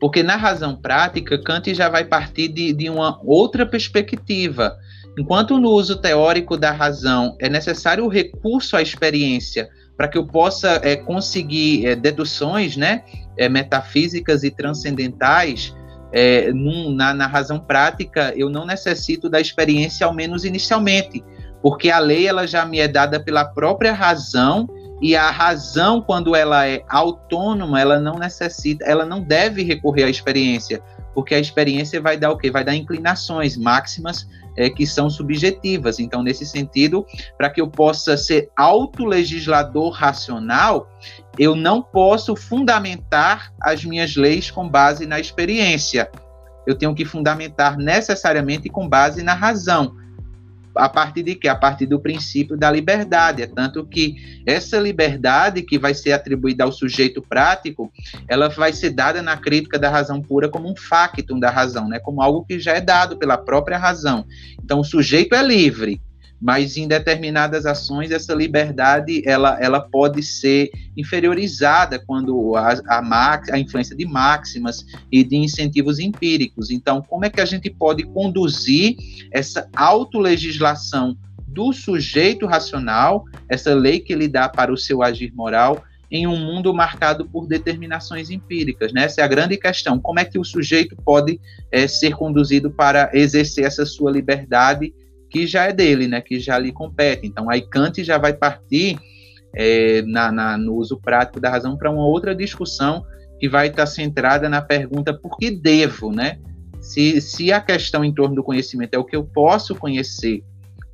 Porque 0.00 0.22
na 0.22 0.36
razão 0.36 0.74
prática, 0.74 1.38
Kant 1.42 1.74
já 1.74 1.88
vai 1.88 2.04
partir 2.04 2.48
de, 2.48 2.72
de 2.72 2.88
uma 2.88 3.20
outra 3.22 3.66
perspectiva. 3.66 4.76
Enquanto 5.18 5.58
no 5.58 5.70
uso 5.70 6.00
teórico 6.00 6.56
da 6.56 6.72
razão 6.72 7.36
é 7.38 7.48
necessário 7.48 8.04
o 8.04 8.08
recurso 8.08 8.76
à 8.76 8.82
experiência 8.82 9.68
para 9.96 10.08
que 10.08 10.16
eu 10.16 10.26
possa 10.26 10.80
é, 10.82 10.96
conseguir 10.96 11.86
é, 11.86 11.94
deduções 11.94 12.74
né, 12.74 13.04
é, 13.36 13.48
metafísicas 13.50 14.42
e 14.42 14.50
transcendentais, 14.50 15.76
é, 16.12 16.52
num, 16.52 16.92
na, 16.92 17.14
na 17.14 17.26
razão 17.26 17.58
prática, 17.58 18.32
eu 18.36 18.48
não 18.48 18.66
necessito 18.66 19.28
da 19.28 19.40
experiência, 19.40 20.06
ao 20.06 20.14
menos 20.14 20.44
inicialmente, 20.44 21.24
porque 21.62 21.90
a 21.90 21.98
lei 21.98 22.26
ela 22.26 22.46
já 22.46 22.64
me 22.64 22.78
é 22.78 22.88
dada 22.88 23.20
pela 23.20 23.44
própria 23.44 23.92
razão 23.92 24.68
e 25.00 25.16
a 25.16 25.30
razão 25.30 26.02
quando 26.02 26.36
ela 26.36 26.66
é 26.68 26.82
autônoma 26.88 27.80
ela 27.80 27.98
não 27.98 28.18
necessita 28.18 28.84
ela 28.84 29.06
não 29.06 29.22
deve 29.22 29.62
recorrer 29.62 30.04
à 30.04 30.10
experiência 30.10 30.82
porque 31.14 31.34
a 31.34 31.40
experiência 31.40 32.00
vai 32.00 32.16
dar 32.16 32.30
o 32.30 32.36
quê? 32.36 32.50
Vai 32.50 32.64
dar 32.64 32.74
inclinações 32.74 33.56
máximas 33.56 34.28
é, 34.56 34.70
que 34.70 34.86
são 34.86 35.10
subjetivas. 35.10 35.98
Então 35.98 36.22
nesse 36.22 36.46
sentido 36.46 37.04
para 37.36 37.50
que 37.50 37.60
eu 37.60 37.68
possa 37.68 38.16
ser 38.16 38.50
autolegislador 38.56 39.90
racional 39.90 40.88
eu 41.40 41.56
não 41.56 41.82
posso 41.82 42.36
fundamentar 42.36 43.50
as 43.62 43.82
minhas 43.82 44.14
leis 44.14 44.50
com 44.50 44.68
base 44.68 45.06
na 45.06 45.18
experiência. 45.18 46.10
Eu 46.66 46.76
tenho 46.76 46.94
que 46.94 47.06
fundamentar 47.06 47.78
necessariamente 47.78 48.68
com 48.68 48.86
base 48.86 49.22
na 49.22 49.32
razão. 49.32 49.96
A 50.76 50.86
partir 50.86 51.22
de 51.22 51.34
quê? 51.34 51.48
A 51.48 51.56
partir 51.56 51.86
do 51.86 51.98
princípio 51.98 52.58
da 52.58 52.70
liberdade. 52.70 53.40
É 53.40 53.46
tanto 53.46 53.86
que 53.86 54.42
essa 54.46 54.78
liberdade 54.78 55.62
que 55.62 55.78
vai 55.78 55.94
ser 55.94 56.12
atribuída 56.12 56.64
ao 56.64 56.70
sujeito 56.70 57.22
prático, 57.22 57.90
ela 58.28 58.50
vai 58.50 58.74
ser 58.74 58.90
dada 58.90 59.22
na 59.22 59.38
crítica 59.38 59.78
da 59.78 59.88
razão 59.88 60.20
pura 60.20 60.46
como 60.46 60.70
um 60.70 60.76
factum 60.76 61.40
da 61.40 61.48
razão, 61.48 61.88
né? 61.88 61.98
como 61.98 62.20
algo 62.20 62.44
que 62.44 62.60
já 62.60 62.72
é 62.72 62.82
dado 62.82 63.16
pela 63.16 63.38
própria 63.38 63.78
razão. 63.78 64.26
Então, 64.62 64.80
o 64.80 64.84
sujeito 64.84 65.34
é 65.34 65.42
livre, 65.42 66.02
mas 66.40 66.76
em 66.76 66.88
determinadas 66.88 67.66
ações 67.66 68.10
essa 68.10 68.34
liberdade 68.34 69.22
ela, 69.26 69.58
ela 69.60 69.80
pode 69.80 70.22
ser 70.22 70.70
inferiorizada 70.96 71.98
quando 71.98 72.56
a, 72.56 72.72
a, 72.88 73.40
a 73.52 73.58
influência 73.58 73.94
de 73.94 74.06
máximas 74.06 74.86
e 75.12 75.22
de 75.22 75.36
incentivos 75.36 75.98
empíricos. 75.98 76.70
Então, 76.70 77.02
como 77.02 77.24
é 77.24 77.30
que 77.30 77.40
a 77.40 77.44
gente 77.44 77.68
pode 77.68 78.04
conduzir 78.04 78.96
essa 79.30 79.68
autolegislação 79.76 81.16
do 81.46 81.72
sujeito 81.72 82.46
racional, 82.46 83.24
essa 83.48 83.74
lei 83.74 83.98
que 83.98 84.12
ele 84.12 84.28
dá 84.28 84.48
para 84.48 84.72
o 84.72 84.76
seu 84.76 85.02
agir 85.02 85.32
moral, 85.34 85.82
em 86.10 86.26
um 86.26 86.36
mundo 86.36 86.74
marcado 86.74 87.24
por 87.28 87.46
determinações 87.46 88.30
empíricas. 88.30 88.92
Né? 88.92 89.04
Essa 89.04 89.20
é 89.20 89.24
a 89.24 89.28
grande 89.28 89.56
questão. 89.56 90.00
Como 90.00 90.18
é 90.18 90.24
que 90.24 90.38
o 90.38 90.44
sujeito 90.44 90.96
pode 90.96 91.40
é, 91.70 91.86
ser 91.86 92.16
conduzido 92.16 92.70
para 92.70 93.10
exercer 93.14 93.64
essa 93.64 93.86
sua 93.86 94.10
liberdade 94.10 94.92
que 95.30 95.46
já 95.46 95.64
é 95.64 95.72
dele, 95.72 96.08
né, 96.08 96.20
que 96.20 96.40
já 96.40 96.58
lhe 96.58 96.72
compete. 96.72 97.26
Então, 97.26 97.48
aí 97.48 97.62
Kant 97.62 98.02
já 98.02 98.18
vai 98.18 98.32
partir 98.32 98.98
é, 99.54 100.02
na, 100.02 100.30
na, 100.30 100.58
no 100.58 100.74
uso 100.74 101.00
prático 101.00 101.40
da 101.40 101.50
razão 101.50 101.76
para 101.76 101.90
uma 101.90 102.04
outra 102.04 102.34
discussão 102.34 103.04
que 103.38 103.48
vai 103.48 103.68
estar 103.68 103.86
centrada 103.86 104.48
na 104.48 104.60
pergunta 104.60 105.14
por 105.14 105.38
que 105.38 105.50
devo, 105.50 106.12
né? 106.12 106.38
Se, 106.80 107.20
se 107.20 107.52
a 107.52 107.60
questão 107.60 108.04
em 108.04 108.12
torno 108.12 108.34
do 108.34 108.42
conhecimento 108.42 108.94
é 108.94 108.98
o 108.98 109.04
que 109.04 109.16
eu 109.16 109.24
posso 109.24 109.74
conhecer, 109.74 110.42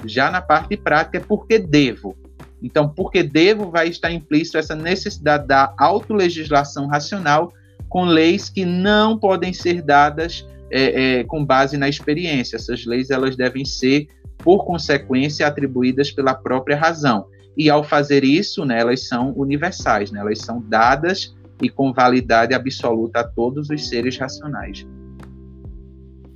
já 0.04 0.30
na 0.30 0.40
parte 0.40 0.76
prática 0.76 1.18
é 1.18 1.20
por 1.20 1.46
que 1.46 1.58
devo. 1.58 2.16
Então, 2.62 2.88
porque 2.88 3.22
devo 3.22 3.70
vai 3.70 3.88
estar 3.88 4.10
implícito 4.10 4.58
essa 4.58 4.74
necessidade 4.74 5.46
da 5.46 5.74
autolegislação 5.78 6.86
racional 6.86 7.52
com 7.88 8.04
leis 8.04 8.48
que 8.48 8.64
não 8.64 9.18
podem 9.18 9.52
ser 9.52 9.82
dadas 9.82 10.46
é, 10.70 11.20
é, 11.20 11.24
com 11.24 11.44
base 11.44 11.76
na 11.76 11.88
experiência. 11.88 12.56
Essas 12.56 12.84
leis 12.84 13.10
elas 13.10 13.36
devem 13.36 13.64
ser, 13.64 14.08
por 14.38 14.64
consequência, 14.64 15.46
atribuídas 15.46 16.10
pela 16.10 16.34
própria 16.34 16.76
razão. 16.76 17.26
E 17.56 17.70
ao 17.70 17.82
fazer 17.82 18.22
isso, 18.22 18.64
né, 18.64 18.80
elas 18.80 19.08
são 19.08 19.32
universais, 19.32 20.10
né, 20.10 20.20
elas 20.20 20.38
são 20.40 20.60
dadas 20.60 21.34
e 21.62 21.70
com 21.70 21.92
validade 21.92 22.54
absoluta 22.54 23.20
a 23.20 23.24
todos 23.24 23.70
os 23.70 23.88
seres 23.88 24.18
racionais. 24.18 24.86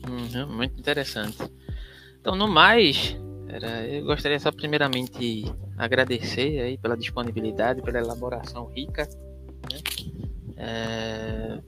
Uhum, 0.08 0.56
muito 0.56 0.78
interessante. 0.78 1.38
Então, 2.20 2.34
no 2.34 2.48
mais, 2.48 3.16
era, 3.48 3.86
eu 3.86 4.04
gostaria 4.04 4.38
só 4.38 4.50
primeiramente 4.50 5.44
agradecer 5.76 6.60
aí 6.60 6.78
pela 6.78 6.96
disponibilidade, 6.96 7.82
pela 7.82 7.98
elaboração 7.98 8.66
rica. 8.66 9.08
Né? 9.70 9.78
É, 10.56 11.58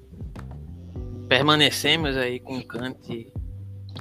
permanecemos 1.29 2.17
aí 2.17 2.41
com 2.41 2.63
Kant 2.63 3.33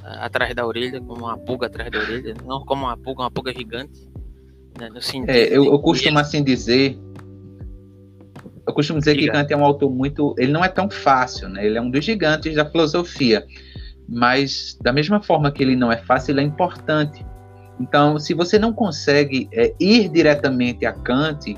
atrás 0.04 0.54
da 0.54 0.66
orelha, 0.66 1.00
como 1.00 1.24
uma 1.24 1.38
pulga 1.38 1.66
atrás 1.66 1.90
da 1.90 1.98
orelha, 1.98 2.34
não 2.44 2.64
como 2.64 2.84
uma 2.84 2.96
pulga, 2.96 3.22
uma 3.22 3.30
pulga 3.30 3.52
gigante. 3.52 4.08
Né? 4.78 4.88
No 4.88 5.30
é, 5.30 5.48
eu, 5.48 5.64
eu 5.64 5.78
costumo 5.78 6.18
assim 6.18 6.42
dizer. 6.42 6.98
Eu 8.66 8.72
costumo 8.72 9.00
dizer 9.00 9.16
Diga. 9.16 9.32
que 9.32 9.38
Kant 9.38 9.52
é 9.52 9.56
um 9.56 9.64
autor 9.64 9.90
muito. 9.90 10.34
Ele 10.38 10.52
não 10.52 10.64
é 10.64 10.68
tão 10.68 10.88
fácil, 10.88 11.48
né? 11.48 11.66
Ele 11.66 11.76
é 11.76 11.80
um 11.80 11.90
dos 11.90 12.04
gigantes 12.04 12.54
da 12.54 12.64
filosofia. 12.64 13.44
Mas, 14.08 14.78
da 14.80 14.92
mesma 14.92 15.20
forma 15.22 15.50
que 15.50 15.62
ele 15.62 15.74
não 15.74 15.90
é 15.90 15.96
fácil, 15.96 16.32
ele 16.32 16.40
é 16.40 16.44
importante 16.44 17.24
então, 17.82 18.18
se 18.18 18.32
você 18.32 18.60
não 18.60 18.72
consegue 18.72 19.48
é, 19.52 19.74
ir 19.80 20.08
diretamente 20.08 20.86
a 20.86 20.92
Kant, 20.92 21.56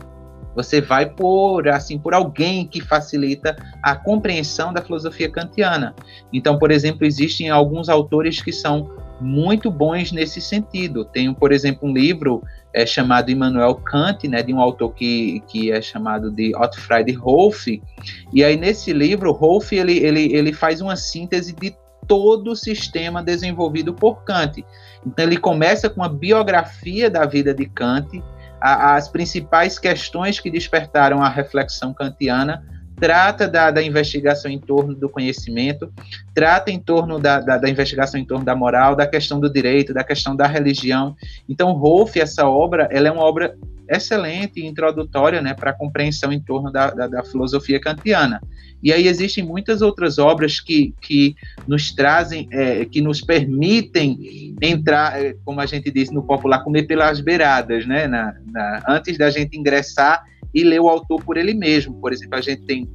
você 0.54 0.80
vai 0.80 1.06
por 1.06 1.68
assim 1.68 1.98
por 1.98 2.14
alguém 2.14 2.66
que 2.66 2.80
facilita 2.80 3.56
a 3.82 3.94
compreensão 3.94 4.72
da 4.72 4.82
filosofia 4.82 5.30
kantiana. 5.30 5.94
Então, 6.32 6.58
por 6.58 6.70
exemplo, 6.70 7.06
existem 7.06 7.50
alguns 7.50 7.88
autores 7.88 8.40
que 8.40 8.52
são 8.52 8.90
muito 9.20 9.70
bons 9.70 10.12
nesse 10.12 10.40
sentido. 10.40 11.04
Tem, 11.04 11.32
por 11.32 11.52
exemplo, 11.52 11.88
um 11.88 11.92
livro 11.92 12.42
é, 12.72 12.84
chamado 12.84 13.30
Immanuel 13.30 13.76
Kant, 13.76 14.26
né, 14.28 14.42
de 14.42 14.52
um 14.52 14.60
autor 14.60 14.92
que, 14.92 15.40
que 15.46 15.70
é 15.70 15.80
chamado 15.80 16.30
de 16.30 16.54
Ottfried 16.56 17.12
Rolf. 17.12 17.66
E 18.32 18.44
aí, 18.44 18.56
nesse 18.56 18.92
livro, 18.92 19.32
Rolf 19.32 19.72
ele, 19.72 19.98
ele, 19.98 20.32
ele 20.34 20.52
faz 20.52 20.80
uma 20.80 20.96
síntese 20.96 21.54
de 21.54 21.74
todo 22.06 22.50
o 22.50 22.56
sistema 22.56 23.22
desenvolvido 23.22 23.94
por 23.94 24.24
Kant. 24.24 24.64
Então, 25.06 25.24
ele 25.24 25.36
começa 25.36 25.88
com 25.88 26.02
a 26.02 26.08
biografia 26.08 27.08
da 27.08 27.24
vida 27.24 27.54
de 27.54 27.66
Kant, 27.66 28.22
a, 28.64 28.94
as 28.94 29.10
principais 29.10 29.78
questões 29.78 30.40
que 30.40 30.50
despertaram 30.50 31.22
a 31.22 31.28
reflexão 31.28 31.92
kantiana, 31.92 32.64
trata 32.98 33.48
da, 33.48 33.70
da 33.70 33.82
investigação 33.82 34.50
em 34.50 34.58
torno 34.58 34.94
do 34.94 35.08
conhecimento, 35.08 35.92
trata 36.34 36.70
em 36.70 36.78
torno 36.78 37.18
da, 37.18 37.40
da, 37.40 37.58
da, 37.58 37.68
investigação 37.68 38.20
em 38.20 38.24
torno 38.24 38.44
da 38.44 38.54
moral, 38.54 38.94
da 38.94 39.06
questão 39.06 39.40
do 39.40 39.52
direito, 39.52 39.92
da 39.92 40.04
questão 40.04 40.36
da 40.36 40.46
religião. 40.46 41.16
Então, 41.48 41.72
Rolf, 41.72 42.16
essa 42.16 42.48
obra, 42.48 42.88
ela 42.90 43.08
é 43.08 43.12
uma 43.12 43.24
obra 43.24 43.56
excelente 43.88 44.60
e 44.60 44.66
introdutória 44.66 45.42
né, 45.42 45.54
para 45.54 45.70
a 45.70 45.74
compreensão 45.74 46.32
em 46.32 46.40
torno 46.40 46.70
da, 46.70 46.90
da, 46.90 47.06
da, 47.06 47.24
filosofia 47.24 47.80
kantiana. 47.80 48.40
E 48.82 48.92
aí 48.92 49.06
existem 49.06 49.44
muitas 49.44 49.82
outras 49.82 50.18
obras 50.18 50.60
que, 50.60 50.94
que 51.00 51.34
nos 51.66 51.92
trazem, 51.92 52.48
é, 52.50 52.84
que 52.84 53.00
nos 53.00 53.20
permitem 53.20 54.54
entrar, 54.60 55.20
é, 55.22 55.34
como 55.44 55.60
a 55.60 55.66
gente 55.66 55.90
diz 55.90 56.10
no 56.10 56.22
popular, 56.22 56.62
comer 56.62 56.84
pelas 56.84 57.20
beiradas, 57.20 57.86
né, 57.86 58.06
na, 58.06 58.34
na, 58.46 58.82
antes 58.88 59.16
da 59.18 59.30
gente 59.30 59.56
ingressar 59.56 60.24
e 60.54 60.62
ler 60.62 60.80
o 60.80 60.88
autor 60.88 61.22
por 61.24 61.36
ele 61.36 61.52
mesmo. 61.52 61.94
Por 62.00 62.12
exemplo, 62.12 62.38
a 62.38 62.40
gente 62.40 62.62
tem 62.62 62.88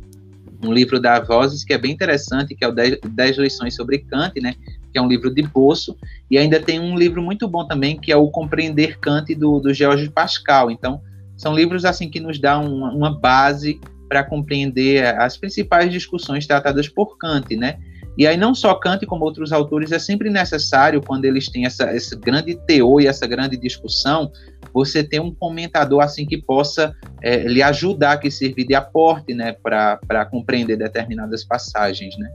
um 0.63 0.73
livro 0.73 0.99
da 0.99 1.19
Vozes 1.19 1.63
que 1.63 1.73
é 1.73 1.77
bem 1.77 1.91
interessante, 1.91 2.55
que 2.55 2.63
é 2.63 2.67
o 2.67 2.71
10 2.73 3.37
lições 3.37 3.75
sobre 3.75 3.99
Kant, 3.99 4.39
né, 4.41 4.55
que 4.91 4.97
é 4.97 5.01
um 5.01 5.07
livro 5.07 5.33
de 5.33 5.41
bolso, 5.43 5.95
e 6.29 6.37
ainda 6.37 6.59
tem 6.59 6.79
um 6.79 6.97
livro 6.97 7.21
muito 7.21 7.47
bom 7.47 7.65
também, 7.65 7.99
que 7.99 8.11
é 8.11 8.15
o 8.15 8.29
Compreender 8.29 8.99
Kant, 8.99 9.33
do, 9.35 9.59
do 9.59 9.73
George 9.73 10.09
Pascal. 10.09 10.69
Então, 10.71 11.01
são 11.37 11.55
livros 11.55 11.85
assim 11.85 12.09
que 12.09 12.19
nos 12.19 12.39
dão 12.39 12.65
uma, 12.73 12.91
uma 12.93 13.19
base 13.19 13.79
para 14.09 14.23
compreender 14.23 15.05
as 15.17 15.37
principais 15.37 15.91
discussões 15.91 16.47
tratadas 16.47 16.89
por 16.89 17.17
Kant, 17.17 17.55
né? 17.55 17.77
E 18.19 18.27
aí 18.27 18.35
não 18.35 18.53
só 18.53 18.75
Kant 18.75 19.05
como 19.05 19.23
outros 19.23 19.53
autores 19.53 19.93
é 19.93 19.97
sempre 19.97 20.29
necessário 20.29 21.01
quando 21.01 21.23
eles 21.23 21.47
têm 21.47 21.65
essa, 21.65 21.95
esse 21.95 22.17
grande 22.17 22.53
teor 22.67 23.01
e 23.01 23.07
essa 23.07 23.25
grande 23.25 23.55
discussão, 23.55 24.29
você 24.73 25.01
ter 25.01 25.21
um 25.21 25.33
comentador 25.33 26.03
assim 26.03 26.25
que 26.25 26.37
possa 26.37 26.93
é, 27.21 27.37
lhe 27.37 27.63
ajudar, 27.63 28.17
que 28.17 28.29
sirva 28.29 28.61
de 28.61 28.75
aporte, 28.75 29.33
né, 29.33 29.53
para 29.53 30.25
compreender 30.25 30.75
determinadas 30.75 31.45
passagens, 31.45 32.17
né? 32.17 32.29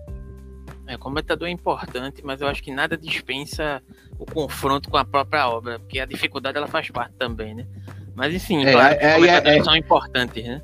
É, 0.87 0.97
comentador 0.97 1.49
é 1.49 1.51
importante, 1.51 2.23
mas 2.25 2.41
eu 2.41 2.49
acho 2.49 2.63
que 2.63 2.73
nada 2.73 2.97
dispensa 2.97 3.83
o 4.19 4.25
confronto 4.25 4.89
com 4.89 4.97
a 4.97 5.05
própria 5.05 5.47
obra, 5.51 5.79
porque 5.79 6.01
a 6.01 6.07
dificuldade 6.07 6.57
ela 6.57 6.67
faz 6.67 6.89
parte 6.89 7.13
também, 7.19 7.55
né? 7.55 7.67
Mas 8.15 8.33
enfim, 8.33 8.65
é, 8.65 8.73
claro, 8.73 8.97
é, 8.99 9.15
comentadores 9.17 9.61
é, 9.61 9.65
são 9.65 9.77
importantes, 9.77 10.45
né? 10.47 10.63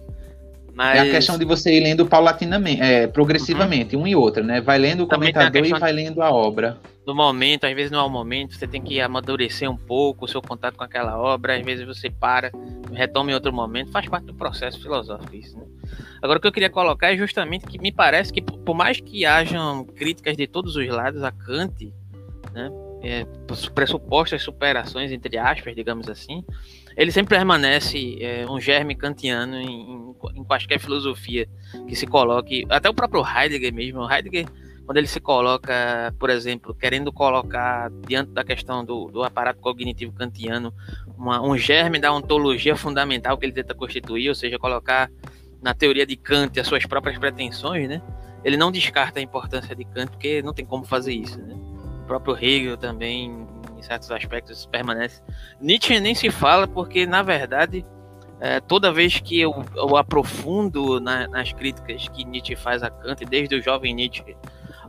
Mas... 0.81 0.97
É 0.97 1.01
a 1.01 1.11
questão 1.11 1.37
de 1.37 1.45
você 1.45 1.77
ir 1.77 1.81
lendo 1.81 2.07
paulatinamente, 2.07 2.81
é, 2.81 3.07
progressivamente, 3.07 3.95
uhum. 3.95 4.05
um 4.05 4.07
e 4.07 4.17
outro, 4.17 4.43
né? 4.43 4.63
Vai 4.63 4.79
lendo 4.79 5.05
o 5.05 5.07
Também 5.07 5.31
comentador 5.31 5.67
e 5.67 5.79
vai 5.79 5.93
lendo 5.93 6.23
a 6.23 6.31
obra. 6.31 6.79
No 7.07 7.15
momento, 7.15 7.67
às 7.67 7.75
vezes 7.75 7.91
não 7.91 7.99
é 7.99 8.03
o 8.03 8.09
momento, 8.09 8.55
você 8.55 8.67
tem 8.67 8.81
que 8.81 8.99
amadurecer 8.99 9.71
um 9.71 9.77
pouco 9.77 10.25
o 10.25 10.29
seu 10.29 10.41
contato 10.41 10.77
com 10.77 10.83
aquela 10.83 11.19
obra, 11.19 11.59
às 11.59 11.63
vezes 11.63 11.87
você 11.87 12.09
para, 12.09 12.51
retoma 12.95 13.31
em 13.31 13.35
outro 13.35 13.53
momento, 13.53 13.91
faz 13.91 14.09
parte 14.09 14.25
do 14.25 14.33
processo 14.33 14.81
filosófico 14.81 15.37
isso, 15.37 15.59
né? 15.59 15.67
Agora, 16.23 16.39
o 16.39 16.41
que 16.41 16.49
eu 16.49 16.53
queria 16.53 16.71
colocar 16.71 17.13
é 17.13 17.17
justamente 17.19 17.67
que 17.67 17.79
me 17.79 17.93
parece 17.93 18.33
que, 18.33 18.41
por 18.41 18.75
mais 18.75 18.99
que 18.99 19.27
hajam 19.27 19.85
críticas 19.85 20.35
de 20.35 20.47
todos 20.47 20.77
os 20.77 20.89
lados 20.89 21.23
a 21.23 21.31
Kant, 21.31 21.93
né, 22.55 22.71
é, 23.03 23.27
pressupostas 23.75 24.43
superações, 24.43 25.13
entre 25.13 25.37
aspas, 25.37 25.75
digamos 25.75 26.09
assim, 26.09 26.43
ele 26.97 27.13
sempre 27.13 27.37
permanece 27.37 28.19
é, 28.21 28.47
um 28.49 28.61
germe 28.61 28.95
kantiano 28.95 29.57
em, 29.57 30.15
em, 30.35 30.45
quaisquer 30.45 30.79
filosofia 30.79 31.49
que 31.87 31.95
se 31.95 32.07
coloque, 32.07 32.67
até 32.69 32.89
o 32.89 32.95
próprio 32.95 33.25
Heidegger 33.25 33.73
mesmo, 33.73 34.11
Heidegger, 34.11 34.47
quando 34.85 34.97
ele 34.97 35.07
se 35.07 35.21
coloca, 35.21 36.13
por 36.19 36.31
exemplo, 36.31 36.75
querendo 36.75 37.13
colocar 37.13 37.91
diante 38.09 38.33
da 38.33 38.43
questão 38.43 38.85
do, 38.85 39.11
do 39.11 39.23
aparato 39.23 39.61
cognitivo 39.61 40.13
kantiano 40.13 40.75
uma, 41.17 41.41
um 41.41 41.57
germe 41.57 41.99
da 41.99 42.13
ontologia 42.13 42.75
fundamental 42.75 43.39
que 43.39 43.47
ele 43.47 43.53
tenta 43.53 43.75
constituir, 43.75 44.29
ou 44.29 44.35
seja, 44.35 44.59
colocar 44.59 45.09
na 45.63 45.75
teoria 45.75 46.07
de 46.07 46.17
Kant 46.17 46.59
as 46.59 46.67
suas 46.67 46.85
próprias 46.87 47.19
pretensões, 47.19 47.89
né? 47.89 48.03
Ele 48.43 48.57
não 48.57 48.73
descarta 48.73 49.21
a 49.21 49.23
importância 49.23 49.77
de 49.77 49.85
Kant, 49.85 50.11
porque 50.11 50.43
não 50.43 50.55
tem 50.55 50.65
como 50.65 50.85
fazer 50.85 51.13
isso, 51.13 51.39
né? 51.39 51.55
O 52.03 52.07
próprio 52.07 52.37
Hegel 52.37 52.77
também, 52.77 53.47
em 53.81 53.83
certos 53.83 54.11
aspectos, 54.11 54.67
permanece. 54.67 55.23
Nietzsche 55.61 55.99
nem 55.99 56.15
se 56.15 56.31
fala, 56.31 56.69
porque, 56.69 57.07
na 57.07 57.23
verdade, 57.23 57.85
é, 58.41 58.61
toda 58.61 58.93
vez 58.93 59.19
que 59.19 59.41
eu, 59.41 59.65
eu 59.75 59.97
aprofundo 59.97 61.01
na, 61.01 61.27
nas 61.29 61.53
críticas 61.53 62.09
que 62.09 62.25
Nietzsche 62.25 62.57
faz 62.57 62.83
a 62.83 62.91
Kant, 62.91 63.25
desde 63.25 63.57
o 63.57 63.63
jovem 63.63 63.95
Nietzsche 63.95 64.37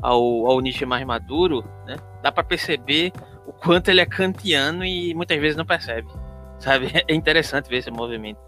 ao, 0.01 0.47
ao 0.47 0.59
Nietzsche 0.61 0.85
mais 0.85 1.05
maduro, 1.05 1.63
né? 1.85 1.95
Dá 2.21 2.31
para 2.31 2.43
perceber 2.43 3.11
o 3.45 3.53
quanto 3.53 3.89
ele 3.89 4.01
é 4.01 4.05
kantiano 4.05 4.85
e 4.85 5.13
muitas 5.13 5.39
vezes 5.39 5.57
não 5.57 5.65
percebe, 5.65 6.07
sabe? 6.59 6.91
É 7.07 7.13
interessante 7.13 7.69
ver 7.69 7.77
esse 7.77 7.91
movimento, 7.91 8.39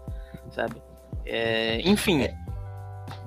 sabe? 0.50 0.82
É, 1.26 1.80
enfim. 1.88 2.28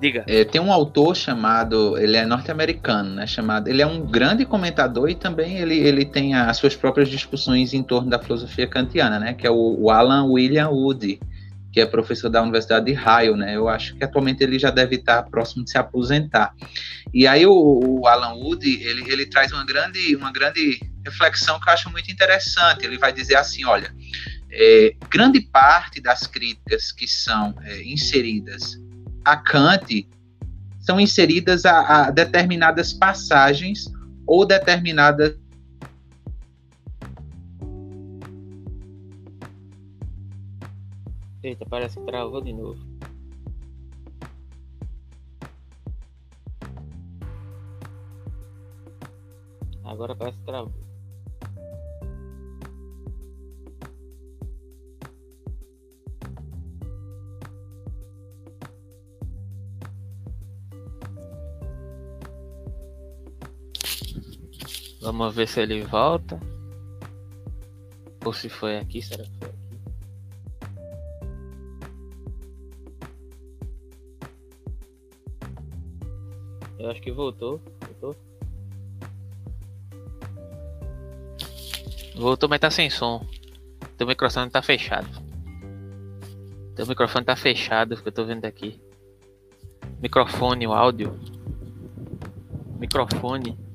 Diga. 0.00 0.24
É, 0.26 0.44
tem 0.44 0.60
um 0.60 0.72
autor 0.72 1.16
chamado, 1.16 1.96
ele 1.98 2.16
é 2.16 2.24
norte-americano, 2.26 3.14
né? 3.14 3.26
Chamado, 3.26 3.68
ele 3.68 3.82
é 3.82 3.86
um 3.86 4.04
grande 4.04 4.44
comentador 4.44 5.08
e 5.08 5.14
também 5.14 5.58
ele, 5.58 5.78
ele 5.78 6.04
tem 6.04 6.34
as 6.34 6.56
suas 6.56 6.76
próprias 6.76 7.08
discussões 7.08 7.74
em 7.74 7.82
torno 7.82 8.10
da 8.10 8.18
filosofia 8.18 8.66
kantiana, 8.66 9.18
né? 9.18 9.34
Que 9.34 9.46
é 9.46 9.50
o, 9.50 9.76
o 9.78 9.90
Alan 9.90 10.24
William 10.24 10.68
Woody, 10.68 11.20
que 11.72 11.80
é 11.80 11.86
professor 11.86 12.28
da 12.28 12.42
Universidade 12.42 12.86
de 12.86 12.92
Ohio, 12.92 13.36
né? 13.36 13.56
Eu 13.56 13.68
acho 13.68 13.94
que 13.96 14.04
atualmente 14.04 14.42
ele 14.42 14.58
já 14.58 14.70
deve 14.70 14.96
estar 14.96 15.22
próximo 15.24 15.64
de 15.64 15.70
se 15.70 15.78
aposentar. 15.78 16.54
E 17.12 17.26
aí 17.26 17.46
o, 17.46 17.52
o 17.52 18.06
Alan 18.06 18.34
Woody 18.34 18.82
ele, 18.82 19.10
ele 19.10 19.26
traz 19.26 19.52
uma 19.52 19.64
grande 19.64 20.14
uma 20.16 20.32
grande 20.32 20.80
reflexão 21.04 21.58
que 21.60 21.68
eu 21.68 21.72
acho 21.72 21.90
muito 21.90 22.10
interessante. 22.10 22.84
Ele 22.84 22.98
vai 22.98 23.12
dizer 23.12 23.36
assim, 23.36 23.64
olha 23.64 23.92
é, 24.50 24.94
grande 25.10 25.40
parte 25.40 26.00
das 26.00 26.26
críticas 26.26 26.92
que 26.92 27.06
são 27.06 27.54
é, 27.62 27.82
inseridas 27.82 28.78
a 29.24 29.36
Kant 29.36 30.08
são 30.80 30.98
inseridas 30.98 31.64
a, 31.64 32.06
a 32.06 32.10
determinadas 32.10 32.92
passagens 32.92 33.92
ou 34.26 34.46
determinadas 34.46 35.36
Eita, 41.42 41.64
parece 41.64 41.98
que 41.98 42.04
travou 42.04 42.42
de 42.42 42.52
novo. 42.52 42.78
Agora 49.84 50.14
parece 50.14 50.36
que 50.38 50.44
travou. 50.44 50.87
Vamos 65.08 65.34
ver 65.34 65.48
se 65.48 65.58
ele 65.58 65.80
volta. 65.84 66.38
Ou 68.22 68.30
se 68.30 68.50
foi 68.50 68.76
aqui, 68.76 69.00
será 69.00 69.24
que 69.24 69.30
foi 69.38 69.48
aqui? 69.48 69.58
Eu 76.78 76.90
acho 76.90 77.00
que 77.00 77.10
voltou. 77.10 77.58
Voltou? 77.80 78.16
Voltou, 82.14 82.48
mas 82.50 82.60
tá 82.60 82.70
sem 82.70 82.90
som. 82.90 83.26
Teu 83.96 84.06
microfone 84.06 84.50
tá 84.50 84.60
fechado. 84.60 85.08
Teu 86.76 86.86
microfone 86.86 87.24
tá 87.24 87.34
fechado, 87.34 87.96
que 87.96 88.08
eu 88.08 88.12
tô 88.12 88.26
vendo 88.26 88.44
aqui. 88.44 88.78
Microfone, 90.02 90.66
o 90.66 90.74
áudio. 90.74 91.18
Microfone. 92.78 93.67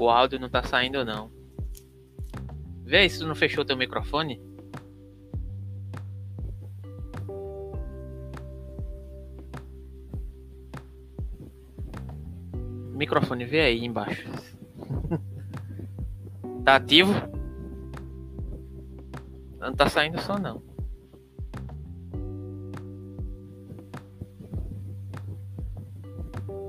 O 0.00 0.08
áudio 0.08 0.40
não 0.40 0.48
tá 0.48 0.62
saindo 0.62 1.04
não. 1.04 1.30
Vê 2.86 2.96
aí 2.96 3.10
se 3.10 3.18
tu 3.18 3.26
não 3.26 3.34
fechou 3.34 3.66
teu 3.66 3.76
microfone. 3.76 4.40
Microfone, 12.94 13.44
vê 13.44 13.60
aí 13.60 13.84
embaixo. 13.84 14.26
tá 16.64 16.76
ativo? 16.76 17.12
Não 19.58 19.74
tá 19.74 19.86
saindo 19.86 20.18
som 20.18 20.38
não. 20.38 20.62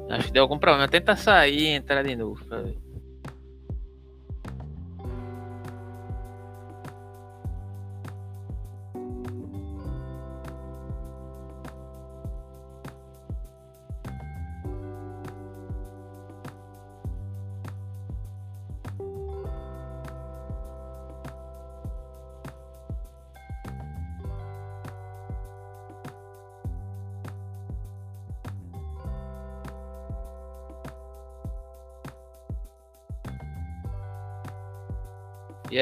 Acho 0.09 0.27
que 0.27 0.33
deu 0.33 0.43
algum 0.43 0.59
problema. 0.59 0.89
Tenta 0.89 1.15
sair 1.15 1.61
e 1.61 1.67
entrar 1.67 2.03
de 2.03 2.13
novo 2.13 2.43
pra 2.43 2.61
ver. 2.61 2.90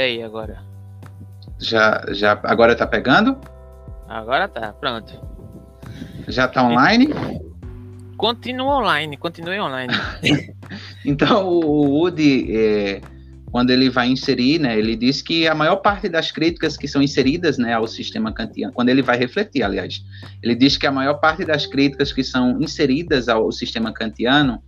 Aí, 0.09 0.23
agora? 0.23 0.61
Já, 1.59 2.03
já, 2.09 2.39
agora 2.43 2.75
tá 2.75 2.87
pegando? 2.87 3.37
Agora 4.07 4.47
tá, 4.47 4.73
pronto. 4.73 5.19
Já 6.27 6.47
tá 6.47 6.63
online? 6.63 7.09
Continua 8.17 8.77
online, 8.77 9.17
continue 9.17 9.59
online. 9.59 9.93
então, 11.05 11.47
o 11.47 12.01
Woody, 12.01 12.55
é, 12.55 13.01
quando 13.51 13.69
ele 13.69 13.89
vai 13.89 14.07
inserir, 14.07 14.59
né, 14.59 14.77
ele 14.77 14.95
diz 14.95 15.21
que 15.21 15.47
a 15.47 15.55
maior 15.55 15.77
parte 15.77 16.09
das 16.09 16.31
críticas 16.31 16.75
que 16.75 16.87
são 16.87 17.01
inseridas 17.01 17.57
né, 17.57 17.73
ao 17.73 17.87
sistema 17.87 18.33
kantiano, 18.33 18.73
quando 18.73 18.89
ele 18.89 19.01
vai 19.01 19.17
refletir, 19.17 19.63
aliás, 19.63 20.03
ele 20.43 20.55
diz 20.55 20.77
que 20.77 20.87
a 20.87 20.91
maior 20.91 21.15
parte 21.15 21.45
das 21.45 21.65
críticas 21.65 22.11
que 22.11 22.23
são 22.23 22.59
inseridas 22.61 23.29
ao 23.29 23.51
sistema 23.51 23.93
kantiano, 23.93 24.61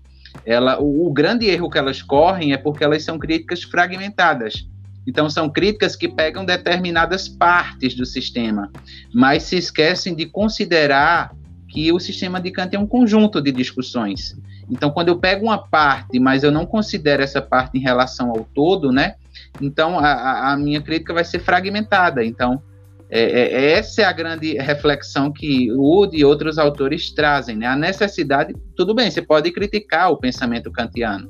ela, 0.46 0.80
o, 0.80 1.08
o 1.08 1.12
grande 1.12 1.46
erro 1.48 1.70
que 1.70 1.78
elas 1.78 2.02
correm 2.02 2.54
é 2.54 2.58
porque 2.58 2.84
elas 2.84 3.04
são 3.04 3.20
críticas 3.20 3.64
fragmentadas. 3.64 4.68
Então, 5.08 5.30
são 5.30 5.50
críticas 5.50 5.96
que 5.96 6.08
pegam 6.08 6.46
determinadas 6.46 7.28
partes 7.28 7.96
do 7.96 8.06
sistema, 8.06 8.72
mas 9.14 9.44
se 9.44 9.58
esquecem 9.58 10.16
de 10.16 10.26
considerar 10.26 11.32
que 11.68 11.92
o 11.92 12.00
sistema 12.00 12.40
de 12.40 12.52
Kant 12.52 12.76
é 12.76 12.80
um 12.80 12.86
conjunto 12.86 13.42
de 13.42 13.52
discussões. 13.52 14.36
Então, 14.70 14.92
quando 14.92 15.08
eu 15.08 15.18
pego 15.18 15.46
uma 15.46 15.58
parte, 15.58 16.20
mas 16.20 16.44
eu 16.44 16.52
não 16.52 16.66
considero 16.66 17.24
essa 17.24 17.42
parte 17.42 17.78
em 17.78 17.82
relação 17.82 18.30
ao 18.30 18.46
todo, 18.54 18.92
né? 18.92 19.16
Então, 19.62 19.98
a, 20.00 20.52
a 20.52 20.58
minha 20.58 20.82
crítica 20.82 21.14
vai 21.14 21.24
ser 21.24 21.40
fragmentada. 21.40 22.24
Então, 22.24 22.62
é, 23.10 23.22
é, 23.22 23.54
é 23.54 23.72
essa 23.74 24.02
é 24.02 24.06
a 24.06 24.12
grande 24.14 24.54
reflexão 24.54 25.32
que 25.32 25.70
o 25.74 26.10
e 26.14 26.24
outros 26.24 26.58
autores 26.58 27.12
trazem, 27.12 27.58
né? 27.58 27.68
A 27.68 27.76
necessidade, 27.76 28.56
tudo 28.76 28.94
bem, 28.94 29.12
você 29.12 29.22
pode 29.22 29.52
criticar 29.52 30.12
o 30.12 30.18
pensamento 30.18 30.72
kantiano. 30.72 31.30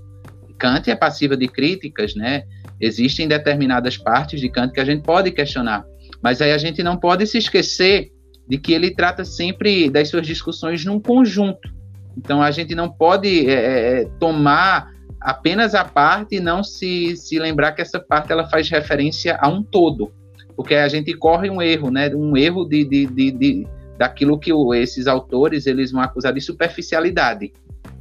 Kant 0.60 0.92
é 0.92 0.96
passiva 0.96 1.36
de 1.36 1.48
críticas, 1.48 2.14
né? 2.14 2.44
Existem 2.82 3.28
determinadas 3.28 3.96
partes 3.96 4.42
de 4.42 4.50
Kant 4.50 4.74
que 4.74 4.80
a 4.80 4.86
gente 4.86 5.04
pode 5.04 5.32
questionar, 5.32 5.86
mas 6.22 6.42
aí 6.42 6.52
a 6.52 6.58
gente 6.58 6.82
não 6.82 6.98
pode 6.98 7.28
se 7.28 7.38
esquecer 7.38 8.12
de 8.48 8.58
que 8.58 8.74
ele 8.74 8.94
trata 8.94 9.24
sempre 9.24 9.90
das 9.90 10.10
suas 10.10 10.26
discussões 10.26 10.84
num 10.84 11.00
conjunto. 11.00 11.72
Então 12.18 12.42
a 12.42 12.52
gente 12.52 12.76
não 12.76 12.90
pode 12.90 13.50
é, 13.50 13.54
é, 13.54 14.02
é, 14.02 14.06
tomar 14.20 14.90
apenas 15.22 15.76
a 15.76 15.86
parte 15.86 16.36
e 16.36 16.40
não 16.40 16.64
se, 16.64 17.16
se 17.16 17.40
lembrar 17.40 17.72
que 17.74 17.82
essa 17.82 18.00
parte 18.00 18.32
ela 18.32 18.50
faz 18.50 18.68
referência 18.70 19.38
a 19.40 19.48
um 19.48 19.64
todo, 19.64 20.12
porque 20.56 20.76
a 20.76 20.88
gente 20.88 21.14
corre 21.14 21.50
um 21.50 21.62
erro, 21.62 21.92
né? 21.92 22.10
Um 22.14 22.36
erro 22.36 22.66
de, 22.66 22.84
de, 22.84 23.06
de, 23.06 23.32
de 23.32 23.68
daquilo 23.98 24.40
que 24.40 24.52
esses 24.76 25.06
autores 25.06 25.68
eles 25.68 25.92
vão 25.92 26.02
acusar 26.02 26.34
de 26.34 26.42
superficialidade. 26.42 27.54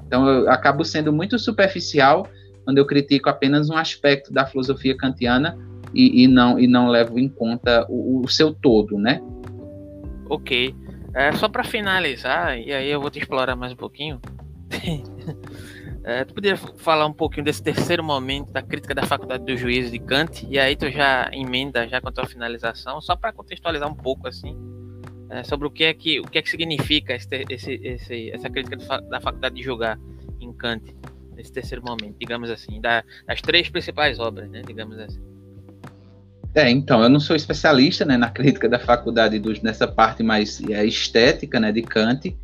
Então 0.07 0.27
eu 0.27 0.51
acabo 0.51 0.85
sendo 0.85 1.12
muito 1.12 1.39
superficial 1.39 2.27
quando 2.65 2.78
eu 2.78 2.87
critico 2.87 3.28
apenas 3.28 3.70
um 3.70 3.77
aspecto 3.77 4.32
da 4.32 4.47
filosofia 4.47 4.97
kantiana 4.97 5.59
e, 5.95 6.24
e 6.24 6.28
não, 6.28 6.59
e 6.59 6.66
não 6.66 6.89
levo 6.89 7.19
em 7.19 7.28
conta 7.28 7.87
o, 7.89 8.23
o 8.24 8.28
seu 8.28 8.55
todo, 8.55 8.99
né? 8.99 9.20
Ok. 10.28 10.74
É, 11.12 11.32
só 11.32 11.49
para 11.49 11.65
finalizar, 11.65 12.57
e 12.59 12.73
aí 12.73 12.89
eu 12.89 13.01
vou 13.01 13.11
te 13.11 13.19
explorar 13.19 13.57
mais 13.57 13.73
um 13.73 13.77
pouquinho. 13.77 14.20
é, 16.05 16.24
tu 16.24 16.32
poderia 16.35 16.57
falar 16.57 17.07
um 17.07 17.12
pouquinho 17.12 17.45
desse 17.45 17.61
terceiro 17.61 18.05
momento 18.05 18.53
da 18.53 18.62
crítica 18.62 18.95
da 18.95 19.03
faculdade 19.03 19.45
do 19.45 19.57
juízo 19.57 19.91
de 19.91 19.99
Kant, 19.99 20.47
e 20.49 20.57
aí 20.59 20.77
tu 20.77 20.89
já 20.89 21.28
emenda 21.32 21.89
já 21.89 22.01
com 22.01 22.09
a 22.09 22.12
tua 22.12 22.27
finalização, 22.27 23.01
só 23.01 23.16
para 23.16 23.32
contextualizar 23.32 23.91
um 23.91 23.95
pouco 23.95 24.28
assim, 24.28 24.57
é, 25.31 25.43
sobre 25.43 25.66
o 25.66 25.70
que 25.70 25.85
é 25.85 25.93
que 25.93 26.20
o 26.20 26.24
que 26.24 26.39
é 26.39 26.43
que 26.43 26.51
significa 26.51 27.15
esse, 27.15 27.45
esse, 27.49 28.31
essa 28.31 28.49
crítica 28.49 28.77
da 29.01 29.20
faculdade 29.20 29.57
de 29.57 29.62
julgar 29.62 29.99
em 30.41 30.53
Kant 30.53 30.95
nesse 31.36 31.52
terceiro 31.52 31.82
momento, 31.85 32.16
digamos 32.19 32.51
assim, 32.51 32.81
da, 32.81 33.05
das 33.27 33.40
três 33.40 33.69
principais 33.69 34.19
obras, 34.19 34.51
né, 34.51 34.62
digamos 34.66 34.98
assim. 34.98 35.20
É, 36.55 36.69
então, 36.69 37.02
eu 37.02 37.09
não 37.09 37.20
sou 37.20 37.36
especialista 37.36 38.05
né, 38.05 38.16
na 38.16 38.28
crítica 38.28 38.69
da 38.69 38.78
faculdade 38.78 39.39
dos, 39.39 39.62
nessa 39.62 39.86
parte 39.86 40.23
mais 40.23 40.61
é, 40.69 40.85
estética 40.85 41.61
né, 41.61 41.70
de 41.70 41.82
Kant, 41.82 42.36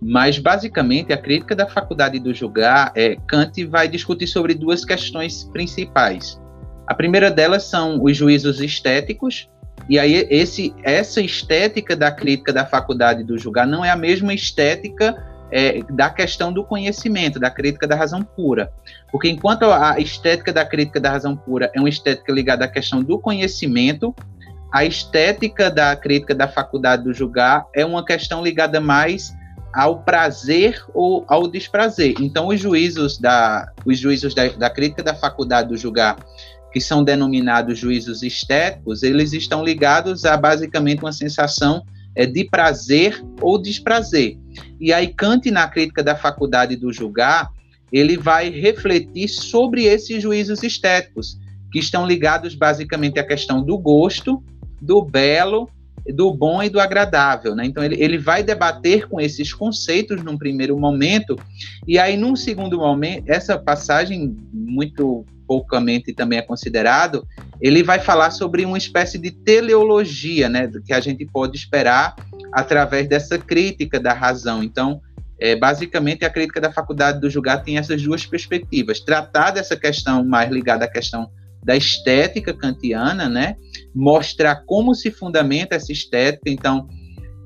mas 0.00 0.38
basicamente 0.38 1.12
a 1.12 1.16
crítica 1.16 1.56
da 1.56 1.66
faculdade 1.66 2.18
do 2.18 2.34
julgar, 2.34 2.92
é, 2.94 3.16
Kant 3.26 3.64
vai 3.64 3.88
discutir 3.88 4.26
sobre 4.26 4.54
duas 4.54 4.84
questões 4.84 5.44
principais. 5.44 6.38
A 6.86 6.94
primeira 6.94 7.30
delas 7.30 7.62
são 7.64 8.02
os 8.02 8.14
juízos 8.14 8.60
estéticos, 8.60 9.48
e 9.88 9.98
aí 9.98 10.26
esse, 10.30 10.74
essa 10.82 11.22
estética 11.22 11.96
da 11.96 12.10
crítica 12.10 12.52
da 12.52 12.66
faculdade 12.66 13.24
do 13.24 13.38
julgar 13.38 13.66
não 13.66 13.82
é 13.82 13.90
a 13.90 13.96
mesma 13.96 14.34
estética 14.34 15.16
é, 15.54 15.80
da 15.88 16.10
questão 16.10 16.52
do 16.52 16.64
conhecimento, 16.64 17.38
da 17.38 17.48
crítica 17.48 17.86
da 17.86 17.94
razão 17.94 18.24
pura. 18.24 18.72
Porque 19.12 19.28
enquanto 19.28 19.62
a 19.66 20.00
estética 20.00 20.52
da 20.52 20.66
crítica 20.66 20.98
da 20.98 21.12
razão 21.12 21.36
pura 21.36 21.70
é 21.72 21.78
uma 21.78 21.88
estética 21.88 22.32
ligada 22.32 22.64
à 22.64 22.68
questão 22.68 23.00
do 23.00 23.20
conhecimento, 23.20 24.12
a 24.72 24.84
estética 24.84 25.70
da 25.70 25.94
crítica 25.94 26.34
da 26.34 26.48
faculdade 26.48 27.04
do 27.04 27.14
julgar 27.14 27.66
é 27.72 27.86
uma 27.86 28.04
questão 28.04 28.42
ligada 28.42 28.80
mais 28.80 29.32
ao 29.72 30.00
prazer 30.00 30.84
ou 30.92 31.24
ao 31.28 31.46
desprazer. 31.46 32.16
Então, 32.18 32.48
os 32.48 32.58
juízos 32.58 33.16
da, 33.16 33.68
os 33.86 33.96
juízos 33.96 34.34
da, 34.34 34.48
da 34.48 34.68
crítica 34.68 35.04
da 35.04 35.14
faculdade 35.14 35.68
do 35.68 35.76
julgar, 35.76 36.16
que 36.72 36.80
são 36.80 37.04
denominados 37.04 37.78
juízos 37.78 38.24
estéticos, 38.24 39.04
eles 39.04 39.32
estão 39.32 39.64
ligados 39.64 40.24
a 40.24 40.36
basicamente 40.36 41.04
uma 41.04 41.12
sensação 41.12 41.84
é, 42.14 42.26
de 42.26 42.44
prazer 42.44 43.22
ou 43.40 43.60
desprazer. 43.60 44.38
E 44.80 44.92
aí 44.92 45.08
Kant, 45.08 45.50
na 45.50 45.68
crítica 45.68 46.02
da 46.02 46.16
faculdade 46.16 46.76
do 46.76 46.92
julgar, 46.92 47.50
ele 47.92 48.16
vai 48.16 48.50
refletir 48.50 49.28
sobre 49.28 49.84
esses 49.84 50.22
juízos 50.22 50.62
estéticos, 50.62 51.38
que 51.70 51.78
estão 51.78 52.06
ligados 52.06 52.54
basicamente 52.54 53.18
à 53.18 53.24
questão 53.24 53.62
do 53.62 53.76
gosto 53.78 54.42
do 54.80 55.02
belo, 55.02 55.68
do 56.12 56.32
bom 56.32 56.62
e 56.62 56.68
do 56.68 56.78
agradável. 56.78 57.54
Né? 57.54 57.66
Então, 57.66 57.82
ele, 57.82 57.96
ele 58.02 58.18
vai 58.18 58.42
debater 58.42 59.08
com 59.08 59.20
esses 59.20 59.52
conceitos 59.52 60.22
num 60.22 60.36
primeiro 60.36 60.78
momento, 60.78 61.36
e 61.86 61.98
aí, 61.98 62.16
num 62.16 62.36
segundo 62.36 62.78
momento, 62.78 63.28
essa 63.28 63.58
passagem, 63.58 64.36
muito 64.52 65.24
poucamente 65.46 66.12
também 66.12 66.38
é 66.38 66.42
considerado, 66.42 67.26
ele 67.60 67.82
vai 67.82 67.98
falar 67.98 68.30
sobre 68.30 68.64
uma 68.64 68.78
espécie 68.78 69.18
de 69.18 69.30
teleologia, 69.30 70.48
né, 70.48 70.70
que 70.84 70.92
a 70.92 71.00
gente 71.00 71.24
pode 71.26 71.56
esperar 71.56 72.14
através 72.52 73.08
dessa 73.08 73.38
crítica 73.38 73.98
da 74.00 74.12
razão. 74.12 74.62
Então, 74.62 75.00
é, 75.38 75.56
basicamente, 75.56 76.24
a 76.24 76.30
crítica 76.30 76.60
da 76.60 76.72
faculdade 76.72 77.20
do 77.20 77.28
julgar 77.28 77.62
tem 77.62 77.78
essas 77.78 78.02
duas 78.02 78.24
perspectivas: 78.24 79.00
tratar 79.00 79.50
dessa 79.50 79.76
questão 79.76 80.24
mais 80.24 80.50
ligada 80.50 80.84
à 80.84 80.88
questão 80.88 81.30
da 81.64 81.76
estética 81.76 82.52
kantiana, 82.52 83.28
né? 83.28 83.56
Mostrar 83.94 84.64
como 84.66 84.94
se 84.94 85.10
fundamenta 85.10 85.74
essa 85.74 85.90
estética. 85.90 86.50
Então, 86.50 86.88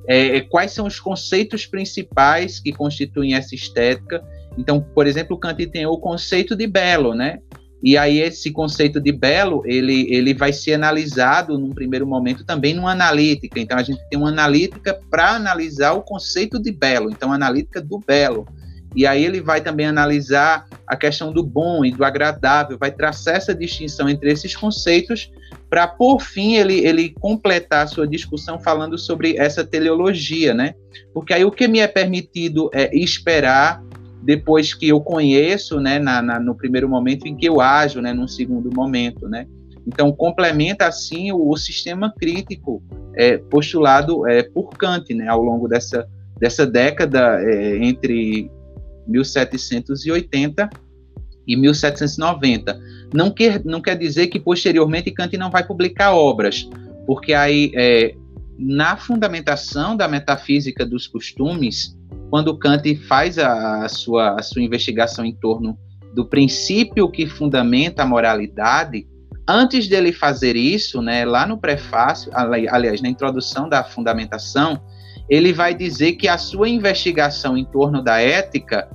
é, 0.06 0.38
é, 0.38 0.40
quais 0.40 0.72
são 0.72 0.86
os 0.86 0.98
conceitos 0.98 1.66
principais 1.66 2.58
que 2.58 2.72
constituem 2.72 3.34
essa 3.34 3.54
estética? 3.54 4.22
Então, 4.56 4.80
por 4.80 5.06
exemplo, 5.06 5.38
Kant 5.38 5.64
tem 5.66 5.86
o 5.86 5.98
conceito 5.98 6.56
de 6.56 6.66
belo, 6.66 7.14
né? 7.14 7.38
E 7.82 7.96
aí 7.96 8.18
esse 8.18 8.50
conceito 8.50 9.00
de 9.00 9.12
belo, 9.12 9.62
ele, 9.64 10.12
ele 10.12 10.34
vai 10.34 10.52
ser 10.52 10.74
analisado 10.74 11.58
num 11.58 11.72
primeiro 11.72 12.06
momento 12.06 12.44
também 12.44 12.74
numa 12.74 12.92
analítica. 12.92 13.60
Então 13.60 13.78
a 13.78 13.82
gente 13.82 14.00
tem 14.10 14.18
uma 14.18 14.30
analítica 14.30 14.98
para 15.10 15.36
analisar 15.36 15.92
o 15.92 16.02
conceito 16.02 16.60
de 16.60 16.72
belo, 16.72 17.10
então 17.10 17.32
analítica 17.32 17.80
do 17.80 17.98
belo. 17.98 18.46
E 18.96 19.06
aí 19.06 19.24
ele 19.24 19.40
vai 19.40 19.60
também 19.60 19.86
analisar 19.86 20.66
a 20.86 20.96
questão 20.96 21.32
do 21.32 21.42
bom 21.42 21.84
e 21.84 21.92
do 21.92 22.04
agradável, 22.04 22.78
vai 22.78 22.90
traçar 22.90 23.36
essa 23.36 23.54
distinção 23.54 24.08
entre 24.08 24.32
esses 24.32 24.56
conceitos 24.56 25.30
para, 25.68 25.86
por 25.86 26.20
fim, 26.20 26.56
ele, 26.56 26.84
ele 26.86 27.14
completar 27.20 27.84
a 27.84 27.86
sua 27.86 28.08
discussão 28.08 28.58
falando 28.58 28.96
sobre 28.96 29.36
essa 29.36 29.64
teleologia, 29.64 30.54
né? 30.54 30.74
Porque 31.12 31.34
aí 31.34 31.44
o 31.44 31.50
que 31.50 31.68
me 31.68 31.80
é 31.80 31.86
permitido 31.86 32.70
é 32.72 32.96
esperar 32.96 33.82
depois 34.22 34.74
que 34.74 34.88
eu 34.88 35.00
conheço, 35.00 35.80
né, 35.80 35.98
na, 35.98 36.20
na, 36.20 36.40
no 36.40 36.54
primeiro 36.54 36.88
momento 36.88 37.26
em 37.26 37.36
que 37.36 37.46
eu 37.46 37.60
ajo, 37.60 38.00
né, 38.00 38.12
num 38.12 38.28
segundo 38.28 38.70
momento, 38.74 39.28
né. 39.28 39.46
Então, 39.86 40.12
complementa, 40.12 40.86
assim, 40.86 41.32
o, 41.32 41.48
o 41.48 41.56
sistema 41.56 42.12
crítico 42.12 42.82
é, 43.14 43.38
postulado 43.38 44.28
é, 44.28 44.42
por 44.42 44.70
Kant, 44.70 45.14
né, 45.14 45.28
ao 45.28 45.42
longo 45.42 45.66
dessa, 45.66 46.06
dessa 46.38 46.66
década 46.66 47.40
é, 47.42 47.78
entre 47.78 48.50
1780 49.06 50.68
e 51.46 51.56
1790. 51.56 52.78
Não 53.14 53.30
quer, 53.30 53.64
não 53.64 53.80
quer 53.80 53.96
dizer 53.96 54.26
que, 54.26 54.38
posteriormente, 54.38 55.10
Kant 55.10 55.34
não 55.38 55.50
vai 55.50 55.66
publicar 55.66 56.14
obras, 56.14 56.68
porque 57.06 57.32
aí, 57.32 57.72
é, 57.74 58.14
na 58.58 58.96
fundamentação 58.96 59.96
da 59.96 60.06
metafísica 60.06 60.84
dos 60.84 61.06
costumes, 61.06 61.97
quando 62.30 62.56
Kant 62.58 62.94
faz 63.06 63.38
a, 63.38 63.84
a, 63.84 63.88
sua, 63.88 64.38
a 64.38 64.42
sua 64.42 64.62
investigação 64.62 65.24
em 65.24 65.34
torno 65.34 65.78
do 66.14 66.26
princípio 66.26 67.10
que 67.10 67.26
fundamenta 67.26 68.02
a 68.02 68.06
moralidade, 68.06 69.06
antes 69.46 69.88
dele 69.88 70.12
fazer 70.12 70.56
isso, 70.56 71.00
né, 71.00 71.24
lá 71.24 71.46
no 71.46 71.58
prefácio, 71.58 72.30
aliás, 72.34 73.00
na 73.00 73.08
introdução 73.08 73.68
da 73.68 73.82
fundamentação, 73.82 74.80
ele 75.28 75.52
vai 75.52 75.74
dizer 75.74 76.12
que 76.12 76.28
a 76.28 76.38
sua 76.38 76.68
investigação 76.68 77.56
em 77.56 77.64
torno 77.64 78.02
da 78.02 78.20
ética, 78.20 78.88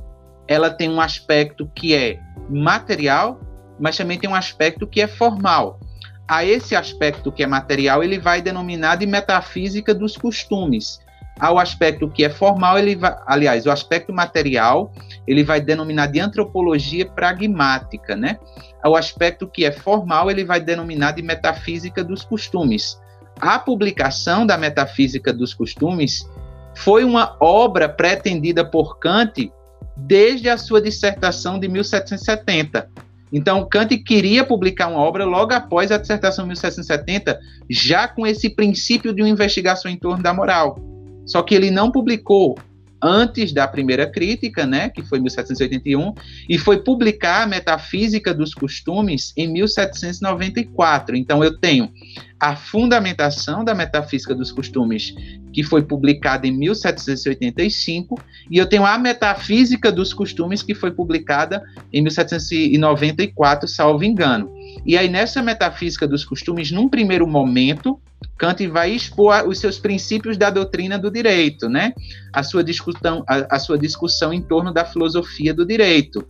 ela 0.48 0.70
tem 0.70 0.90
um 0.90 1.02
aspecto 1.02 1.70
que 1.76 1.94
é 1.94 2.20
material, 2.50 3.40
mas 3.80 3.98
também 3.98 4.20
tem 4.20 4.30
um 4.30 4.36
aspecto 4.36 4.86
que 4.86 5.02
é 5.02 5.08
formal. 5.08 5.80
A 6.28 6.46
esse 6.46 6.76
aspecto 6.76 7.32
que 7.32 7.44
é 7.44 7.48
material, 7.48 8.04
ele 8.04 8.20
vai 8.20 8.42
denominar 8.42 8.96
de 8.96 9.06
metafísica 9.06 9.94
dos 9.94 10.18
costumes 10.18 11.03
ao 11.40 11.58
aspecto 11.58 12.08
que 12.08 12.24
é 12.24 12.30
formal, 12.30 12.78
ele 12.78 12.96
vai, 12.96 13.16
aliás, 13.26 13.66
o 13.66 13.72
aspecto 13.72 14.14
material, 14.14 14.92
ele 15.28 15.44
vai 15.44 15.60
denominar 15.60 16.08
de 16.08 16.20
antropologia 16.20 17.06
pragmática, 17.06 18.16
né? 18.16 18.40
Ao 18.84 18.96
aspecto 18.96 19.48
que 19.48 19.66
é 19.66 19.72
formal, 19.72 20.30
ele 20.30 20.46
vai 20.46 20.60
denominar 20.60 21.14
de 21.14 21.22
metafísica 21.22 22.04
dos 22.04 22.24
costumes. 22.24 23.02
A 23.40 23.58
publicação 23.58 24.46
da 24.46 24.58
metafísica 24.58 25.34
dos 25.34 25.54
costumes 25.54 26.30
foi 26.76 27.04
uma 27.04 27.36
obra 27.40 27.90
pretendida 27.90 28.64
por 28.64 29.00
Kant 29.00 29.52
desde 29.98 30.50
a 30.50 30.58
sua 30.58 30.82
dissertação 30.82 31.60
de 31.60 31.68
1770. 31.68 32.90
Então, 33.32 33.68
Kant 33.68 33.98
queria 33.98 34.46
publicar 34.46 34.88
uma 34.88 35.00
obra 35.00 35.26
logo 35.26 35.54
após 35.54 35.92
a 35.92 35.98
dissertação 35.98 36.46
de 36.46 36.50
1770, 36.50 37.40
já 37.68 38.08
com 38.08 38.28
esse 38.28 38.52
princípio 38.52 39.14
de 39.14 39.24
uma 39.24 39.30
investigação 39.30 39.90
em 39.90 39.98
torno 39.98 40.22
da 40.22 40.34
moral. 40.34 40.93
Só 41.26 41.42
que 41.42 41.56
ele 41.56 41.72
não 41.72 41.92
publicou 41.92 42.58
antes 43.04 43.52
da 43.52 43.68
primeira 43.68 44.10
crítica, 44.10 44.66
né, 44.66 44.90
que 44.90 45.04
foi 45.04 45.20
em 45.20 45.24
1781, 45.24 46.14
e 46.48 46.58
foi 46.58 46.82
publicar 46.82 47.44
a 47.44 47.48
Metafísica 47.48 48.34
dos 48.34 48.54
Costumes 48.54 49.34
em 49.36 49.46
1794. 49.48 51.18
Então 51.18 51.44
eu 51.44 51.60
tenho 51.60 51.92
a 52.40 52.56
fundamentação 52.56 53.64
da 53.64 53.76
Metafísica 53.76 54.34
dos 54.34 54.52
Costumes, 54.52 55.14
que 55.52 55.64
foi 55.64 55.84
publicada 55.84 56.48
em 56.48 56.52
1785, 56.52 58.20
e 58.50 58.58
eu 58.58 58.66
tenho 58.66 58.86
a 58.86 58.98
Metafísica 58.98 59.92
dos 59.92 60.14
Costumes, 60.14 60.64
que 60.64 60.74
foi 60.74 60.92
publicada 60.92 61.62
em 61.92 62.02
1794, 62.02 63.68
salvo 63.68 64.04
engano. 64.04 64.50
E 64.86 64.98
aí 64.98 65.10
nessa 65.10 65.42
Metafísica 65.42 66.08
dos 66.08 66.26
Costumes, 66.26 66.72
num 66.72 66.90
primeiro 66.90 67.26
momento, 67.26 68.00
Kant 68.38 68.66
vai 68.68 68.92
expor 68.92 69.48
os 69.48 69.60
seus 69.60 69.80
princípios 69.80 70.38
da 70.38 70.50
doutrina 70.50 70.98
do 71.00 71.10
direito, 71.10 71.70
né? 71.70 71.94
A 72.34 72.44
sua 72.44 72.64
discussão, 72.64 73.24
a, 73.28 73.56
a 73.56 73.60
sua 73.60 73.78
discussão 73.78 74.34
em 74.34 74.42
torno 74.42 74.74
da 74.74 74.84
filosofia 74.84 75.54
do 75.54 75.66
direito. 75.66 76.28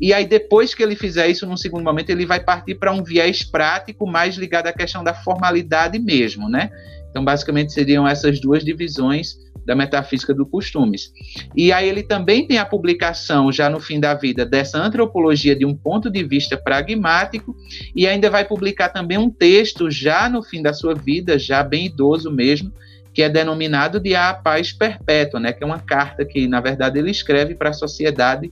E 0.00 0.12
aí, 0.12 0.26
depois 0.26 0.74
que 0.74 0.82
ele 0.82 0.96
fizer 0.96 1.28
isso, 1.28 1.46
num 1.46 1.56
segundo 1.56 1.84
momento, 1.84 2.10
ele 2.10 2.26
vai 2.26 2.40
partir 2.40 2.74
para 2.74 2.92
um 2.92 3.04
viés 3.04 3.44
prático 3.44 4.06
mais 4.06 4.36
ligado 4.36 4.66
à 4.66 4.72
questão 4.72 5.04
da 5.04 5.14
formalidade 5.14 5.98
mesmo, 5.98 6.48
né? 6.48 6.70
Então, 7.12 7.22
basicamente, 7.22 7.74
seriam 7.74 8.08
essas 8.08 8.40
duas 8.40 8.64
divisões 8.64 9.36
da 9.66 9.76
metafísica 9.76 10.32
dos 10.32 10.48
costumes. 10.50 11.12
E 11.54 11.70
aí 11.70 11.86
ele 11.86 12.02
também 12.02 12.46
tem 12.46 12.56
a 12.56 12.64
publicação, 12.64 13.52
já 13.52 13.68
no 13.68 13.78
fim 13.78 14.00
da 14.00 14.14
vida, 14.14 14.46
dessa 14.46 14.78
antropologia 14.78 15.54
de 15.54 15.66
um 15.66 15.76
ponto 15.76 16.10
de 16.10 16.24
vista 16.24 16.56
pragmático, 16.56 17.54
e 17.94 18.06
ainda 18.08 18.30
vai 18.30 18.46
publicar 18.46 18.88
também 18.88 19.18
um 19.18 19.30
texto, 19.30 19.90
já 19.90 20.26
no 20.26 20.42
fim 20.42 20.62
da 20.62 20.72
sua 20.72 20.94
vida, 20.94 21.38
já 21.38 21.62
bem 21.62 21.86
idoso 21.86 22.30
mesmo, 22.30 22.72
que 23.12 23.22
é 23.22 23.28
denominado 23.28 24.00
de 24.00 24.14
A 24.14 24.32
Paz 24.32 24.72
Perpétua, 24.72 25.38
né, 25.38 25.52
que 25.52 25.62
é 25.62 25.66
uma 25.66 25.78
carta 25.78 26.24
que, 26.24 26.48
na 26.48 26.60
verdade, 26.60 26.98
ele 26.98 27.10
escreve 27.10 27.54
para 27.54 27.68
a 27.68 27.74
sociedade 27.74 28.50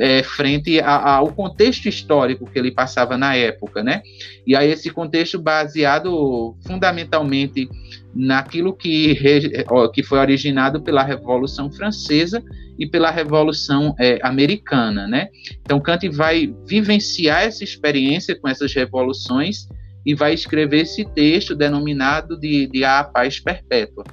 é, 0.00 0.22
frente 0.22 0.80
a, 0.80 1.16
ao 1.16 1.32
contexto 1.32 1.88
histórico 1.88 2.50
que 2.50 2.58
ele 2.58 2.70
passava 2.70 3.16
na 3.16 3.34
época, 3.34 3.82
né? 3.82 4.02
E 4.46 4.54
aí 4.54 4.70
esse 4.70 4.90
contexto 4.90 5.40
baseado 5.40 6.56
fundamentalmente 6.66 7.68
naquilo 8.14 8.74
que, 8.74 9.16
que 9.94 10.02
foi 10.02 10.18
originado 10.18 10.82
pela 10.82 11.02
Revolução 11.02 11.70
Francesa 11.70 12.42
e 12.78 12.86
pela 12.86 13.10
Revolução 13.10 13.94
é, 13.98 14.18
Americana, 14.22 15.06
né? 15.06 15.28
Então 15.60 15.80
Kant 15.80 16.08
vai 16.08 16.54
vivenciar 16.66 17.42
essa 17.42 17.64
experiência 17.64 18.38
com 18.38 18.48
essas 18.48 18.72
revoluções 18.74 19.68
e 20.04 20.14
vai 20.14 20.34
escrever 20.34 20.80
esse 20.80 21.04
texto 21.04 21.54
denominado 21.54 22.38
de, 22.38 22.66
de 22.66 22.84
A 22.84 23.04
Paz 23.04 23.38
Perpétua. 23.38 24.04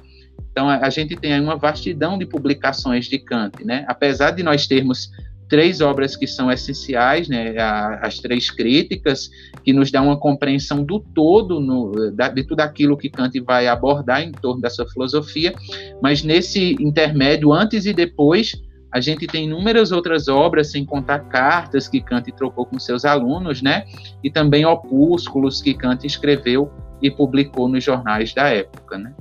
Então 0.50 0.68
a, 0.68 0.86
a 0.86 0.90
gente 0.90 1.16
tem 1.16 1.32
aí 1.32 1.40
uma 1.40 1.56
vastidão 1.56 2.18
de 2.18 2.26
publicações 2.26 3.06
de 3.06 3.18
Kant, 3.18 3.64
né? 3.64 3.84
Apesar 3.88 4.30
de 4.30 4.42
nós 4.42 4.66
termos 4.66 5.10
três 5.50 5.80
obras 5.80 6.16
que 6.16 6.28
são 6.28 6.50
essenciais, 6.50 7.28
né, 7.28 7.56
as 8.00 8.18
três 8.20 8.50
críticas, 8.50 9.28
que 9.64 9.72
nos 9.72 9.90
dão 9.90 10.06
uma 10.06 10.16
compreensão 10.16 10.82
do 10.82 11.00
todo 11.00 11.58
no, 11.60 11.90
de 12.12 12.44
tudo 12.44 12.60
aquilo 12.60 12.96
que 12.96 13.10
Kant 13.10 13.38
vai 13.40 13.66
abordar 13.66 14.22
em 14.22 14.30
torno 14.30 14.62
dessa 14.62 14.86
filosofia, 14.86 15.52
mas 16.00 16.22
nesse 16.22 16.76
intermédio, 16.80 17.52
antes 17.52 17.84
e 17.84 17.92
depois, 17.92 18.52
a 18.92 19.00
gente 19.00 19.26
tem 19.26 19.44
inúmeras 19.44 19.90
outras 19.92 20.28
obras, 20.28 20.70
sem 20.70 20.84
contar 20.84 21.18
cartas 21.28 21.88
que 21.88 22.00
Kant 22.00 22.30
trocou 22.32 22.64
com 22.64 22.78
seus 22.78 23.04
alunos, 23.04 23.60
né, 23.60 23.84
e 24.22 24.30
também 24.30 24.64
opúsculos 24.64 25.60
que 25.60 25.74
Kant 25.74 26.06
escreveu 26.06 26.70
e 27.02 27.10
publicou 27.10 27.68
nos 27.68 27.82
jornais 27.82 28.32
da 28.32 28.48
época, 28.48 28.96
né. 28.96 29.12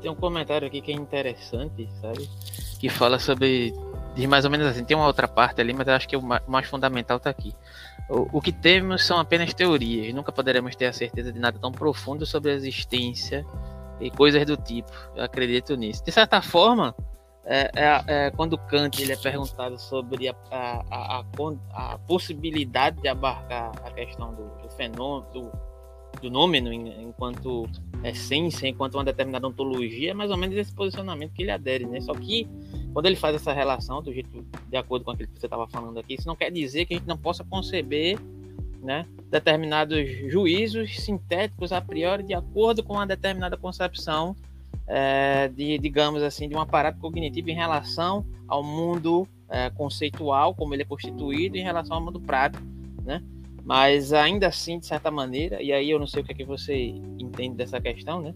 Tem 0.00 0.10
um 0.10 0.16
comentário 0.16 0.66
aqui 0.66 0.80
que 0.80 0.90
é 0.90 0.94
interessante, 0.94 1.86
sabe? 2.00 2.26
Que 2.80 2.88
fala 2.88 3.18
sobre 3.18 3.74
diz 4.14 4.26
mais 4.26 4.44
ou 4.44 4.50
menos 4.50 4.66
assim, 4.66 4.84
tem 4.84 4.96
uma 4.96 5.06
outra 5.06 5.28
parte 5.28 5.60
ali, 5.60 5.72
mas 5.72 5.88
acho 5.88 6.08
que 6.08 6.16
o 6.16 6.22
mais 6.22 6.66
fundamental 6.66 7.16
está 7.16 7.30
aqui. 7.30 7.54
O, 8.08 8.38
o, 8.38 8.40
que 8.40 8.52
temos 8.52 9.06
são 9.06 9.18
apenas 9.18 9.54
teorias, 9.54 10.12
nunca 10.12 10.32
poderemos 10.32 10.74
ter 10.74 10.86
a 10.86 10.92
certeza 10.92 11.32
de 11.32 11.38
nada 11.38 11.58
tão 11.58 11.70
profundo 11.70 12.26
sobre 12.26 12.50
a 12.50 12.54
existência 12.54 13.46
e 14.00 14.10
coisas 14.10 14.44
do 14.44 14.56
tipo. 14.56 14.90
Eu 15.14 15.24
acredito 15.24 15.76
nisso. 15.76 16.04
De 16.04 16.10
certa 16.10 16.42
forma, 16.42 16.94
é, 17.44 17.70
é, 17.74 18.04
é, 18.06 18.30
quando 18.30 18.58
Kant 18.58 19.00
ele 19.00 19.12
é 19.12 19.16
perguntado 19.16 19.78
sobre 19.78 20.28
a, 20.28 20.34
a, 20.50 20.84
a, 20.90 21.24
a, 21.72 21.98
possibilidade 21.98 23.00
de 23.00 23.08
abarcar 23.08 23.72
a 23.84 23.90
questão 23.90 24.34
do, 24.34 24.44
do 24.62 24.70
fenômeno, 24.70 25.26
do, 25.32 25.52
do 26.20 26.30
nome 26.30 26.58
enquanto 26.58 27.68
essência, 28.04 28.68
enquanto 28.68 28.94
uma 28.94 29.04
determinada 29.04 29.46
ontologia, 29.46 30.10
é 30.10 30.14
mais 30.14 30.30
ou 30.30 30.36
menos 30.36 30.56
esse 30.56 30.72
posicionamento 30.72 31.32
que 31.32 31.42
ele 31.42 31.50
adere, 31.50 31.86
né? 31.86 32.00
Só 32.00 32.12
que 32.14 32.48
quando 32.92 33.06
ele 33.06 33.16
faz 33.16 33.34
essa 33.34 33.52
relação, 33.52 34.02
do 34.02 34.12
jeito 34.12 34.44
de 34.68 34.76
acordo 34.76 35.04
com 35.04 35.10
aquilo 35.10 35.28
que 35.28 35.38
você 35.38 35.46
estava 35.46 35.66
falando 35.68 35.98
aqui, 35.98 36.14
isso 36.14 36.26
não 36.26 36.36
quer 36.36 36.50
dizer 36.50 36.86
que 36.86 36.94
a 36.94 36.96
gente 36.96 37.06
não 37.08 37.18
possa 37.18 37.44
conceber 37.44 38.18
né, 38.82 39.06
determinados 39.30 40.08
juízos 40.30 40.98
sintéticos 41.00 41.70
a 41.72 41.80
priori 41.80 42.22
de 42.22 42.32
acordo 42.32 42.82
com 42.82 42.94
uma 42.94 43.06
determinada 43.06 43.56
concepção 43.56 44.34
é, 44.86 45.48
de, 45.48 45.78
digamos 45.78 46.22
assim, 46.22 46.48
de 46.48 46.54
um 46.54 46.60
aparato 46.60 46.98
cognitivo 46.98 47.50
em 47.50 47.54
relação 47.54 48.24
ao 48.48 48.62
mundo 48.64 49.28
é, 49.48 49.70
conceitual, 49.70 50.54
como 50.54 50.74
ele 50.74 50.82
é 50.82 50.86
constituído, 50.86 51.56
em 51.56 51.62
relação 51.62 51.96
ao 51.96 52.02
mundo 52.02 52.20
prático, 52.20 52.64
né? 53.04 53.22
Mas 53.70 54.12
ainda 54.12 54.48
assim, 54.48 54.80
de 54.80 54.86
certa 54.86 55.12
maneira, 55.12 55.62
e 55.62 55.72
aí 55.72 55.88
eu 55.88 55.96
não 56.00 56.06
sei 56.08 56.22
o 56.22 56.24
que 56.24 56.32
é 56.32 56.34
que 56.34 56.44
você 56.44 56.74
entende 57.20 57.54
dessa 57.54 57.80
questão, 57.80 58.20
né? 58.20 58.34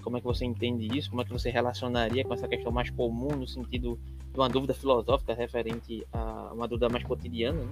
Como 0.00 0.16
é 0.16 0.20
que 0.20 0.26
você 0.26 0.44
entende 0.44 0.96
isso? 0.96 1.10
Como 1.10 1.20
é 1.20 1.24
que 1.24 1.32
você 1.32 1.50
relacionaria 1.50 2.24
com 2.24 2.32
essa 2.32 2.46
questão 2.46 2.70
mais 2.70 2.88
comum 2.88 3.34
no 3.34 3.48
sentido 3.48 3.98
de 4.32 4.38
uma 4.38 4.48
dúvida 4.48 4.72
filosófica 4.74 5.34
referente 5.34 6.06
a 6.12 6.52
uma 6.54 6.68
dúvida 6.68 6.88
mais 6.88 7.02
cotidiana, 7.02 7.64
né? 7.64 7.70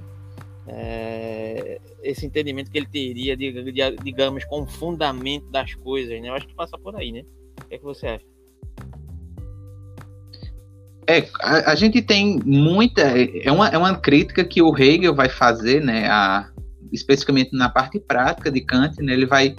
É, 0.67 1.81
esse 2.03 2.27
entendimento 2.27 2.69
que 2.69 2.79
ele 2.79 2.89
teria, 2.89 3.37
de, 3.37 3.63
de, 3.63 3.97
digamos, 4.03 4.45
com 4.47 4.63
o 4.63 4.67
fundamento 4.67 5.49
das 5.53 5.73
coisas, 5.73 6.21
né? 6.21 6.31
Eu 6.31 6.35
acho 6.35 6.49
que 6.49 6.55
passa 6.55 6.77
por 6.77 6.97
aí, 6.97 7.13
né? 7.13 7.23
O 7.61 7.69
que, 7.69 7.77
é 7.77 7.79
que 7.79 7.85
você 7.85 8.09
acha? 8.09 8.25
É, 11.07 11.29
a, 11.41 11.71
a, 11.71 11.75
gente 11.77 12.03
tem 12.03 12.41
muita. 12.45 13.03
É 13.03 13.53
uma, 13.53 13.69
é 13.69 13.79
uma 13.79 13.97
crítica 13.97 14.45
que 14.45 14.61
o 14.61 14.77
Hegel 14.77 15.15
vai 15.15 15.29
fazer, 15.29 15.81
né? 15.81 16.09
A, 16.09 16.51
especificamente 16.95 17.51
na 17.53 17.69
parte 17.69 17.99
prática 17.99 18.51
de 18.51 18.61
Kant, 18.61 18.97
né? 19.03 19.13
Ele 19.13 19.27
vai 19.27 19.55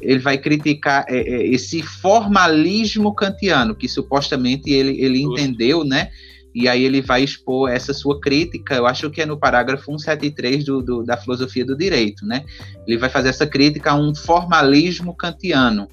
ele 0.00 0.18
vai 0.18 0.36
criticar 0.36 1.04
é, 1.08 1.16
é, 1.16 1.46
esse 1.46 1.80
formalismo 1.80 3.14
kantiano 3.14 3.74
que 3.74 3.88
supostamente 3.88 4.68
ele, 4.70 5.00
ele 5.00 5.22
entendeu, 5.22 5.84
né? 5.84 6.10
e 6.56 6.70
aí 6.70 6.84
ele 6.84 7.02
vai 7.02 7.22
expor 7.22 7.70
essa 7.70 7.92
sua 7.92 8.18
crítica, 8.18 8.74
eu 8.74 8.86
acho 8.86 9.10
que 9.10 9.20
é 9.20 9.26
no 9.26 9.38
parágrafo 9.38 9.84
173 9.84 10.64
do, 10.64 10.80
do, 10.80 11.04
da 11.04 11.14
filosofia 11.14 11.66
do 11.66 11.76
direito, 11.76 12.24
né? 12.24 12.46
Ele 12.86 12.96
vai 12.96 13.10
fazer 13.10 13.28
essa 13.28 13.46
crítica 13.46 13.90
a 13.90 13.94
um 13.94 14.14
formalismo 14.14 15.14
kantiano. 15.14 15.86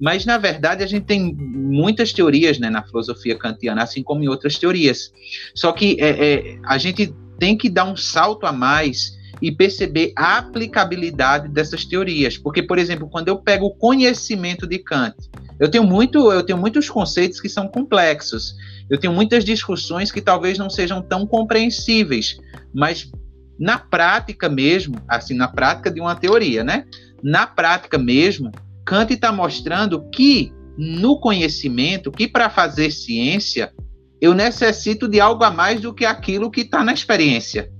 Mas, 0.00 0.26
na 0.26 0.36
verdade, 0.36 0.82
a 0.82 0.86
gente 0.88 1.04
tem 1.04 1.32
muitas 1.32 2.12
teorias 2.12 2.58
né, 2.58 2.68
na 2.68 2.82
filosofia 2.82 3.38
kantiana, 3.38 3.84
assim 3.84 4.02
como 4.02 4.24
em 4.24 4.28
outras 4.28 4.58
teorias. 4.58 5.12
Só 5.54 5.70
que 5.70 5.96
é, 6.00 6.08
é, 6.08 6.58
a 6.64 6.76
gente 6.76 7.14
tem 7.38 7.56
que 7.56 7.70
dar 7.70 7.84
um 7.84 7.96
salto 7.96 8.46
a 8.46 8.52
mais 8.52 9.16
e 9.40 9.50
perceber 9.50 10.12
a 10.16 10.38
aplicabilidade 10.38 11.48
dessas 11.48 11.84
teorias. 11.84 12.36
Porque, 12.36 12.62
por 12.62 12.78
exemplo, 12.78 13.08
quando 13.08 13.28
eu 13.28 13.38
pego 13.38 13.66
o 13.66 13.74
conhecimento 13.74 14.66
de 14.66 14.78
Kant, 14.78 15.16
eu 15.58 15.70
tenho, 15.70 15.84
muito, 15.84 16.30
eu 16.32 16.42
tenho 16.42 16.58
muitos 16.58 16.88
conceitos 16.88 17.40
que 17.40 17.48
são 17.48 17.68
complexos 17.68 18.54
eu 18.90 18.98
tenho 18.98 19.12
muitas 19.12 19.44
discussões 19.44 20.10
que 20.10 20.20
talvez 20.20 20.58
não 20.58 20.68
sejam 20.68 21.00
tão 21.00 21.24
compreensíveis, 21.24 22.40
mas 22.74 23.08
na 23.56 23.78
prática 23.78 24.48
mesmo, 24.48 24.96
assim, 25.06 25.34
na 25.34 25.46
prática 25.46 25.90
de 25.90 26.00
uma 26.00 26.16
teoria, 26.16 26.64
né? 26.64 26.86
Na 27.22 27.46
prática 27.46 27.96
mesmo, 27.96 28.50
Kant 28.84 29.14
está 29.14 29.30
mostrando 29.30 30.10
que 30.10 30.52
no 30.76 31.20
conhecimento, 31.20 32.10
que 32.10 32.26
para 32.26 32.50
fazer 32.50 32.90
ciência, 32.90 33.72
eu 34.20 34.34
necessito 34.34 35.06
de 35.06 35.20
algo 35.20 35.44
a 35.44 35.50
mais 35.50 35.80
do 35.80 35.94
que 35.94 36.04
aquilo 36.04 36.50
que 36.50 36.62
está 36.62 36.82
na 36.82 36.92
experiência. 36.92 37.70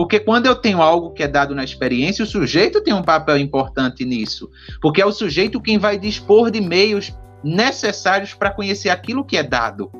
Porque 0.00 0.18
quando 0.18 0.46
eu 0.46 0.56
tenho 0.56 0.80
algo 0.80 1.10
que 1.10 1.22
é 1.22 1.28
dado 1.28 1.54
na 1.54 1.62
experiência, 1.62 2.22
o 2.22 2.26
sujeito 2.26 2.82
tem 2.82 2.94
um 2.94 3.02
papel 3.02 3.36
importante 3.36 4.02
nisso. 4.02 4.48
Porque 4.80 5.02
é 5.02 5.04
o 5.04 5.12
sujeito 5.12 5.60
quem 5.60 5.76
vai 5.76 5.98
dispor 5.98 6.50
de 6.50 6.58
meios 6.58 7.14
necessários 7.44 8.32
para 8.32 8.50
conhecer 8.50 8.88
aquilo 8.88 9.22
que 9.22 9.36
é 9.36 9.42
dado. 9.42 9.92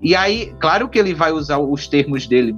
E 0.00 0.14
aí, 0.14 0.54
claro 0.60 0.88
que 0.88 0.96
ele 0.96 1.12
vai 1.12 1.32
usar 1.32 1.58
os 1.58 1.88
termos 1.88 2.28
dele, 2.28 2.54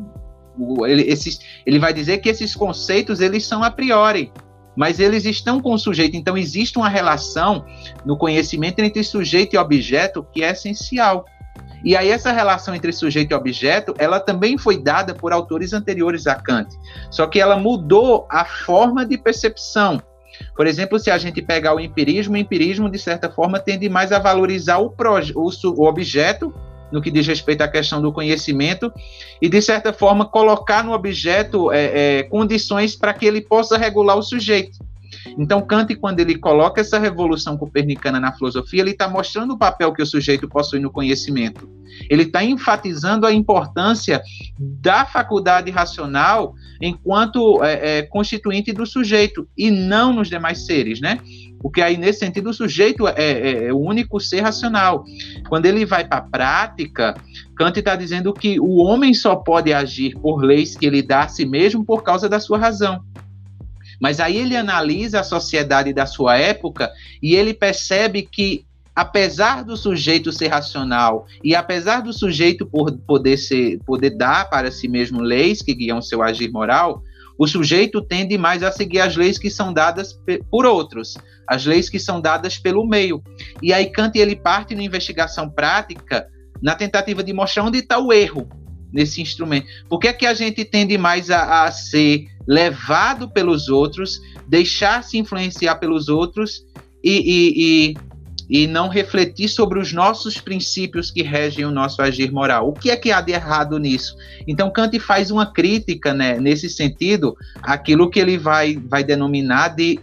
ele, 0.86 1.04
esses, 1.04 1.40
ele 1.64 1.78
vai 1.78 1.94
dizer 1.94 2.18
que 2.18 2.28
esses 2.28 2.54
conceitos 2.54 3.22
eles 3.22 3.46
são 3.46 3.64
a 3.64 3.70
priori, 3.70 4.30
mas 4.76 5.00
eles 5.00 5.24
estão 5.24 5.62
com 5.62 5.72
o 5.72 5.78
sujeito. 5.78 6.14
Então 6.14 6.36
existe 6.36 6.76
uma 6.76 6.90
relação 6.90 7.64
no 8.04 8.18
conhecimento 8.18 8.80
entre 8.80 9.02
sujeito 9.02 9.54
e 9.54 9.58
objeto 9.58 10.26
que 10.30 10.44
é 10.44 10.50
essencial. 10.50 11.24
E 11.84 11.96
aí 11.96 12.10
essa 12.10 12.32
relação 12.32 12.74
entre 12.74 12.92
sujeito 12.92 13.32
e 13.32 13.34
objeto, 13.34 13.94
ela 13.98 14.20
também 14.20 14.56
foi 14.56 14.80
dada 14.80 15.14
por 15.14 15.32
autores 15.32 15.72
anteriores 15.72 16.26
a 16.26 16.34
Kant. 16.34 16.68
Só 17.10 17.26
que 17.26 17.40
ela 17.40 17.56
mudou 17.56 18.26
a 18.30 18.44
forma 18.44 19.04
de 19.04 19.18
percepção. 19.18 20.00
Por 20.56 20.66
exemplo, 20.66 20.98
se 20.98 21.10
a 21.10 21.18
gente 21.18 21.42
pegar 21.42 21.74
o 21.74 21.80
empirismo, 21.80 22.34
o 22.34 22.38
empirismo, 22.38 22.90
de 22.90 22.98
certa 22.98 23.30
forma, 23.30 23.58
tende 23.58 23.88
mais 23.88 24.12
a 24.12 24.18
valorizar 24.18 24.78
o, 24.78 24.94
o, 25.34 25.50
o 25.76 25.86
objeto 25.86 26.52
no 26.90 27.00
que 27.00 27.10
diz 27.10 27.26
respeito 27.26 27.62
à 27.62 27.68
questão 27.68 28.02
do 28.02 28.12
conhecimento 28.12 28.92
e, 29.40 29.48
de 29.48 29.62
certa 29.62 29.92
forma, 29.92 30.26
colocar 30.26 30.84
no 30.84 30.92
objeto 30.92 31.72
é, 31.72 32.18
é, 32.18 32.22
condições 32.24 32.94
para 32.94 33.14
que 33.14 33.24
ele 33.24 33.40
possa 33.40 33.78
regular 33.78 34.16
o 34.16 34.22
sujeito. 34.22 34.78
Então, 35.38 35.62
Kant, 35.62 35.94
quando 35.96 36.20
ele 36.20 36.36
coloca 36.36 36.80
essa 36.80 36.98
revolução 36.98 37.56
copernicana 37.56 38.18
na 38.18 38.32
filosofia, 38.32 38.80
ele 38.80 38.90
está 38.90 39.08
mostrando 39.08 39.54
o 39.54 39.58
papel 39.58 39.92
que 39.92 40.02
o 40.02 40.06
sujeito 40.06 40.48
possui 40.48 40.80
no 40.80 40.90
conhecimento. 40.90 41.68
Ele 42.08 42.22
está 42.22 42.42
enfatizando 42.42 43.26
a 43.26 43.32
importância 43.32 44.22
da 44.58 45.04
faculdade 45.04 45.70
racional 45.70 46.54
enquanto 46.80 47.62
é, 47.62 47.98
é, 47.98 48.02
constituinte 48.02 48.72
do 48.72 48.86
sujeito 48.86 49.46
e 49.56 49.70
não 49.70 50.12
nos 50.12 50.28
demais 50.28 50.64
seres, 50.66 51.00
né? 51.00 51.18
Porque 51.60 51.80
aí, 51.80 51.96
nesse 51.96 52.18
sentido, 52.18 52.50
o 52.50 52.54
sujeito 52.54 53.06
é, 53.06 53.14
é, 53.16 53.64
é 53.66 53.72
o 53.72 53.78
único 53.78 54.18
ser 54.18 54.40
racional. 54.40 55.04
Quando 55.48 55.66
ele 55.66 55.86
vai 55.86 56.04
para 56.04 56.18
a 56.18 56.22
prática, 56.22 57.14
Kant 57.56 57.78
está 57.78 57.94
dizendo 57.94 58.32
que 58.32 58.58
o 58.58 58.78
homem 58.78 59.14
só 59.14 59.36
pode 59.36 59.72
agir 59.72 60.18
por 60.18 60.42
leis 60.42 60.76
que 60.76 60.86
ele 60.86 61.02
dá 61.02 61.22
a 61.22 61.28
si 61.28 61.46
mesmo 61.46 61.84
por 61.84 62.02
causa 62.02 62.28
da 62.28 62.40
sua 62.40 62.58
razão. 62.58 63.04
Mas 64.02 64.18
aí 64.18 64.36
ele 64.36 64.56
analisa 64.56 65.20
a 65.20 65.22
sociedade 65.22 65.92
da 65.92 66.06
sua 66.06 66.36
época 66.36 66.90
e 67.22 67.36
ele 67.36 67.54
percebe 67.54 68.22
que, 68.22 68.66
apesar 68.96 69.62
do 69.62 69.76
sujeito 69.76 70.32
ser 70.32 70.48
racional 70.48 71.24
e 71.44 71.54
apesar 71.54 72.02
do 72.02 72.12
sujeito 72.12 72.68
poder, 73.06 73.36
ser, 73.36 73.78
poder 73.86 74.10
dar 74.10 74.50
para 74.50 74.72
si 74.72 74.88
mesmo 74.88 75.22
leis 75.22 75.62
que 75.62 75.72
guiam 75.72 76.02
seu 76.02 76.20
agir 76.20 76.50
moral, 76.50 77.00
o 77.38 77.46
sujeito 77.46 78.02
tende 78.02 78.36
mais 78.36 78.64
a 78.64 78.72
seguir 78.72 78.98
as 78.98 79.16
leis 79.16 79.38
que 79.38 79.48
são 79.48 79.72
dadas 79.72 80.18
por 80.50 80.66
outros, 80.66 81.16
as 81.46 81.64
leis 81.64 81.88
que 81.88 82.00
são 82.00 82.20
dadas 82.20 82.58
pelo 82.58 82.84
meio. 82.84 83.22
E 83.62 83.72
aí 83.72 83.86
Kant 83.86 84.18
ele 84.18 84.34
parte 84.34 84.74
na 84.74 84.82
investigação 84.82 85.48
prática 85.48 86.26
na 86.60 86.74
tentativa 86.74 87.22
de 87.22 87.32
mostrar 87.32 87.62
onde 87.62 87.78
está 87.78 88.00
o 88.00 88.12
erro 88.12 88.48
nesse 88.92 89.22
instrumento. 89.22 89.66
Por 89.88 89.98
que 89.98 90.08
é 90.08 90.12
que 90.12 90.26
a 90.26 90.34
gente 90.34 90.64
tende 90.64 90.98
mais 90.98 91.30
a, 91.30 91.64
a 91.64 91.72
ser 91.72 92.26
levado 92.46 93.28
pelos 93.28 93.68
outros, 93.68 94.20
deixar-se 94.46 95.16
influenciar 95.16 95.76
pelos 95.76 96.08
outros 96.08 96.66
e, 97.02 97.10
e, 97.10 97.92
e 97.92 98.12
e 98.52 98.66
não 98.66 98.88
refletir 98.88 99.48
sobre 99.48 99.78
os 99.78 99.94
nossos 99.94 100.38
princípios 100.38 101.10
que 101.10 101.22
regem 101.22 101.64
o 101.64 101.70
nosso 101.70 102.02
agir 102.02 102.30
moral. 102.30 102.68
O 102.68 102.74
que 102.74 102.90
é 102.90 102.96
que 102.96 103.10
há 103.10 103.22
de 103.22 103.32
errado 103.32 103.78
nisso? 103.78 104.14
Então 104.46 104.70
Kant 104.70 104.98
faz 104.98 105.30
uma 105.30 105.50
crítica, 105.50 106.12
né, 106.12 106.38
nesse 106.38 106.68
sentido, 106.68 107.34
aquilo 107.62 108.10
que 108.10 108.20
ele 108.20 108.36
vai, 108.36 108.76
vai 108.76 109.02
denominar 109.02 109.68
de 109.68 109.98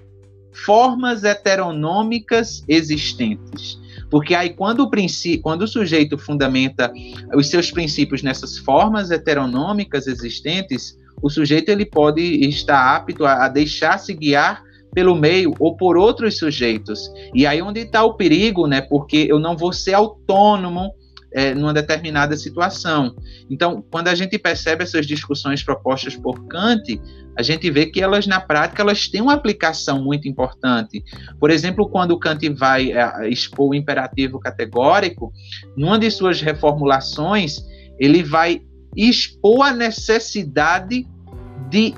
formas 0.51 1.23
heteronômicas 1.23 2.63
existentes. 2.67 3.77
Porque 4.09 4.33
aí, 4.33 4.49
quando 4.49 4.83
o, 4.83 4.89
quando 5.41 5.61
o 5.63 5.67
sujeito 5.67 6.17
fundamenta 6.17 6.91
os 7.35 7.47
seus 7.49 7.71
princípios 7.71 8.23
nessas 8.23 8.57
formas 8.57 9.11
heteronômicas 9.11 10.07
existentes, 10.07 10.97
o 11.21 11.29
sujeito 11.29 11.69
ele 11.69 11.85
pode 11.85 12.21
estar 12.47 12.95
apto 12.95 13.25
a, 13.25 13.45
a 13.45 13.49
deixar-se 13.49 14.13
guiar 14.13 14.63
pelo 14.93 15.15
meio 15.15 15.53
ou 15.59 15.75
por 15.75 15.97
outros 15.97 16.37
sujeitos. 16.37 17.11
E 17.33 17.45
aí 17.45 17.61
onde 17.61 17.81
está 17.81 18.03
o 18.03 18.15
perigo, 18.15 18.67
né? 18.67 18.81
Porque 18.81 19.27
eu 19.29 19.39
não 19.39 19.55
vou 19.55 19.71
ser 19.71 19.93
autônomo 19.93 20.91
é, 21.31 21.53
numa 21.53 21.73
determinada 21.73 22.35
situação. 22.35 23.15
Então, 23.49 23.83
quando 23.91 24.07
a 24.07 24.15
gente 24.15 24.37
percebe 24.37 24.83
essas 24.83 25.05
discussões 25.05 25.63
propostas 25.63 26.15
por 26.15 26.45
Kant, 26.47 26.99
a 27.37 27.41
gente 27.41 27.69
vê 27.71 27.85
que 27.85 28.01
elas 28.01 28.27
na 28.27 28.39
prática 28.39 28.81
elas 28.81 29.07
têm 29.07 29.21
uma 29.21 29.33
aplicação 29.33 30.03
muito 30.03 30.27
importante. 30.27 31.03
Por 31.39 31.51
exemplo, 31.51 31.87
quando 31.87 32.17
Kant 32.19 32.49
vai 32.49 32.91
é, 32.91 33.29
expor 33.29 33.69
o 33.69 33.75
imperativo 33.75 34.39
categórico, 34.39 35.31
numa 35.77 35.99
de 35.99 36.09
suas 36.11 36.41
reformulações, 36.41 37.59
ele 37.99 38.23
vai 38.23 38.61
expor 38.95 39.67
a 39.67 39.73
necessidade 39.73 41.07
de 41.69 41.93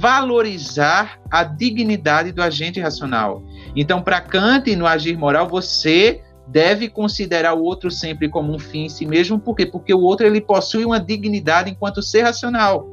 valorizar 0.00 1.18
a 1.30 1.42
dignidade 1.42 2.30
do 2.32 2.42
agente 2.42 2.80
racional. 2.80 3.42
Então, 3.74 4.02
para 4.02 4.20
Kant, 4.20 4.74
no 4.76 4.86
agir 4.86 5.16
moral, 5.16 5.48
você 5.48 6.22
deve 6.46 6.88
considerar 6.88 7.54
o 7.54 7.62
outro 7.62 7.90
sempre 7.90 8.28
como 8.28 8.52
um 8.54 8.58
fim 8.58 8.84
em 8.84 8.88
si 8.88 9.06
mesmo, 9.06 9.38
por 9.38 9.54
quê? 9.54 9.66
Porque 9.66 9.94
o 9.94 10.00
outro 10.00 10.26
ele 10.26 10.40
possui 10.40 10.84
uma 10.84 11.00
dignidade 11.00 11.70
enquanto 11.70 12.02
ser 12.02 12.22
racional. 12.22 12.88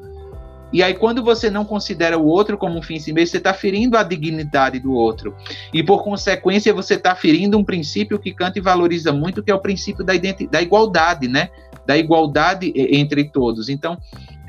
E 0.71 0.83
aí, 0.83 0.93
quando 0.93 1.23
você 1.23 1.49
não 1.49 1.65
considera 1.65 2.17
o 2.17 2.25
outro 2.25 2.57
como 2.57 2.77
um 2.77 2.81
fim 2.81 2.95
em 2.95 2.99
si 2.99 3.11
mesmo, 3.11 3.31
você 3.31 3.37
está 3.37 3.53
ferindo 3.53 3.97
a 3.97 4.03
dignidade 4.03 4.79
do 4.79 4.93
outro. 4.93 5.35
E, 5.73 5.81
por 5.81 6.03
consequência, 6.03 6.71
você 6.73 6.93
está 6.93 7.15
ferindo 7.15 7.57
um 7.57 7.63
princípio 7.63 8.19
que 8.19 8.31
Kant 8.31 8.59
valoriza 8.61 9.11
muito, 9.11 9.41
que 9.41 9.49
é 9.49 9.55
o 9.55 9.59
princípio 9.59 10.05
da, 10.05 10.13
da 10.51 10.61
igualdade, 10.61 11.27
né? 11.27 11.49
Da 11.87 11.97
igualdade 11.97 12.71
entre 12.75 13.23
todos. 13.23 13.67
Então, 13.67 13.97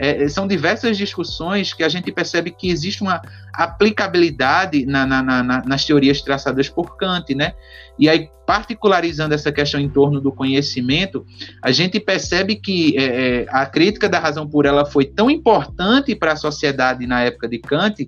é, 0.01 0.27
são 0.29 0.49
diversas 0.49 0.97
discussões 0.97 1.75
que 1.75 1.85
a 1.85 1.89
gente 1.89 2.11
percebe 2.11 2.51
que 2.51 2.71
existe 2.71 3.03
uma 3.03 3.21
aplicabilidade 3.53 4.87
na, 4.87 5.05
na, 5.05 5.23
na, 5.23 5.63
nas 5.63 5.85
teorias 5.85 6.23
traçadas 6.23 6.71
por 6.71 6.97
Kant, 6.97 7.35
né? 7.35 7.53
E 7.99 8.09
aí, 8.09 8.31
particularizando 8.47 9.35
essa 9.35 9.53
questão 9.53 9.79
em 9.79 9.91
torno 9.91 10.19
do 10.19 10.33
conhecimento, 10.33 11.27
a 11.63 11.71
gente 11.71 12.01
percebe 12.01 12.57
que 12.57 12.97
é, 12.97 13.43
é 13.43 13.47
a 13.51 13.67
crítica 13.67 14.09
da 14.09 14.19
razão 14.19 14.49
pura 14.49 14.71
ela 14.71 14.87
foi 14.87 15.05
tão 15.05 15.31
importante 15.31 16.15
para 16.15 16.33
a 16.33 16.37
sociedade 16.37 17.07
na 17.07 17.21
época 17.21 17.47
de 17.47 17.59
Kant 17.59 18.07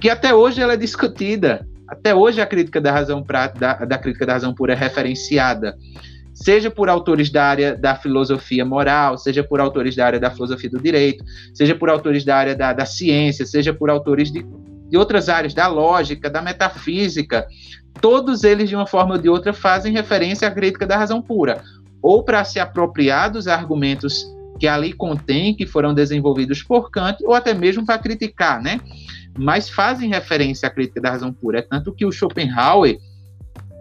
que 0.00 0.08
até 0.08 0.34
hoje 0.34 0.62
ela 0.62 0.72
é 0.72 0.78
discutida. 0.78 1.68
Até 1.86 2.14
hoje 2.14 2.40
a 2.40 2.46
crítica 2.46 2.80
da 2.80 2.90
razão 2.90 3.22
pra, 3.22 3.48
da, 3.48 3.74
da 3.84 3.98
crítica 3.98 4.24
da 4.24 4.32
razão 4.32 4.54
pura 4.54 4.72
é 4.72 4.76
referenciada 4.76 5.76
seja 6.42 6.70
por 6.70 6.88
autores 6.88 7.30
da 7.30 7.44
área 7.44 7.76
da 7.76 7.94
filosofia 7.94 8.64
moral, 8.64 9.16
seja 9.16 9.44
por 9.44 9.60
autores 9.60 9.94
da 9.94 10.06
área 10.06 10.18
da 10.18 10.30
filosofia 10.30 10.68
do 10.68 10.80
direito, 10.80 11.24
seja 11.54 11.74
por 11.74 11.88
autores 11.88 12.24
da 12.24 12.36
área 12.36 12.56
da, 12.56 12.72
da 12.72 12.84
ciência, 12.84 13.46
seja 13.46 13.72
por 13.72 13.88
autores 13.88 14.32
de, 14.32 14.44
de 14.88 14.96
outras 14.96 15.28
áreas, 15.28 15.54
da 15.54 15.68
lógica, 15.68 16.28
da 16.28 16.42
metafísica, 16.42 17.46
todos 18.00 18.42
eles, 18.42 18.68
de 18.68 18.74
uma 18.74 18.86
forma 18.86 19.14
ou 19.14 19.20
de 19.20 19.28
outra, 19.28 19.52
fazem 19.52 19.92
referência 19.92 20.48
à 20.48 20.50
crítica 20.50 20.84
da 20.84 20.96
razão 20.96 21.22
pura, 21.22 21.62
ou 22.02 22.24
para 22.24 22.44
se 22.44 22.58
apropriar 22.58 23.30
dos 23.30 23.46
argumentos 23.46 24.26
que 24.58 24.66
ali 24.66 24.92
contém, 24.92 25.54
que 25.54 25.66
foram 25.66 25.94
desenvolvidos 25.94 26.62
por 26.62 26.90
Kant, 26.90 27.18
ou 27.24 27.34
até 27.34 27.54
mesmo 27.54 27.86
para 27.86 27.98
criticar, 27.98 28.60
né? 28.60 28.80
Mas 29.38 29.68
fazem 29.68 30.10
referência 30.10 30.66
à 30.66 30.70
crítica 30.70 31.00
da 31.00 31.10
razão 31.10 31.32
pura. 31.32 31.60
É 31.60 31.62
tanto 31.62 31.92
que 31.92 32.04
o 32.04 32.12
Schopenhauer, 32.12 32.98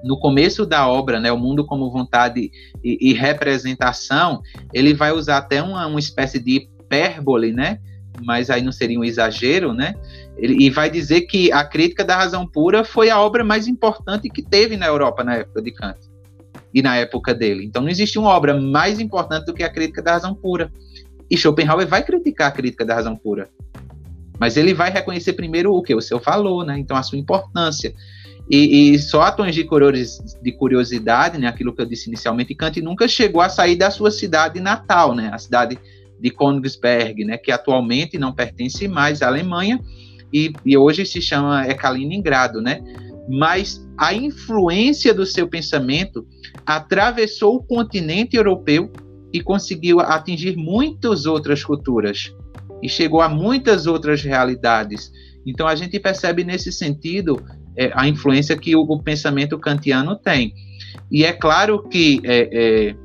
no 0.03 0.19
começo 0.19 0.65
da 0.65 0.87
obra, 0.87 1.19
né, 1.19 1.31
o 1.31 1.37
mundo 1.37 1.65
como 1.65 1.91
vontade 1.91 2.51
e, 2.83 3.09
e 3.09 3.13
representação, 3.13 4.41
ele 4.73 4.93
vai 4.93 5.11
usar 5.11 5.37
até 5.37 5.61
uma, 5.61 5.85
uma 5.85 5.99
espécie 5.99 6.39
de 6.39 6.55
hipérbole, 6.55 7.51
né, 7.51 7.79
mas 8.23 8.49
aí 8.49 8.61
não 8.61 8.71
seria 8.71 8.99
um 8.99 9.03
exagero, 9.03 9.73
né, 9.73 9.95
ele, 10.37 10.63
e 10.63 10.69
vai 10.69 10.89
dizer 10.89 11.21
que 11.21 11.51
a 11.51 11.63
crítica 11.63 12.03
da 12.03 12.15
razão 12.15 12.47
pura 12.47 12.83
foi 12.83 13.09
a 13.09 13.19
obra 13.19 13.43
mais 13.43 13.67
importante 13.67 14.29
que 14.29 14.41
teve 14.41 14.75
na 14.75 14.87
Europa 14.87 15.23
na 15.23 15.35
época 15.35 15.61
de 15.61 15.71
Kant 15.71 15.99
e 16.73 16.81
na 16.81 16.95
época 16.95 17.33
dele. 17.33 17.65
Então 17.65 17.81
não 17.81 17.89
existe 17.89 18.17
uma 18.17 18.29
obra 18.29 18.59
mais 18.59 18.99
importante 18.99 19.45
do 19.45 19.53
que 19.53 19.63
a 19.63 19.69
crítica 19.69 20.01
da 20.01 20.13
razão 20.13 20.33
pura. 20.33 20.71
E 21.29 21.37
Schopenhauer 21.37 21.87
vai 21.87 22.03
criticar 22.03 22.49
a 22.49 22.51
crítica 22.51 22.85
da 22.85 22.95
razão 22.95 23.15
pura. 23.15 23.49
Mas 24.39 24.57
ele 24.57 24.73
vai 24.73 24.89
reconhecer 24.89 25.33
primeiro 25.33 25.73
o 25.73 25.81
que 25.81 25.93
o 25.93 26.01
seu 26.01 26.19
falou, 26.19 26.65
né? 26.65 26.77
Então 26.77 26.97
a 26.97 27.03
sua 27.03 27.17
importância. 27.17 27.93
E, 28.51 28.91
e 28.91 28.99
só 28.99 29.21
a 29.21 29.31
tons 29.31 29.55
de, 29.55 29.65
de 30.41 30.51
curiosidade, 30.51 31.37
né, 31.37 31.47
aquilo 31.47 31.73
que 31.73 31.81
eu 31.81 31.85
disse 31.85 32.09
inicialmente, 32.09 32.53
Kant 32.53 32.81
nunca 32.81 33.07
chegou 33.07 33.41
a 33.41 33.47
sair 33.47 33.77
da 33.77 33.89
sua 33.89 34.11
cidade 34.11 34.59
natal, 34.59 35.15
né, 35.15 35.29
a 35.31 35.37
cidade 35.37 35.79
de 36.19 36.29
Königsberg, 36.29 37.23
né, 37.23 37.37
que 37.37 37.49
atualmente 37.49 38.19
não 38.19 38.33
pertence 38.33 38.89
mais 38.89 39.21
à 39.21 39.27
Alemanha 39.27 39.79
e, 40.33 40.51
e 40.65 40.77
hoje 40.77 41.05
se 41.05 41.21
chama 41.21 41.65
Kaliningrado, 41.75 42.61
né? 42.61 42.81
Mas 43.29 43.87
a 43.97 44.13
influência 44.13 45.13
do 45.13 45.25
seu 45.25 45.47
pensamento 45.47 46.25
atravessou 46.65 47.55
o 47.55 47.63
continente 47.63 48.35
europeu 48.35 48.91
e 49.31 49.41
conseguiu 49.41 49.99
atingir 50.01 50.57
muitas 50.57 51.25
outras 51.25 51.63
culturas 51.63 52.33
e 52.83 52.89
chegou 52.89 53.21
a 53.21 53.29
muitas 53.29 53.87
outras 53.87 54.21
realidades. 54.21 55.11
Então 55.45 55.67
a 55.67 55.75
gente 55.75 55.99
percebe 55.99 56.43
nesse 56.43 56.71
sentido 56.71 57.41
é, 57.75 57.91
a 57.93 58.07
influência 58.07 58.57
que 58.57 58.75
o, 58.75 58.81
o, 58.81 59.01
pensamento 59.01 59.57
kantiano 59.57 60.15
tem. 60.15 60.53
E 61.09 61.23
é 61.23 61.33
claro 61.33 61.87
que 61.87 62.21
é, 62.23 62.49
é, 62.51 62.95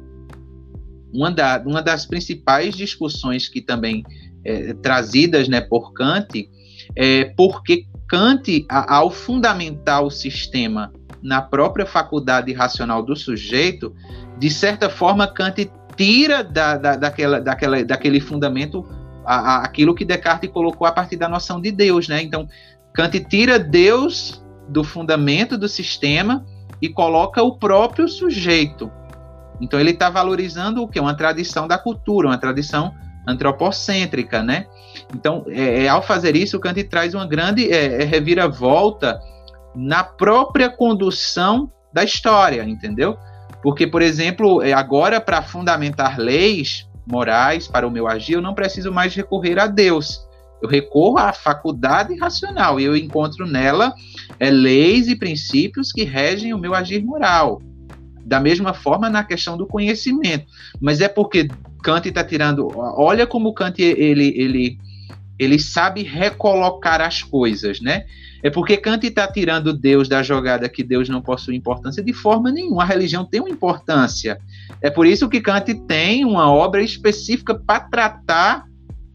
uma, 1.13 1.31
da, 1.31 1.63
uma 1.65 1.83
das 1.83 2.07
principais 2.07 2.75
discussões 2.75 3.49
que 3.49 3.61
também 3.61 4.05
é, 4.45 4.75
trazidas 4.75 5.49
né, 5.49 5.61
por 5.61 5.93
Kant 5.93 6.49
é 6.95 7.25
porque 7.37 7.87
Kant, 8.09 8.65
ao 8.69 9.11
fundamentar 9.11 10.03
o 10.03 10.11
sistema 10.11 10.93
na 11.23 11.43
própria 11.43 11.85
faculdade 11.85 12.53
racional 12.53 13.03
do 13.03 13.17
sujeito, 13.17 13.93
de 14.39 14.49
certa 14.49 14.89
forma, 14.89 15.27
Kant 15.27 15.69
tira 15.97 16.45
da, 16.45 16.77
da, 16.77 16.97
daquela, 16.97 17.41
daquela, 17.41 17.85
daquele 17.85 18.21
fundamento 18.21 18.87
a, 19.25 19.35
a, 19.35 19.65
aquilo 19.65 19.95
que 19.95 20.05
Descartes 20.05 20.51
colocou 20.51 20.87
a 20.87 20.93
partir 20.93 21.17
da 21.17 21.29
noção 21.29 21.61
de 21.61 21.73
Deus, 21.73 22.07
né? 22.07 22.23
Então, 22.23 22.49
Kant 22.95 23.19
tira 23.29 23.59
Deus 23.59 24.45
do 24.69 24.83
fundamento 24.83 25.57
do 25.57 25.69
sistema 25.69 26.45
e 26.81 26.89
coloca 26.89 27.43
o 27.43 27.59
próprio 27.59 28.09
sujeito. 28.09 28.91
Então 29.61 29.81
ele 29.81 29.91
está 29.91 30.11
valorizando 30.11 30.83
o 30.83 30.89
que? 30.89 31.01
Uma 31.01 31.15
tradição 31.15 31.67
da 31.67 31.79
cultura, 31.79 32.29
uma 32.29 32.39
tradição 32.39 32.95
antropocêntrica, 33.27 34.43
né? 34.43 34.67
Então, 35.15 35.45
é, 35.49 35.85
é, 35.85 35.89
ao 35.89 36.03
fazer 36.03 36.37
isso, 36.37 36.57
o 36.57 36.61
Kant 36.61 36.83
traz 36.85 37.15
uma 37.15 37.27
grande 37.27 37.71
é, 37.73 38.03
é 38.03 38.05
reviravolta 38.05 39.21
na 39.75 40.05
própria 40.05 40.71
condução 40.71 41.71
da 41.93 42.05
história, 42.05 42.63
entendeu? 42.63 43.17
Porque, 43.63 43.87
por 43.87 44.01
exemplo, 44.01 44.63
é, 44.63 44.73
agora 44.73 45.21
para 45.21 45.43
fundamentar 45.43 46.19
leis 46.19 46.89
morais 47.07 47.67
para 47.67 47.87
o 47.87 47.91
meu 47.91 48.07
agir, 48.07 48.35
eu 48.35 48.43
não 48.43 48.55
preciso 48.55 48.93
mais 48.93 49.15
recorrer 49.15 49.59
a 49.59 49.67
Deus. 49.67 50.25
Eu 50.63 50.69
recorro 50.69 51.19
à 51.19 51.33
faculdade 51.33 52.17
racional 52.17 52.81
e 52.81 52.85
eu 52.85 52.97
encontro 52.97 53.47
nela 53.47 53.95
é, 54.39 54.51
leis 54.51 55.09
e 55.09 55.17
princípios 55.17 55.93
que 55.93 56.05
regem 56.05 56.53
o 56.53 56.59
meu 56.59 56.75
agir 56.75 57.05
moral. 57.05 57.61
Da 58.25 58.41
mesma 58.41 58.75
forma 58.75 59.09
na 59.09 59.23
questão 59.23 59.57
do 59.57 59.67
conhecimento. 59.67 60.47
Mas 60.81 61.01
é 61.01 61.09
porque 61.09 61.49
Kant 61.83 62.09
está 62.09 62.25
tirando. 62.25 62.69
Olha 62.75 63.27
como 63.27 63.55
Kant 63.55 63.81
ele, 63.81 64.35
ele, 64.37 64.79
ele 65.39 65.59
sabe 65.59 66.03
recolocar 66.03 67.01
as 67.01 67.23
coisas, 67.23 67.81
né? 67.81 68.05
É 68.43 68.51
porque 68.51 68.77
Kant 68.77 69.07
está 69.07 69.27
tirando 69.27 69.73
Deus 69.73 70.09
da 70.09 70.23
jogada 70.23 70.69
que 70.69 70.83
Deus 70.83 71.09
não 71.09 71.23
possui 71.23 71.57
importância 71.57 72.03
de 72.03 72.13
forma 72.13 72.51
nenhuma. 72.51 72.83
A 72.83 72.87
religião 72.87 73.25
tem 73.25 73.41
uma 73.41 73.51
importância. 73.51 74.39
É 74.83 74.91
por 74.91 75.07
isso 75.07 75.29
que 75.29 75.41
Kant 75.41 75.73
tem 75.87 76.25
uma 76.25 76.53
obra 76.53 76.83
específica 76.83 77.55
para 77.55 77.81
tratar 77.81 78.65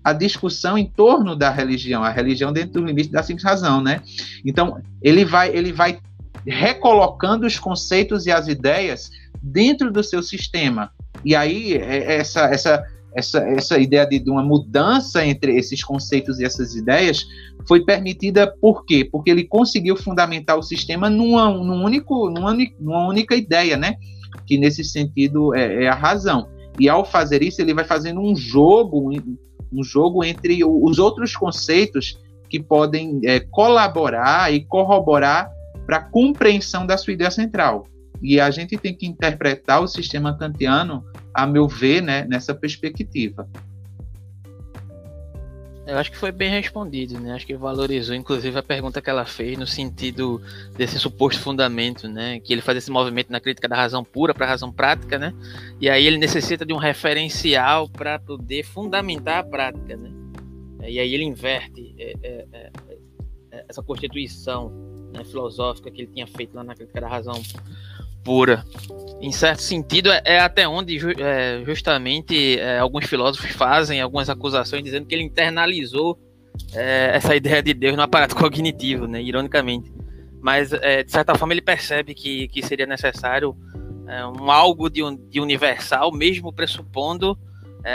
a 0.03 0.13
discussão 0.13 0.77
em 0.77 0.85
torno 0.85 1.35
da 1.35 1.49
religião, 1.49 2.03
a 2.03 2.09
religião 2.09 2.51
dentro 2.51 2.81
do 2.81 2.85
limite 2.85 3.11
da 3.11 3.21
simples 3.23 3.43
razão, 3.43 3.81
né? 3.81 4.01
Então, 4.45 4.81
ele 5.01 5.23
vai, 5.23 5.55
ele 5.55 5.71
vai 5.71 5.99
recolocando 6.45 7.45
os 7.45 7.59
conceitos 7.59 8.25
e 8.25 8.31
as 8.31 8.47
ideias 8.47 9.11
dentro 9.41 9.91
do 9.91 10.03
seu 10.03 10.23
sistema. 10.23 10.91
E 11.23 11.35
aí, 11.35 11.73
é, 11.75 12.15
essa, 12.15 12.45
essa, 12.45 12.83
essa, 13.13 13.39
essa 13.39 13.77
ideia 13.77 14.05
de, 14.05 14.19
de 14.19 14.29
uma 14.29 14.43
mudança 14.43 15.25
entre 15.25 15.55
esses 15.55 15.83
conceitos 15.83 16.39
e 16.39 16.45
essas 16.45 16.75
ideias 16.75 17.25
foi 17.67 17.83
permitida 17.83 18.47
por 18.47 18.85
quê? 18.85 19.07
Porque 19.09 19.29
ele 19.29 19.43
conseguiu 19.43 19.95
fundamentar 19.95 20.57
o 20.57 20.63
sistema 20.63 21.09
numa, 21.09 21.49
num 21.49 21.83
único, 21.83 22.29
numa, 22.29 22.55
numa 22.79 23.07
única 23.07 23.35
ideia, 23.35 23.77
né? 23.77 23.95
Que 24.47 24.57
nesse 24.57 24.83
sentido 24.83 25.53
é, 25.53 25.83
é 25.83 25.87
a 25.87 25.95
razão. 25.95 26.47
E 26.79 26.89
ao 26.89 27.05
fazer 27.05 27.43
isso, 27.43 27.61
ele 27.61 27.73
vai 27.73 27.83
fazendo 27.83 28.21
um 28.21 28.35
jogo 28.35 29.11
um 29.71 29.83
jogo 29.83 30.23
entre 30.23 30.63
os 30.63 30.99
outros 30.99 31.35
conceitos 31.35 32.19
que 32.49 32.59
podem 32.59 33.21
é, 33.23 33.39
colaborar 33.39 34.53
e 34.53 34.65
corroborar 34.65 35.49
para 35.85 35.97
a 35.97 36.03
compreensão 36.03 36.85
da 36.85 36.97
sua 36.97 37.13
ideia 37.13 37.31
central. 37.31 37.87
E 38.21 38.39
a 38.39 38.51
gente 38.51 38.77
tem 38.77 38.93
que 38.93 39.07
interpretar 39.07 39.81
o 39.81 39.87
sistema 39.87 40.37
kantiano, 40.37 41.03
a 41.33 41.47
meu 41.47 41.67
ver, 41.67 42.01
né, 42.01 42.25
nessa 42.29 42.53
perspectiva. 42.53 43.47
Eu 45.85 45.97
acho 45.97 46.11
que 46.11 46.17
foi 46.17 46.31
bem 46.31 46.49
respondido, 46.49 47.19
né? 47.19 47.33
Acho 47.33 47.45
que 47.45 47.55
valorizou, 47.55 48.15
inclusive, 48.15 48.57
a 48.57 48.63
pergunta 48.63 49.01
que 49.01 49.09
ela 49.09 49.25
fez 49.25 49.57
no 49.57 49.65
sentido 49.65 50.39
desse 50.75 50.99
suposto 50.99 51.41
fundamento, 51.41 52.07
né? 52.07 52.39
Que 52.39 52.53
ele 52.53 52.61
faz 52.61 52.77
esse 52.77 52.91
movimento 52.91 53.31
na 53.31 53.39
crítica 53.39 53.67
da 53.67 53.75
razão 53.75 54.03
pura 54.03 54.33
para 54.33 54.45
a 54.45 54.49
razão 54.49 54.71
prática, 54.71 55.17
né? 55.17 55.33
E 55.79 55.89
aí 55.89 56.05
ele 56.05 56.17
necessita 56.17 56.65
de 56.65 56.73
um 56.73 56.77
referencial 56.77 57.89
para 57.89 58.19
poder 58.19 58.63
fundamentar 58.63 59.39
a 59.39 59.43
prática, 59.43 59.97
né? 59.97 60.11
E 60.87 60.99
aí 60.99 61.13
ele 61.13 61.23
inverte 61.23 61.95
é, 61.97 62.13
é, 62.21 62.45
é, 62.51 62.71
é, 63.51 63.65
essa 63.67 63.81
constituição 63.81 64.69
né, 65.13 65.23
filosófica 65.23 65.91
que 65.91 66.01
ele 66.01 66.11
tinha 66.11 66.27
feito 66.27 66.55
lá 66.55 66.63
na 66.63 66.75
crítica 66.75 67.01
da 67.01 67.07
razão 67.07 67.41
pura. 68.23 68.63
Em 69.21 69.31
certo 69.31 69.61
sentido, 69.61 70.11
é, 70.11 70.21
é 70.25 70.39
até 70.39 70.67
onde 70.67 70.97
é, 71.21 71.63
justamente 71.63 72.59
é, 72.59 72.79
alguns 72.79 73.05
filósofos 73.05 73.51
fazem 73.51 74.01
algumas 74.01 74.29
acusações 74.29 74.83
dizendo 74.83 75.05
que 75.05 75.13
ele 75.13 75.23
internalizou 75.23 76.19
é, 76.73 77.11
essa 77.13 77.35
ideia 77.35 77.61
de 77.61 77.73
Deus 77.73 77.95
no 77.95 78.01
aparato 78.01 78.35
cognitivo, 78.37 79.07
né, 79.07 79.21
ironicamente. 79.21 79.91
Mas, 80.41 80.73
é, 80.73 81.03
de 81.03 81.11
certa 81.11 81.35
forma, 81.35 81.53
ele 81.53 81.61
percebe 81.61 82.15
que, 82.15 82.47
que 82.47 82.65
seria 82.65 82.87
necessário 82.87 83.55
um 84.37 84.51
algo 84.51 84.89
de, 84.89 85.01
de, 85.29 85.39
universal, 85.39 86.11
mesmo 86.11 86.51
pressupondo 86.51 87.39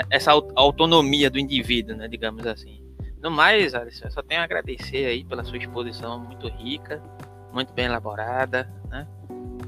essa 0.09 0.33
autonomia 0.55 1.29
do 1.29 1.39
indivíduo, 1.39 1.95
né, 1.95 2.09
digamos 2.09 2.47
assim. 2.47 2.83
No 3.21 3.31
mais, 3.31 3.75
Alisson, 3.75 4.09
só 4.09 4.23
tenho 4.23 4.41
a 4.41 4.45
agradecer 4.45 5.05
aí 5.05 5.25
pela 5.25 5.45
sua 5.45 5.59
exposição 5.59 6.19
muito 6.19 6.49
rica, 6.49 7.03
muito 7.53 7.73
bem 7.75 7.87
elaborada, 7.87 8.73
né? 8.89 9.07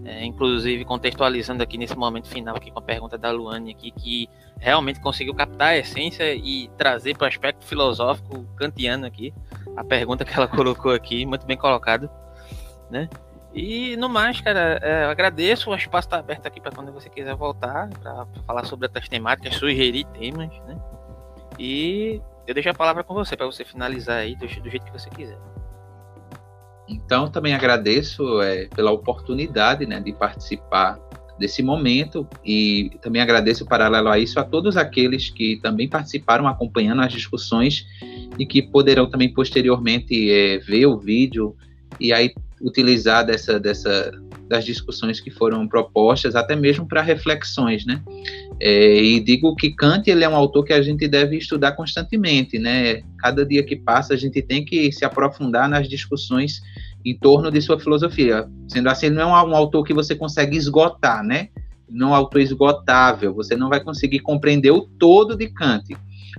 É, 0.08 0.24
inclusive 0.24 0.86
contextualizando 0.86 1.62
aqui 1.62 1.76
nesse 1.76 1.94
momento 1.94 2.28
final 2.28 2.56
aqui 2.56 2.70
com 2.70 2.78
a 2.78 2.82
pergunta 2.82 3.18
da 3.18 3.30
Luane 3.30 3.72
aqui, 3.72 3.90
que 3.90 4.26
realmente 4.58 4.98
conseguiu 5.00 5.34
captar 5.34 5.68
a 5.68 5.76
essência 5.76 6.34
e 6.34 6.70
trazer 6.78 7.14
para 7.14 7.26
o 7.26 7.28
aspecto 7.28 7.62
filosófico 7.66 8.42
kantiano 8.56 9.04
aqui, 9.04 9.34
a 9.76 9.84
pergunta 9.84 10.24
que 10.24 10.32
ela 10.32 10.48
colocou 10.48 10.94
aqui, 10.94 11.26
muito 11.26 11.44
bem 11.44 11.58
colocado, 11.58 12.08
né? 12.90 13.06
E 13.52 13.98
no 13.98 14.08
mais, 14.08 14.40
cara, 14.40 14.78
é, 14.82 15.04
eu 15.04 15.10
agradeço, 15.10 15.68
o 15.68 15.74
espaço 15.74 16.06
está 16.06 16.18
aberto 16.18 16.46
aqui 16.46 16.58
para 16.58 16.72
quando 16.72 16.90
você 16.90 17.10
quiser 17.10 17.34
voltar, 17.34 17.90
para 17.90 18.26
falar 18.46 18.64
sobre 18.64 18.86
outras 18.86 19.10
temáticas, 19.10 19.56
sugerir 19.56 20.04
temas, 20.06 20.48
né? 20.60 20.80
E 21.58 22.22
eu 22.46 22.54
deixo 22.54 22.70
a 22.70 22.74
palavra 22.74 23.04
com 23.04 23.12
você, 23.12 23.36
para 23.36 23.44
você 23.44 23.62
finalizar 23.62 24.16
aí 24.16 24.34
do, 24.34 24.46
do 24.46 24.70
jeito 24.70 24.86
que 24.86 24.92
você 24.92 25.10
quiser. 25.10 25.36
Então, 26.88 27.28
também 27.28 27.54
agradeço 27.54 28.40
é, 28.40 28.66
pela 28.74 28.90
oportunidade 28.90 29.86
né, 29.86 30.00
de 30.00 30.12
participar 30.12 30.98
desse 31.38 31.62
momento 31.62 32.26
e 32.44 32.90
também 33.00 33.22
agradeço, 33.22 33.64
paralelo 33.64 34.08
a 34.08 34.18
isso, 34.18 34.40
a 34.40 34.44
todos 34.44 34.76
aqueles 34.76 35.30
que 35.30 35.56
também 35.62 35.88
participaram 35.88 36.48
acompanhando 36.48 37.00
as 37.00 37.12
discussões 37.12 37.86
e 38.38 38.44
que 38.44 38.60
poderão 38.60 39.08
também 39.08 39.32
posteriormente 39.32 40.30
é, 40.30 40.58
ver 40.58 40.86
o 40.86 40.98
vídeo 40.98 41.56
e 42.00 42.12
aí 42.12 42.32
utilizar 42.60 43.24
dessa, 43.24 43.60
dessa, 43.60 44.10
das 44.48 44.64
discussões 44.64 45.20
que 45.20 45.30
foram 45.30 45.68
propostas, 45.68 46.34
até 46.34 46.56
mesmo 46.56 46.86
para 46.86 47.02
reflexões, 47.02 47.86
né? 47.86 48.02
É, 48.60 49.00
e 49.00 49.20
digo 49.20 49.54
que 49.54 49.70
Kant 49.70 50.10
ele 50.10 50.24
é 50.24 50.28
um 50.28 50.34
autor 50.34 50.64
que 50.64 50.72
a 50.72 50.82
gente 50.82 51.06
deve 51.06 51.36
estudar 51.36 51.72
constantemente, 51.72 52.58
né? 52.58 53.02
Cada 53.18 53.46
dia 53.46 53.62
que 53.62 53.76
passa 53.76 54.14
a 54.14 54.16
gente 54.16 54.42
tem 54.42 54.64
que 54.64 54.90
se 54.90 55.04
aprofundar 55.04 55.68
nas 55.68 55.88
discussões 55.88 56.60
em 57.04 57.16
torno 57.16 57.50
de 57.50 57.60
sua 57.60 57.78
filosofia. 57.78 58.48
Sendo 58.66 58.88
assim, 58.88 59.10
não 59.10 59.36
é 59.36 59.42
um, 59.42 59.50
um 59.50 59.56
autor 59.56 59.84
que 59.84 59.94
você 59.94 60.14
consegue 60.14 60.56
esgotar, 60.56 61.22
né? 61.22 61.48
Não 61.88 62.08
é 62.08 62.10
um 62.10 62.14
autor 62.14 62.40
esgotável. 62.40 63.32
Você 63.34 63.56
não 63.56 63.68
vai 63.68 63.80
conseguir 63.80 64.18
compreender 64.20 64.72
o 64.72 64.82
todo 64.82 65.36
de 65.36 65.48
Kant, 65.48 65.96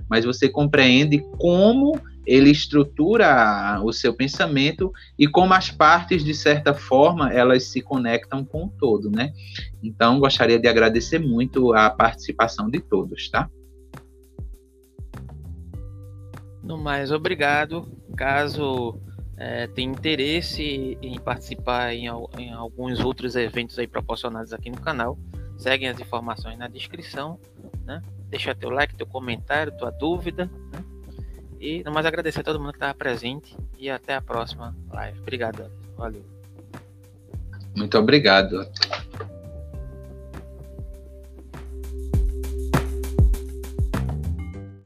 mas 0.08 0.24
você 0.24 0.48
compreende 0.48 1.24
como 1.38 1.98
ele 2.30 2.48
estrutura 2.48 3.80
o 3.82 3.92
seu 3.92 4.14
pensamento 4.14 4.92
e 5.18 5.26
como 5.26 5.52
as 5.52 5.68
partes, 5.68 6.22
de 6.22 6.32
certa 6.32 6.72
forma, 6.72 7.32
elas 7.32 7.64
se 7.64 7.82
conectam 7.82 8.44
com 8.44 8.66
o 8.66 8.70
todo, 8.78 9.10
né? 9.10 9.32
Então, 9.82 10.20
gostaria 10.20 10.56
de 10.56 10.68
agradecer 10.68 11.18
muito 11.18 11.72
a 11.72 11.90
participação 11.90 12.70
de 12.70 12.78
todos, 12.78 13.28
tá? 13.28 13.50
No 16.62 16.78
mais, 16.78 17.10
obrigado. 17.10 17.90
Caso 18.16 18.96
é, 19.36 19.66
tenha 19.66 19.90
interesse 19.90 20.96
em 21.02 21.18
participar 21.18 21.92
em, 21.92 22.06
em, 22.38 22.52
alguns 22.52 23.00
outros 23.00 23.34
eventos 23.34 23.76
aí 23.76 23.88
proporcionados 23.88 24.52
aqui 24.52 24.70
no 24.70 24.80
canal, 24.80 25.18
seguem 25.58 25.88
as 25.88 25.98
informações 25.98 26.56
na 26.56 26.68
descrição, 26.68 27.40
né? 27.84 28.00
Deixa 28.28 28.54
teu 28.54 28.70
like, 28.70 28.94
teu 28.94 29.06
comentário, 29.06 29.76
tua 29.76 29.90
dúvida, 29.90 30.48
né? 30.72 30.84
E 31.60 31.84
mais 31.92 32.06
agradecer 32.06 32.40
a 32.40 32.42
todo 32.42 32.58
mundo 32.58 32.72
que 32.72 32.78
estava 32.78 32.94
presente 32.94 33.54
e 33.78 33.90
até 33.90 34.14
a 34.14 34.22
próxima 34.22 34.74
live. 34.90 35.20
Obrigado, 35.20 35.70
valeu. 35.94 36.24
Muito 37.76 37.98
obrigado. 37.98 38.66